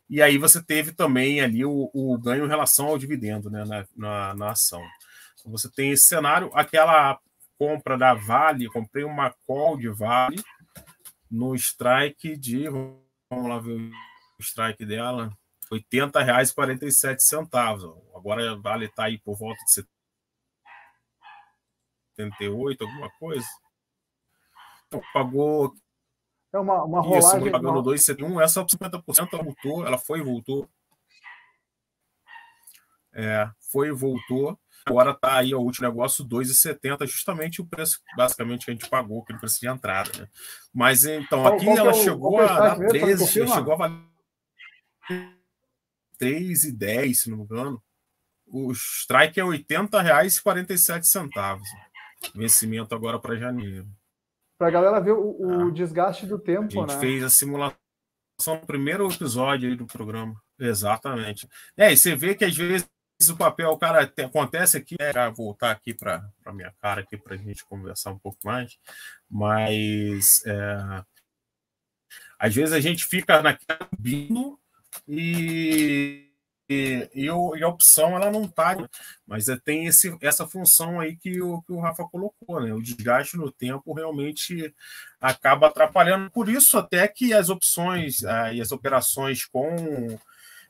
E 0.09 0.23
aí 0.23 0.39
você 0.39 0.63
teve 0.63 0.93
também 0.93 1.41
ali 1.41 1.65
o, 1.65 1.91
o 1.93 2.17
ganho 2.19 2.45
em 2.45 2.49
relação 2.49 2.87
ao 2.87 2.99
dividendo 2.99 3.51
né, 3.51 3.65
na, 3.65 3.87
na, 3.97 4.35
na 4.35 4.51
ação. 4.51 4.83
Então, 5.39 5.51
você 5.51 5.71
tem 5.71 5.91
esse 5.91 6.07
cenário, 6.07 6.51
aquela 6.55 7.19
compra 7.59 7.97
da 7.97 8.15
Vale, 8.15 8.69
comprei 8.69 9.05
uma 9.05 9.35
call 9.47 9.77
de 9.77 9.89
Vale 9.89 10.43
no 11.31 11.55
strike 11.55 12.37
de. 12.37 12.69
Vamos 12.69 13.49
lá 13.49 13.59
ver 13.59 13.91
o 14.39 14.43
strike 14.43 14.85
dela. 14.85 15.31
R$ 15.71 15.85
80,47. 15.91 18.03
Agora 18.15 18.57
vale 18.57 18.87
estar 18.87 19.03
tá 19.03 19.05
aí 19.05 19.19
por 19.19 19.37
volta 19.37 19.63
de 19.65 19.73
78, 22.17 22.85
alguma 22.85 23.11
coisa. 23.19 23.47
Então, 24.87 25.03
pagou. 25.13 25.75
É 26.53 26.59
uma, 26.59 26.85
uma 26.85 27.01
rolagem. 27.01 27.43
Isso, 27.43 27.51
pagando 27.51 27.83
2,71. 27.83 28.43
Essa 28.43 28.65
50% 28.65 29.29
ela 29.33 29.43
voltou, 29.43 29.87
ela 29.87 29.99
foi 29.99 30.21
e 30.21 30.23
voltou. 30.23 30.69
É, 33.13 33.51
foi 33.73 33.89
e 33.89 33.93
voltou. 33.93 34.59
Agora 34.85 35.11
está 35.11 35.39
aí 35.39 35.53
o 35.53 35.61
último 35.61 35.89
negócio, 35.89 36.25
2,70, 36.25 37.09
justamente 37.09 37.61
o 37.61 37.67
preço 37.67 38.01
basicamente 38.17 38.65
que 38.65 38.71
a 38.71 38.75
gente 38.75 38.89
pagou, 38.89 39.21
aquele 39.21 39.41
preço 39.41 39.59
de 39.59 39.67
entrada. 39.67 40.11
Né? 40.17 40.29
Mas 40.73 41.05
então, 41.05 41.45
aqui 41.45 41.65
qual, 41.65 41.77
qual 41.77 41.89
ela 41.89 41.97
é 41.97 42.01
o, 42.01 42.05
chegou 42.05 42.41
a 42.41 42.47
dar 42.47 42.79
13, 42.79 43.27
chegou 43.27 43.73
a 43.73 43.77
valer 43.77 45.36
3,10, 46.21 47.15
se 47.15 47.31
não 47.31 47.39
me 47.39 47.45
engano. 47.45 47.83
O 48.47 48.71
strike 48.73 49.41
é 49.41 49.45
R$ 49.45 49.51
80,47. 49.51 51.61
Vencimento 52.35 52.95
agora 52.95 53.19
para 53.19 53.37
janeiro. 53.37 53.89
Para 54.59 54.69
a 54.69 54.71
galera 54.71 55.01
ver 55.01 55.13
o, 55.13 55.37
o 55.39 55.69
ah. 55.69 55.71
desgaste 55.71 56.27
do 56.27 56.39
tempo, 56.39 56.65
A 56.65 56.87
gente 56.87 56.95
né? 56.95 57.01
fez 57.01 57.23
a 57.23 57.29
simulação 57.29 57.77
no 58.47 58.67
primeiro 58.67 59.11
episódio 59.11 59.77
do 59.77 59.87
programa. 59.87 60.35
Exatamente. 60.59 61.49
É, 61.77 61.93
e 61.93 61.97
você 61.97 62.15
vê 62.15 62.35
que 62.35 62.45
às 62.45 62.57
vezes 62.57 62.89
o 63.29 63.37
papel, 63.37 63.71
o 63.71 63.79
cara 63.79 64.07
tem, 64.07 64.27
acontece 64.27 64.77
aqui, 64.77 64.97
é, 64.99 65.31
voltar 65.31 65.71
aqui 65.71 65.95
para 65.95 66.29
a 66.45 66.53
minha 66.53 66.73
cara 66.81 67.01
aqui 67.01 67.17
para 67.17 67.35
a 67.35 67.39
gente 67.39 67.65
conversar 67.65 68.13
um 68.13 68.19
pouco 68.19 68.39
mais, 68.45 68.79
mas 69.29 70.45
é, 70.47 71.05
às 72.39 72.55
vezes 72.55 72.75
a 72.75 72.81
gente 72.81 73.07
fica 73.07 73.43
naquele 73.43 73.89
bino 73.99 74.59
e, 75.09 76.31
e, 76.69 77.09
e, 77.15 77.25
e, 77.25 77.29
a 77.29 77.69
opção 77.69 78.17
ela 78.17 78.31
não 78.31 78.45
está, 78.45 78.77
mas 79.27 79.49
é, 79.49 79.57
tem 79.57 79.87
esse, 79.87 80.17
essa 80.21 80.47
função 80.47 81.01
aí 81.01 81.17
que 81.17 81.41
o, 81.41 81.63
que 81.63 81.73
o 81.73 81.81
Rafa 81.81 82.05
colocou, 82.05 82.61
né? 82.61 82.73
O 82.73 82.83
desgaste 82.83 83.37
no 83.37 83.51
tempo 83.51 83.93
realmente 83.93 84.75
acaba 85.21 85.69
atrapalhando. 85.69 86.31
Por 86.31 86.49
isso, 86.49 86.77
até 86.77 87.07
que 87.09 87.33
as 87.33 87.49
opções 87.49 88.25
ah, 88.25 88.53
e 88.53 88.61
as 88.61 88.73
operações 88.73 89.45
com, 89.45 90.19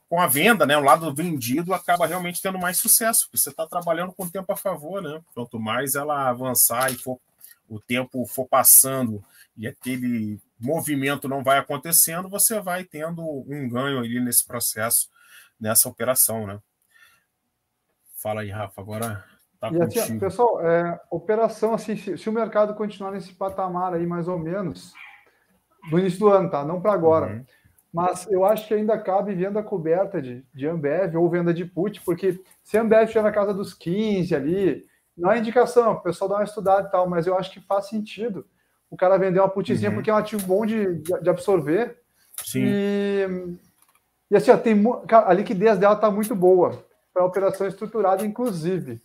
com 0.09 0.21
a 0.21 0.27
venda, 0.27 0.65
né? 0.65 0.77
O 0.77 0.83
lado 0.83 1.13
vendido 1.13 1.73
acaba 1.73 2.05
realmente 2.05 2.41
tendo 2.41 2.59
mais 2.59 2.77
sucesso, 2.77 3.25
porque 3.25 3.37
você 3.37 3.49
está 3.49 3.65
trabalhando 3.67 4.13
com 4.13 4.23
o 4.23 4.29
tempo 4.29 4.51
a 4.51 4.57
favor, 4.57 5.01
né? 5.01 5.21
Quanto 5.33 5.59
mais 5.59 5.95
ela 5.95 6.29
avançar 6.29 6.91
e 6.91 6.95
for 6.95 7.19
o 7.69 7.79
tempo 7.79 8.25
for 8.25 8.47
passando 8.47 9.23
e 9.57 9.67
aquele 9.67 10.39
movimento 10.59 11.27
não 11.27 11.43
vai 11.43 11.57
acontecendo, 11.57 12.29
você 12.29 12.59
vai 12.61 12.83
tendo 12.83 13.21
um 13.21 13.67
ganho 13.67 13.99
ali 13.99 14.19
nesse 14.19 14.45
processo, 14.45 15.09
nessa 15.59 15.89
operação, 15.89 16.45
né? 16.45 16.59
Fala 18.21 18.41
aí, 18.41 18.49
Rafa, 18.49 18.81
agora 18.81 19.25
Tá 19.59 19.71
e 19.71 19.81
assim, 19.81 20.19
pessoal, 20.19 20.61
é, 20.61 20.99
operação 21.09 21.73
assim, 21.73 21.95
se, 21.95 22.15
se, 22.15 22.29
o 22.29 22.31
mercado 22.33 22.75
continuar 22.75 23.11
nesse 23.11 23.33
patamar 23.33 23.93
aí 23.93 24.05
mais 24.05 24.27
ou 24.27 24.37
menos, 24.37 24.93
no 25.91 25.97
início 25.97 26.19
do 26.19 26.27
ano, 26.27 26.49
tá? 26.49 26.63
Não 26.63 26.79
para 26.79 26.93
agora. 26.93 27.27
Uhum. 27.27 27.45
Mas 27.91 28.27
eu 28.29 28.45
acho 28.45 28.67
que 28.67 28.75
ainda 28.75 28.99
cabe 28.99 29.33
venda 29.33 29.63
coberta 29.63 30.21
de, 30.21 30.45
de 30.53 30.67
Ambev 30.67 31.15
ou 31.15 31.27
venda 31.29 31.51
de 31.51 31.65
put, 31.65 32.01
porque 32.03 32.39
se 32.63 32.77
a 32.77 32.81
Ambev 32.81 33.05
estiver 33.05 33.23
na 33.23 33.31
casa 33.31 33.51
dos 33.51 33.73
15 33.73 34.35
ali, 34.35 34.85
não 35.17 35.31
é 35.31 35.39
indicação, 35.39 35.93
o 35.93 36.01
pessoal 36.01 36.29
dá 36.29 36.35
uma 36.35 36.43
estudada 36.43 36.87
e 36.87 36.91
tal, 36.91 37.09
mas 37.09 37.25
eu 37.25 37.35
acho 37.35 37.51
que 37.51 37.59
faz 37.61 37.87
sentido 37.87 38.45
o 38.89 38.97
cara 38.97 39.17
vender 39.17 39.39
uma 39.39 39.49
putzinha 39.49 39.89
uhum. 39.89 39.95
porque 39.95 40.09
é 40.09 40.13
um 40.13 40.17
ativo 40.17 40.45
bom 40.45 40.65
de, 40.65 41.01
de 41.01 41.29
absorver. 41.29 41.97
Sim. 42.45 42.63
E, 42.63 43.57
e 44.31 44.35
assim, 44.35 44.51
ó, 44.51 44.57
tem, 44.57 44.81
a 45.09 45.33
liquidez 45.33 45.77
dela 45.77 45.95
está 45.95 46.09
muito 46.09 46.35
boa 46.35 46.83
para 47.13 47.25
operação 47.25 47.67
estruturada, 47.67 48.25
inclusive. 48.25 49.01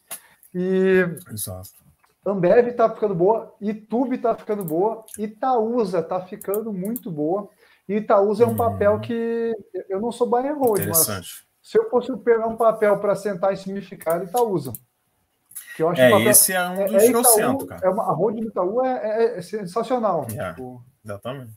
E 0.54 1.04
Exato. 1.32 1.82
Ambev 2.24 2.68
está 2.68 2.88
ficando 2.88 3.14
boa, 3.14 3.52
Itube 3.60 4.16
está 4.16 4.34
ficando 4.34 4.64
boa, 4.64 5.04
Itaúsa 5.18 5.98
está 5.98 6.20
ficando 6.20 6.72
muito 6.72 7.10
boa. 7.10 7.48
E 7.88 7.96
Itaúsa 7.96 8.44
é 8.44 8.46
um 8.46 8.54
papel 8.54 8.92
uhum. 8.92 9.00
que 9.00 9.52
eu 9.88 10.00
não 10.00 10.12
sou 10.12 10.28
buy 10.28 10.46
and 10.46 10.54
hold, 10.54 10.86
mas 10.86 11.44
se 11.60 11.78
eu 11.78 11.90
fosse 11.90 12.16
pegar 12.18 12.46
um 12.46 12.56
papel 12.56 12.98
para 12.98 13.16
sentar 13.16 13.52
e 13.52 13.56
significar, 13.56 14.22
Itaúsa. 14.22 14.72
Que 15.76 15.82
eu 15.82 15.88
acho 15.88 16.00
é, 16.00 16.10
papel, 16.10 16.30
esse 16.30 16.52
é 16.52 16.68
um 16.68 16.80
é, 16.80 16.84
dos 16.86 17.02
é, 17.02 17.12
que 17.12 17.24
sento, 17.24 17.66
cara. 17.66 17.86
É 17.86 17.88
uma, 17.88 18.02
a 18.04 18.12
hold 18.12 18.38
do 18.38 18.48
Itaú 18.48 18.84
é, 18.84 19.24
é, 19.24 19.38
é 19.38 19.42
sensacional. 19.42 20.26
É, 20.36 20.50
tipo, 20.50 20.84
exatamente. 21.04 21.52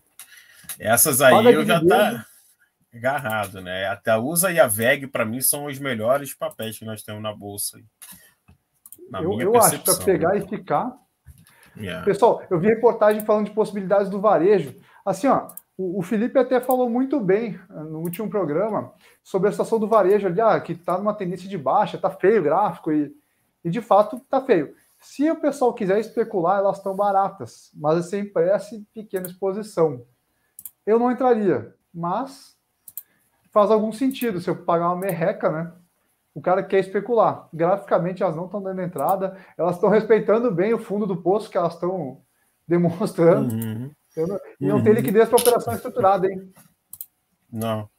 Essas 0.80 1.22
aí 1.22 1.54
eu 1.54 1.66
já 1.66 1.84
tá 1.86 2.26
agarrado, 2.94 3.62
né? 3.62 3.88
A 3.88 3.94
Itaúsa 3.94 4.52
e 4.52 4.60
a 4.60 4.68
VEG, 4.68 5.08
para 5.08 5.26
mim, 5.26 5.42
são 5.42 5.66
os 5.66 5.80
melhores 5.80 6.34
papéis 6.34 6.80
que 6.80 6.86
nós 6.86 7.04
temos 7.04 7.22
na 7.22 7.34
bolsa. 7.34 7.78
Na 9.10 9.22
eu, 9.22 9.40
eu 9.40 9.56
acho 9.58 9.80
para 9.80 9.96
pegar 9.98 10.30
né? 10.30 10.40
e 10.40 10.48
ficar. 10.48 10.96
Yeah. 11.78 12.06
Pessoal, 12.06 12.42
eu 12.50 12.60
vi 12.60 12.68
reportagem 12.68 13.26
falando 13.26 13.48
de 13.48 13.54
possibilidades 13.54 14.10
do 14.10 14.22
varejo. 14.22 14.74
Assim, 15.06 15.28
ó, 15.28 15.50
o, 15.78 16.02
Felipe 16.02 16.40
até 16.40 16.62
falou 16.62 16.90
muito 16.90 17.20
bem 17.20 17.60
eh, 17.70 17.74
no 17.84 18.00
último 18.00 18.30
programa 18.30 18.94
sobre 19.22 19.50
a 19.50 19.52
situação 19.52 19.78
do 19.78 19.88
varejo 19.88 20.26
ali, 20.28 20.40
ah, 20.40 20.60
que 20.62 20.72
está 20.72 20.98
numa 20.98 21.14
tendência 21.14 21.50
de 21.50 21.58
baixa, 21.58 21.98
está 21.98 22.10
feio 22.10 22.40
o 22.40 22.44
gráfico 22.44 22.92
e, 22.94 23.14
e 23.66 23.70
de 23.72 23.82
fato 23.82 24.18
está 24.18 24.40
feio. 24.40 24.76
Se 25.00 25.30
o 25.30 25.36
pessoal 25.36 25.74
quiser 25.74 26.00
especular, 26.00 26.60
elas 26.60 26.78
estão 26.78 26.96
baratas, 26.96 27.72
mas 27.74 28.06
sem 28.06 28.24
pressa 28.24 28.76
e 28.76 28.82
pequena 28.94 29.28
exposição. 29.28 30.06
Eu 30.86 31.00
não 31.00 31.12
entraria, 31.12 31.76
mas 31.92 32.56
faz 33.52 33.72
algum 33.72 33.92
sentido 33.92 34.40
se 34.40 34.50
eu 34.50 34.64
pagar 34.64 34.88
uma 34.90 35.02
merreca, 35.02 35.52
né? 35.52 35.74
O 36.34 36.42
cara 36.42 36.62
quer 36.62 36.80
especular. 36.80 37.50
Graficamente 37.52 38.22
elas 38.22 38.36
não 38.36 38.46
estão 38.46 38.62
dando 38.62 38.82
entrada, 38.82 39.36
elas 39.58 39.76
estão 39.76 39.90
respeitando 39.90 40.52
bem 40.52 40.74
o 40.74 40.80
fundo 40.80 41.08
do 41.08 41.18
poço 41.18 41.50
que 41.50 41.58
elas 41.58 41.74
estão 41.74 42.22
demonstrando. 42.68 43.54
Uhum. 43.54 43.92
Não, 44.16 44.40
e 44.62 44.68
não 44.68 44.78
uhum. 44.78 44.84
tem 44.84 44.94
liquidez 44.94 45.28
para 45.28 45.42
operação 45.42 45.74
estruturada, 45.74 46.28
hein? 46.28 46.54
Não. 47.52 47.90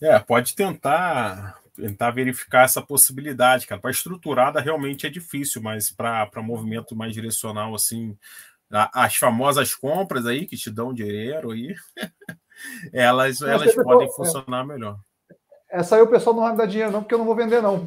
É, 0.00 0.18
pode 0.18 0.54
tentar 0.56 1.62
tentar 1.74 2.10
verificar 2.10 2.64
essa 2.64 2.80
possibilidade, 2.80 3.66
cara. 3.66 3.80
Para 3.80 3.90
estruturada 3.90 4.60
realmente 4.60 5.06
é 5.06 5.10
difícil, 5.10 5.60
mas 5.62 5.90
para 5.90 6.30
movimento 6.42 6.94
mais 6.96 7.12
direcional, 7.12 7.74
assim, 7.74 8.16
as 8.70 9.16
famosas 9.16 9.74
compras 9.74 10.26
aí 10.26 10.46
que 10.46 10.56
te 10.56 10.70
dão 10.70 10.94
dinheiro 10.94 11.50
aí, 11.50 11.74
elas, 12.92 13.42
elas 13.42 13.74
podem 13.74 14.10
funcionar 14.12 14.64
melhor. 14.64 14.98
Essa 15.68 15.96
aí 15.96 16.02
o 16.02 16.08
pessoal 16.08 16.36
não 16.36 16.42
vai 16.44 16.52
me 16.52 16.58
dar 16.58 16.66
dinheiro, 16.66 16.92
não, 16.92 17.02
porque 17.02 17.14
eu 17.14 17.18
não 17.18 17.24
vou 17.24 17.34
vender, 17.34 17.60
não. 17.60 17.84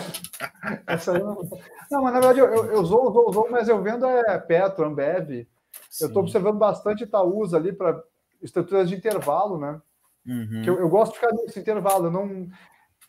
Essa 0.86 1.12
aí 1.12 1.22
não... 1.22 1.46
não, 1.90 2.02
mas 2.02 2.14
na 2.14 2.20
verdade 2.20 2.38
eu, 2.38 2.46
eu, 2.46 2.64
eu 2.72 2.80
usou, 2.80 3.48
mas 3.50 3.68
eu 3.68 3.82
vendo 3.82 4.06
é 4.06 4.38
Petro, 4.38 4.86
Ambev. 4.86 5.46
Sim. 5.90 6.04
Eu 6.04 6.08
estou 6.08 6.22
observando 6.22 6.58
bastante 6.58 7.04
Itaúsa 7.04 7.58
ali 7.58 7.72
para 7.72 8.02
estruturas 8.42 8.88
de 8.88 8.94
intervalo, 8.94 9.58
né? 9.58 9.80
Uhum. 10.26 10.62
Eu, 10.64 10.78
eu, 10.80 10.88
gosto 10.88 11.12
de 11.12 11.18
ficar 11.18 11.32
nesse 11.32 11.60
intervalo. 11.60 12.06
Eu 12.06 12.10
não, 12.10 12.48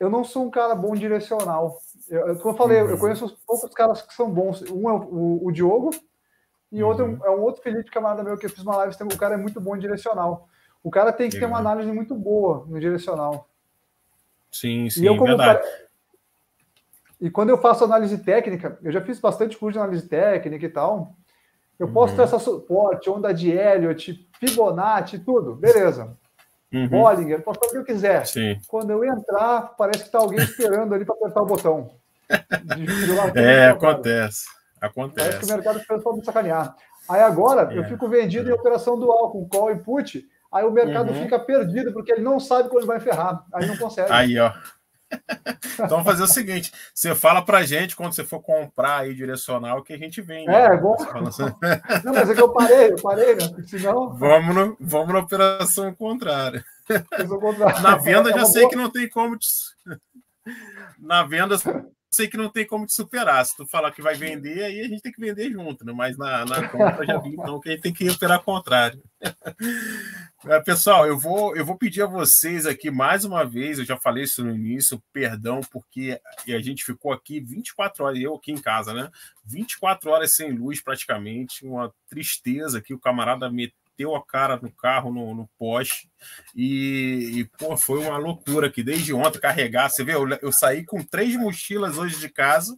eu 0.02 0.10
não 0.10 0.24
sou 0.24 0.44
um 0.44 0.50
cara 0.50 0.74
bom 0.74 0.96
direcional. 0.96 1.78
Eu, 2.10 2.36
como 2.38 2.56
eu 2.56 2.58
falei, 2.58 2.82
uhum. 2.82 2.90
eu 2.90 2.98
conheço 2.98 3.24
os 3.24 3.34
poucos 3.34 3.72
caras 3.72 4.02
que 4.02 4.12
são 4.16 4.32
bons. 4.32 4.64
Um 4.64 4.90
é 4.90 4.94
o, 4.94 5.46
o 5.46 5.52
Diogo 5.52 5.92
e 6.72 6.82
uhum. 6.82 6.90
outro 6.90 7.20
é 7.24 7.30
um 7.30 7.42
outro 7.42 7.62
Felipe 7.62 7.92
camarada 7.92 8.24
meu 8.24 8.36
que 8.36 8.48
eu 8.48 8.50
fiz 8.50 8.64
uma 8.64 8.78
live. 8.78 8.96
O 9.04 9.18
cara 9.18 9.36
é 9.36 9.38
muito 9.38 9.62
bom 9.62 9.76
em 9.76 9.80
direcional. 9.80 10.50
O 10.84 10.90
cara 10.90 11.14
tem 11.14 11.30
que 11.30 11.38
ter 11.38 11.46
uma 11.46 11.60
análise 11.60 11.92
muito 11.92 12.16
boa 12.16 12.66
no 12.68 12.80
direcional. 12.80 13.48
Sim, 14.52 14.90
sim, 14.90 15.04
e 15.04 15.06
eu, 15.06 15.24
verdade. 15.24 15.60
Cara... 15.60 15.72
E 17.22 17.30
quando 17.30 17.52
eu 17.52 17.60
faço 17.60 17.84
análise 17.84 18.18
técnica, 18.18 18.80
eu 18.82 18.92
já 18.92 19.02
fiz 19.02 19.20
bastante 19.20 19.56
curso 19.56 19.74
de 19.74 19.84
análise 19.84 20.10
técnica 20.10 20.66
e 20.66 20.70
tal. 20.70 21.16
Eu 21.78 21.92
posso 21.92 22.14
uhum. 22.14 22.18
ter 22.18 22.24
essa 22.24 22.40
suporte, 22.40 23.08
onda 23.08 23.32
de 23.32 23.52
Elliott, 23.52 24.28
Fibonacci, 24.40 25.20
tudo, 25.20 25.54
beleza. 25.54 26.18
Uhum. 26.74 26.88
Bollinger, 26.88 27.42
posso 27.42 27.60
fazer 27.60 27.72
o 27.72 27.84
que 27.84 27.92
eu 27.92 27.96
quiser. 27.96 28.26
Sim. 28.26 28.60
Quando 28.68 28.92
eu 28.92 29.04
entrar, 29.04 29.74
parece 29.78 30.00
que 30.00 30.06
está 30.06 30.20
alguém 30.20 30.40
esperando 30.40 30.96
ali 30.96 31.04
para 31.04 31.16
apertar 31.16 31.42
o 31.42 31.46
botão. 31.46 31.90
é, 33.36 33.68
acontece. 33.68 34.46
Acontece. 34.80 35.30
Parece 35.30 35.40
que 35.40 35.46
o 35.46 35.56
mercado 35.56 35.80
espera 35.80 36.02
só 36.02 36.14
me 36.14 36.24
sacanear. 36.24 36.76
Aí 37.10 37.22
agora 37.22 37.74
é. 37.74 37.78
eu 37.78 37.84
fico 37.84 38.08
vendido 38.08 38.50
em 38.50 38.54
operação 38.54 38.98
dual, 38.98 39.32
com 39.32 39.48
call 39.48 39.72
e 39.72 39.80
put, 39.80 40.26
aí 40.52 40.64
o 40.64 40.72
mercado 40.72 41.12
uhum. 41.12 41.22
fica 41.22 41.38
perdido, 41.38 41.92
porque 41.92 42.14
ele 42.14 42.22
não 42.22 42.40
sabe 42.40 42.70
quando 42.70 42.88
vai 42.88 43.00
ferrar. 43.00 43.44
Aí 43.54 43.68
não 43.68 43.76
consegue. 43.78 44.12
Aí, 44.12 44.40
ó. 44.40 44.52
então 45.76 45.88
vamos 45.88 46.06
fazer 46.06 46.24
o 46.24 46.28
seguinte: 46.28 46.72
você 46.94 47.14
fala 47.16 47.44
pra 47.44 47.64
gente 47.64 47.96
quando 47.96 48.14
você 48.14 48.24
for 48.24 48.42
comprar 48.42 49.00
aí 49.00 49.14
direcional 49.14 49.84
que 49.84 49.94
a 49.94 49.98
gente 49.98 50.22
vem. 50.22 50.50
É, 50.50 50.74
é 50.74 50.78
bom. 50.78 50.96
Assim. 51.28 51.44
Não, 52.04 52.14
mas 52.14 52.30
é 52.30 52.34
que 52.34 52.42
eu 52.42 52.54
parei, 52.54 52.92
eu 52.92 53.02
parei, 53.02 53.36
né? 53.36 53.64
Senão. 53.68 54.14
Vamos, 54.14 54.56
no, 54.56 54.78
vamos 54.80 55.14
na 55.14 55.20
operação 55.20 55.94
contrária. 55.94 56.64
Na 57.82 57.96
venda 57.98 58.32
é 58.32 58.34
já 58.34 58.46
sei 58.46 58.68
que 58.68 58.76
não 58.76 58.90
tem 58.90 59.10
como. 59.10 59.38
Te... 59.38 59.48
Na 61.00 61.24
venda 61.24 61.56
sei 62.14 62.28
que 62.28 62.38
não 62.38 62.50
tem 62.50 62.68
como 62.68 62.86
te 62.86 62.94
superar. 62.94 63.46
Se 63.46 63.56
tu 63.56 63.66
falar 63.66 63.92
que 63.92 64.02
vai 64.02 64.16
vender, 64.16 64.64
aí 64.64 64.82
a 64.82 64.88
gente 64.88 65.02
tem 65.02 65.12
que 65.12 65.22
vender 65.22 65.50
junto, 65.50 65.86
né? 65.86 65.94
Mas 65.94 66.18
na, 66.18 66.46
na 66.46 66.68
compra 66.68 67.06
já 67.06 67.18
vi 67.18 67.30
então 67.30 67.60
que 67.60 67.70
a 67.70 67.72
gente 67.72 67.82
tem 67.82 67.94
que 67.94 68.10
operar 68.10 68.44
contrário. 68.44 69.02
É, 70.44 70.60
pessoal, 70.60 71.06
eu 71.06 71.16
vou, 71.20 71.56
eu 71.56 71.64
vou 71.64 71.78
pedir 71.78 72.02
a 72.02 72.08
vocês 72.08 72.66
aqui 72.66 72.90
mais 72.90 73.24
uma 73.24 73.46
vez, 73.46 73.78
eu 73.78 73.86
já 73.86 73.96
falei 73.96 74.24
isso 74.24 74.44
no 74.44 74.50
início, 74.50 75.00
perdão, 75.14 75.62
porque 75.72 76.20
a 76.48 76.60
gente 76.60 76.84
ficou 76.84 77.14
aqui 77.14 77.40
24 77.40 78.04
horas, 78.04 78.20
eu 78.20 78.34
aqui 78.34 78.52
em 78.52 78.60
casa, 78.60 78.92
né? 78.92 79.12
24 79.46 80.10
horas 80.10 80.34
sem 80.34 80.52
luz 80.52 80.82
praticamente, 80.82 81.64
uma 81.64 81.94
tristeza 82.10 82.82
que 82.82 82.92
o 82.92 83.00
camarada 83.00 83.52
meteu 83.52 83.81
bateu 84.02 84.16
a 84.16 84.26
cara 84.26 84.60
no 84.62 84.72
carro, 84.72 85.12
no, 85.12 85.34
no 85.34 85.50
poste. 85.58 86.10
E, 86.56 87.40
e, 87.40 87.46
pô, 87.58 87.78
foi 87.78 88.00
uma 88.00 88.18
loucura 88.18 88.68
aqui. 88.68 88.84
Desde 88.84 89.14
ontem, 89.14 89.40
carregar. 89.40 89.90
Você 89.90 90.04
vê, 90.04 90.16
eu, 90.16 90.28
eu 90.42 90.52
saí 90.52 90.84
com 90.84 91.04
três 91.04 91.36
mochilas 91.36 91.98
hoje 91.98 92.20
de 92.20 92.30
casa. 92.30 92.76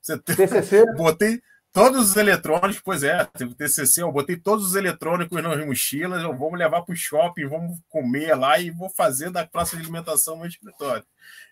Você 0.00 0.18
TCC? 0.18 0.84
Botei 0.96 1.40
todos 1.72 2.10
os 2.10 2.16
eletrônicos, 2.16 2.80
pois 2.84 3.02
é, 3.02 3.24
teve 3.24 3.54
TCC, 3.54 4.02
eu 4.02 4.12
botei 4.12 4.36
todos 4.36 4.66
os 4.66 4.74
eletrônicos 4.74 5.42
nas 5.42 5.64
mochilas, 5.64 6.22
eu 6.22 6.36
vou 6.36 6.54
levar 6.54 6.82
para 6.82 6.92
o 6.92 6.96
shopping, 6.96 7.48
vamos 7.48 7.78
comer 7.88 8.34
lá 8.34 8.58
e 8.58 8.70
vou 8.70 8.90
fazer 8.90 9.30
da 9.30 9.46
praça 9.46 9.74
de 9.74 9.82
alimentação 9.82 10.36
no 10.36 10.44
escritório. 10.44 11.02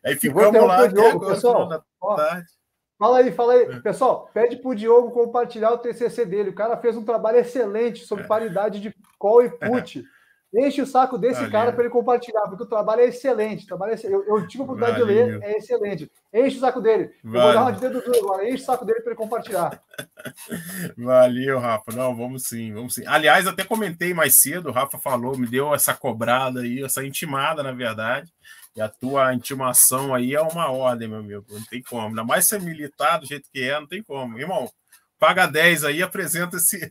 Aí 0.04 0.16
ficamos 0.16 0.62
lá 0.62 0.84
até 0.84 1.08
agora, 1.08 1.34
pessoal, 1.34 1.66
da 1.66 1.82
tarde. 2.16 2.48
Fala 3.00 3.20
aí, 3.20 3.32
fala 3.32 3.54
aí. 3.54 3.62
É. 3.62 3.80
Pessoal, 3.80 4.30
pede 4.34 4.56
para 4.56 4.70
o 4.70 4.74
Diogo 4.74 5.10
compartilhar 5.10 5.72
o 5.72 5.78
TCC 5.78 6.26
dele. 6.26 6.50
O 6.50 6.54
cara 6.54 6.76
fez 6.76 6.94
um 6.98 7.02
trabalho 7.02 7.38
excelente 7.38 8.04
sobre 8.04 8.24
é. 8.24 8.26
paridade 8.26 8.78
de 8.78 8.94
call 9.18 9.42
e 9.42 9.48
put. 9.48 10.04
Enche 10.52 10.82
o 10.82 10.86
saco 10.86 11.16
desse 11.16 11.36
Valeu. 11.36 11.50
cara 11.50 11.72
para 11.72 11.84
ele 11.84 11.92
compartilhar, 11.92 12.42
porque 12.42 12.64
o 12.64 12.66
trabalho 12.66 13.00
é 13.02 13.06
excelente. 13.06 13.66
trabalho 13.66 13.94
é 13.94 13.98
Eu, 14.04 14.26
eu, 14.26 14.46
tive 14.46 14.62
a 14.62 14.64
oportunidade 14.64 15.00
Valeu. 15.00 15.06
de 15.06 15.32
ler, 15.32 15.42
é 15.44 15.56
excelente. 15.56 16.10
Enche 16.34 16.56
o 16.58 16.60
saco 16.60 16.80
dele. 16.80 17.10
Valeu. 17.24 17.40
Eu 17.40 17.46
vou 17.46 17.54
dar 17.54 17.62
uma 17.62 17.72
de 17.72 17.80
dedo 17.80 18.02
duro 18.02 18.18
agora. 18.18 18.46
Enche 18.46 18.62
o 18.62 18.66
saco 18.66 18.84
dele 18.84 19.00
para 19.00 19.12
ele 19.12 19.18
compartilhar. 19.18 19.82
Valeu, 20.98 21.58
Rafa. 21.58 21.92
Não, 21.94 22.14
vamos 22.14 22.42
sim, 22.42 22.74
vamos 22.74 22.96
sim. 22.96 23.04
Aliás, 23.06 23.46
até 23.46 23.64
comentei 23.64 24.12
mais 24.12 24.40
cedo, 24.42 24.68
o 24.68 24.72
Rafa 24.72 24.98
falou, 24.98 25.38
me 25.38 25.46
deu 25.46 25.72
essa 25.72 25.94
cobrada 25.94 26.60
aí, 26.60 26.82
essa 26.82 27.02
intimada, 27.02 27.62
na 27.62 27.72
verdade. 27.72 28.30
E 28.76 28.80
a 28.80 28.88
tua 28.88 29.34
intimação 29.34 30.14
aí 30.14 30.34
é 30.34 30.40
uma 30.40 30.70
ordem, 30.70 31.08
meu 31.08 31.18
amigo. 31.18 31.44
Não 31.48 31.64
tem 31.64 31.82
como. 31.82 32.08
Ainda 32.08 32.24
mais 32.24 32.46
ser 32.46 32.60
militar 32.60 33.18
do 33.18 33.26
jeito 33.26 33.48
que 33.52 33.62
é, 33.62 33.78
não 33.78 33.86
tem 33.86 34.02
como. 34.02 34.38
Irmão, 34.38 34.70
paga 35.20 35.46
10 35.46 35.84
aí 35.84 36.02
apresenta 36.02 36.56
esse 36.56 36.90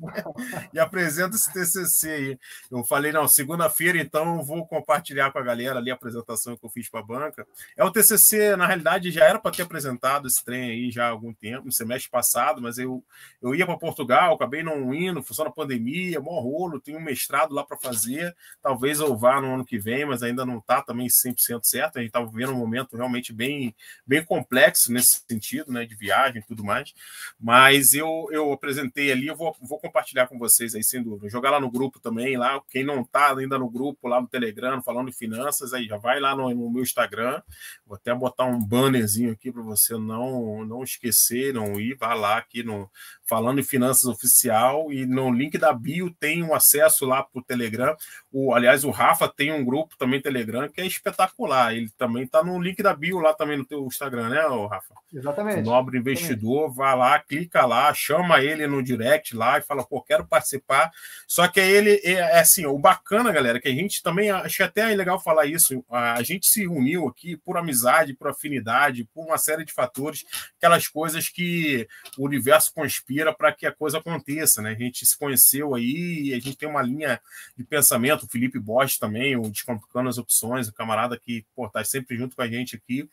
e 0.71 0.79
apresenta 0.79 1.35
esse 1.35 1.51
TCC 1.51 2.09
aí. 2.09 2.39
Eu 2.69 2.83
falei, 2.85 3.11
não, 3.11 3.27
segunda-feira 3.27 3.97
então 3.97 4.37
eu 4.37 4.43
vou 4.43 4.67
compartilhar 4.67 5.31
com 5.31 5.39
a 5.39 5.43
galera 5.43 5.79
ali 5.79 5.89
a 5.89 5.95
apresentação 5.95 6.55
que 6.55 6.63
eu 6.63 6.69
fiz 6.69 6.87
para 6.87 6.99
a 6.99 7.03
banca. 7.03 7.47
É 7.75 7.83
o 7.83 7.91
TCC, 7.91 8.55
na 8.55 8.67
realidade, 8.67 9.09
já 9.09 9.25
era 9.25 9.39
para 9.39 9.51
ter 9.51 9.63
apresentado 9.63 10.27
esse 10.27 10.45
trem 10.45 10.69
aí 10.69 10.91
já 10.91 11.07
há 11.07 11.09
algum 11.09 11.33
tempo, 11.33 11.65
no 11.65 11.71
semestre 11.71 12.11
passado, 12.11 12.61
mas 12.61 12.77
eu, 12.77 13.03
eu 13.41 13.55
ia 13.55 13.65
para 13.65 13.77
Portugal, 13.77 14.35
acabei 14.35 14.61
não 14.61 14.93
indo, 14.93 15.23
funciona 15.23 15.49
a 15.49 15.53
pandemia, 15.53 16.21
mó 16.21 16.39
rolo, 16.39 16.79
tenho 16.79 16.99
um 16.99 17.03
mestrado 17.03 17.51
lá 17.51 17.63
para 17.63 17.77
fazer, 17.77 18.35
talvez 18.61 18.99
eu 18.99 19.17
vá 19.17 19.41
no 19.41 19.55
ano 19.55 19.65
que 19.65 19.79
vem, 19.79 20.05
mas 20.05 20.21
ainda 20.21 20.45
não 20.45 20.59
está 20.59 20.83
também 20.83 21.07
100% 21.07 21.61
certo, 21.63 21.97
a 21.97 21.99
gente 21.99 22.09
está 22.09 22.21
vivendo 22.21 22.51
um 22.51 22.59
momento 22.59 22.95
realmente 22.95 23.33
bem, 23.33 23.75
bem 24.05 24.23
complexo 24.23 24.91
nesse 24.91 25.23
sentido, 25.27 25.71
né, 25.71 25.83
de 25.83 25.95
viagem 25.95 26.41
e 26.41 26.45
tudo 26.45 26.63
mais, 26.63 26.93
mas 27.39 27.93
eu, 27.93 28.18
eu 28.31 28.51
apresentei 28.51 29.11
ali, 29.11 29.27
eu 29.27 29.35
vou, 29.35 29.55
vou 29.61 29.79
compartilhar 29.79 30.27
com 30.27 30.37
vocês 30.37 30.75
aí, 30.75 30.83
sem 30.83 31.01
dúvida, 31.01 31.29
jogar 31.29 31.51
lá 31.51 31.59
no 31.59 31.69
grupo 31.69 31.99
também, 31.99 32.37
lá, 32.37 32.61
quem 32.69 32.83
não 32.83 33.01
está 33.01 33.35
ainda 33.37 33.57
no 33.57 33.69
grupo, 33.69 34.07
lá 34.07 34.19
no 34.19 34.27
Telegram, 34.27 34.81
falando 34.81 35.09
de 35.09 35.17
finanças, 35.17 35.73
aí 35.73 35.85
já 35.85 35.97
vai 35.97 36.19
lá 36.19 36.35
no, 36.35 36.49
no 36.53 36.69
meu 36.69 36.83
Instagram, 36.83 37.41
vou 37.85 37.95
até 37.95 38.13
botar 38.13 38.45
um 38.45 38.59
bannerzinho 38.59 39.31
aqui 39.31 39.51
para 39.51 39.61
você 39.61 39.97
não, 39.97 40.65
não 40.65 40.83
esquecer, 40.83 41.53
não 41.53 41.79
ir, 41.79 41.95
vá 41.95 42.13
lá 42.13 42.37
aqui 42.37 42.63
no 42.63 42.89
Falando 43.29 43.59
em 43.59 43.63
Finanças 43.63 44.05
Oficial 44.05 44.91
e 44.91 45.05
no 45.05 45.31
link 45.31 45.55
da 45.59 45.71
bio 45.71 46.09
tem 46.19 46.43
um 46.43 46.55
acesso 46.55 47.05
lá 47.05 47.21
para 47.21 47.39
o 47.39 47.43
Telegram, 47.43 47.95
o, 48.31 48.55
aliás, 48.55 48.83
o 48.83 48.89
Rafa 48.89 49.27
tem 49.27 49.53
um 49.53 49.63
grupo 49.63 49.95
também 49.97 50.19
Telegram 50.19 50.67
que 50.67 50.81
é 50.81 50.85
espetacular, 50.85 51.75
ele 51.75 51.91
também 51.95 52.23
está 52.23 52.43
no 52.43 52.59
link 52.59 52.81
da 52.81 52.93
bio 52.93 53.19
lá 53.19 53.33
também 53.33 53.57
no 53.57 53.65
teu 53.65 53.85
Instagram, 53.85 54.29
né, 54.29 54.41
Rafa? 54.67 54.95
Exatamente. 55.13 55.59
O 55.59 55.63
Nobre 55.63 55.97
Investidor, 55.97 56.69
Exatamente. 56.71 56.77
vai 56.77 56.95
lá, 56.97 57.19
clica 57.19 57.65
lá, 57.65 57.93
chama 57.93 58.41
ele 58.41 58.65
no 58.65 58.81
direct 58.81 59.35
lá 59.35 59.59
e 59.59 59.61
fala, 59.61 59.83
pô, 59.83 60.01
quero 60.01 60.25
participar. 60.25 60.91
Só 61.27 61.47
que 61.47 61.59
ele 61.59 62.01
é, 62.03 62.13
é 62.13 62.39
assim, 62.39 62.65
o 62.65 62.77
bacana, 62.77 63.31
galera, 63.31 63.59
que 63.59 63.67
a 63.67 63.73
gente 63.73 64.01
também 64.01 64.29
acho 64.31 64.63
até 64.63 64.91
é 64.91 64.95
legal 64.95 65.19
falar 65.19 65.45
isso. 65.45 65.83
A 65.89 66.21
gente 66.23 66.47
se 66.47 66.67
uniu 66.67 67.07
aqui 67.07 67.37
por 67.37 67.57
amizade, 67.57 68.13
por 68.13 68.27
afinidade, 68.27 69.07
por 69.13 69.25
uma 69.25 69.37
série 69.37 69.65
de 69.65 69.73
fatores, 69.73 70.25
aquelas 70.57 70.87
coisas 70.87 71.29
que 71.29 71.87
o 72.17 72.25
universo 72.25 72.73
conspira 72.73 73.18
para 73.33 73.51
que 73.51 73.65
a 73.65 73.71
coisa 73.71 73.97
aconteça, 73.97 74.61
né? 74.61 74.71
A 74.71 74.75
gente 74.75 75.05
se 75.05 75.17
conheceu 75.17 75.75
aí 75.75 76.29
e 76.29 76.33
a 76.33 76.39
gente 76.39 76.57
tem 76.57 76.67
uma 76.67 76.81
linha 76.81 77.19
de 77.57 77.63
pensamento. 77.63 78.23
O 78.23 78.27
Felipe 78.27 78.59
Bosch 78.59 78.97
também, 78.97 79.35
o 79.35 79.49
Descomplicando 79.49 80.09
as 80.09 80.17
Opções, 80.17 80.67
o 80.67 80.73
camarada 80.73 81.17
que 81.17 81.45
pô, 81.55 81.67
tá 81.69 81.83
sempre 81.83 82.17
junto 82.17 82.35
com 82.35 82.41
a 82.41 82.47
gente 82.47 82.75
aqui. 82.75 83.09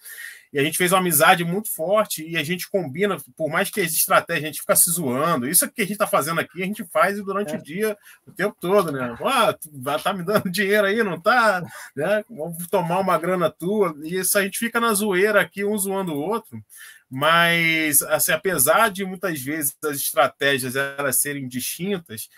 E 0.52 0.58
a 0.58 0.62
gente 0.62 0.78
fez 0.78 0.92
uma 0.92 1.00
amizade 1.00 1.44
muito 1.44 1.70
forte 1.70 2.26
e 2.26 2.36
a 2.36 2.42
gente 2.42 2.70
combina, 2.70 3.18
por 3.36 3.50
mais 3.50 3.68
que 3.68 3.80
as 3.80 3.92
estratégias, 3.92 4.44
a 4.44 4.46
gente 4.46 4.60
fica 4.60 4.76
se 4.76 4.90
zoando. 4.90 5.48
Isso 5.48 5.70
que 5.70 5.82
a 5.82 5.84
gente 5.84 5.92
está 5.92 6.06
fazendo 6.06 6.40
aqui, 6.40 6.62
a 6.62 6.66
gente 6.66 6.84
faz 6.84 7.22
durante 7.22 7.54
é. 7.54 7.58
o 7.58 7.62
dia, 7.62 7.96
o 8.26 8.32
tempo 8.32 8.56
todo, 8.58 8.90
né? 8.90 9.16
Ah, 9.22 9.98
tá 9.98 10.12
me 10.12 10.22
dando 10.22 10.50
dinheiro 10.50 10.86
aí, 10.86 11.02
não 11.02 11.20
tá? 11.20 11.62
Né? 11.94 12.24
Vamos 12.30 12.66
tomar 12.68 13.00
uma 13.00 13.18
grana 13.18 13.50
tua. 13.50 13.94
E 14.02 14.16
isso 14.16 14.38
a 14.38 14.42
gente 14.42 14.58
fica 14.58 14.80
na 14.80 14.94
zoeira 14.94 15.40
aqui, 15.40 15.64
um 15.64 15.76
zoando 15.76 16.14
o 16.14 16.20
outro. 16.20 16.62
Mas, 17.10 18.02
assim, 18.02 18.32
apesar 18.32 18.90
de 18.90 19.04
muitas 19.04 19.40
vezes 19.40 19.76
as 19.84 19.96
estratégias 19.96 20.74
elas 20.74 21.20
serem 21.20 21.46
distintas, 21.46 22.28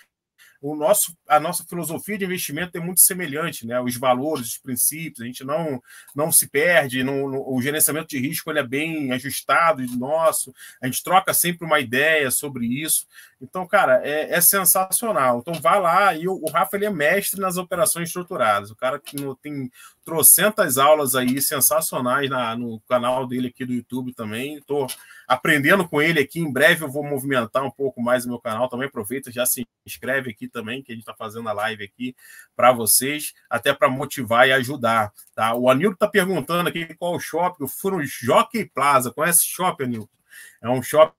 o 0.60 0.74
nosso, 0.74 1.16
a 1.28 1.38
nossa 1.38 1.64
filosofia 1.64 2.18
de 2.18 2.24
investimento 2.24 2.76
é 2.76 2.80
muito 2.80 3.04
semelhante, 3.04 3.64
né? 3.64 3.80
Os 3.80 3.96
valores, 3.96 4.48
os 4.48 4.58
princípios, 4.58 5.20
a 5.20 5.24
gente 5.24 5.44
não, 5.44 5.80
não 6.14 6.32
se 6.32 6.48
perde, 6.48 7.04
não, 7.04 7.28
no, 7.28 7.54
o 7.54 7.62
gerenciamento 7.62 8.08
de 8.08 8.18
risco 8.18 8.50
ele 8.50 8.58
é 8.58 8.66
bem 8.66 9.12
ajustado 9.12 9.82
nosso, 9.96 10.52
a 10.82 10.86
gente 10.86 11.02
troca 11.02 11.32
sempre 11.32 11.64
uma 11.64 11.78
ideia 11.78 12.30
sobre 12.30 12.66
isso. 12.66 13.06
Então, 13.40 13.66
cara, 13.68 14.00
é, 14.04 14.34
é 14.34 14.40
sensacional. 14.40 15.38
Então, 15.38 15.54
vá 15.54 15.76
lá 15.78 16.14
e 16.14 16.26
o, 16.26 16.32
o, 16.32 16.50
Rafa 16.50 16.76
ele 16.76 16.86
é 16.86 16.90
mestre 16.90 17.40
nas 17.40 17.56
operações 17.56 18.08
estruturadas. 18.08 18.70
O 18.70 18.76
cara 18.76 18.98
que 18.98 19.16
no, 19.16 19.36
tem 19.36 19.70
trocentas 20.08 20.78
aulas 20.78 21.14
aí 21.14 21.38
sensacionais 21.42 22.30
na, 22.30 22.56
no 22.56 22.80
canal 22.88 23.26
dele 23.26 23.48
aqui 23.48 23.66
do 23.66 23.74
YouTube 23.74 24.14
também. 24.14 24.56
Estou 24.56 24.86
aprendendo 25.26 25.86
com 25.86 26.00
ele 26.00 26.18
aqui. 26.18 26.40
Em 26.40 26.50
breve 26.50 26.82
eu 26.82 26.90
vou 26.90 27.04
movimentar 27.04 27.62
um 27.62 27.70
pouco 27.70 28.00
mais 28.00 28.24
o 28.24 28.28
meu 28.28 28.40
canal 28.40 28.70
também. 28.70 28.88
Aproveita, 28.88 29.30
já 29.30 29.44
se 29.44 29.68
inscreve 29.84 30.30
aqui 30.30 30.48
também, 30.48 30.82
que 30.82 30.92
a 30.92 30.94
gente 30.94 31.02
está 31.02 31.12
fazendo 31.12 31.46
a 31.46 31.52
live 31.52 31.84
aqui 31.84 32.16
para 32.56 32.72
vocês, 32.72 33.34
até 33.50 33.74
para 33.74 33.90
motivar 33.90 34.48
e 34.48 34.52
ajudar. 34.52 35.12
Tá? 35.34 35.54
O 35.54 35.68
Anilton 35.68 35.92
está 35.92 36.08
perguntando 36.08 36.70
aqui 36.70 36.94
qual 36.94 37.14
o 37.14 37.20
shopping. 37.20 37.64
Eu 37.64 37.68
fui 37.68 37.90
no 37.90 38.02
Jockey 38.02 38.64
Plaza. 38.64 39.12
Conhece 39.12 39.46
shopping, 39.46 39.84
Anilton? 39.84 40.16
É 40.62 40.70
um 40.70 40.82
shopping 40.82 41.12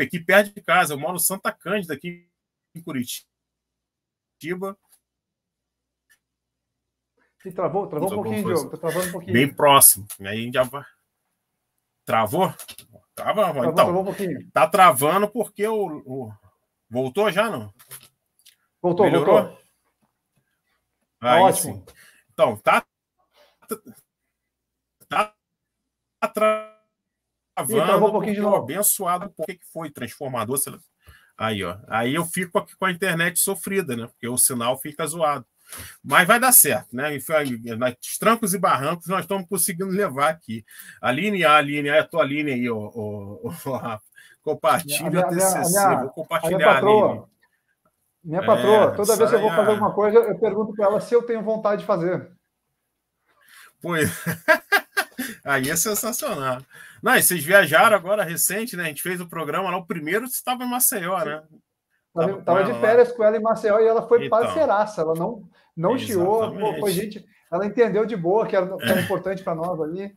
aqui 0.00 0.18
perto 0.18 0.54
de 0.54 0.62
casa. 0.62 0.94
Eu 0.94 0.98
moro 0.98 1.12
no 1.12 1.20
Santa 1.20 1.52
Cândida, 1.52 1.92
aqui 1.92 2.26
em 2.74 2.80
Curitiba. 2.80 3.28
Travou, 7.54 7.86
travou 7.86 8.12
um 8.12 8.14
pouquinho, 8.14 8.44
Diogo. 8.44 8.70
Tá 8.70 8.76
travando 8.76 9.08
um 9.08 9.12
pouquinho. 9.12 9.32
Bem 9.32 9.48
próximo. 9.48 10.06
Aí 10.20 10.50
já 10.52 10.62
vai. 10.62 10.84
Travou? 12.04 12.52
Trava, 13.14 13.42
travou, 13.42 13.62
então, 13.62 13.74
travou 13.74 14.02
um 14.02 14.04
pouquinho. 14.04 14.50
Tá 14.50 14.66
travando 14.66 15.28
porque 15.28 15.66
o, 15.66 16.02
o... 16.04 16.32
Voltou 16.88 17.30
já, 17.30 17.48
não? 17.48 17.72
Voltou, 18.82 19.06
Melhorou? 19.06 19.42
voltou. 19.42 19.58
Aí, 21.20 21.42
Ótimo. 21.42 21.74
Sim. 21.74 21.84
Então, 22.32 22.56
tá. 22.56 22.84
Tá. 25.08 25.34
tá 26.18 26.28
travando, 26.28 28.06
um 28.06 28.10
pouquinho 28.10 28.34
de 28.34 28.40
novo. 28.40 28.56
abençoado, 28.56 29.30
por 29.30 29.46
que 29.46 29.60
foi 29.72 29.90
transformador? 29.90 30.58
Aí, 31.36 31.62
ó. 31.64 31.78
Aí 31.88 32.14
eu 32.14 32.24
fico 32.24 32.58
aqui 32.58 32.76
com 32.76 32.84
a 32.84 32.92
internet 32.92 33.38
sofrida, 33.38 33.96
né? 33.96 34.06
Porque 34.06 34.28
o 34.28 34.36
sinal 34.36 34.78
fica 34.78 35.06
zoado. 35.06 35.46
Mas 36.02 36.26
vai 36.26 36.40
dar 36.40 36.52
certo, 36.52 36.94
né? 36.94 37.10
Nos 37.10 38.18
trancos 38.18 38.54
e 38.54 38.58
barrancos 38.58 39.06
nós 39.06 39.20
estamos 39.20 39.48
conseguindo 39.48 39.90
levar 39.90 40.30
aqui. 40.30 40.64
Aline, 41.00 41.44
a 41.44 41.56
Aline, 41.56 41.90
a 41.90 42.04
tua 42.04 42.22
Aline 42.22 42.52
aí, 42.52 42.70
ó, 42.70 42.76
ó, 42.76 43.52
ó, 43.66 43.98
compartilha 44.42 45.20
o 45.20 45.28
TCC, 45.28 45.70
minha, 45.70 46.00
vou 46.00 46.10
compartilhar 46.10 46.54
a 46.54 46.58
minha 46.58 46.74
patroa, 46.74 47.10
Aline. 47.10 47.24
Minha 48.22 48.46
patroa, 48.46 48.84
é, 48.84 48.90
toda 48.96 49.16
vez 49.16 49.30
que 49.30 49.36
eu 49.36 49.40
vou 49.40 49.50
fazer 49.50 49.70
alguma 49.70 49.92
coisa, 49.92 50.18
eu 50.18 50.38
pergunto 50.38 50.74
para 50.74 50.86
ela 50.86 51.00
se 51.00 51.14
eu 51.14 51.22
tenho 51.22 51.42
vontade 51.42 51.80
de 51.80 51.86
fazer. 51.86 52.30
Pois. 53.80 54.10
Aí 55.44 55.70
é 55.70 55.76
sensacional. 55.76 56.58
Não, 57.02 57.16
e 57.16 57.22
vocês 57.22 57.42
viajaram 57.42 57.96
agora 57.96 58.24
recente, 58.24 58.76
né? 58.76 58.84
A 58.84 58.86
gente 58.86 59.02
fez 59.02 59.20
o 59.20 59.28
programa 59.28 59.70
lá, 59.70 59.76
o 59.76 59.86
primeiro 59.86 60.26
você 60.26 60.34
estava 60.34 60.64
em 60.64 60.70
Maceió, 60.70 61.24
né? 61.24 61.42
Estava 62.38 62.64
de 62.64 62.78
férias 62.80 63.08
lá. 63.08 63.14
com 63.14 63.24
ela 63.24 63.36
em 63.36 63.42
Maceió 63.42 63.78
e 63.78 63.86
ela 63.86 64.06
foi 64.06 64.26
então, 64.26 64.38
parceiraça, 64.38 65.00
ela 65.00 65.14
não, 65.14 65.48
não 65.80 65.98
chiou, 65.98 66.78
foi 66.78 66.92
gente, 66.92 67.24
ela 67.50 67.66
entendeu 67.66 68.04
de 68.04 68.16
boa 68.16 68.46
que 68.46 68.54
era, 68.54 68.66
que 68.76 68.84
era 68.84 69.00
importante 69.00 69.42
para 69.42 69.54
nós 69.54 69.80
ali. 69.80 70.14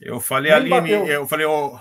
Eu 0.00 0.20
falei, 0.20 0.52
Nem 0.52 0.60
Aline, 0.74 0.98
bateu. 0.98 1.06
eu 1.06 1.26
falei, 1.26 1.46
oh, 1.46 1.78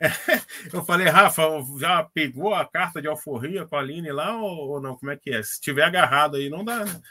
eu 0.72 0.84
falei, 0.84 1.08
Rafa, 1.08 1.42
já 1.78 2.02
pegou 2.04 2.54
a 2.54 2.66
carta 2.66 3.00
de 3.00 3.08
alforria 3.08 3.66
com 3.66 3.76
a 3.76 3.80
Aline 3.80 4.10
lá 4.10 4.36
ou, 4.36 4.70
ou 4.70 4.80
não? 4.80 4.96
Como 4.96 5.10
é 5.10 5.16
que 5.16 5.30
é? 5.30 5.42
Se 5.42 5.60
tiver 5.60 5.84
agarrado 5.84 6.36
aí, 6.36 6.48
não 6.48 6.64
dá. 6.64 6.84
Né? 6.84 7.02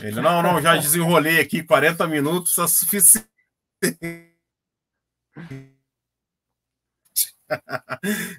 Ele, 0.00 0.20
não, 0.20 0.42
não, 0.42 0.60
já 0.60 0.76
desenrolei 0.78 1.40
aqui 1.40 1.62
40 1.62 2.06
minutos, 2.06 2.58
é 2.58 2.66
suficiente. 2.66 3.28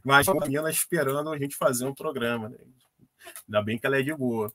Mas 0.03 0.28
a 0.28 0.34
menina 0.34 0.70
esperando 0.70 1.32
a 1.32 1.38
gente 1.38 1.55
fazer 1.55 1.86
um 1.86 1.93
programa, 1.93 2.49
né? 2.49 2.57
Ainda 3.47 3.62
bem 3.64 3.78
que 3.78 3.86
ela 3.86 3.97
é 3.97 4.01
de 4.01 4.14
boa. 4.14 4.53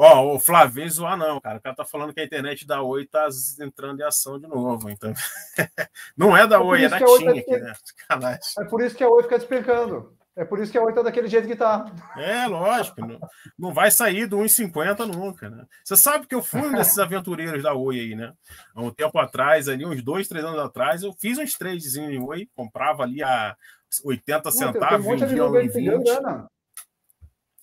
Ó, 0.00 0.36
o 0.36 0.38
Flávio 0.38 0.88
zoar 0.88 1.16
não, 1.16 1.40
cara. 1.40 1.58
O 1.58 1.60
cara 1.60 1.74
tá 1.74 1.84
falando 1.84 2.14
que 2.14 2.20
a 2.20 2.24
internet 2.24 2.64
da 2.64 2.80
Oi 2.80 3.04
tá 3.04 3.28
entrando 3.60 4.00
em 4.00 4.04
ação 4.04 4.38
de 4.38 4.46
novo. 4.46 4.88
Então, 4.88 5.12
não 6.16 6.36
é 6.36 6.46
da 6.46 6.54
é 6.54 6.58
Oi, 6.60 6.84
é 6.84 6.88
da 6.88 6.98
TIM 6.98 7.24
tá 7.24 7.30
aqui, 7.32 8.20
né? 8.20 8.38
É 8.60 8.64
por 8.64 8.80
isso 8.80 8.94
que 8.94 9.02
a 9.02 9.08
Oi 9.08 9.24
fica 9.24 9.40
despencando. 9.40 10.16
É 10.36 10.44
por 10.44 10.60
isso 10.60 10.70
que 10.70 10.78
a 10.78 10.82
Oi 10.82 10.94
tá 10.94 11.02
daquele 11.02 11.26
jeito 11.26 11.48
que 11.48 11.56
tá. 11.56 11.92
É, 12.16 12.46
lógico. 12.46 13.00
Não, 13.00 13.18
não 13.58 13.74
vai 13.74 13.90
sair 13.90 14.28
do 14.28 14.38
1,50 14.38 15.04
nunca, 15.04 15.50
né? 15.50 15.66
Você 15.82 15.96
sabe 15.96 16.28
que 16.28 16.34
eu 16.36 16.44
fui 16.44 16.60
um 16.60 16.72
desses 16.74 16.96
aventureiros 16.96 17.64
da 17.64 17.74
Oi 17.74 17.98
aí, 17.98 18.14
né? 18.14 18.32
Há 18.72 18.80
um 18.80 18.92
tempo 18.92 19.18
atrás, 19.18 19.68
ali, 19.68 19.84
uns 19.84 20.00
dois, 20.00 20.28
três 20.28 20.44
anos 20.44 20.60
atrás, 20.60 21.02
eu 21.02 21.12
fiz 21.12 21.38
uns 21.38 21.54
tradezinhos 21.54 22.12
em 22.12 22.22
Oi, 22.22 22.48
comprava 22.54 23.02
ali 23.02 23.20
a 23.20 23.56
80 24.04 24.50
centavos, 24.52 25.04
um 25.04 25.16
vendia 25.16 25.42
em 25.60 25.68
20. 25.68 26.08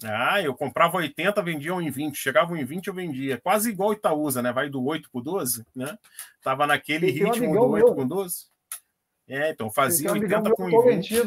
Ah, 0.03 0.41
eu 0.41 0.53
comprava 0.53 0.97
80, 0.97 1.41
vendia 1.41 1.71
em 1.71 1.89
20. 1.89 2.17
Chegava 2.17 2.57
em 2.57 2.65
20, 2.65 2.87
eu 2.87 2.93
vendia. 2.93 3.39
Quase 3.41 3.69
igual 3.69 3.93
Itaúsa, 3.93 4.41
né? 4.41 4.51
Vai 4.51 4.69
do 4.69 4.83
8 4.83 5.09
para 5.09 5.21
12, 5.21 5.65
né? 5.75 5.97
Tava 6.43 6.67
naquele 6.67 7.09
ritmo 7.09 7.53
do 7.53 7.69
8 7.69 7.85
meu. 7.85 7.95
com 7.95 8.07
12. 8.07 8.47
É, 9.27 9.51
então 9.51 9.71
fazia 9.71 10.09
um 10.09 10.13
80 10.13 10.51
com 10.51 10.81
20. 10.83 11.23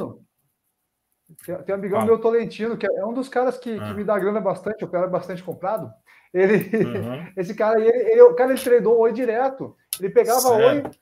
Tem, 1.44 1.62
tem 1.62 1.74
um 1.74 1.78
amigão 1.78 2.04
meu 2.04 2.18
Tolentino, 2.18 2.76
que 2.76 2.86
é 2.86 3.04
um 3.04 3.12
dos 3.12 3.28
caras 3.28 3.58
que, 3.58 3.78
ah. 3.78 3.88
que 3.88 3.94
me 3.94 4.04
dá 4.04 4.18
grana 4.18 4.40
bastante, 4.40 4.82
eu 4.82 4.88
quero 4.88 5.10
bastante 5.10 5.42
comprado. 5.42 5.92
Ele, 6.32 6.56
uhum. 6.84 7.32
esse 7.36 7.54
cara, 7.54 7.80
ele, 7.80 8.10
ele, 8.10 8.22
o 8.22 8.34
cara 8.34 8.52
ele 8.52 8.60
tradou 8.60 8.98
oi 8.98 9.12
direto. 9.12 9.76
Ele 9.98 10.10
pegava 10.10 10.40
certo. 10.40 10.86
oi, 10.86 10.92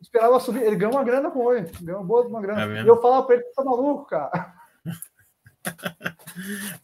esperava 0.00 0.40
subir, 0.40 0.62
ele 0.62 0.76
ganhou 0.76 0.94
uma 0.94 1.04
grana 1.04 1.30
com 1.30 1.40
oi, 1.40 1.64
ganhou 1.80 2.00
uma 2.00 2.06
boa 2.06 2.26
uma 2.26 2.40
grana. 2.40 2.78
É 2.78 2.82
e 2.82 2.86
eu 2.86 3.00
falava 3.00 3.26
para 3.26 3.36
ele, 3.36 3.44
tá 3.54 3.64
maluco, 3.64 4.06
cara. 4.06 4.53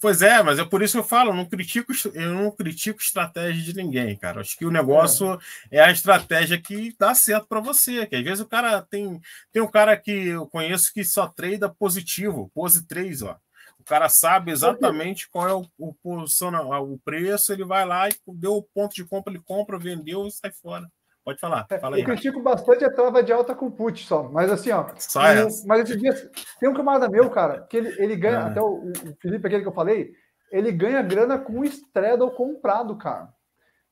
Pois 0.01 0.23
é, 0.23 0.43
mas 0.43 0.59
é 0.59 0.65
por 0.65 0.83
isso 0.83 0.95
que 0.95 0.99
eu 1.01 1.05
falo, 1.05 1.31
eu 1.31 1.35
não 1.35 1.45
critico, 1.45 1.93
eu 2.15 2.35
não 2.35 2.51
critico 2.51 3.01
estratégia 3.01 3.63
de 3.63 3.75
ninguém, 3.75 4.17
cara. 4.17 4.41
Acho 4.41 4.57
que 4.57 4.65
o 4.65 4.71
negócio 4.71 5.39
é, 5.71 5.79
é 5.79 5.81
a 5.81 5.91
estratégia 5.91 6.61
que 6.61 6.95
dá 6.99 7.15
certo 7.15 7.47
para 7.47 7.61
você. 7.61 8.07
Que 8.07 8.17
às 8.17 8.25
vezes 8.25 8.41
o 8.41 8.49
cara 8.49 8.83
tem 8.83 9.21
tem 9.53 9.63
um 9.63 9.71
cara 9.71 9.97
que 9.97 10.11
eu 10.11 10.47
conheço 10.47 10.93
que 10.93 11.05
só 11.05 11.27
treina 11.29 11.69
positivo, 11.69 12.51
pose 12.55 12.87
3, 12.87 13.23
ó. 13.23 13.37
O 13.79 13.85
cara 13.85 14.09
sabe 14.09 14.53
exatamente 14.53 15.29
qual 15.29 15.49
é 15.49 15.55
o, 15.55 15.67
o, 15.79 15.95
o 16.05 16.99
preço, 16.99 17.53
ele 17.53 17.65
vai 17.65 17.85
lá 17.85 18.09
e 18.09 18.13
deu 18.29 18.57
o 18.57 18.63
ponto 18.63 18.95
de 18.95 19.05
compra, 19.05 19.33
ele 19.33 19.43
compra, 19.43 19.79
vendeu 19.79 20.27
e 20.27 20.31
sai 20.31 20.53
fora. 20.53 20.87
Pode 21.25 21.39
falar. 21.39 21.67
É, 21.71 21.79
fala 21.79 21.97
aí, 21.97 22.03
eu 22.03 22.07
critico 22.07 22.43
bastante 22.43 22.85
a 22.85 22.91
trava 22.91 23.23
de 23.23 23.33
alta 23.33 23.55
com 23.55 23.71
put 23.71 24.05
só. 24.07 24.25
Mas 24.25 24.51
assim, 24.51 24.71
ó. 24.71 24.87
Só 24.97 25.21
um, 25.21 25.67
mas 25.67 25.83
esses 25.83 26.01
dias 26.01 26.31
tem 26.59 26.69
um 26.69 26.75
camarada 26.75 27.09
meu, 27.09 27.29
cara, 27.31 27.61
que 27.69 27.77
ele, 27.77 27.95
ele 27.99 28.17
ganha, 28.17 28.39
é. 28.39 28.43
até 28.43 28.61
o, 28.61 28.91
o, 28.91 28.93
Felipe, 29.21 29.47
aquele 29.47 29.63
que 29.63 29.69
eu 29.69 29.75
falei, 29.75 30.13
ele 30.51 30.73
ganha 30.73 31.03
grana 31.03 31.39
com 31.39 31.65
straddle 31.65 32.31
comprado, 32.31 32.97
cara. 32.97 33.29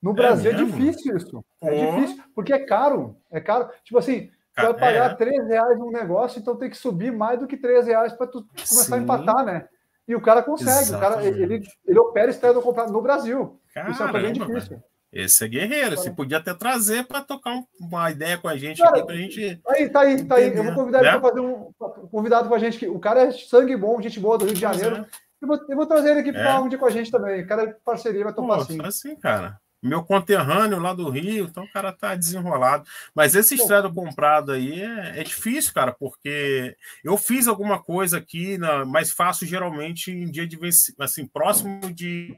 No 0.02 0.12
é 0.12 0.14
Brasil 0.14 0.50
é, 0.50 0.54
é 0.54 0.56
difícil 0.56 1.16
isso. 1.16 1.44
É 1.60 1.90
difícil, 1.90 2.24
porque 2.34 2.52
é 2.52 2.64
caro. 2.64 3.16
É 3.30 3.40
caro. 3.40 3.68
Tipo 3.84 3.98
assim, 3.98 4.30
você 4.54 4.62
vai 4.62 4.74
pagar 4.74 5.10
é. 5.12 5.14
3 5.14 5.48
reais 5.48 5.78
num 5.78 5.90
negócio, 5.90 6.40
então 6.40 6.56
tem 6.56 6.70
que 6.70 6.76
subir 6.76 7.12
mais 7.12 7.38
do 7.38 7.46
que 7.46 7.56
3 7.56 7.86
reais 7.86 8.12
para 8.12 8.26
tu 8.26 8.44
começar 8.44 8.84
Sim. 8.84 8.94
a 8.94 8.98
empatar, 8.98 9.44
né? 9.44 9.68
E 10.06 10.14
o 10.14 10.20
cara 10.20 10.42
consegue. 10.42 10.70
Exatamente. 10.70 11.28
O 11.28 11.32
cara, 11.32 11.42
ele, 11.42 11.68
ele 11.86 11.98
opera 11.98 12.30
straddle 12.30 12.62
comprado 12.62 12.90
no 12.90 13.02
Brasil. 13.02 13.60
Caramba, 13.74 13.92
isso 13.92 14.02
é 14.02 14.12
bem 14.12 14.32
difícil. 14.32 14.70
Velho. 14.70 14.82
Esse 15.12 15.44
é 15.44 15.48
guerreiro. 15.48 15.96
Você 15.96 16.10
podia 16.10 16.38
até 16.38 16.52
trazer 16.52 17.06
para 17.06 17.22
tocar 17.22 17.54
um, 17.54 17.64
uma 17.80 18.10
ideia 18.10 18.36
com 18.36 18.48
a 18.48 18.56
gente 18.56 18.82
cara, 18.82 18.96
aqui 18.96 19.06
para 19.06 19.14
a 19.14 19.18
gente. 19.18 19.60
Aí, 19.68 19.88
tá 19.88 20.00
aí, 20.00 20.24
tá 20.24 20.34
aí. 20.36 20.54
Eu 20.54 20.64
vou 20.64 20.74
convidar 20.74 21.02
né? 21.02 21.08
ele 21.08 21.20
para 21.20 21.28
fazer 21.30 21.40
um 21.40 21.72
convidado 22.10 22.48
com 22.48 22.54
a 22.54 22.58
gente. 22.58 22.86
O 22.86 22.98
cara 22.98 23.22
é 23.22 23.30
sangue 23.32 23.76
bom, 23.76 24.00
gente 24.02 24.20
boa 24.20 24.36
do 24.36 24.44
Rio 24.44 24.54
de 24.54 24.60
Janeiro. 24.60 24.96
É. 24.96 25.06
Eu, 25.40 25.48
vou, 25.48 25.56
eu 25.68 25.76
vou 25.76 25.86
trazer 25.86 26.10
ele 26.10 26.20
aqui 26.20 26.32
para 26.32 26.50
é. 26.50 26.58
um 26.58 26.68
dia 26.68 26.78
com 26.78 26.86
a 26.86 26.90
gente 26.90 27.10
também. 27.10 27.42
O 27.42 27.46
cara 27.46 27.62
é 27.62 27.76
parceria, 27.84 28.24
vai 28.24 28.34
topar 28.34 28.60
assim. 28.60 28.78
Assim, 28.82 29.16
cara. 29.16 29.58
Meu 29.80 30.02
conterrâneo 30.02 30.80
lá 30.80 30.92
do 30.92 31.08
Rio, 31.08 31.44
então 31.44 31.62
o 31.62 31.72
cara 31.72 31.92
tá 31.92 32.14
desenrolado. 32.16 32.84
Mas 33.14 33.36
esse 33.36 33.54
estrado 33.54 33.94
comprado 33.94 34.50
aí 34.50 34.82
é, 34.82 35.20
é, 35.20 35.22
difícil, 35.22 35.72
cara, 35.72 35.92
porque 35.92 36.76
eu 37.04 37.16
fiz 37.16 37.46
alguma 37.46 37.80
coisa 37.80 38.18
aqui, 38.18 38.58
na, 38.58 38.84
mas 38.84 39.12
faço 39.12 39.46
geralmente 39.46 40.10
em 40.10 40.28
dia 40.28 40.48
de 40.48 40.58
assim, 40.98 41.24
próximo 41.28 41.92
de 41.94 42.36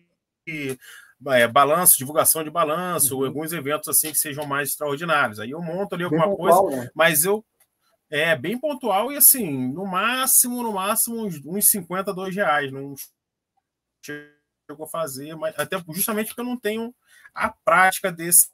é, 1.28 1.46
balanço, 1.46 1.98
divulgação 1.98 2.42
de 2.42 2.50
balanço, 2.50 3.14
uhum. 3.14 3.20
ou 3.20 3.26
alguns 3.26 3.52
eventos 3.52 3.88
assim 3.88 4.10
que 4.10 4.18
sejam 4.18 4.46
mais 4.46 4.70
extraordinários. 4.70 5.40
Aí 5.40 5.50
eu 5.50 5.60
monto 5.60 5.94
ali 5.94 6.04
alguma 6.04 6.28
pontual, 6.28 6.62
coisa, 6.64 6.82
né? 6.82 6.90
mas 6.94 7.24
eu 7.24 7.44
é 8.10 8.34
bem 8.34 8.58
pontual 8.58 9.12
e 9.12 9.16
assim, 9.16 9.72
no 9.72 9.86
máximo, 9.86 10.62
no 10.62 10.72
máximo, 10.72 11.24
uns, 11.24 11.40
uns 11.44 11.70
52 11.70 12.34
reais. 12.34 12.72
Não 12.72 12.94
chegou 14.04 14.86
a 14.86 14.88
fazer, 14.88 15.36
mas 15.36 15.56
até 15.58 15.80
justamente 15.90 16.28
porque 16.28 16.40
eu 16.40 16.44
não 16.44 16.56
tenho 16.56 16.94
a 17.34 17.48
prática 17.50 18.10
desse 18.10 18.48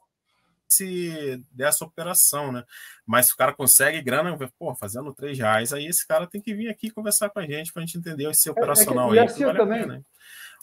dessa 1.51 1.85
operação, 1.85 2.51
né? 2.51 2.63
Mas 3.05 3.27
se 3.27 3.33
o 3.33 3.37
cara 3.37 3.53
consegue 3.53 4.01
grana, 4.01 4.37
pô, 4.59 4.75
fazendo 4.75 5.13
três 5.13 5.37
reais, 5.37 5.71
aí 5.71 5.85
esse 5.87 6.05
cara 6.05 6.27
tem 6.27 6.41
que 6.41 6.53
vir 6.53 6.69
aqui 6.69 6.89
conversar 6.89 7.29
com 7.29 7.39
a 7.39 7.45
gente 7.45 7.71
para 7.71 7.81
a 7.81 7.85
gente 7.85 7.97
entender 7.97 8.29
esse 8.29 8.49
operacional 8.49 9.13
é, 9.15 9.19
é 9.19 9.19
que, 9.19 9.19
aí. 9.19 9.25
Assim 9.27 9.45
vale 9.45 9.57
também. 9.57 10.05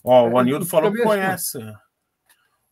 Ó, 0.04 0.28
o 0.28 0.36
é, 0.36 0.40
Anildo 0.40 0.66
falou 0.66 0.92
que 0.92 1.02
conhece. 1.02 1.58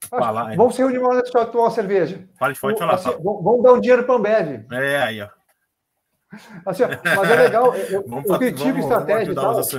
Falar, 0.09 0.57
vamos 0.57 0.75
se 0.75 0.83
reunir 0.83 0.99
uma 0.99 1.11
hora 1.11 1.23
para 1.31 1.47
tomar 1.47 1.65
uma 1.65 1.71
cerveja. 1.71 2.29
Pode, 2.39 2.59
pode 2.59 2.79
falar. 2.79 2.95
Assim, 2.95 3.11
vamos 3.23 3.63
dar 3.63 3.73
um 3.73 3.81
dinheiro 3.81 4.05
para 4.05 4.15
a 4.15 4.19
Ambev. 4.19 4.67
É, 4.73 5.03
aí, 5.03 5.23
ó. 5.23 5.29
Assim, 6.67 6.83
ó, 6.83 6.89
mas 6.89 7.31
é 7.31 7.37
legal. 7.37 7.75
Eu, 7.75 8.07
vamos, 8.07 8.29
eu 8.29 8.39
critico 8.39 8.69
vamos, 8.69 8.85
estratégia. 8.85 9.35
Vamos 9.35 9.73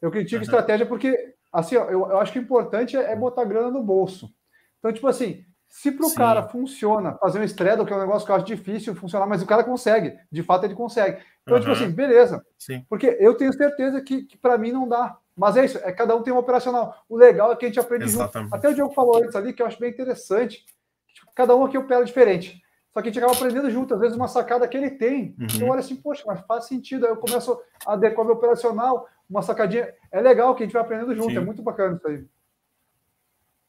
eu 0.00 0.10
critico 0.10 0.36
uhum. 0.36 0.42
estratégia 0.42 0.86
porque, 0.86 1.34
assim, 1.52 1.76
ó, 1.76 1.84
eu, 1.84 2.08
eu 2.10 2.18
acho 2.18 2.32
que 2.32 2.38
o 2.38 2.42
importante 2.42 2.96
é, 2.96 3.12
é, 3.12 3.16
botar 3.16 3.44
grana 3.44 3.70
no 3.70 3.82
bolso. 3.82 4.32
Então, 4.78 4.92
tipo 4.92 5.06
assim, 5.06 5.44
se 5.68 5.92
para 5.92 6.06
o 6.06 6.14
cara 6.14 6.42
funciona 6.48 7.14
fazer 7.18 7.38
um 7.38 7.44
straddle, 7.44 7.84
que 7.84 7.92
é 7.92 7.96
um 7.96 8.00
negócio 8.00 8.24
que 8.24 8.32
eu 8.32 8.36
acho 8.36 8.46
difícil 8.46 8.94
funcionar, 8.94 9.26
mas 9.26 9.42
o 9.42 9.46
cara 9.46 9.62
consegue, 9.62 10.16
de 10.32 10.42
fato 10.42 10.64
ele 10.64 10.74
consegue. 10.74 11.22
Então, 11.42 11.56
uhum. 11.56 11.60
tipo 11.60 11.72
assim, 11.72 11.90
beleza. 11.90 12.44
Sim. 12.58 12.84
Porque 12.88 13.16
eu 13.20 13.36
tenho 13.36 13.52
certeza 13.52 14.00
que, 14.00 14.22
que 14.22 14.38
para 14.38 14.56
mim 14.56 14.72
não 14.72 14.88
dá. 14.88 15.16
Mas 15.36 15.56
é 15.56 15.64
isso, 15.64 15.78
é 15.78 15.92
cada 15.92 16.14
um 16.14 16.22
tem 16.22 16.32
um 16.32 16.38
operacional. 16.38 17.04
O 17.08 17.16
legal 17.16 17.52
é 17.52 17.56
que 17.56 17.64
a 17.64 17.68
gente 17.68 17.80
aprende 17.80 18.04
Exatamente. 18.04 18.50
junto. 18.50 18.54
Até 18.54 18.68
o 18.68 18.74
Diogo 18.74 18.94
falou 18.94 19.22
antes 19.22 19.34
ali, 19.34 19.52
que 19.52 19.62
eu 19.62 19.66
acho 19.66 19.78
bem 19.78 19.90
interessante. 19.90 20.64
Tipo, 21.14 21.32
cada 21.34 21.54
um 21.56 21.64
aqui 21.64 21.78
opera 21.78 22.04
diferente. 22.04 22.60
Só 22.92 23.00
que 23.00 23.08
a 23.08 23.12
gente 23.12 23.22
acaba 23.22 23.36
aprendendo 23.36 23.70
junto, 23.70 23.94
às 23.94 24.00
vezes 24.00 24.16
uma 24.16 24.28
sacada 24.28 24.66
que 24.66 24.76
ele 24.76 24.90
tem. 24.90 25.34
Uhum. 25.38 25.46
Então, 25.54 25.68
olha 25.68 25.80
assim, 25.80 25.96
poxa, 25.96 26.24
mas 26.26 26.40
faz 26.40 26.66
sentido. 26.66 27.06
Aí 27.06 27.12
eu 27.12 27.16
começo 27.16 27.60
a 27.86 27.92
adequar 27.92 28.26
meu 28.26 28.34
operacional, 28.34 29.08
uma 29.28 29.42
sacadinha. 29.42 29.94
É 30.10 30.20
legal 30.20 30.54
que 30.54 30.64
a 30.64 30.66
gente 30.66 30.72
vai 30.72 30.82
aprendendo 30.82 31.14
junto, 31.14 31.30
é 31.30 31.34
Sim. 31.34 31.38
é 31.38 31.40
muito 31.40 31.62
bacana 31.62 31.96
isso 31.96 32.08
aí. 32.08 32.24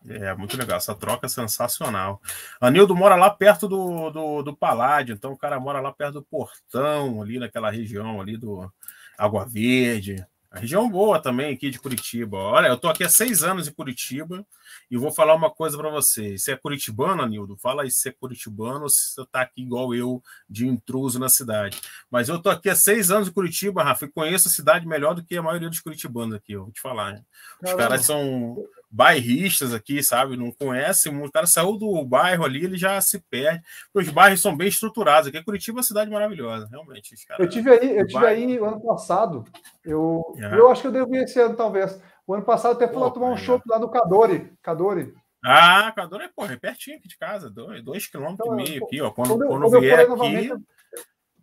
É, 0.09 0.33
muito 0.33 0.57
legal, 0.57 0.77
essa 0.77 0.95
troca 0.95 1.27
é 1.27 1.29
sensacional. 1.29 2.19
Anildo 2.59 2.95
mora 2.95 3.15
lá 3.15 3.29
perto 3.29 3.67
do, 3.67 4.09
do, 4.09 4.41
do 4.41 4.55
Paládio, 4.55 5.13
então 5.13 5.31
o 5.31 5.37
cara 5.37 5.59
mora 5.59 5.79
lá 5.79 5.91
perto 5.91 6.13
do 6.13 6.23
Portão, 6.23 7.21
ali 7.21 7.37
naquela 7.37 7.69
região 7.69 8.19
ali 8.19 8.35
do 8.35 8.67
Água 9.15 9.45
Verde. 9.45 10.25
A 10.51 10.59
região 10.59 10.89
boa 10.89 11.21
também 11.21 11.53
aqui 11.53 11.69
de 11.69 11.79
Curitiba. 11.79 12.37
Olha, 12.37 12.67
eu 12.67 12.77
tô 12.77 12.89
aqui 12.89 13.03
há 13.05 13.09
seis 13.09 13.41
anos 13.41 13.69
em 13.69 13.71
Curitiba 13.71 14.45
e 14.89 14.97
vou 14.97 15.11
falar 15.11 15.35
uma 15.35 15.49
coisa 15.49 15.77
para 15.77 15.89
você. 15.89 16.37
Você 16.37 16.51
é 16.53 16.57
curitibano, 16.57 17.21
Anildo? 17.21 17.57
Fala 17.57 17.83
aí 17.83 17.91
se 17.91 18.09
é 18.09 18.11
curitibano 18.11 18.83
ou 18.83 18.89
se 18.89 19.13
você 19.13 19.25
tá 19.31 19.41
aqui 19.41 19.61
igual 19.61 19.93
eu, 19.93 20.21
de 20.49 20.67
intruso 20.67 21.19
na 21.19 21.29
cidade. 21.29 21.79
Mas 22.09 22.29
eu 22.29 22.41
tô 22.41 22.49
aqui 22.49 22.69
há 22.69 22.75
seis 22.75 23.11
anos 23.11 23.27
em 23.27 23.31
Curitiba, 23.31 23.83
Rafa, 23.83 24.05
e 24.05 24.11
conheço 24.11 24.47
a 24.47 24.51
cidade 24.51 24.87
melhor 24.87 25.13
do 25.13 25.23
que 25.23 25.37
a 25.37 25.43
maioria 25.43 25.69
dos 25.69 25.79
curitibanos 25.79 26.35
aqui, 26.35 26.53
eu 26.53 26.63
vou 26.63 26.71
te 26.71 26.81
falar. 26.81 27.13
Né? 27.13 27.23
Os 27.63 27.73
caras 27.73 28.05
são 28.05 28.57
bairristas 28.91 29.73
aqui, 29.73 30.03
sabe? 30.03 30.35
Não 30.35 30.51
conhece, 30.51 31.07
o 31.07 31.31
cara 31.31 31.47
saiu 31.47 31.77
do 31.77 32.03
bairro 32.03 32.43
ali, 32.43 32.65
ele 32.65 32.77
já 32.77 32.99
se 32.99 33.19
perde. 33.19 33.63
Os 33.93 34.09
bairros 34.09 34.41
são 34.41 34.55
bem 34.55 34.67
estruturados. 34.67 35.29
Aqui 35.29 35.41
Curitiba 35.43 35.77
é 35.77 35.79
uma 35.79 35.83
cidade 35.83 36.11
maravilhosa, 36.11 36.67
realmente. 36.69 37.15
eu 37.39 37.47
tive 37.47 37.71
aí, 37.71 37.97
eu 37.97 38.05
tive 38.05 38.19
bairro... 38.19 38.27
aí 38.27 38.57
ano 38.57 38.81
passado. 38.81 39.45
Eu, 39.83 40.35
é. 40.37 40.59
eu 40.59 40.69
acho 40.69 40.81
que 40.81 40.87
eu 40.87 40.91
devo 40.91 41.15
ir 41.15 41.23
esse 41.23 41.39
ano, 41.39 41.55
talvez. 41.55 41.99
O 42.31 42.33
ano 42.33 42.45
passado 42.45 42.71
até 42.71 42.87
fui 42.87 42.97
lá 42.97 43.09
tomar 43.09 43.27
um 43.27 43.35
show 43.35 43.61
lá 43.67 43.77
no 43.77 43.89
Cadore. 43.89 44.53
Cadore. 44.63 45.13
Ah, 45.43 45.91
Cadore, 45.93 46.29
porra, 46.33 46.53
é 46.53 46.57
pertinho 46.57 46.95
aqui 46.95 47.09
de 47.09 47.17
casa, 47.17 47.49
dois, 47.49 47.83
dois 47.83 48.07
quilômetros 48.07 48.47
então, 48.47 48.57
e 48.57 48.63
meio 48.63 48.85
aqui, 48.85 49.01
ó. 49.01 49.11
Quando, 49.11 49.37
quando, 49.37 49.47
quando 49.47 49.75
eu 49.75 49.81
vier 49.81 49.99
aqui. 49.99 50.49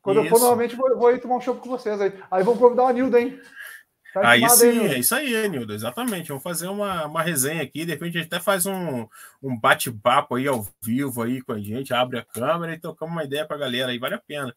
Quando 0.01 0.25
Isso. 0.25 0.27
eu 0.27 0.31
for 0.31 0.41
novamente, 0.41 0.75
vou, 0.75 0.97
vou 0.97 1.13
ir 1.13 1.21
tomar 1.21 1.37
um 1.37 1.41
show 1.43 1.55
com 1.57 1.69
vocês 1.69 2.01
aí. 2.01 2.11
Aí 2.31 2.43
vou 2.43 2.57
convidar 2.57 2.85
o 2.85 2.87
Anildo, 2.87 3.19
hein? 3.19 3.39
Tá 4.15 4.31
aí 4.31 4.49
sim, 4.49 4.81
aí, 4.81 4.95
é 4.95 4.99
isso 4.99 5.15
aí, 5.15 5.49
Nildo, 5.51 5.75
exatamente. 5.75 6.29
Vamos 6.29 6.43
fazer 6.43 6.69
uma, 6.69 7.05
uma 7.05 7.21
resenha 7.21 7.63
aqui, 7.63 7.85
de 7.85 7.93
repente 7.93 8.17
a 8.17 8.23
gente 8.23 8.35
até 8.35 8.43
faz 8.43 8.65
um, 8.65 9.07
um 9.43 9.61
bate-papo 9.61 10.37
aí 10.37 10.49
ao 10.49 10.67
vivo 10.81 11.23
aí 11.23 11.43
com 11.43 11.53
a 11.53 11.61
gente, 11.61 11.93
abre 11.93 12.19
a 12.19 12.25
câmera 12.25 12.73
e 12.73 12.81
tocamos 12.81 13.15
uma 13.15 13.25
ideia 13.25 13.45
para 13.45 13.57
a 13.57 13.61
galera 13.61 13.91
aí, 13.91 13.99
vale 13.99 14.15
a 14.15 14.23
pena. 14.27 14.57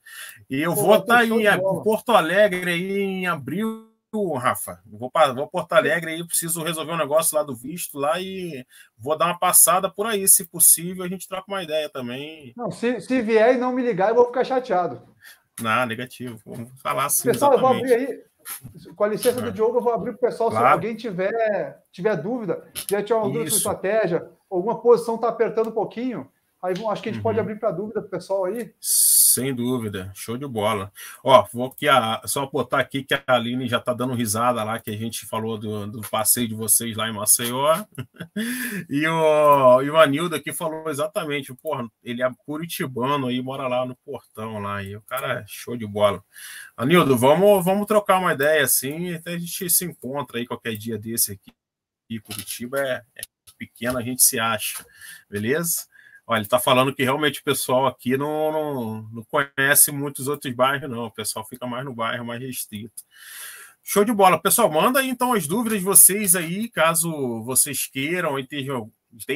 E 0.50 0.62
eu 0.62 0.74
Pô, 0.74 0.84
vou 0.84 0.96
estar 0.96 1.18
tá 1.18 1.26
em, 1.26 1.46
em 1.46 1.84
Porto 1.84 2.14
Alegre 2.14 2.72
aí 2.72 2.98
em 3.00 3.28
abril, 3.28 3.91
Rafa. 4.34 4.82
Vou 4.86 5.10
para 5.10 5.34
vou 5.34 5.48
Porto 5.48 5.74
Alegre 5.74 6.12
aí, 6.12 6.26
preciso 6.26 6.64
resolver 6.64 6.92
um 6.92 6.98
negócio 6.98 7.36
lá 7.38 7.44
do 7.44 7.56
visto 7.56 7.98
lá 7.98 8.20
e 8.20 8.66
vou 8.98 9.18
dar 9.18 9.28
uma 9.28 9.40
passada 9.40 9.90
por 9.90 10.06
aí, 10.06 10.28
se 10.28 10.46
possível, 10.46 11.04
a 11.04 11.08
gente 11.08 11.28
troca 11.28 11.46
uma 11.48 11.64
ideia 11.64 11.90
também. 11.90 12.54
Não, 12.56 12.72
se, 12.72 13.00
se 13.02 13.22
vier 13.22 13.56
e 13.56 13.58
não 13.58 13.72
me 13.72 13.82
ligar, 13.82 14.10
eu 14.10 14.16
vou 14.16 14.26
ficar 14.26 14.44
chateado. 14.44 15.02
Não, 15.62 15.86
negativo. 15.86 16.40
Vamos 16.46 16.72
falar 16.82 17.06
assim. 17.06 17.24
Pessoal, 17.24 17.54
exatamente. 17.54 17.84
eu 17.84 17.88
vou 17.88 17.96
abrir 17.96 18.12
aí. 18.12 18.32
Com 18.96 19.04
a 19.04 19.08
licença 19.08 19.42
do 19.42 19.52
Diogo, 19.52 19.78
eu 19.78 19.84
vou 19.84 19.94
abrir 19.94 20.12
para 20.14 20.28
o 20.28 20.32
pessoal. 20.32 20.50
Claro. 20.50 20.66
Se 20.66 20.74
alguém 20.74 20.96
tiver, 20.96 21.84
tiver 21.92 22.16
dúvida, 22.16 22.68
já 22.90 23.04
tiver 23.04 23.16
uma 23.16 23.30
dúvida 23.30 23.50
sobre 23.52 23.58
estratégia, 23.58 24.30
alguma 24.50 24.82
posição 24.82 25.16
está 25.16 25.30
apertando 25.30 25.70
um 25.70 25.74
pouquinho, 25.74 26.30
aí 26.62 26.74
acho 26.74 27.04
que 27.04 27.10
a 27.10 27.12
gente 27.12 27.20
uhum. 27.20 27.24
pode 27.24 27.40
abrir 27.40 27.60
para 27.60 27.72
dúvida 27.72 28.02
para 28.02 28.08
o 28.08 28.12
pessoal 28.12 28.46
aí. 28.46 28.74
Sem 29.34 29.56
dúvida, 29.56 30.12
show 30.14 30.38
de 30.38 30.46
bola. 30.46 30.92
Ó, 31.24 31.48
vou 31.54 31.68
aqui 31.68 31.88
a, 31.88 32.22
só 32.26 32.46
botar 32.48 32.80
aqui 32.80 33.02
que 33.02 33.14
a 33.14 33.24
Aline 33.28 33.66
já 33.66 33.78
está 33.78 33.94
dando 33.94 34.14
risada 34.14 34.62
lá, 34.62 34.78
que 34.78 34.90
a 34.92 34.98
gente 34.98 35.26
falou 35.26 35.58
do, 35.58 35.88
do 35.88 36.02
passeio 36.02 36.50
de 36.50 36.54
vocês 36.54 36.98
lá 36.98 37.08
em 37.08 37.14
Maceió. 37.14 37.82
e, 38.90 39.08
o, 39.08 39.82
e 39.84 39.90
o 39.90 39.98
Anildo 39.98 40.36
aqui 40.36 40.52
falou 40.52 40.90
exatamente, 40.90 41.54
porra, 41.54 41.90
ele 42.04 42.22
é 42.22 42.30
curitibano 42.46 43.28
aí, 43.28 43.42
mora 43.42 43.70
lá 43.70 43.86
no 43.86 43.96
portão 44.04 44.60
lá, 44.60 44.84
e 44.84 44.98
o 44.98 45.02
cara 45.04 45.40
é 45.40 45.46
show 45.48 45.78
de 45.78 45.88
bola. 45.88 46.22
Anildo, 46.76 47.18
vamos, 47.18 47.64
vamos 47.64 47.88
trocar 47.88 48.20
uma 48.20 48.34
ideia 48.34 48.66
assim, 48.66 49.14
até 49.14 49.36
a 49.36 49.40
gente 49.40 49.70
se 49.70 49.86
encontra 49.86 50.40
aí 50.40 50.46
qualquer 50.46 50.76
dia 50.76 50.98
desse 50.98 51.32
aqui. 51.32 51.54
E 52.10 52.20
Curitiba 52.20 52.82
é, 52.82 53.02
é 53.16 53.22
pequeno, 53.58 53.98
a 53.98 54.02
gente 54.02 54.22
se 54.22 54.38
acha, 54.38 54.86
beleza? 55.30 55.90
Olha, 56.32 56.38
ele 56.38 56.46
está 56.46 56.60
falando 56.60 56.96
que 56.96 57.04
realmente 57.04 57.42
o 57.42 57.44
pessoal 57.44 57.86
aqui 57.86 58.16
não, 58.16 58.54
não, 58.54 59.02
não 59.12 59.24
conhece 59.26 59.92
muitos 59.92 60.30
outros 60.30 60.54
bairros, 60.54 60.90
não. 60.90 61.08
O 61.08 61.12
pessoal 61.12 61.46
fica 61.46 61.68
mais 61.68 61.84
no 61.84 61.94
bairro 61.94 62.24
mais 62.24 62.42
restrito. 62.42 63.04
Show 63.84 64.06
de 64.06 64.14
bola. 64.14 64.42
Pessoal, 64.42 64.72
manda 64.72 65.02
aí 65.02 65.10
então 65.10 65.34
as 65.34 65.46
dúvidas 65.46 65.80
de 65.80 65.84
vocês 65.84 66.34
aí, 66.34 66.70
caso 66.70 67.44
vocês 67.44 67.86
queiram 67.86 68.40
e 68.40 68.48
tenham, 68.48 68.90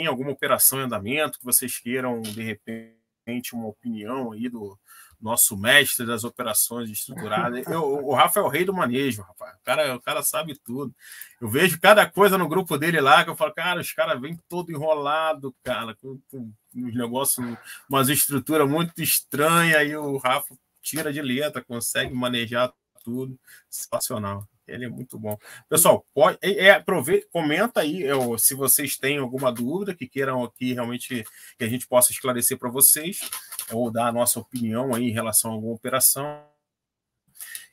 alguma 0.07 0.31
operação 0.31 0.79
em 0.79 0.83
andamento 0.83 1.37
que 1.37 1.43
vocês 1.43 1.77
queiram, 1.77 2.21
de 2.21 2.41
repente, 2.41 3.53
uma 3.53 3.67
opinião 3.67 4.31
aí 4.31 4.47
do 4.47 4.79
nosso 5.21 5.57
mestre 5.57 6.05
das 6.05 6.23
operações 6.23 6.89
estruturadas. 6.89 7.67
Eu, 7.67 8.05
o 8.05 8.13
Rafa 8.13 8.39
é 8.39 8.43
o 8.43 8.47
rei 8.47 8.63
do 8.63 8.73
manejo, 8.73 9.21
rapaz. 9.21 9.53
O 9.55 9.63
cara, 9.65 9.95
o 9.97 10.01
cara 10.01 10.23
sabe 10.23 10.57
tudo. 10.63 10.95
Eu 11.41 11.49
vejo 11.49 11.77
cada 11.77 12.09
coisa 12.09 12.37
no 12.37 12.47
grupo 12.47 12.77
dele 12.77 13.01
lá 13.01 13.21
que 13.21 13.29
eu 13.29 13.35
falo, 13.35 13.53
cara, 13.53 13.81
os 13.81 13.91
caras 13.91 14.21
vêm 14.21 14.39
todo 14.47 14.71
enrolado, 14.71 15.53
cara, 15.61 15.93
com, 15.95 16.21
com 16.31 16.53
uns 16.75 16.95
negócios, 16.95 17.57
umas 17.89 18.09
estruturas 18.09 18.69
muito 18.69 19.01
estranhas, 19.01 19.89
e 19.89 19.95
o 19.95 20.17
Rafa 20.17 20.55
tira 20.81 21.11
de 21.11 21.21
letra, 21.21 21.63
consegue 21.63 22.13
manejar 22.13 22.73
tudo. 23.03 23.39
Sensacional. 23.69 24.47
Ele 24.67 24.85
é 24.85 24.89
muito 24.89 25.19
bom. 25.19 25.37
Pessoal, 25.69 26.05
pode, 26.13 26.39
é, 26.41 26.71
aproveita, 26.71 27.27
comenta 27.31 27.81
aí 27.81 28.01
eu, 28.01 28.37
se 28.37 28.55
vocês 28.55 28.97
têm 28.97 29.19
alguma 29.19 29.51
dúvida 29.51 29.93
que 29.93 30.07
queiram 30.07 30.43
aqui 30.43 30.73
realmente 30.73 31.23
que 31.57 31.63
a 31.63 31.67
gente 31.67 31.87
possa 31.87 32.11
esclarecer 32.11 32.57
para 32.57 32.69
vocês, 32.69 33.29
ou 33.71 33.91
dar 33.91 34.07
a 34.07 34.11
nossa 34.11 34.39
opinião 34.39 34.93
aí 34.93 35.03
em 35.09 35.13
relação 35.13 35.51
a 35.51 35.53
alguma 35.53 35.75
operação. 35.75 36.43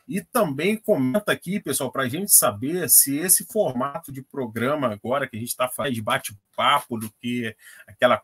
E 0.07 0.21
também 0.21 0.77
comenta 0.77 1.33
aqui, 1.33 1.61
pessoal, 1.61 1.91
para 1.91 2.03
a 2.03 2.09
gente 2.09 2.31
saber 2.31 2.91
se 2.91 3.17
esse 3.17 3.47
formato 3.47 4.13
de 4.13 4.21
programa 4.23 4.93
agora 4.93 5.27
que 5.27 5.37
a 5.37 5.41
gente 5.41 5.49
está 5.49 5.69
fazendo 5.69 5.95
de 5.95 6.03
bate-papo 6.03 6.99
do 6.99 7.11
que 7.21 7.57
aquela 7.87 8.21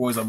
coisa 0.00 0.26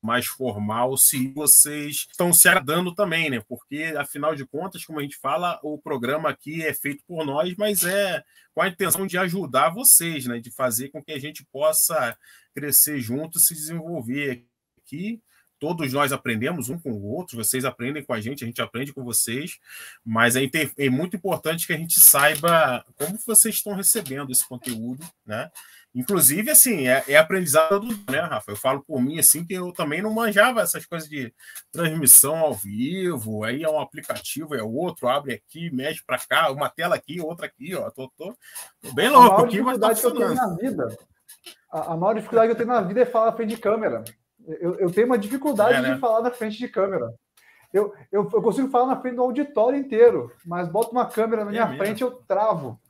mais 0.00 0.24
formal, 0.24 0.96
se 0.96 1.26
vocês 1.32 2.06
estão 2.08 2.32
se 2.32 2.48
agradando 2.48 2.94
também, 2.94 3.28
né? 3.28 3.42
Porque, 3.48 3.92
afinal 3.98 4.36
de 4.36 4.46
contas, 4.46 4.84
como 4.84 5.00
a 5.00 5.02
gente 5.02 5.16
fala, 5.16 5.58
o 5.64 5.76
programa 5.76 6.30
aqui 6.30 6.62
é 6.62 6.72
feito 6.72 7.02
por 7.08 7.26
nós, 7.26 7.52
mas 7.56 7.82
é 7.82 8.22
com 8.54 8.62
a 8.62 8.68
intenção 8.68 9.08
de 9.08 9.18
ajudar 9.18 9.70
vocês, 9.70 10.26
né? 10.26 10.38
De 10.38 10.48
fazer 10.52 10.90
com 10.90 11.02
que 11.02 11.10
a 11.10 11.18
gente 11.18 11.44
possa 11.46 12.16
crescer 12.54 13.00
junto, 13.00 13.40
se 13.40 13.52
desenvolver 13.52 14.46
aqui. 14.78 15.20
Todos 15.58 15.92
nós 15.92 16.12
aprendemos 16.12 16.68
um 16.68 16.78
com 16.78 16.92
o 16.92 17.04
outro, 17.04 17.36
vocês 17.36 17.64
aprendem 17.64 18.04
com 18.04 18.12
a 18.12 18.20
gente, 18.20 18.44
a 18.44 18.46
gente 18.46 18.62
aprende 18.62 18.92
com 18.92 19.02
vocês, 19.02 19.58
mas 20.04 20.36
é, 20.36 20.48
é 20.78 20.88
muito 20.88 21.16
importante 21.16 21.66
que 21.66 21.72
a 21.72 21.76
gente 21.76 21.98
saiba 21.98 22.86
como 22.94 23.18
vocês 23.26 23.56
estão 23.56 23.74
recebendo 23.74 24.30
esse 24.30 24.48
conteúdo, 24.48 25.04
né? 25.26 25.50
Inclusive, 25.94 26.50
assim, 26.50 26.86
é, 26.86 27.02
é 27.08 27.16
aprendizado, 27.16 27.86
né, 28.08 28.20
Rafa? 28.20 28.52
Eu 28.52 28.56
falo 28.56 28.82
por 28.84 29.00
mim, 29.00 29.18
assim, 29.18 29.44
que 29.44 29.54
eu 29.54 29.72
também 29.72 30.00
não 30.00 30.12
manjava 30.12 30.60
essas 30.60 30.86
coisas 30.86 31.08
de 31.08 31.34
transmissão 31.72 32.36
ao 32.38 32.54
vivo, 32.54 33.42
aí 33.42 33.64
é 33.64 33.68
um 33.68 33.80
aplicativo, 33.80 34.54
é 34.54 34.62
outro, 34.62 35.08
abre 35.08 35.34
aqui, 35.34 35.68
mexe 35.74 36.02
para 36.06 36.18
cá, 36.18 36.52
uma 36.52 36.68
tela 36.68 36.94
aqui, 36.94 37.20
outra 37.20 37.46
aqui, 37.46 37.74
ó. 37.74 37.90
Tô, 37.90 38.08
tô, 38.16 38.32
tô 38.80 38.92
bem 38.92 39.08
louco 39.08 39.42
aqui, 39.42 39.60
mas 39.60 39.78
tá 39.78 39.92
que 39.92 40.06
eu 40.06 40.12
tenho 40.12 40.34
na 40.34 40.54
vida, 40.54 40.96
a, 41.72 41.92
a, 41.92 41.96
maior 41.96 42.14
dificuldade 42.14 42.48
que 42.48 42.52
eu 42.52 42.56
tenho 42.56 42.68
na 42.68 42.82
vida 42.82 43.00
é 43.00 43.06
falar 43.06 43.26
na 43.26 43.32
frente 43.32 43.54
de 43.54 43.60
câmera. 43.60 44.04
Eu, 44.46 44.76
eu 44.76 44.90
tenho 44.92 45.06
uma 45.06 45.18
dificuldade 45.18 45.74
é, 45.74 45.82
né? 45.82 45.94
de 45.94 46.00
falar 46.00 46.22
na 46.22 46.30
frente 46.30 46.56
de 46.56 46.68
câmera. 46.68 47.12
Eu, 47.72 47.94
eu, 48.10 48.28
eu, 48.32 48.42
consigo 48.42 48.68
falar 48.68 48.86
na 48.86 49.00
frente 49.00 49.16
do 49.16 49.22
auditório 49.22 49.78
inteiro, 49.78 50.32
mas 50.44 50.68
boto 50.68 50.90
uma 50.90 51.06
câmera 51.06 51.44
na 51.44 51.50
é 51.50 51.52
minha 51.52 51.74
é 51.74 51.76
frente 51.76 52.02
eu 52.02 52.10
travo. 52.10 52.80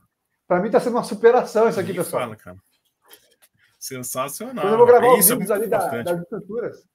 Para 0.47 0.59
mim 0.59 0.67
está 0.67 0.79
sendo 0.79 0.95
uma 0.97 1.03
superação 1.03 1.69
isso 1.69 1.79
aqui, 1.79 1.93
pessoal. 1.93 2.23
Fala, 2.23 2.35
cara. 2.35 2.57
Sensacional. 3.81 4.63
Quando 4.63 4.73
eu 4.73 4.77
vou 4.77 4.85
gravar 4.85 5.07
é 5.07 5.13
os 5.17 5.27
vídeos 5.27 5.49
é 5.49 5.53
ali 5.55 5.65
da, 5.65 6.03
das 6.03 6.19
estruturas, 6.19 6.85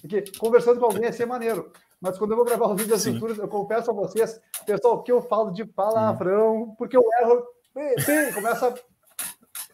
porque 0.00 0.22
conversando 0.38 0.78
com 0.78 0.86
alguém 0.86 1.06
é 1.06 1.10
ser 1.10 1.26
maneiro. 1.26 1.72
Mas 2.00 2.16
quando 2.16 2.30
eu 2.30 2.36
vou 2.36 2.46
gravar 2.46 2.66
os 2.66 2.70
vídeos 2.72 2.88
das 2.88 3.02
Sim. 3.02 3.14
estruturas, 3.14 3.36
eu 3.36 3.48
confesso 3.48 3.90
a 3.90 3.94
vocês, 3.94 4.40
pessoal, 4.64 5.02
que 5.02 5.10
eu 5.10 5.20
falo 5.20 5.50
de 5.50 5.64
palavrão, 5.64 6.68
Sim. 6.68 6.74
porque 6.78 6.96
eu 6.96 7.04
erro, 7.20 7.44
começa. 8.32 8.74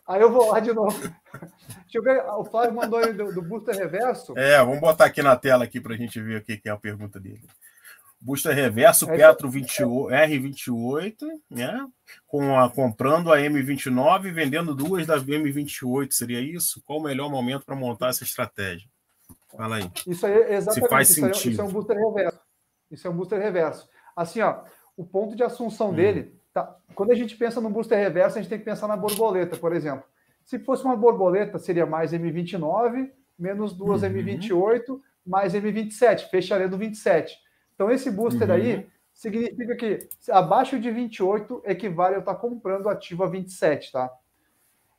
Aí 0.09 0.23
eu 0.23 0.33
vou 0.33 0.51
lá 0.51 0.59
de 0.61 0.73
novo. 0.73 0.99
Deixa 1.85 1.99
eu 1.99 2.03
ver, 2.03 2.25
o 2.25 2.45
Flávio 2.45 2.75
mandou 2.75 3.01
aí 3.01 3.13
do, 3.13 3.35
do 3.35 3.43
booster 3.43 3.77
reverso. 3.77 4.33
É, 4.39 4.57
vamos 4.59 4.81
botar 4.81 5.05
aqui 5.05 5.23
na 5.23 5.37
tela 5.37 5.65
aqui 5.65 5.79
para 5.79 5.93
a 5.93 5.97
gente 5.97 6.19
ver 6.23 6.41
o 6.41 6.43
que 6.43 6.61
é 6.65 6.71
a 6.71 6.77
pergunta 6.79 7.21
dele. 7.21 7.47
Busta 8.21 8.53
reverso 8.53 9.09
é, 9.11 9.17
Petro 9.17 9.49
28, 9.51 10.15
R28, 10.15 11.17
né? 11.51 11.87
Com 12.27 12.59
a, 12.59 12.71
comprando 12.71 13.33
a 13.33 13.39
M29 13.39 14.27
e 14.27 14.31
vendendo 14.31 14.75
duas 14.75 15.07
da 15.07 15.19
M28, 15.19 16.13
seria 16.13 16.41
isso? 16.41 16.83
Qual 16.85 16.99
o 16.99 17.03
melhor 17.03 17.31
momento 17.31 17.65
para 17.65 17.77
montar 17.77 18.09
essa 18.09 18.25
estratégia? 18.25 18.89
Fala 19.57 19.77
aí. 19.77 19.91
Isso 20.07 20.27
aí, 20.27 20.55
exatamente. 20.55 20.85
Se 20.85 20.89
faz 20.89 21.11
isso 21.11 21.21
sentido. 21.21 21.49
É, 21.49 21.53
isso 21.53 21.61
é 21.61 21.65
um 21.65 21.71
booster 21.71 21.97
reverso. 21.97 22.41
Isso 22.91 23.07
é 23.07 23.11
um 23.11 23.17
booster 23.17 23.41
reverso. 23.41 23.89
Assim, 24.15 24.41
ó, 24.41 24.63
o 24.97 25.05
ponto 25.05 25.37
de 25.37 25.43
assunção 25.43 25.91
hum. 25.91 25.95
dele, 25.95 26.35
tá? 26.53 26.77
Quando 26.95 27.13
a 27.13 27.15
gente 27.15 27.37
pensa 27.37 27.61
no 27.61 27.71
booster 27.71 27.99
reverso, 27.99 28.39
a 28.39 28.43
gente 28.43 28.51
tem 28.51 28.59
que 28.59 28.65
pensar 28.65 28.89
na 28.89 28.97
borboleta, 28.97 29.57
por 29.57 29.75
exemplo. 29.75 30.05
Se 30.45 30.59
fosse 30.59 30.85
uma 30.85 30.97
borboleta, 30.97 31.59
seria 31.59 31.85
mais 31.85 32.13
M29, 32.13 33.11
menos 33.39 33.73
duas 33.73 34.03
uhum. 34.03 34.11
M28, 34.11 35.01
mais 35.27 35.55
M27, 35.55 36.31
fecharia 36.31 36.69
do 36.69 36.79
27. 36.79 37.37
Então, 37.77 37.91
esse 37.91 38.11
booster 38.11 38.49
uhum. 38.49 38.55
aí 38.55 38.87
significa 39.15 39.77
que 39.77 40.09
abaixo 40.31 40.81
de 40.81 40.91
28 40.91 41.63
equivale 41.65 42.15
a 42.15 42.17
eu 42.17 42.21
estar 42.21 42.35
comprando 42.35 42.89
ativo 42.89 43.23
a 43.23 43.29
27, 43.29 43.93
tá? 43.93 44.11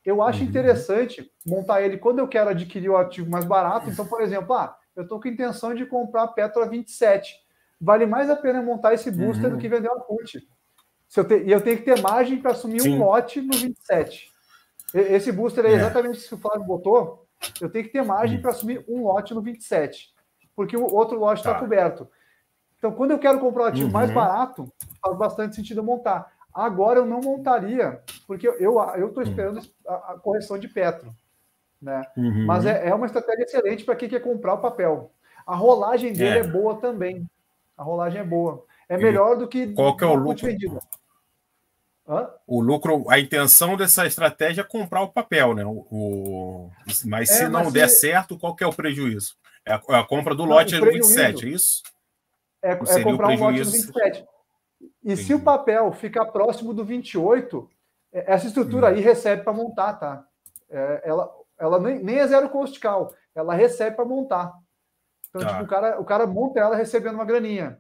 Eu 0.06 0.22
acho 0.22 0.42
uhum. 0.42 0.48
interessante 0.48 1.30
montar 1.46 1.82
ele 1.82 1.98
quando 1.98 2.20
eu 2.20 2.28
quero 2.28 2.52
adquirir 2.52 2.90
o 2.90 2.96
ativo 2.96 3.30
mais 3.30 3.44
barato. 3.44 3.90
Então, 3.90 4.06
por 4.06 4.22
exemplo, 4.22 4.54
ah, 4.54 4.78
eu 4.96 5.04
estou 5.04 5.20
com 5.20 5.28
intenção 5.28 5.76
de 5.76 5.86
comprar 5.86 6.24
a 6.24 6.28
Petro 6.28 6.64
a 6.64 6.66
27. 6.66 7.36
Vale 7.80 8.06
mais 8.06 8.30
a 8.30 8.36
pena 8.36 8.62
montar 8.62 8.94
esse 8.94 9.12
booster 9.12 9.48
uhum. 9.48 9.52
do 9.52 9.58
que 9.58 9.68
vender 9.68 9.90
uma 9.90 10.00
put. 10.00 10.48
Se 11.08 11.20
eu 11.20 11.26
te... 11.26 11.44
E 11.44 11.52
eu 11.52 11.62
tenho 11.62 11.78
que 11.78 11.84
ter 11.84 12.02
margem 12.02 12.42
para 12.42 12.52
assumir 12.52 12.82
Sim. 12.82 12.96
um 12.96 13.04
lote 13.04 13.42
no 13.42 13.54
27. 13.54 14.32
Esse 14.94 15.32
booster 15.32 15.66
é, 15.66 15.72
é 15.72 15.74
exatamente 15.74 16.20
isso 16.20 16.30
que 16.30 16.36
o 16.36 16.38
Flávio 16.38 16.66
botou. 16.66 17.28
Eu 17.62 17.70
tenho 17.70 17.86
que 17.86 17.92
ter 17.92 18.04
margem 18.04 18.42
para 18.42 18.52
assumir 18.52 18.84
um 18.88 19.04
lote 19.04 19.34
no 19.34 19.42
27. 19.42 20.14
Porque 20.56 20.76
o 20.76 20.86
outro 20.86 21.20
lote 21.20 21.42
está 21.42 21.54
tá. 21.54 21.60
coberto. 21.60 22.10
Então, 22.78 22.92
quando 22.92 23.12
eu 23.12 23.20
quero 23.20 23.40
comprar 23.40 23.64
um 23.64 23.68
ativo 23.68 23.88
uhum. 23.88 23.94
mais 23.94 24.12
barato, 24.12 24.72
faz 25.02 25.18
bastante 25.18 25.56
sentido 25.56 25.84
montar. 25.84 26.32
Agora 26.54 27.00
eu 27.00 27.06
não 27.06 27.22
montaria, 27.22 28.02
porque 28.26 28.48
eu 28.48 29.08
estou 29.08 29.22
esperando 29.22 29.62
a, 29.88 29.94
a, 29.94 30.20
correção 30.20 30.58
de 30.58 30.68
Petro. 30.68 31.14
Né? 31.82 32.02
Uhum. 32.16 32.46
Mas 32.46 32.66
é, 32.66 32.90
é, 32.90 32.94
uma 32.94 33.06
estratégia 33.06 33.44
excelente 33.44 33.84
para 33.84 33.96
quem 33.96 34.10
quer 34.10 34.22
comprar 34.22 34.56
o 34.56 34.62
papel. 34.62 35.12
A 35.46 35.56
rolagem 35.56 36.14
dele 36.14 36.40
é, 36.40 36.42
é 36.42 36.48
boa 36.48 36.76
também. 36.78 37.30
A 37.78 37.84
rolagem 37.84 38.22
é 38.22 38.24
boa. 38.24 38.66
É 38.90 38.98
melhor 38.98 39.38
do 39.38 39.48
que. 39.48 39.68
Qual 39.74 39.96
que 39.96 40.04
é 40.04 40.08
o 40.08 40.16
lucro? 40.16 40.48
Hã? 42.08 42.30
O 42.48 42.62
lucro, 42.62 43.06
a 43.10 43.20
intenção 43.20 43.76
dessa 43.76 44.08
estratégia 44.08 44.62
é 44.62 44.64
comprar 44.64 45.02
o 45.02 45.10
papel, 45.10 45.54
né? 45.54 45.66
O, 45.66 45.86
o... 45.92 46.72
Mas 47.06 47.30
se 47.30 47.44
é, 47.44 47.50
não 47.50 47.70
der 47.70 47.90
certo, 47.90 48.40
qual 48.40 48.56
que 48.56 48.64
é 48.64 48.68
o 48.68 48.74
prejuízo? 48.74 49.36
É 49.66 49.74
a, 49.74 49.82
é 49.90 49.96
a 49.96 50.04
compra 50.04 50.34
do 50.34 50.44
não, 50.44 50.54
lote 50.54 50.80
no 50.80 50.86
27, 50.86 51.46
é 51.46 51.50
isso? 51.50 51.84
É, 52.72 53.00
é 53.00 53.04
comprar 53.04 53.30
um 53.30 53.40
lote 53.40 53.60
no 53.60 53.66
27. 53.66 54.26
E 54.82 54.86
Entendi. 55.04 55.24
se 55.24 55.34
o 55.34 55.40
papel 55.40 55.92
ficar 55.92 56.26
próximo 56.26 56.74
do 56.74 56.84
28, 56.84 57.70
é, 58.14 58.34
essa 58.34 58.48
estrutura 58.48 58.88
hum. 58.88 58.90
aí 58.90 59.02
recebe 59.02 59.44
para 59.44 59.54
montar, 59.54 59.94
tá? 59.94 60.26
É, 60.70 61.02
ela 61.06 61.32
ela 61.60 61.80
nem, 61.80 62.04
nem 62.04 62.18
é 62.18 62.28
zero 62.28 62.50
custo 62.50 62.80
cal, 62.80 63.14
ela 63.34 63.54
recebe 63.54 63.96
para 63.96 64.06
montar. 64.06 64.54
Então, 65.30 65.42
tá. 65.42 65.48
tipo, 65.50 65.64
o 65.64 65.68
cara, 65.68 66.00
o 66.00 66.06
cara 66.06 66.28
monta 66.28 66.60
ela 66.60 66.76
recebendo 66.76 67.16
uma 67.16 67.26
graninha. 67.26 67.78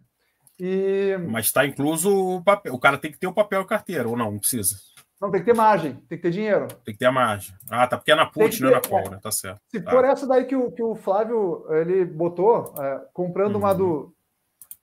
E... 0.60 1.16
Mas 1.30 1.46
está 1.46 1.66
incluso 1.66 2.38
o 2.38 2.44
papel. 2.44 2.74
O 2.74 2.80
cara 2.80 2.98
tem 2.98 3.12
que 3.12 3.20
ter 3.20 3.28
o 3.28 3.34
papel 3.34 3.62
e 3.62 3.66
carteira, 3.66 4.10
ou 4.10 4.18
não? 4.18 4.32
Não 4.32 4.40
precisa. 4.40 4.76
Não, 5.22 5.32
tem 5.32 5.40
que 5.40 5.48
ter 5.48 5.56
margem, 5.56 5.96
tem 6.08 6.18
que 6.18 6.22
ter 6.24 6.32
dinheiro. 6.32 6.68
Tem 6.84 6.94
que 6.94 7.00
ter 7.00 7.06
a 7.06 7.12
margem. 7.12 7.56
Ah, 7.70 7.88
tá, 7.88 7.98
porque 7.98 8.12
é 8.12 8.16
na 8.16 8.28
put, 8.28 8.62
não 8.62 8.70
é 8.70 8.74
na 8.74 8.82
call, 8.82 9.10
né? 9.10 9.20
Tá 9.22 9.32
certo. 9.32 9.60
Se 9.68 9.82
tá. 9.82 9.90
for 9.90 10.06
essa 10.06 10.28
daí 10.28 10.46
que 10.46 10.56
o, 10.56 10.72
que 10.72 10.84
o 10.84 10.96
Flávio 10.96 11.66
ele 11.72 12.06
botou, 12.06 12.74
é, 12.80 13.02
comprando 13.14 13.56
uhum. 13.56 13.62
uma 13.62 13.74
do 13.74 14.14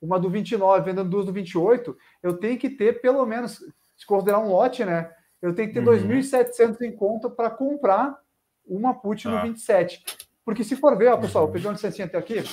uma 0.01 0.19
do 0.19 0.29
29, 0.29 0.83
vendendo 0.83 1.09
duas 1.09 1.25
do 1.25 1.33
28, 1.33 1.95
eu 2.21 2.37
tenho 2.37 2.57
que 2.57 2.69
ter 2.69 3.01
pelo 3.01 3.25
menos, 3.25 3.63
se 3.95 4.05
considerar 4.05 4.39
um 4.39 4.49
lote, 4.49 4.83
né? 4.85 5.11
Eu 5.41 5.53
tenho 5.53 5.67
que 5.67 5.73
ter 5.73 5.87
uhum. 5.87 5.95
2.700 5.95 6.81
em 6.81 6.95
conta 6.95 7.29
para 7.29 7.49
comprar 7.49 8.17
uma 8.65 8.93
put 8.93 9.27
no 9.27 9.41
27. 9.41 10.03
Tá. 10.03 10.13
Porque 10.43 10.63
se 10.63 10.75
for 10.75 10.97
ver, 10.97 11.07
ó, 11.07 11.17
pessoal, 11.17 11.45
uhum. 11.45 11.51
peguei 11.51 11.67
uma 11.67 11.73
licencinha 11.73 12.05
até 12.05 12.17
aqui, 12.17 12.43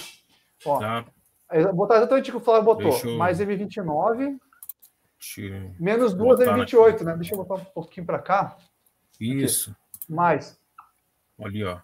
ó, 0.65 0.79
tá. 0.79 1.05
botar 1.75 1.97
exatamente 1.97 2.31
o 2.31 2.33
que 2.33 2.39
o 2.39 2.45
Flávio 2.45 2.65
botou, 2.65 2.99
eu... 3.05 3.19
mais 3.19 3.39
M29, 3.39 4.39
menos 5.79 6.15
duas 6.15 6.41
M28, 6.41 7.03
né? 7.03 7.17
Deixa 7.17 7.35
eu 7.35 7.45
botar 7.45 7.63
um 7.63 7.65
pouquinho 7.65 8.07
para 8.07 8.19
cá. 8.19 8.57
Isso. 9.21 9.71
Aqui. 9.71 10.13
Mais. 10.13 10.61
Ali, 11.39 11.65
ó. 11.65 11.79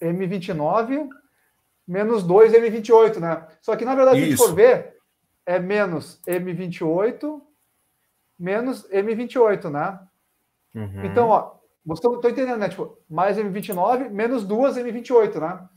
M29 0.00 1.08
menos 1.86 2.22
2 2.22 2.52
M28, 2.52 3.18
né? 3.18 3.46
Só 3.60 3.76
que, 3.76 3.84
na 3.84 3.94
verdade, 3.94 4.18
Isso. 4.18 4.26
se 4.26 4.32
a 4.32 4.36
gente 4.36 4.48
for 4.48 4.54
ver, 4.54 4.96
é 5.46 5.58
menos 5.58 6.20
M28 6.26 7.42
menos 8.38 8.88
M28, 8.90 9.70
né? 9.70 9.98
Uhum. 10.74 11.04
Então, 11.04 11.28
ó, 11.28 11.54
você 11.84 12.06
está 12.06 12.30
entendendo, 12.30 12.58
né? 12.58 12.68
Tipo, 12.68 12.98
mais 13.08 13.38
M29 13.38 14.10
menos 14.10 14.44
2 14.44 14.76
M28, 14.76 15.40
né? 15.40 15.48
Tá 15.48 15.68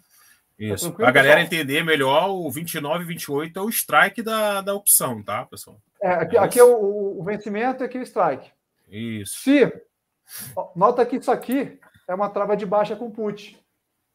Isso. 0.60 0.92
Tá 0.92 1.08
a 1.08 1.12
galera 1.12 1.42
pessoal? 1.42 1.62
entender 1.62 1.84
melhor, 1.84 2.30
o 2.30 2.50
29 2.50 3.04
e 3.04 3.08
28 3.08 3.60
é 3.60 3.62
o 3.62 3.70
strike 3.70 4.24
da, 4.24 4.62
da 4.62 4.74
opção, 4.74 5.22
tá, 5.24 5.46
pessoal? 5.46 5.80
É, 6.02 6.10
aqui, 6.10 6.38
é, 6.38 6.40
aqui 6.40 6.60
é 6.60 6.64
o, 6.64 7.20
o, 7.20 7.24
vencimento 7.24 7.84
e 7.84 7.86
aqui 7.86 7.98
é 7.98 8.02
o 8.02 8.04
strike. 8.04 8.50
Isso. 8.90 9.40
Se, 9.40 9.72
ó, 10.56 10.72
nota 10.76 11.06
que 11.06 11.18
isso 11.18 11.32
aqui 11.32 11.80
é 12.08 12.16
uma 12.16 12.30
trava 12.30 12.58
de 12.58 12.66
baixa 12.66 12.96
com 12.96 13.12
put. 13.12 13.60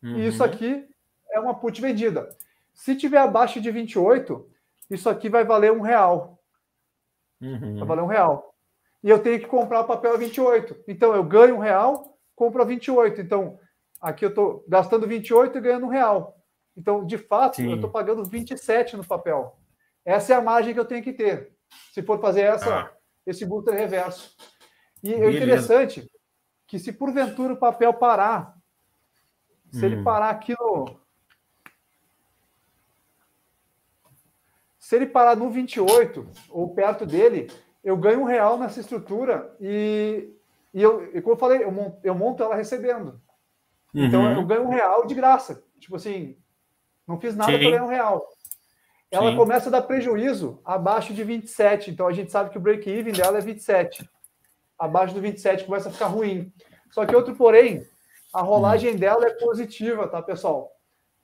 Uhum. 0.03 0.19
E 0.19 0.27
isso 0.27 0.43
aqui 0.43 0.85
é 1.33 1.41
uma 1.41 1.55
put 1.55 1.81
vendida. 1.81 2.29
Se 2.73 2.95
tiver 2.97 3.19
abaixo 3.19 3.61
de 3.61 3.71
28, 3.71 4.49
isso 4.91 5.09
aqui 5.09 5.29
vai 5.29 5.45
valer 5.45 5.73
um 5.73 5.81
real. 5.81 6.39
Uhum. 7.41 7.79
Vai 7.79 7.89
valer 7.89 8.03
um 8.03 8.07
real. 8.07 8.55
E 9.03 9.11
eu 9.11 9.19
tenho 9.19 9.41
que 9.41 9.47
comprar 9.47 9.81
o 9.81 9.87
papel 9.87 10.15
a 10.15 10.17
28. 10.17 10.85
Então 10.87 11.15
eu 11.15 11.25
ganho 11.25 11.57
um 11.57 11.61
real, 11.61 12.19
compro 12.37 12.63
a 12.63 12.65
28. 12.65 13.21
Então 13.21 13.59
aqui 14.01 14.25
eu 14.25 14.29
estou 14.29 14.65
gastando 14.69 15.07
28 15.07 15.59
e 15.59 15.61
ganhando 15.61 15.87
um 15.87 15.91
real. 15.91 16.39
Então, 16.77 17.05
de 17.05 17.19
fato, 17.19 17.57
Sim. 17.57 17.69
eu 17.69 17.75
estou 17.77 17.91
pagando 17.91 18.25
27 18.25 18.97
no 18.97 19.07
papel. 19.07 19.59
Essa 20.05 20.33
é 20.33 20.37
a 20.37 20.41
margem 20.41 20.73
que 20.73 20.81
eu 20.81 20.85
tenho 20.85 21.03
que 21.03 21.13
ter. 21.13 21.53
Se 21.93 22.03
for 22.03 22.21
fazer 22.21 22.43
essa, 22.43 22.81
ah. 22.81 22.91
esse 23.27 23.45
booster 23.45 23.75
reverso. 23.75 24.35
E 25.03 25.13
é 25.13 25.31
interessante 25.31 26.09
que 26.67 26.79
se 26.79 26.93
porventura 26.93 27.53
o 27.53 27.59
papel 27.59 27.93
parar, 27.93 28.57
se 29.71 29.83
hum. 29.83 29.85
ele 29.85 30.03
parar 30.03 30.31
aqui 30.31 30.55
no. 30.59 31.02
Se 34.93 34.97
ele 34.97 35.07
parar 35.07 35.35
no 35.35 35.49
28 35.49 36.29
ou 36.51 36.75
perto 36.75 37.07
dele, 37.07 37.51
eu 37.83 37.97
ganho 37.97 38.21
um 38.21 38.25
real 38.25 38.59
nessa 38.59 38.79
estrutura 38.79 39.57
e, 39.59 40.29
e 40.75 40.83
eu, 40.83 41.17
e 41.17 41.23
como 41.23 41.33
eu 41.33 41.39
falei, 41.39 41.65
eu 41.65 41.73
monto, 41.73 41.99
eu 42.05 42.15
monto 42.15 42.43
ela 42.43 42.55
recebendo. 42.55 43.19
Então 43.95 44.21
uhum. 44.21 44.33
eu 44.33 44.45
ganho 44.45 44.65
um 44.65 44.69
real 44.69 45.07
de 45.07 45.15
graça. 45.15 45.65
Tipo 45.81 45.97
assim, 45.97 46.37
não 47.09 47.19
fiz 47.19 47.35
nada 47.35 47.53
para 47.53 47.71
ganhar 47.71 47.85
um 47.85 47.89
real. 47.89 48.23
Ela 49.11 49.31
Sim. 49.31 49.37
começa 49.39 49.71
a 49.71 49.73
dar 49.73 49.81
prejuízo 49.81 50.61
abaixo 50.63 51.15
de 51.15 51.25
27. 51.25 51.91
Então 51.91 52.07
a 52.07 52.13
gente 52.13 52.31
sabe 52.31 52.51
que 52.51 52.59
o 52.59 52.61
break-even 52.61 53.15
dela 53.15 53.39
é 53.39 53.41
27. 53.41 54.07
Abaixo 54.79 55.15
do 55.15 55.23
27 55.23 55.65
começa 55.65 55.89
a 55.89 55.93
ficar 55.93 56.09
ruim. 56.09 56.53
Só 56.91 57.07
que 57.07 57.17
outro 57.17 57.35
porém, 57.35 57.83
a 58.31 58.43
rolagem 58.43 58.93
hum. 58.93 58.99
dela 58.99 59.25
é 59.25 59.31
positiva, 59.31 60.07
tá, 60.07 60.21
pessoal? 60.21 60.71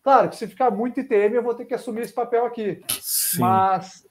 Claro 0.08 0.30
que 0.30 0.36
se 0.36 0.46
ficar 0.46 0.70
muito 0.70 1.00
ITM, 1.00 1.34
eu 1.34 1.42
vou 1.42 1.54
ter 1.54 1.66
que 1.66 1.74
assumir 1.74 2.00
esse 2.00 2.14
papel 2.14 2.46
aqui. 2.46 2.82
Sim. 2.98 3.40
Mas. 3.40 4.06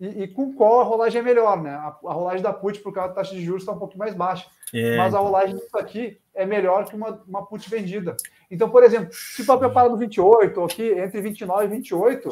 E, 0.00 0.22
e, 0.22 0.28
com 0.28 0.54
qual 0.54 0.80
a 0.80 0.82
rolagem 0.82 1.20
é 1.20 1.22
melhor, 1.22 1.62
né? 1.62 1.72
A, 1.72 1.94
a 2.06 2.12
rolagem 2.14 2.40
da 2.40 2.54
put, 2.54 2.80
por 2.80 2.90
causa 2.90 3.10
da 3.10 3.16
taxa 3.16 3.34
de 3.34 3.44
juros, 3.44 3.60
está 3.60 3.72
um 3.72 3.78
pouquinho 3.78 3.98
mais 3.98 4.14
baixa. 4.14 4.46
É. 4.72 4.96
Mas 4.96 5.12
a 5.12 5.18
rolagem 5.18 5.54
disso 5.56 5.76
aqui 5.76 6.18
é 6.34 6.46
melhor 6.46 6.86
que 6.86 6.96
uma, 6.96 7.22
uma 7.28 7.44
put 7.44 7.68
vendida. 7.68 8.16
Então, 8.50 8.70
por 8.70 8.82
exemplo, 8.82 9.12
se 9.12 9.42
o 9.42 9.44
papel 9.44 9.70
para 9.70 9.90
no 9.90 9.98
28, 9.98 10.58
ou 10.58 10.64
aqui 10.64 10.90
entre 10.92 11.20
29 11.20 11.66
e 11.66 11.68
28, 11.68 12.30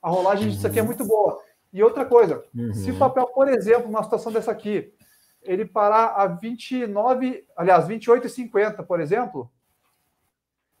a 0.00 0.08
rolagem 0.08 0.46
uhum. 0.46 0.52
disso 0.52 0.66
aqui 0.66 0.78
é 0.78 0.82
muito 0.82 1.04
boa. 1.04 1.38
E 1.74 1.82
outra 1.82 2.06
coisa, 2.06 2.42
uhum. 2.56 2.72
se 2.72 2.90
o 2.90 2.96
papel, 2.96 3.26
por 3.26 3.48
exemplo, 3.48 3.84
numa 3.84 4.02
situação 4.02 4.32
dessa 4.32 4.50
aqui, 4.50 4.94
ele 5.42 5.66
parar 5.66 6.14
a 6.16 6.26
29, 6.26 7.44
aliás, 7.54 7.86
28,50, 7.86 8.82
por 8.86 8.98
exemplo, 8.98 9.52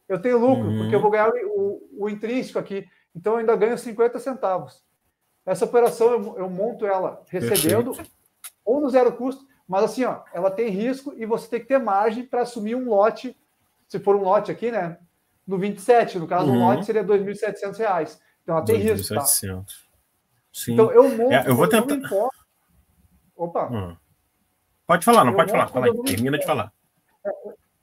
eu 0.08 0.20
tenho 0.20 0.38
lucro, 0.38 0.68
uhum. 0.68 0.78
porque 0.78 0.94
eu 0.94 1.00
vou 1.00 1.10
ganhar 1.10 1.30
o, 1.30 1.80
o, 1.98 2.08
intrínseco 2.08 2.58
aqui. 2.58 2.86
Então, 3.14 3.34
eu 3.34 3.38
ainda 3.38 3.56
ganho 3.56 3.76
50 3.76 4.18
centavos. 4.18 4.82
Essa 5.44 5.64
operação, 5.64 6.10
eu, 6.10 6.38
eu 6.38 6.50
monto 6.50 6.86
ela 6.86 7.22
recebendo 7.28 7.92
Perfeito. 7.92 8.10
ou 8.64 8.80
no 8.80 8.90
zero 8.90 9.12
custo, 9.12 9.46
mas 9.66 9.84
assim, 9.84 10.04
ó, 10.04 10.20
ela 10.32 10.50
tem 10.50 10.68
risco 10.68 11.14
e 11.16 11.26
você 11.26 11.48
tem 11.48 11.60
que 11.60 11.66
ter 11.66 11.78
margem 11.78 12.26
para 12.26 12.42
assumir 12.42 12.74
um 12.74 12.88
lote, 12.88 13.36
se 13.88 13.98
for 13.98 14.16
um 14.16 14.22
lote 14.22 14.50
aqui, 14.50 14.70
né? 14.70 14.98
No 15.46 15.58
27, 15.58 16.18
no 16.18 16.28
caso, 16.28 16.46
uhum. 16.46 16.56
um 16.56 16.68
lote 16.68 16.84
seria 16.84 17.02
R$ 17.02 17.08
2.700. 17.08 18.18
Então 18.42 18.56
ela 18.56 18.64
tem 18.64 18.76
2. 18.76 18.98
risco. 18.98 19.14
Tá? 19.14 19.24
Sim. 19.24 20.74
Então 20.74 20.92
eu 20.92 21.08
monto. 21.08 21.32
É, 21.32 21.48
eu 21.48 21.54
vou 21.54 21.68
tentar. 21.68 21.98
Opa. 23.34 23.68
Hum. 23.70 23.96
Pode 24.86 25.04
falar, 25.04 25.24
não 25.24 25.32
eu 25.32 25.36
pode 25.36 25.50
falar. 25.50 25.68
Fala 25.68 25.86
aí, 25.86 26.02
termina 26.04 26.38
de 26.38 26.44
falar. 26.44 26.72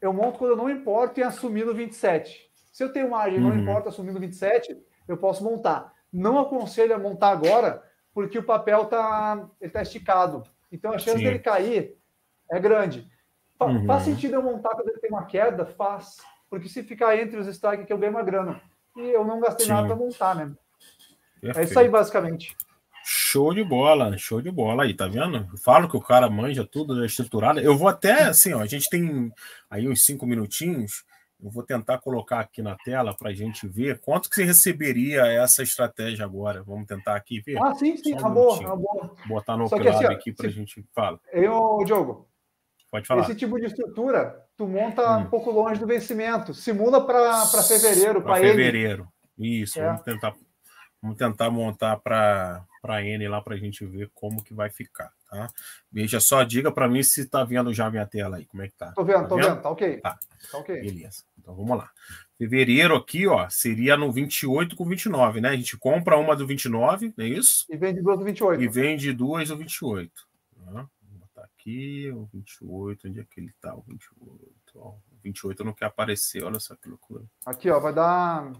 Eu 0.02 0.14
monto 0.14 0.40
quando 0.40 0.52
eu 0.52 0.58
não 0.58 0.70
importo 0.70 1.20
em 1.20 1.24
assumir 1.24 1.66
no 1.66 1.74
27. 1.74 2.50
Se 2.72 2.84
eu 2.84 2.94
tenho 2.94 3.10
margem 3.10 3.40
e 3.40 3.42
não 3.42 3.50
uhum. 3.50 3.60
importa 3.60 3.90
assumir 3.90 4.12
no 4.12 4.20
27, 4.20 4.78
eu 5.08 5.18
posso 5.18 5.44
montar. 5.44 5.94
Não 6.12 6.40
aconselho 6.40 6.96
a 6.96 7.00
montar 7.00 7.30
agora, 7.30 7.84
porque 8.14 8.38
o 8.38 8.44
papel 8.44 8.84
está 8.84 9.50
tá 9.72 9.82
esticado. 9.82 10.44
Então 10.72 10.92
a 10.92 10.98
chance 10.98 11.18
Sim. 11.18 11.24
dele 11.24 11.40
cair 11.40 11.98
é 12.50 12.60
grande. 12.60 13.10
Uhum. 13.62 13.86
Faz 13.86 14.04
sentido 14.04 14.36
eu 14.36 14.44
montar 14.44 14.70
quando 14.70 14.90
ele 14.90 15.00
tem 15.00 15.10
uma 15.10 15.26
queda? 15.26 15.66
Faz. 15.66 16.18
Porque 16.50 16.70
se 16.70 16.82
ficar 16.84 17.18
entre 17.18 17.38
os 17.38 17.48
strikes 17.48 17.86
que 17.86 17.94
eu 17.94 17.98
ganho 17.98 18.14
uma 18.14 18.24
grana. 18.24 18.62
E 18.96 19.02
eu 19.02 19.26
não 19.26 19.40
gastei 19.40 19.66
Sim. 19.66 19.74
nada 19.74 19.88
para 19.88 19.96
montar, 19.96 20.36
né? 20.36 20.52
Perfeito. 21.42 21.60
É 21.60 21.64
isso 21.64 21.80
aí, 21.80 21.90
basicamente. 21.90 22.56
Show 23.12 23.56
de 23.56 23.64
bola, 23.64 24.16
show 24.20 24.40
de 24.40 24.52
bola 24.52 24.84
aí, 24.84 24.94
tá 24.94 25.08
vendo? 25.08 25.38
Eu 25.52 25.58
falo 25.58 25.90
que 25.90 25.98
o 25.98 26.02
cara 26.02 26.30
manja 26.30 26.64
tudo, 26.64 27.02
é 27.02 27.08
estruturado. 27.08 27.60
Eu 27.60 27.76
vou 27.76 27.88
até, 27.88 28.26
assim, 28.26 28.54
ó, 28.54 28.60
a 28.60 28.68
gente 28.68 28.88
tem 28.88 29.34
aí 29.68 29.90
uns 29.90 30.06
cinco 30.06 30.28
minutinhos. 30.28 31.04
Eu 31.44 31.50
vou 31.50 31.64
tentar 31.64 31.98
colocar 31.98 32.40
aqui 32.40 32.62
na 32.62 32.76
tela 32.76 33.16
para 33.18 33.32
a 33.32 33.34
gente 33.34 33.68
ver 33.68 34.00
quanto 34.00 34.30
que 34.30 34.36
você 34.36 34.44
receberia 34.44 35.26
essa 35.26 35.64
estratégia 35.64 36.24
agora. 36.24 36.62
Vamos 36.62 36.86
tentar 36.86 37.16
aqui 37.16 37.42
ver. 37.42 37.58
Ah, 37.60 37.74
sim, 37.74 37.98
sim, 37.98 38.14
um 38.14 38.18
tá 38.18 38.30
boa, 38.30 38.60
tá 38.62 38.76
boa. 38.76 39.16
Botar 39.26 39.58
no 39.58 39.68
claro 39.68 39.90
assim, 39.90 40.06
aqui 40.06 40.32
para 40.32 40.46
a 40.46 40.52
gente 40.52 40.86
falar. 40.94 41.20
Eu, 41.34 41.84
Diogo, 41.84 42.30
Pode 42.92 43.08
falar. 43.08 43.24
Esse 43.24 43.34
tipo 43.34 43.60
de 43.60 43.66
estrutura, 43.66 44.40
tu 44.56 44.68
monta 44.68 45.18
hum. 45.18 45.22
um 45.22 45.26
pouco 45.26 45.50
longe 45.50 45.80
do 45.80 45.88
vencimento. 45.88 46.54
Simula 46.54 47.04
para 47.04 47.44
fevereiro, 47.64 48.22
para 48.22 48.36
fevereiro. 48.36 49.08
Isso, 49.36 49.80
é. 49.80 49.86
vamos 49.88 50.04
tentar 50.04 50.36
vamos 51.02 51.18
tentar 51.18 51.50
montar 51.50 51.98
para 51.98 52.64
para 52.82 53.04
N 53.04 53.28
lá 53.28 53.42
para 53.42 53.56
a 53.56 53.58
gente 53.58 53.86
ver 53.86 54.10
como 54.14 54.42
que 54.42 54.54
vai 54.54 54.70
ficar, 54.70 55.12
tá? 55.30 55.50
Veja 55.92 56.20
só, 56.22 56.44
diga 56.44 56.72
para 56.72 56.88
mim 56.88 57.04
se 57.04 57.22
está 57.22 57.44
vendo 57.44 57.74
já 57.74 57.88
a 57.88 57.92
minha 57.92 58.06
tela 58.06 58.38
aí, 58.38 58.46
como 58.46 58.64
é 58.64 58.70
que 58.70 58.76
tá? 58.76 58.94
Tô 58.94 59.04
vendo, 59.04 59.24
tá 59.24 59.28
tô 59.28 59.36
vendo, 59.36 59.50
vendo 59.50 59.62
tá 59.62 59.70
ok. 59.70 59.98
Tá. 59.98 60.18
tá 60.50 60.58
ok. 60.58 60.82
Beleza. 60.82 61.24
Então 61.38 61.54
vamos 61.54 61.78
lá. 61.78 61.92
Fevereiro 62.38 62.96
aqui, 62.96 63.28
ó, 63.28 63.50
seria 63.50 63.98
no 63.98 64.14
28 64.14 64.78
com 64.78 64.86
29, 64.86 65.42
né? 65.42 65.50
A 65.50 65.56
gente 65.58 65.78
compra 65.78 66.18
uma 66.18 66.38
do 66.38 66.48
29, 66.48 67.14
não 67.18 67.26
é 67.26 67.28
isso? 67.28 67.66
E 67.70 67.76
vende 67.76 68.02
duas 68.02 68.18
do 68.18 68.24
28. 68.24 68.64
E 68.64 68.68
vende 68.70 69.12
duas 69.12 69.50
do 69.50 69.58
28. 69.58 70.12
Tá? 70.66 70.88
aqui, 71.70 72.10
o 72.12 72.26
28, 72.34 73.08
onde 73.08 73.20
é 73.20 73.24
que 73.24 73.40
ele 73.40 73.54
tá? 73.62 73.76
O 73.76 73.82
28, 73.82 74.52
ó, 74.76 74.90
o 74.90 75.02
28 75.24 75.64
não 75.64 75.74
quer 75.74 75.86
aparecer, 75.86 76.44
olha 76.44 76.60
só 76.60 76.76
que 76.76 76.90
loucura. 76.90 77.24
Aqui, 77.46 77.70
ó, 77.70 77.80
vai 77.80 77.94
dar. 77.94 78.52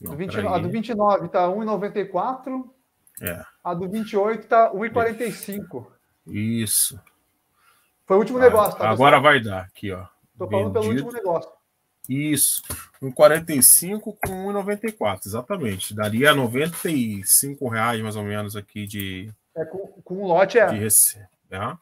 Não, 0.00 0.16
20, 0.16 0.38
a 0.38 0.58
do 0.58 0.70
29 0.70 1.28
tá 1.28 1.48
1,94. 1.48 2.64
É. 3.20 3.44
A 3.62 3.74
do 3.74 3.88
28 3.88 4.46
tá 4.46 4.72
1,45. 4.72 5.86
Isso. 6.26 6.98
Foi 8.06 8.16
o 8.16 8.20
último 8.20 8.38
ah, 8.38 8.42
negócio, 8.42 8.78
tá? 8.78 8.88
Agora 8.88 9.20
vai 9.20 9.40
dar, 9.40 9.62
aqui, 9.62 9.92
ó. 9.92 10.06
Tô 10.38 10.48
falando 10.48 10.72
Vendido. 10.72 10.80
pelo 10.80 10.88
último 10.88 11.12
negócio. 11.12 11.50
Isso, 12.08 12.62
1,45 13.00 14.00
com 14.00 14.52
1,94, 14.52 15.20
exatamente. 15.26 15.94
Daria 15.94 16.34
95 16.34 17.68
reais 17.68 18.00
mais 18.00 18.16
ou 18.16 18.24
menos 18.24 18.56
aqui 18.56 18.86
de. 18.86 19.32
É, 19.54 19.64
com, 19.64 19.86
com 20.02 20.22
um 20.22 20.26
lote 20.26 20.58
é. 20.58 20.66
De 20.66 20.78
rece... 20.78 21.18
é 21.50 21.76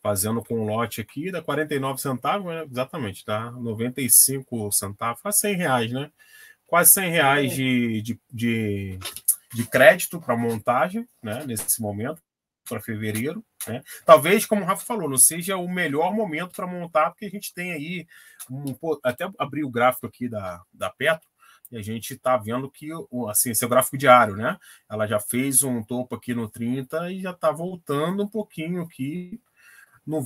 fazendo 0.00 0.42
com 0.42 0.60
um 0.60 0.64
lote 0.64 1.00
aqui, 1.00 1.30
dá 1.30 1.42
49 1.42 2.00
centavos, 2.00 2.46
né? 2.46 2.66
exatamente, 2.70 3.24
dá 3.26 3.50
95 3.50 4.72
centavos, 4.72 5.20
quase 5.20 5.40
100 5.40 5.56
reais, 5.56 5.92
né? 5.92 6.10
Quase 6.68 6.92
100 6.92 7.10
reais 7.10 7.52
de, 7.54 8.02
de, 8.02 8.20
de, 8.30 8.98
de 9.54 9.66
crédito 9.66 10.20
para 10.20 10.36
montagem, 10.36 11.08
né? 11.22 11.42
Nesse 11.46 11.80
momento, 11.80 12.22
para 12.68 12.78
fevereiro, 12.78 13.42
né? 13.66 13.82
Talvez, 14.04 14.44
como 14.44 14.62
o 14.62 14.64
Rafa 14.66 14.84
falou, 14.84 15.08
não 15.08 15.16
seja 15.16 15.56
o 15.56 15.66
melhor 15.66 16.14
momento 16.14 16.54
para 16.54 16.66
montar, 16.66 17.10
porque 17.10 17.24
a 17.24 17.30
gente 17.30 17.54
tem 17.54 17.72
aí, 17.72 18.06
um, 18.50 18.76
até 19.02 19.28
abrir 19.38 19.64
o 19.64 19.70
gráfico 19.70 20.06
aqui 20.06 20.28
da, 20.28 20.62
da 20.70 20.90
Petro, 20.90 21.26
e 21.72 21.78
a 21.78 21.82
gente 21.82 22.12
está 22.12 22.36
vendo 22.36 22.70
que, 22.70 22.90
assim, 23.30 23.50
esse 23.50 23.64
é 23.64 23.68
gráfico 23.68 23.96
diário, 23.96 24.36
né? 24.36 24.58
Ela 24.90 25.06
já 25.06 25.18
fez 25.18 25.62
um 25.62 25.82
topo 25.82 26.14
aqui 26.14 26.34
no 26.34 26.50
30 26.50 27.10
e 27.12 27.22
já 27.22 27.30
está 27.30 27.50
voltando 27.50 28.22
um 28.22 28.28
pouquinho 28.28 28.82
aqui 28.82 29.40
no 30.06 30.22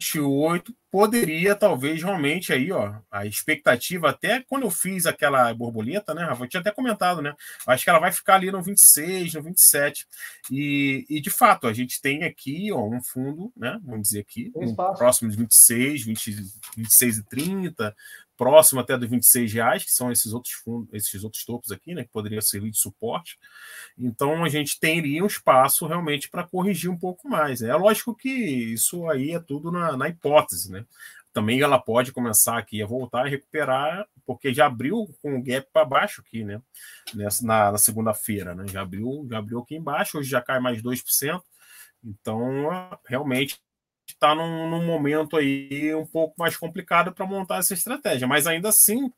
28 0.00 0.74
poderia 0.90 1.54
talvez 1.54 2.02
realmente 2.02 2.52
aí, 2.52 2.72
ó, 2.72 2.94
a 3.10 3.26
expectativa 3.26 4.08
até 4.08 4.42
quando 4.42 4.62
eu 4.62 4.70
fiz 4.70 5.06
aquela 5.06 5.52
borboleta, 5.52 6.14
né, 6.14 6.24
Rafa, 6.24 6.44
eu 6.44 6.48
tinha 6.48 6.60
até 6.60 6.70
comentado, 6.70 7.20
né, 7.20 7.34
acho 7.66 7.84
que 7.84 7.90
ela 7.90 7.98
vai 7.98 8.12
ficar 8.12 8.36
ali 8.36 8.50
no 8.50 8.62
26, 8.62 9.34
no 9.34 9.42
27, 9.42 10.06
e, 10.50 11.04
e 11.08 11.20
de 11.20 11.30
fato, 11.30 11.66
a 11.66 11.72
gente 11.72 12.00
tem 12.00 12.24
aqui, 12.24 12.72
ó, 12.72 12.86
um 12.88 13.02
fundo, 13.02 13.52
né, 13.56 13.78
vamos 13.84 14.08
dizer 14.08 14.20
aqui, 14.20 14.50
um 14.54 14.74
próximo 14.74 15.30
de 15.30 15.36
26, 15.36 16.04
20, 16.04 16.30
26 16.76 17.18
e 17.18 17.22
30, 17.24 17.96
próximo 18.36 18.80
até 18.80 18.96
dos 18.96 19.08
26 19.08 19.52
reais, 19.52 19.84
que 19.84 19.92
são 19.92 20.12
esses 20.12 20.32
outros 20.32 20.54
fundos, 20.54 20.88
esses 20.92 21.24
outros 21.24 21.44
topos 21.44 21.72
aqui, 21.72 21.94
né, 21.94 22.04
que 22.04 22.10
poderia 22.10 22.40
servir 22.40 22.70
de 22.70 22.78
suporte. 22.78 23.38
Então 23.98 24.44
a 24.44 24.48
gente 24.48 24.78
teria 24.78 25.22
um 25.22 25.26
espaço 25.26 25.86
realmente 25.86 26.28
para 26.28 26.46
corrigir 26.46 26.90
um 26.90 26.98
pouco 26.98 27.28
mais. 27.28 27.60
Né? 27.60 27.70
É 27.70 27.74
lógico 27.74 28.14
que 28.14 28.28
isso 28.28 29.08
aí 29.08 29.32
é 29.32 29.40
tudo 29.40 29.70
na, 29.70 29.96
na 29.96 30.08
hipótese, 30.08 30.70
né? 30.70 30.84
Também 31.32 31.60
ela 31.60 31.78
pode 31.78 32.12
começar 32.12 32.56
aqui 32.56 32.82
a 32.82 32.86
voltar 32.86 33.26
e 33.26 33.30
recuperar, 33.30 34.06
porque 34.24 34.54
já 34.54 34.64
abriu 34.64 35.06
com 35.20 35.36
o 35.36 35.42
gap 35.42 35.68
para 35.70 35.84
baixo 35.84 36.22
aqui, 36.22 36.42
né? 36.42 36.62
Nessa, 37.12 37.44
na, 37.44 37.72
na 37.72 37.76
segunda-feira, 37.76 38.54
né? 38.54 38.64
Já 38.68 38.80
abriu, 38.80 39.26
já 39.28 39.36
abriu 39.36 39.58
aqui 39.58 39.76
embaixo, 39.76 40.16
hoje 40.16 40.30
já 40.30 40.40
cai 40.40 40.58
mais 40.60 40.80
2%. 40.80 41.42
Então, 42.02 42.40
realmente 43.06 43.60
está 44.12 44.34
num, 44.34 44.70
num, 44.70 44.84
momento 44.84 45.36
aí 45.36 45.94
um 45.94 46.06
pouco 46.06 46.34
mais 46.38 46.56
complicado 46.56 47.12
para 47.12 47.26
montar 47.26 47.58
essa 47.58 47.74
estratégia, 47.74 48.26
mas 48.26 48.46
ainda 48.46 48.68
assim 48.68 49.12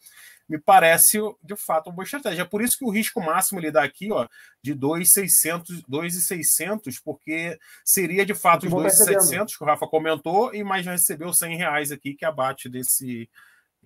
me 0.49 0.59
parece 0.59 1.18
de 1.43 1.57
fato 1.57 1.89
uma 1.89 1.97
boa 1.97 2.05
estratégia. 2.05 2.43
É 2.43 2.45
por 2.45 2.62
isso 2.62 2.78
que 2.78 2.84
o 2.84 2.91
risco 2.91 3.20
máximo 3.20 3.61
ele 3.61 3.70
dá 3.70 3.84
aqui 3.84 4.11
ó, 4.11 4.26
de 4.62 4.74
2,600, 4.74 5.82
2,600, 5.86 6.99
porque 7.01 7.59
seria 7.84 8.24
de 8.24 8.34
fato 8.34 8.64
os 8.64 8.70
2,700 8.70 9.57
que 9.57 9.62
o 9.62 9.66
Rafa 9.66 9.86
comentou, 9.86 10.55
e 10.55 10.64
mais 10.64 10.84
já 10.84 10.93
recebeu 10.93 11.32
100 11.32 11.57
reais 11.57 11.93
aqui, 11.93 12.14
que 12.14 12.24
abate 12.24 12.68
desse 12.68 13.28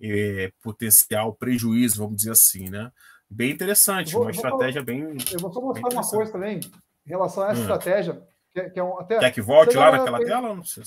é, 0.01 0.51
potencial 0.61 1.33
prejuízo, 1.33 1.97
vamos 1.97 2.17
dizer 2.17 2.31
assim, 2.31 2.69
né? 2.69 2.91
Bem 3.29 3.51
interessante, 3.51 4.13
vou, 4.13 4.21
uma 4.21 4.31
estratégia 4.31 4.83
falar, 4.83 4.97
bem. 4.97 5.17
Eu 5.31 5.39
vou 5.39 5.51
só 5.51 5.59
mostrar 5.59 5.89
uma 5.89 6.07
coisa 6.07 6.31
também 6.31 6.59
em 7.05 7.09
relação 7.09 7.43
a 7.43 7.47
essa 7.47 7.59
hum. 7.59 7.61
estratégia. 7.61 8.32
Que, 8.53 8.69
que 8.69 8.79
é 8.79 8.83
um, 8.83 8.99
até, 8.99 9.19
Quer 9.19 9.31
que 9.31 9.41
volte 9.41 9.75
lá 9.75 9.91
naquela 9.91 10.19
tem... 10.19 10.27
tela? 10.27 10.55
Não, 10.55 10.63
sei. 10.63 10.83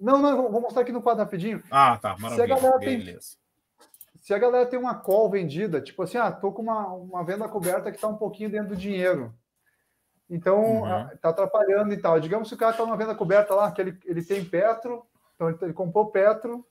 não, 0.00 0.18
não, 0.18 0.50
vou 0.50 0.60
mostrar 0.60 0.82
aqui 0.82 0.92
no 0.92 1.00
quadro 1.00 1.22
rapidinho. 1.22 1.62
Ah, 1.70 1.96
tá, 1.96 2.16
maravilha. 2.18 2.34
Se 2.34 2.52
a 2.52 2.56
galera 2.56 2.78
Beleza. 2.78 3.36
Tem, 3.36 3.48
se 4.20 4.34
a 4.34 4.38
galera 4.38 4.66
tem 4.66 4.78
uma 4.78 4.94
call 4.96 5.30
vendida, 5.30 5.80
tipo 5.80 6.02
assim, 6.02 6.18
ah, 6.18 6.30
tô 6.30 6.52
com 6.52 6.60
uma, 6.60 6.88
uma 6.88 7.24
venda 7.24 7.48
coberta 7.48 7.90
que 7.90 7.96
está 7.96 8.08
um 8.08 8.16
pouquinho 8.16 8.50
dentro 8.50 8.70
do 8.70 8.76
dinheiro. 8.76 9.32
Então, 10.28 10.60
uhum. 10.60 10.84
Ah, 10.84 11.10
tá 11.22 11.30
atrapalhando 11.30 11.94
e 11.94 11.96
tal. 11.96 12.20
Digamos 12.20 12.48
que 12.48 12.54
o 12.54 12.58
cara 12.58 12.72
está 12.72 12.84
numa 12.84 12.96
venda 12.96 13.14
coberta 13.14 13.54
lá, 13.54 13.70
que 13.72 13.80
ele, 13.80 13.98
ele 14.04 14.22
tem 14.22 14.44
Petro, 14.44 15.06
então 15.34 15.48
ele, 15.48 15.58
ele 15.62 15.72
comprou 15.72 16.10
Petro 16.10 16.66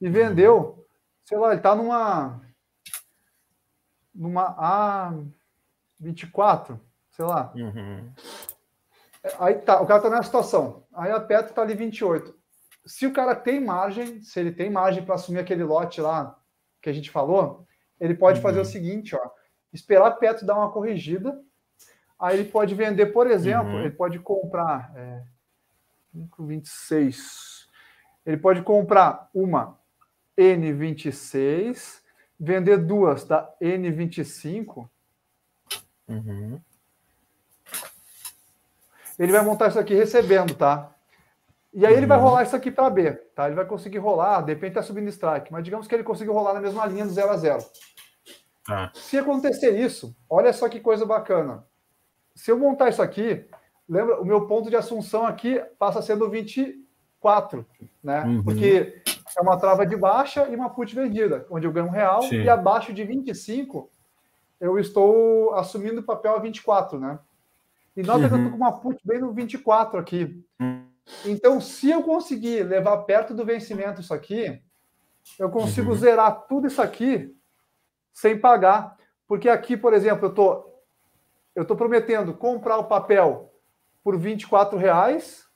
e 0.00 0.08
vendeu, 0.08 0.86
sei 1.24 1.38
lá, 1.38 1.48
ele 1.48 1.56
está 1.56 1.74
numa 1.74 2.40
numa 4.14 4.54
A24, 6.00 6.78
sei 7.16 7.24
lá. 7.24 7.52
Uhum. 7.54 8.12
Aí 9.40 9.54
tá, 9.54 9.80
o 9.80 9.86
cara 9.86 9.98
está 9.98 10.10
nessa 10.10 10.24
situação. 10.24 10.84
Aí 10.94 11.10
a 11.10 11.20
Petro 11.20 11.50
está 11.50 11.62
ali 11.62 11.74
28 11.74 12.36
se 12.86 13.04
o 13.04 13.12
cara 13.12 13.34
tem 13.34 13.60
margem, 13.60 14.22
se 14.22 14.38
ele 14.38 14.52
tem 14.52 14.70
margem 14.70 15.04
para 15.04 15.16
assumir 15.16 15.40
aquele 15.40 15.64
lote 15.64 16.00
lá 16.00 16.38
que 16.80 16.88
a 16.88 16.92
gente 16.92 17.10
falou, 17.10 17.66
ele 18.00 18.14
pode 18.14 18.38
uhum. 18.38 18.42
fazer 18.42 18.60
o 18.60 18.64
seguinte, 18.64 19.14
ó, 19.16 19.30
esperar 19.72 20.12
Petro 20.12 20.46
dar 20.46 20.54
uma 20.54 20.70
corrigida, 20.70 21.42
aí 22.18 22.38
ele 22.38 22.48
pode 22.48 22.74
vender, 22.74 23.06
por 23.06 23.26
exemplo, 23.26 23.72
uhum. 23.72 23.80
ele 23.80 23.90
pode 23.90 24.20
comprar 24.20 24.92
é, 24.94 25.22
26, 26.38 27.68
ele 28.24 28.36
pode 28.36 28.62
comprar 28.62 29.28
uma 29.34 29.78
N26, 30.38 32.00
vender 32.38 32.78
duas 32.78 33.24
da 33.24 33.52
N25. 33.60 34.88
Uhum. 36.08 36.60
Ele 39.18 39.32
vai 39.32 39.42
montar 39.42 39.68
isso 39.68 39.78
aqui 39.78 39.94
recebendo, 39.94 40.54
tá? 40.54 40.92
E 41.72 41.84
aí 41.84 41.94
ele 41.94 42.06
vai 42.06 42.16
uhum. 42.16 42.24
rolar 42.24 42.42
isso 42.42 42.56
aqui 42.56 42.70
para 42.70 42.88
B, 42.88 43.12
tá? 43.34 43.46
Ele 43.46 43.54
vai 43.54 43.66
conseguir 43.66 43.98
rolar, 43.98 44.40
depende 44.40 44.74
tá 44.74 44.82
subindo 44.82 45.08
strike, 45.08 45.52
mas 45.52 45.62
digamos 45.62 45.86
que 45.86 45.94
ele 45.94 46.02
conseguiu 46.02 46.32
rolar 46.32 46.54
na 46.54 46.60
mesma 46.60 46.86
linha 46.86 47.04
do 47.04 47.12
0 47.12 47.30
a 47.30 47.36
0. 47.36 47.64
Ah. 48.68 48.90
Se 48.94 49.18
acontecer 49.18 49.78
isso, 49.78 50.16
olha 50.28 50.52
só 50.52 50.68
que 50.68 50.80
coisa 50.80 51.04
bacana. 51.04 51.64
Se 52.34 52.50
eu 52.50 52.58
montar 52.58 52.88
isso 52.88 53.02
aqui, 53.02 53.46
lembra, 53.88 54.20
o 54.20 54.24
meu 54.24 54.46
ponto 54.46 54.70
de 54.70 54.76
assunção 54.76 55.26
aqui 55.26 55.62
passa 55.78 56.00
sendo 56.00 56.28
24, 56.30 57.66
né? 58.02 58.22
Uhum. 58.24 58.42
Porque 58.42 59.02
é 59.36 59.42
uma 59.42 59.58
trava 59.58 59.86
de 59.86 59.96
baixa 59.96 60.48
e 60.48 60.56
uma 60.56 60.70
put 60.70 60.94
vendida, 60.94 61.46
onde 61.50 61.66
eu 61.66 61.72
ganho 61.72 61.86
um 61.86 61.90
real, 61.90 62.22
Sim. 62.22 62.42
e 62.42 62.48
abaixo 62.48 62.92
de 62.92 63.04
25 63.04 63.90
eu 64.58 64.78
estou 64.78 65.54
assumindo 65.54 66.00
o 66.00 66.04
papel 66.04 66.34
a 66.34 66.38
24, 66.38 66.98
né? 66.98 67.18
E 67.96 68.02
nota 68.02 68.20
uhum. 68.20 68.28
que 68.28 68.34
eu 68.34 68.38
estou 68.38 68.50
com 68.52 68.56
uma 68.58 68.78
put 68.78 69.00
bem 69.04 69.20
no 69.20 69.32
24 69.32 69.98
aqui. 69.98 70.44
Então, 71.24 71.60
se 71.60 71.90
eu 71.90 72.02
conseguir 72.02 72.62
levar 72.64 72.98
perto 72.98 73.32
do 73.32 73.44
vencimento 73.44 74.00
isso 74.00 74.12
aqui, 74.12 74.60
eu 75.38 75.48
consigo 75.50 75.90
uhum. 75.90 75.96
zerar 75.96 76.46
tudo 76.46 76.66
isso 76.66 76.82
aqui 76.82 77.34
sem 78.12 78.38
pagar. 78.38 78.96
Porque 79.26 79.48
aqui, 79.48 79.76
por 79.76 79.94
exemplo, 79.94 80.26
eu 80.26 80.34
tô, 80.34 80.82
eu 81.54 81.64
tô 81.64 81.74
prometendo 81.74 82.34
comprar 82.34 82.78
o 82.78 82.84
papel 82.84 83.52
por 84.04 84.18
24 84.18 84.78
reais 84.78 85.46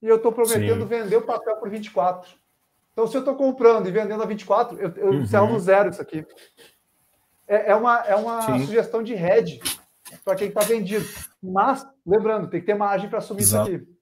e 0.00 0.06
eu 0.06 0.16
estou 0.16 0.32
prometendo 0.32 0.82
Sim. 0.82 0.86
vender 0.86 1.16
o 1.16 1.26
papel 1.26 1.56
por 1.56 1.68
24. 1.68 2.30
Então, 2.92 3.06
se 3.06 3.16
eu 3.16 3.20
estou 3.20 3.34
comprando 3.34 3.88
e 3.88 3.92
vendendo 3.92 4.22
a 4.22 4.26
24, 4.26 4.78
eu, 4.78 4.90
eu 4.96 5.10
uhum. 5.10 5.52
no 5.52 5.60
zero 5.60 5.90
isso 5.90 6.00
aqui. 6.00 6.24
É, 7.46 7.72
é 7.72 7.74
uma, 7.74 7.98
é 8.00 8.14
uma 8.14 8.42
sugestão 8.58 9.02
de 9.02 9.14
hedge 9.14 9.60
para 10.24 10.36
quem 10.36 10.48
está 10.48 10.60
vendido. 10.60 11.04
Mas, 11.42 11.86
lembrando, 12.06 12.48
tem 12.48 12.60
que 12.60 12.66
ter 12.66 12.74
margem 12.74 13.08
para 13.08 13.18
assumir 13.18 13.42
Exato. 13.42 13.70
isso 13.70 13.82
aqui. 13.82 13.98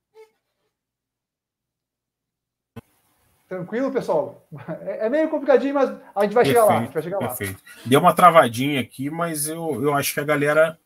Tranquilo, 3.48 3.92
pessoal? 3.92 4.46
É, 4.82 5.06
é 5.06 5.08
meio 5.08 5.28
complicadinho, 5.30 5.74
mas 5.74 5.90
a 6.14 6.22
gente 6.24 6.34
vai 6.34 6.44
perfeito, 6.44 6.46
chegar 6.46 6.64
lá. 6.64 6.86
vai 6.86 7.02
chegar 7.02 7.18
perfeito. 7.18 7.62
Lá. 7.62 7.82
Deu 7.86 8.00
uma 8.00 8.14
travadinha 8.14 8.80
aqui, 8.80 9.08
mas 9.08 9.46
eu, 9.46 9.82
eu 9.82 9.94
acho 9.94 10.12
que 10.12 10.20
a 10.20 10.24
galera. 10.24 10.78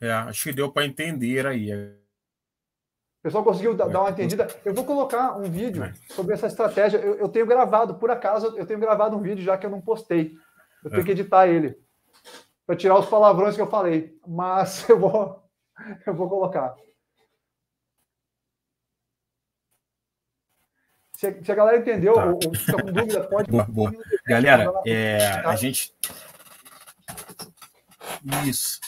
É, 0.00 0.10
acho 0.12 0.44
que 0.44 0.52
deu 0.52 0.70
para 0.70 0.86
entender 0.86 1.46
aí. 1.46 1.72
O 1.72 3.22
pessoal 3.22 3.44
conseguiu 3.44 3.74
dar 3.74 3.86
uma 3.86 4.10
entendida. 4.10 4.48
Eu 4.64 4.74
vou 4.74 4.84
colocar 4.84 5.36
um 5.36 5.50
vídeo 5.50 5.82
é. 5.82 5.92
sobre 6.08 6.34
essa 6.34 6.46
estratégia. 6.46 6.98
Eu, 6.98 7.16
eu, 7.16 7.28
tenho 7.28 7.46
gravado, 7.46 7.94
por 7.96 8.10
acaso, 8.10 8.56
eu 8.56 8.66
tenho 8.66 8.80
gravado 8.80 9.16
um 9.16 9.22
vídeo 9.22 9.44
já 9.44 9.56
que 9.56 9.66
eu 9.66 9.70
não 9.70 9.80
postei. 9.80 10.34
Eu 10.84 10.90
tenho 10.90 11.02
é. 11.02 11.04
que 11.04 11.12
editar 11.12 11.46
ele 11.46 11.81
para 12.66 12.76
tirar 12.76 12.98
os 12.98 13.06
palavrões 13.06 13.56
que 13.56 13.62
eu 13.62 13.70
falei. 13.70 14.18
Mas 14.26 14.86
eu 14.90 14.98
vou, 14.98 15.42
eu 16.06 16.14
vou 16.14 16.28
colocar. 16.28 16.74
Se, 21.16 21.44
se 21.44 21.52
a 21.52 21.54
galera 21.54 21.78
entendeu 21.78 22.14
tá. 22.14 22.26
ou, 22.26 22.40
ou 22.44 22.52
está 22.52 22.82
com 22.82 22.92
dúvida, 22.92 23.24
pode. 23.30 23.50
Boa, 23.50 23.64
boa. 23.64 23.92
Galera, 24.26 24.72
é, 24.86 25.18
a 25.44 25.54
gente. 25.54 25.94
Isso. 28.44 28.80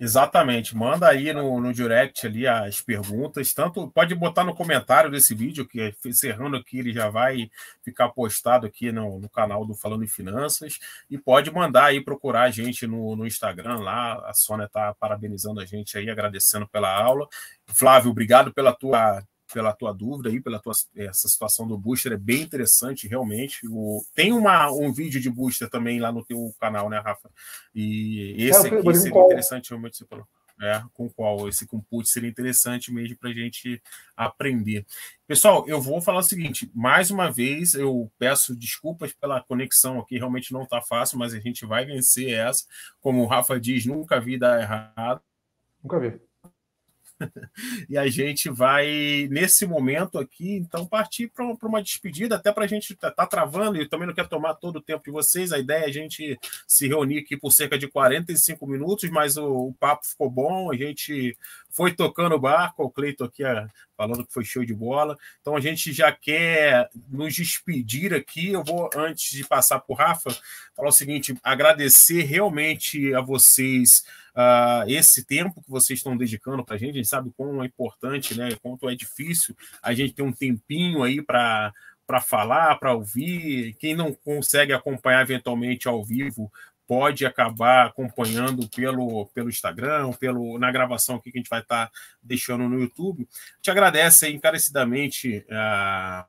Exatamente. 0.00 0.76
Manda 0.76 1.08
aí 1.08 1.32
no, 1.32 1.60
no 1.60 1.72
direct 1.72 2.26
ali 2.26 2.46
as 2.46 2.80
perguntas. 2.80 3.52
Tanto 3.52 3.88
pode 3.88 4.14
botar 4.14 4.44
no 4.44 4.54
comentário 4.54 5.10
desse 5.10 5.34
vídeo, 5.34 5.66
que 5.66 5.94
encerrando 6.04 6.56
aqui, 6.56 6.78
ele 6.78 6.92
já 6.92 7.10
vai 7.10 7.50
ficar 7.82 8.08
postado 8.10 8.66
aqui 8.66 8.92
no, 8.92 9.18
no 9.18 9.28
canal 9.28 9.64
do 9.64 9.74
Falando 9.74 10.04
em 10.04 10.08
Finanças. 10.08 10.78
E 11.10 11.18
pode 11.18 11.50
mandar 11.50 11.86
aí 11.86 12.00
procurar 12.00 12.42
a 12.42 12.50
gente 12.50 12.86
no, 12.86 13.16
no 13.16 13.26
Instagram 13.26 13.78
lá. 13.80 14.14
A 14.28 14.34
Sônia 14.34 14.66
está 14.66 14.94
parabenizando 14.94 15.60
a 15.60 15.64
gente 15.64 15.98
aí, 15.98 16.08
agradecendo 16.08 16.68
pela 16.68 16.94
aula. 16.94 17.26
Flávio, 17.66 18.10
obrigado 18.10 18.52
pela 18.52 18.72
tua 18.72 19.22
pela 19.52 19.72
tua 19.72 19.92
dúvida 19.92 20.28
aí, 20.28 20.40
pela 20.40 20.58
tua 20.58 20.72
essa 20.96 21.28
situação 21.28 21.66
do 21.66 21.78
booster, 21.78 22.12
é 22.12 22.16
bem 22.16 22.42
interessante, 22.42 23.08
realmente. 23.08 23.66
O, 23.68 24.02
tem 24.14 24.32
uma, 24.32 24.70
um 24.70 24.92
vídeo 24.92 25.20
de 25.20 25.30
booster 25.30 25.68
também 25.68 26.00
lá 26.00 26.12
no 26.12 26.24
teu 26.24 26.54
canal, 26.60 26.88
né, 26.88 26.98
Rafa? 26.98 27.30
E 27.74 28.34
esse 28.38 28.66
é, 28.66 28.78
aqui 28.78 28.96
seria 28.96 29.20
interessante, 29.20 29.70
realmente, 29.70 29.96
você 29.96 30.06
falou. 30.06 30.26
É, 30.60 30.82
com 30.92 31.08
qual? 31.08 31.48
Esse 31.48 31.66
com 31.66 31.80
put 31.80 32.08
seria 32.08 32.28
interessante 32.28 32.92
mesmo 32.92 33.16
para 33.16 33.30
a 33.30 33.32
gente 33.32 33.80
aprender. 34.16 34.84
Pessoal, 35.24 35.64
eu 35.68 35.80
vou 35.80 36.00
falar 36.00 36.18
o 36.18 36.22
seguinte: 36.22 36.68
mais 36.74 37.12
uma 37.12 37.30
vez, 37.30 37.74
eu 37.74 38.10
peço 38.18 38.56
desculpas 38.56 39.12
pela 39.12 39.40
conexão 39.40 40.00
aqui, 40.00 40.18
realmente 40.18 40.52
não 40.52 40.64
está 40.64 40.80
fácil, 40.80 41.16
mas 41.16 41.32
a 41.32 41.38
gente 41.38 41.64
vai 41.64 41.86
vencer 41.86 42.30
essa. 42.30 42.64
Como 43.00 43.22
o 43.22 43.26
Rafa 43.26 43.60
diz, 43.60 43.86
nunca 43.86 44.20
vi 44.20 44.36
dar 44.36 44.60
errado. 44.60 45.20
Nunca 45.80 46.00
vi. 46.00 46.27
e 47.88 47.98
a 47.98 48.08
gente 48.08 48.48
vai, 48.48 49.28
nesse 49.30 49.66
momento 49.66 50.18
aqui, 50.18 50.56
então, 50.56 50.86
partir 50.86 51.28
para 51.28 51.44
uma 51.44 51.82
despedida, 51.82 52.36
até 52.36 52.52
para 52.52 52.64
a 52.64 52.68
gente 52.68 52.92
estar 52.92 53.10
tá, 53.10 53.24
tá 53.24 53.26
travando, 53.26 53.80
e 53.80 53.88
também 53.88 54.06
não 54.06 54.14
quero 54.14 54.28
tomar 54.28 54.54
todo 54.54 54.76
o 54.76 54.82
tempo 54.82 55.04
de 55.04 55.10
vocês. 55.10 55.52
A 55.52 55.58
ideia 55.58 55.84
é 55.84 55.86
a 55.86 55.92
gente 55.92 56.38
se 56.66 56.88
reunir 56.88 57.18
aqui 57.18 57.36
por 57.36 57.50
cerca 57.50 57.78
de 57.78 57.88
45 57.88 58.66
minutos, 58.66 59.10
mas 59.10 59.36
o, 59.36 59.68
o 59.68 59.74
papo 59.74 60.06
ficou 60.06 60.30
bom, 60.30 60.70
a 60.70 60.76
gente 60.76 61.36
foi 61.70 61.92
tocando 61.92 62.34
o 62.34 62.40
barco, 62.40 62.84
o 62.84 62.90
Cleiton 62.90 63.24
aqui 63.24 63.42
falando 63.98 64.24
que 64.24 64.32
foi 64.32 64.44
show 64.44 64.64
de 64.64 64.72
bola. 64.72 65.18
Então 65.40 65.56
a 65.56 65.60
gente 65.60 65.92
já 65.92 66.12
quer 66.12 66.88
nos 67.10 67.34
despedir 67.34 68.14
aqui. 68.14 68.52
Eu 68.52 68.62
vou, 68.62 68.88
antes 68.94 69.32
de 69.32 69.44
passar 69.44 69.80
para 69.80 69.92
o 69.92 69.96
Rafa, 69.96 70.30
falar 70.76 70.88
o 70.88 70.92
seguinte: 70.92 71.34
agradecer 71.42 72.22
realmente 72.22 73.12
a 73.12 73.20
vocês 73.20 74.04
uh, 74.38 74.88
esse 74.88 75.24
tempo 75.24 75.60
que 75.60 75.70
vocês 75.70 75.98
estão 75.98 76.16
dedicando 76.16 76.64
para 76.64 76.76
a 76.76 76.78
gente. 76.78 76.92
A 76.92 76.96
gente 76.98 77.08
sabe 77.08 77.32
quão 77.36 77.62
é 77.62 77.66
importante, 77.66 78.38
né? 78.38 78.50
Quanto 78.62 78.88
é 78.88 78.94
difícil 78.94 79.56
a 79.82 79.92
gente 79.92 80.14
ter 80.14 80.22
um 80.22 80.32
tempinho 80.32 81.02
aí 81.02 81.20
para 81.20 81.72
para 82.06 82.22
falar, 82.22 82.76
para 82.76 82.94
ouvir. 82.94 83.74
Quem 83.74 83.94
não 83.94 84.14
consegue 84.14 84.72
acompanhar 84.72 85.20
eventualmente 85.20 85.86
ao 85.86 86.02
vivo, 86.02 86.50
pode 86.86 87.26
acabar 87.26 87.88
acompanhando 87.88 88.66
pelo, 88.70 89.26
pelo 89.26 89.50
Instagram, 89.50 90.10
pelo, 90.14 90.58
na 90.58 90.72
gravação 90.72 91.16
aqui 91.16 91.30
que 91.30 91.36
a 91.36 91.40
gente 91.40 91.50
vai 91.50 91.60
estar 91.60 91.88
tá 91.88 91.92
deixando 92.22 92.66
no 92.66 92.80
YouTube. 92.80 93.28
Te 93.60 93.70
agradece 93.70 94.30
encarecidamente 94.30 95.44
a, 95.50 96.24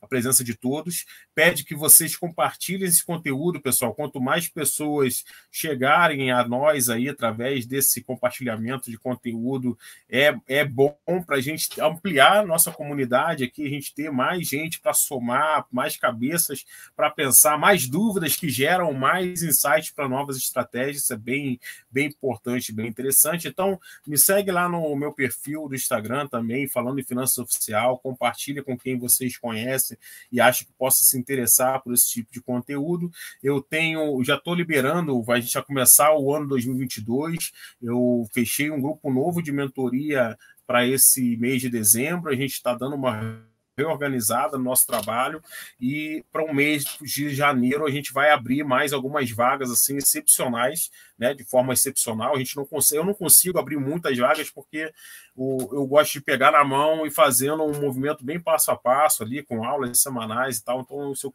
a 0.00 0.06
presença 0.06 0.42
de 0.42 0.54
todos. 0.54 1.04
Pede 1.38 1.62
que 1.62 1.76
vocês 1.76 2.16
compartilhem 2.16 2.88
esse 2.88 3.06
conteúdo, 3.06 3.60
pessoal. 3.60 3.94
Quanto 3.94 4.20
mais 4.20 4.48
pessoas 4.48 5.24
chegarem 5.52 6.32
a 6.32 6.44
nós 6.44 6.90
aí 6.90 7.08
através 7.08 7.64
desse 7.64 8.02
compartilhamento 8.02 8.90
de 8.90 8.98
conteúdo, 8.98 9.78
é, 10.10 10.34
é 10.48 10.64
bom 10.64 10.96
para 11.24 11.36
a 11.36 11.40
gente 11.40 11.80
ampliar 11.80 12.38
a 12.38 12.44
nossa 12.44 12.72
comunidade 12.72 13.44
aqui, 13.44 13.64
a 13.64 13.70
gente 13.70 13.94
ter 13.94 14.10
mais 14.10 14.48
gente 14.48 14.80
para 14.80 14.92
somar, 14.92 15.64
mais 15.70 15.96
cabeças 15.96 16.66
para 16.96 17.08
pensar, 17.08 17.56
mais 17.56 17.86
dúvidas 17.86 18.34
que 18.34 18.48
geram 18.48 18.92
mais 18.92 19.44
insights 19.44 19.92
para 19.92 20.08
novas 20.08 20.36
estratégias. 20.38 21.04
Isso 21.04 21.12
é 21.12 21.16
bem, 21.16 21.60
bem 21.88 22.08
importante, 22.08 22.72
bem 22.72 22.88
interessante. 22.88 23.46
Então, 23.46 23.78
me 24.04 24.18
segue 24.18 24.50
lá 24.50 24.68
no 24.68 24.96
meu 24.96 25.12
perfil 25.12 25.68
do 25.68 25.76
Instagram 25.76 26.26
também, 26.26 26.66
falando 26.66 26.98
em 26.98 27.04
finanças 27.04 27.38
oficial, 27.38 27.96
compartilha 28.00 28.60
com 28.60 28.76
quem 28.76 28.98
vocês 28.98 29.38
conhecem 29.38 29.96
e 30.32 30.40
acha 30.40 30.64
que 30.64 30.72
possa 30.72 31.04
se 31.04 31.16
interessar 31.28 31.82
por 31.82 31.92
esse 31.92 32.08
tipo 32.08 32.32
de 32.32 32.40
conteúdo. 32.40 33.10
Eu 33.42 33.60
tenho, 33.60 34.22
já 34.24 34.36
estou 34.36 34.54
liberando, 34.54 35.22
a 35.28 35.40
gente 35.40 35.52
vai 35.52 35.62
começar 35.62 36.16
o 36.16 36.34
ano 36.34 36.48
2022. 36.48 37.52
Eu 37.82 38.26
fechei 38.32 38.70
um 38.70 38.80
grupo 38.80 39.12
novo 39.12 39.42
de 39.42 39.52
mentoria 39.52 40.36
para 40.66 40.86
esse 40.86 41.36
mês 41.36 41.60
de 41.60 41.68
dezembro. 41.68 42.30
A 42.30 42.34
gente 42.34 42.52
está 42.52 42.74
dando 42.74 42.96
uma 42.96 43.42
reorganizada 43.78 44.58
no 44.58 44.64
nosso 44.64 44.86
trabalho 44.86 45.42
e 45.80 46.24
para 46.32 46.44
um 46.44 46.52
mês 46.52 46.84
de 47.00 47.30
janeiro 47.30 47.86
a 47.86 47.90
gente 47.90 48.12
vai 48.12 48.30
abrir 48.30 48.64
mais 48.64 48.92
algumas 48.92 49.30
vagas 49.30 49.70
assim 49.70 49.96
excepcionais, 49.96 50.90
né, 51.18 51.32
de 51.32 51.44
forma 51.44 51.72
excepcional. 51.72 52.34
A 52.34 52.38
gente 52.38 52.56
não 52.56 52.64
consegue, 52.64 53.00
eu 53.00 53.04
não 53.04 53.14
consigo 53.14 53.58
abrir 53.58 53.76
muitas 53.76 54.16
vagas 54.18 54.50
porque 54.50 54.92
o, 55.34 55.58
eu 55.72 55.86
gosto 55.86 56.12
de 56.14 56.20
pegar 56.20 56.52
na 56.52 56.64
mão 56.64 57.06
e 57.06 57.10
fazendo 57.10 57.62
um 57.64 57.80
movimento 57.80 58.24
bem 58.24 58.40
passo 58.40 58.70
a 58.70 58.76
passo 58.76 59.22
ali 59.22 59.42
com 59.42 59.64
aulas 59.64 60.00
semanais 60.00 60.58
e 60.58 60.64
tal. 60.64 60.80
Então, 60.80 61.14
se 61.14 61.26
eu 61.26 61.32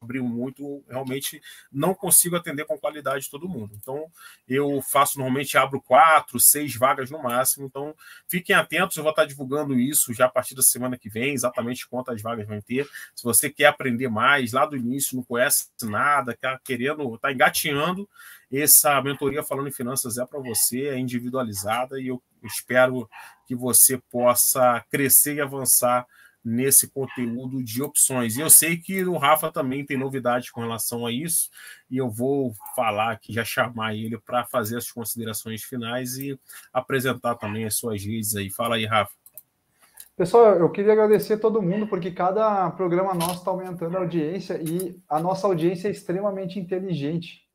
abriu 0.00 0.24
muito, 0.24 0.84
realmente 0.88 1.40
não 1.70 1.94
consigo 1.94 2.36
atender 2.36 2.64
com 2.64 2.78
qualidade 2.78 3.30
todo 3.30 3.48
mundo. 3.48 3.74
Então, 3.80 4.06
eu 4.48 4.80
faço 4.80 5.18
normalmente 5.18 5.58
abro 5.58 5.80
quatro, 5.80 6.38
seis 6.38 6.74
vagas 6.76 7.10
no 7.10 7.22
máximo. 7.22 7.66
Então, 7.66 7.94
fiquem 8.28 8.54
atentos, 8.54 8.96
eu 8.96 9.02
vou 9.02 9.10
estar 9.10 9.24
divulgando 9.24 9.78
isso 9.78 10.12
já 10.14 10.26
a 10.26 10.30
partir 10.30 10.54
da 10.54 10.62
semana 10.62 10.96
que 10.96 11.08
vem, 11.08 11.34
exatamente 11.34 11.88
quantas 11.88 12.22
vagas 12.22 12.46
vão 12.46 12.60
ter. 12.60 12.88
Se 13.14 13.24
você 13.24 13.50
quer 13.50 13.66
aprender 13.66 14.08
mais 14.08 14.52
lá 14.52 14.64
do 14.64 14.76
início, 14.76 15.16
não 15.16 15.24
conhece 15.24 15.68
nada, 15.82 16.32
está 16.32 16.58
querendo, 16.64 17.14
está 17.14 17.32
engateando, 17.32 18.08
essa 18.50 19.00
mentoria 19.02 19.42
falando 19.42 19.68
em 19.68 19.72
finanças 19.72 20.16
é 20.16 20.24
para 20.24 20.40
você, 20.40 20.88
é 20.88 20.98
individualizada 20.98 22.00
e 22.00 22.08
eu 22.08 22.22
espero 22.42 23.08
que 23.46 23.54
você 23.54 23.98
possa 24.10 24.82
crescer 24.90 25.34
e 25.34 25.40
avançar 25.40 26.06
nesse 26.44 26.88
conteúdo 26.88 27.62
de 27.62 27.82
opções. 27.82 28.36
E 28.36 28.40
eu 28.40 28.48
sei 28.48 28.76
que 28.76 29.04
o 29.04 29.16
Rafa 29.16 29.50
também 29.50 29.84
tem 29.84 29.96
novidades 29.96 30.50
com 30.50 30.60
relação 30.60 31.06
a 31.06 31.12
isso, 31.12 31.50
e 31.90 31.96
eu 31.96 32.10
vou 32.10 32.54
falar 32.74 33.12
aqui, 33.12 33.32
já 33.32 33.44
chamar 33.44 33.94
ele 33.94 34.18
para 34.18 34.44
fazer 34.44 34.76
as 34.76 34.90
considerações 34.90 35.62
finais 35.62 36.16
e 36.18 36.38
apresentar 36.72 37.34
também 37.34 37.64
as 37.64 37.74
suas 37.74 38.04
redes 38.04 38.36
aí. 38.36 38.50
Fala 38.50 38.76
aí, 38.76 38.86
Rafa. 38.86 39.12
Pessoal, 40.16 40.56
eu 40.56 40.68
queria 40.70 40.92
agradecer 40.92 41.34
a 41.34 41.38
todo 41.38 41.62
mundo, 41.62 41.86
porque 41.86 42.10
cada 42.10 42.70
programa 42.72 43.14
nosso 43.14 43.38
está 43.38 43.52
aumentando 43.52 43.96
a 43.96 44.00
audiência 44.00 44.60
e 44.60 45.00
a 45.08 45.20
nossa 45.20 45.46
audiência 45.46 45.86
é 45.86 45.92
extremamente 45.92 46.58
inteligente. 46.58 47.46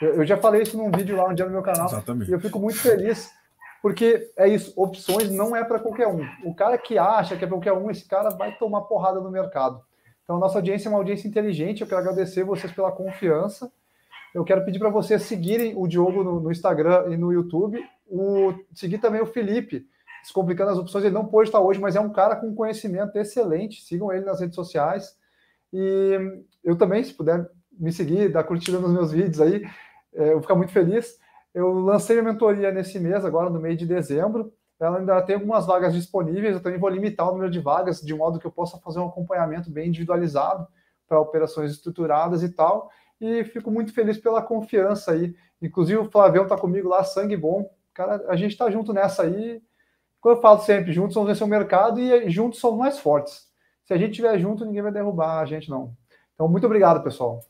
Eu, 0.00 0.24
já 0.24 0.36
falei 0.38 0.62
isso 0.62 0.76
num 0.76 0.90
vídeo 0.90 1.16
lá 1.16 1.28
um 1.28 1.34
dia 1.34 1.44
no 1.44 1.50
meu 1.50 1.62
canal. 1.62 1.86
Exatamente. 1.86 2.30
E 2.30 2.32
eu 2.32 2.40
fico 2.40 2.58
muito 2.58 2.78
feliz 2.78 3.30
porque 3.82 4.30
é 4.36 4.48
isso, 4.48 4.72
opções 4.76 5.30
não 5.30 5.54
é 5.54 5.62
para 5.62 5.78
qualquer 5.78 6.08
um. 6.08 6.26
O 6.44 6.54
cara 6.54 6.76
que 6.76 6.98
acha 6.98 7.36
que 7.36 7.44
é 7.44 7.46
para 7.46 7.56
qualquer 7.56 7.72
um, 7.72 7.90
esse 7.90 8.06
cara 8.06 8.30
vai 8.30 8.56
tomar 8.56 8.82
porrada 8.82 9.20
no 9.20 9.30
mercado. 9.30 9.80
Então, 10.28 10.38
nossa 10.38 10.58
audiência 10.58 10.88
é 10.88 10.90
uma 10.90 10.98
audiência 10.98 11.26
inteligente. 11.26 11.80
Eu 11.80 11.86
quero 11.86 12.00
agradecer 12.00 12.44
vocês 12.44 12.70
pela 12.72 12.92
confiança. 12.92 13.72
Eu 14.34 14.44
quero 14.44 14.62
pedir 14.64 14.78
para 14.78 14.90
vocês 14.90 15.22
seguirem 15.22 15.74
o 15.74 15.86
Diogo 15.86 16.22
no, 16.22 16.38
no, 16.38 16.52
Instagram 16.52 17.06
e 17.08 17.16
no 17.16 17.32
YouTube. 17.32 17.82
O, 18.06 18.52
seguir 18.74 18.98
também 18.98 19.22
o 19.22 19.26
Felipe, 19.26 19.86
Descomplicando 20.22 20.70
as 20.70 20.78
Opções. 20.78 21.04
Ele 21.04 21.14
não 21.14 21.24
pôde 21.24 21.48
estar 21.48 21.60
hoje, 21.60 21.80
mas 21.80 21.96
é 21.96 22.00
um 22.00 22.12
cara 22.12 22.36
com 22.36 22.54
conhecimento 22.54 23.16
excelente. 23.16 23.80
Sigam 23.82 24.12
ele 24.12 24.26
nas 24.26 24.40
redes 24.40 24.54
sociais. 24.54 25.16
E 25.72 26.18
eu 26.62 26.76
também, 26.76 27.02
se 27.02 27.14
puder 27.14 27.48
me 27.72 27.90
seguir, 27.90 28.28
dar 28.30 28.44
curtida 28.44 28.78
nos 28.78 28.92
meus 28.92 29.12
vídeos 29.12 29.40
aí, 29.40 29.64
é, 30.14 30.28
eu 30.28 30.32
vou 30.32 30.42
ficar 30.42 30.56
muito 30.56 30.72
feliz. 30.72 31.18
Eu 31.54 31.72
lancei 31.72 32.18
a 32.18 32.22
mentoria 32.22 32.70
nesse 32.70 32.98
mês, 32.98 33.24
agora 33.24 33.50
no 33.50 33.60
mês 33.60 33.78
de 33.78 33.86
dezembro. 33.86 34.52
Ela 34.78 34.98
ainda 34.98 35.20
tem 35.22 35.34
algumas 35.34 35.66
vagas 35.66 35.92
disponíveis, 35.92 36.54
eu 36.54 36.62
também 36.62 36.78
vou 36.78 36.88
limitar 36.88 37.28
o 37.28 37.32
número 37.32 37.50
de 37.50 37.58
vagas, 37.58 38.00
de 38.00 38.14
modo 38.14 38.38
que 38.38 38.46
eu 38.46 38.52
possa 38.52 38.78
fazer 38.78 39.00
um 39.00 39.06
acompanhamento 39.06 39.70
bem 39.70 39.88
individualizado 39.88 40.68
para 41.08 41.18
operações 41.18 41.72
estruturadas 41.72 42.42
e 42.42 42.50
tal. 42.50 42.90
E 43.20 43.42
fico 43.44 43.70
muito 43.70 43.92
feliz 43.92 44.18
pela 44.18 44.40
confiança 44.40 45.12
aí. 45.12 45.34
Inclusive, 45.60 45.98
o 45.98 46.10
Flavião 46.10 46.44
está 46.44 46.56
comigo 46.56 46.88
lá, 46.88 47.02
sangue 47.02 47.36
bom. 47.36 47.68
Cara, 47.92 48.24
a 48.28 48.36
gente 48.36 48.52
está 48.52 48.70
junto 48.70 48.92
nessa 48.92 49.24
aí. 49.24 49.60
Como 50.20 50.36
eu 50.36 50.40
falo 50.40 50.60
sempre, 50.60 50.92
juntos 50.92 51.14
vamos 51.14 51.28
vencer 51.28 51.44
o 51.44 51.50
mercado 51.50 51.98
e 51.98 52.30
juntos 52.30 52.60
somos 52.60 52.78
mais 52.78 52.98
fortes. 52.98 53.48
Se 53.84 53.92
a 53.92 53.96
gente 53.96 54.10
estiver 54.10 54.38
junto, 54.38 54.64
ninguém 54.64 54.82
vai 54.82 54.92
derrubar 54.92 55.40
a 55.40 55.46
gente, 55.46 55.68
não. 55.70 55.96
Então, 56.34 56.46
muito 56.48 56.66
obrigado, 56.66 57.02
pessoal. 57.02 57.40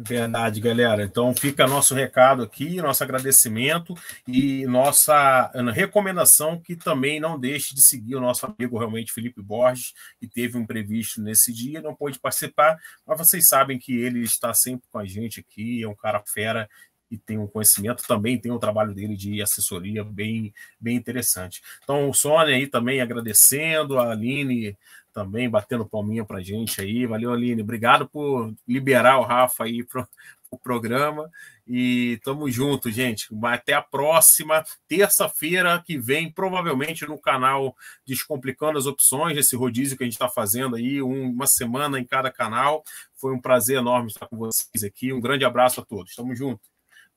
Verdade, 0.00 0.60
galera. 0.60 1.02
Então 1.02 1.34
fica 1.34 1.66
nosso 1.66 1.92
recado 1.92 2.44
aqui, 2.44 2.76
nosso 2.76 3.02
agradecimento 3.02 3.94
e 4.28 4.64
nossa 4.66 5.50
recomendação 5.74 6.60
que 6.60 6.76
também 6.76 7.18
não 7.18 7.38
deixe 7.38 7.74
de 7.74 7.82
seguir 7.82 8.14
o 8.14 8.20
nosso 8.20 8.46
amigo 8.46 8.78
realmente 8.78 9.12
Felipe 9.12 9.42
Borges, 9.42 9.92
que 10.20 10.28
teve 10.28 10.56
um 10.56 10.60
imprevisto 10.60 11.20
nesse 11.20 11.52
dia, 11.52 11.82
não 11.82 11.96
pôde 11.96 12.20
participar, 12.20 12.78
mas 13.04 13.18
vocês 13.18 13.48
sabem 13.48 13.76
que 13.76 13.92
ele 13.92 14.22
está 14.22 14.54
sempre 14.54 14.86
com 14.88 15.00
a 15.00 15.04
gente 15.04 15.40
aqui, 15.40 15.82
é 15.82 15.88
um 15.88 15.96
cara 15.96 16.22
fera 16.24 16.68
e 17.10 17.16
tem 17.16 17.38
um 17.38 17.46
conhecimento, 17.46 18.06
também 18.06 18.38
tem 18.38 18.52
um 18.52 18.58
trabalho 18.58 18.94
dele 18.94 19.16
de 19.16 19.40
assessoria 19.42 20.04
bem, 20.04 20.52
bem 20.78 20.96
interessante. 20.96 21.62
Então, 21.82 22.08
o 22.08 22.14
Sônia 22.14 22.54
aí 22.54 22.66
também 22.66 23.00
agradecendo, 23.00 23.98
a 23.98 24.12
Aline 24.12 24.76
também 25.18 25.50
batendo 25.50 25.84
palminha 25.84 26.24
para 26.24 26.40
gente 26.40 26.80
aí. 26.80 27.04
Valeu, 27.04 27.32
Aline. 27.32 27.60
Obrigado 27.60 28.08
por 28.08 28.54
liberar 28.68 29.18
o 29.18 29.24
Rafa 29.24 29.64
aí 29.64 29.82
para 29.82 30.06
o 30.48 30.56
programa. 30.56 31.28
E 31.66 32.20
tamo 32.22 32.48
junto, 32.48 32.88
gente. 32.88 33.26
Até 33.42 33.72
a 33.72 33.82
próxima 33.82 34.64
terça-feira 34.86 35.82
que 35.84 35.98
vem, 35.98 36.30
provavelmente 36.30 37.04
no 37.04 37.20
canal 37.20 37.76
Descomplicando 38.06 38.78
as 38.78 38.86
Opções, 38.86 39.36
esse 39.36 39.56
rodízio 39.56 39.96
que 39.98 40.04
a 40.04 40.06
gente 40.06 40.12
está 40.12 40.28
fazendo 40.28 40.76
aí, 40.76 41.02
uma 41.02 41.48
semana 41.48 41.98
em 41.98 42.04
cada 42.04 42.30
canal. 42.30 42.84
Foi 43.16 43.34
um 43.34 43.40
prazer 43.40 43.78
enorme 43.78 44.06
estar 44.06 44.28
com 44.28 44.36
vocês 44.36 44.84
aqui. 44.84 45.12
Um 45.12 45.20
grande 45.20 45.44
abraço 45.44 45.80
a 45.80 45.84
todos. 45.84 46.14
Tamo 46.14 46.32
junto. 46.36 46.60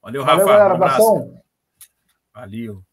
Valeu, 0.01 0.23
Rafa. 0.23 0.37
Valeu, 0.37 0.47
galera, 0.47 0.73
um 0.73 0.75
abraço. 0.75 1.33
Valeu. 2.33 2.90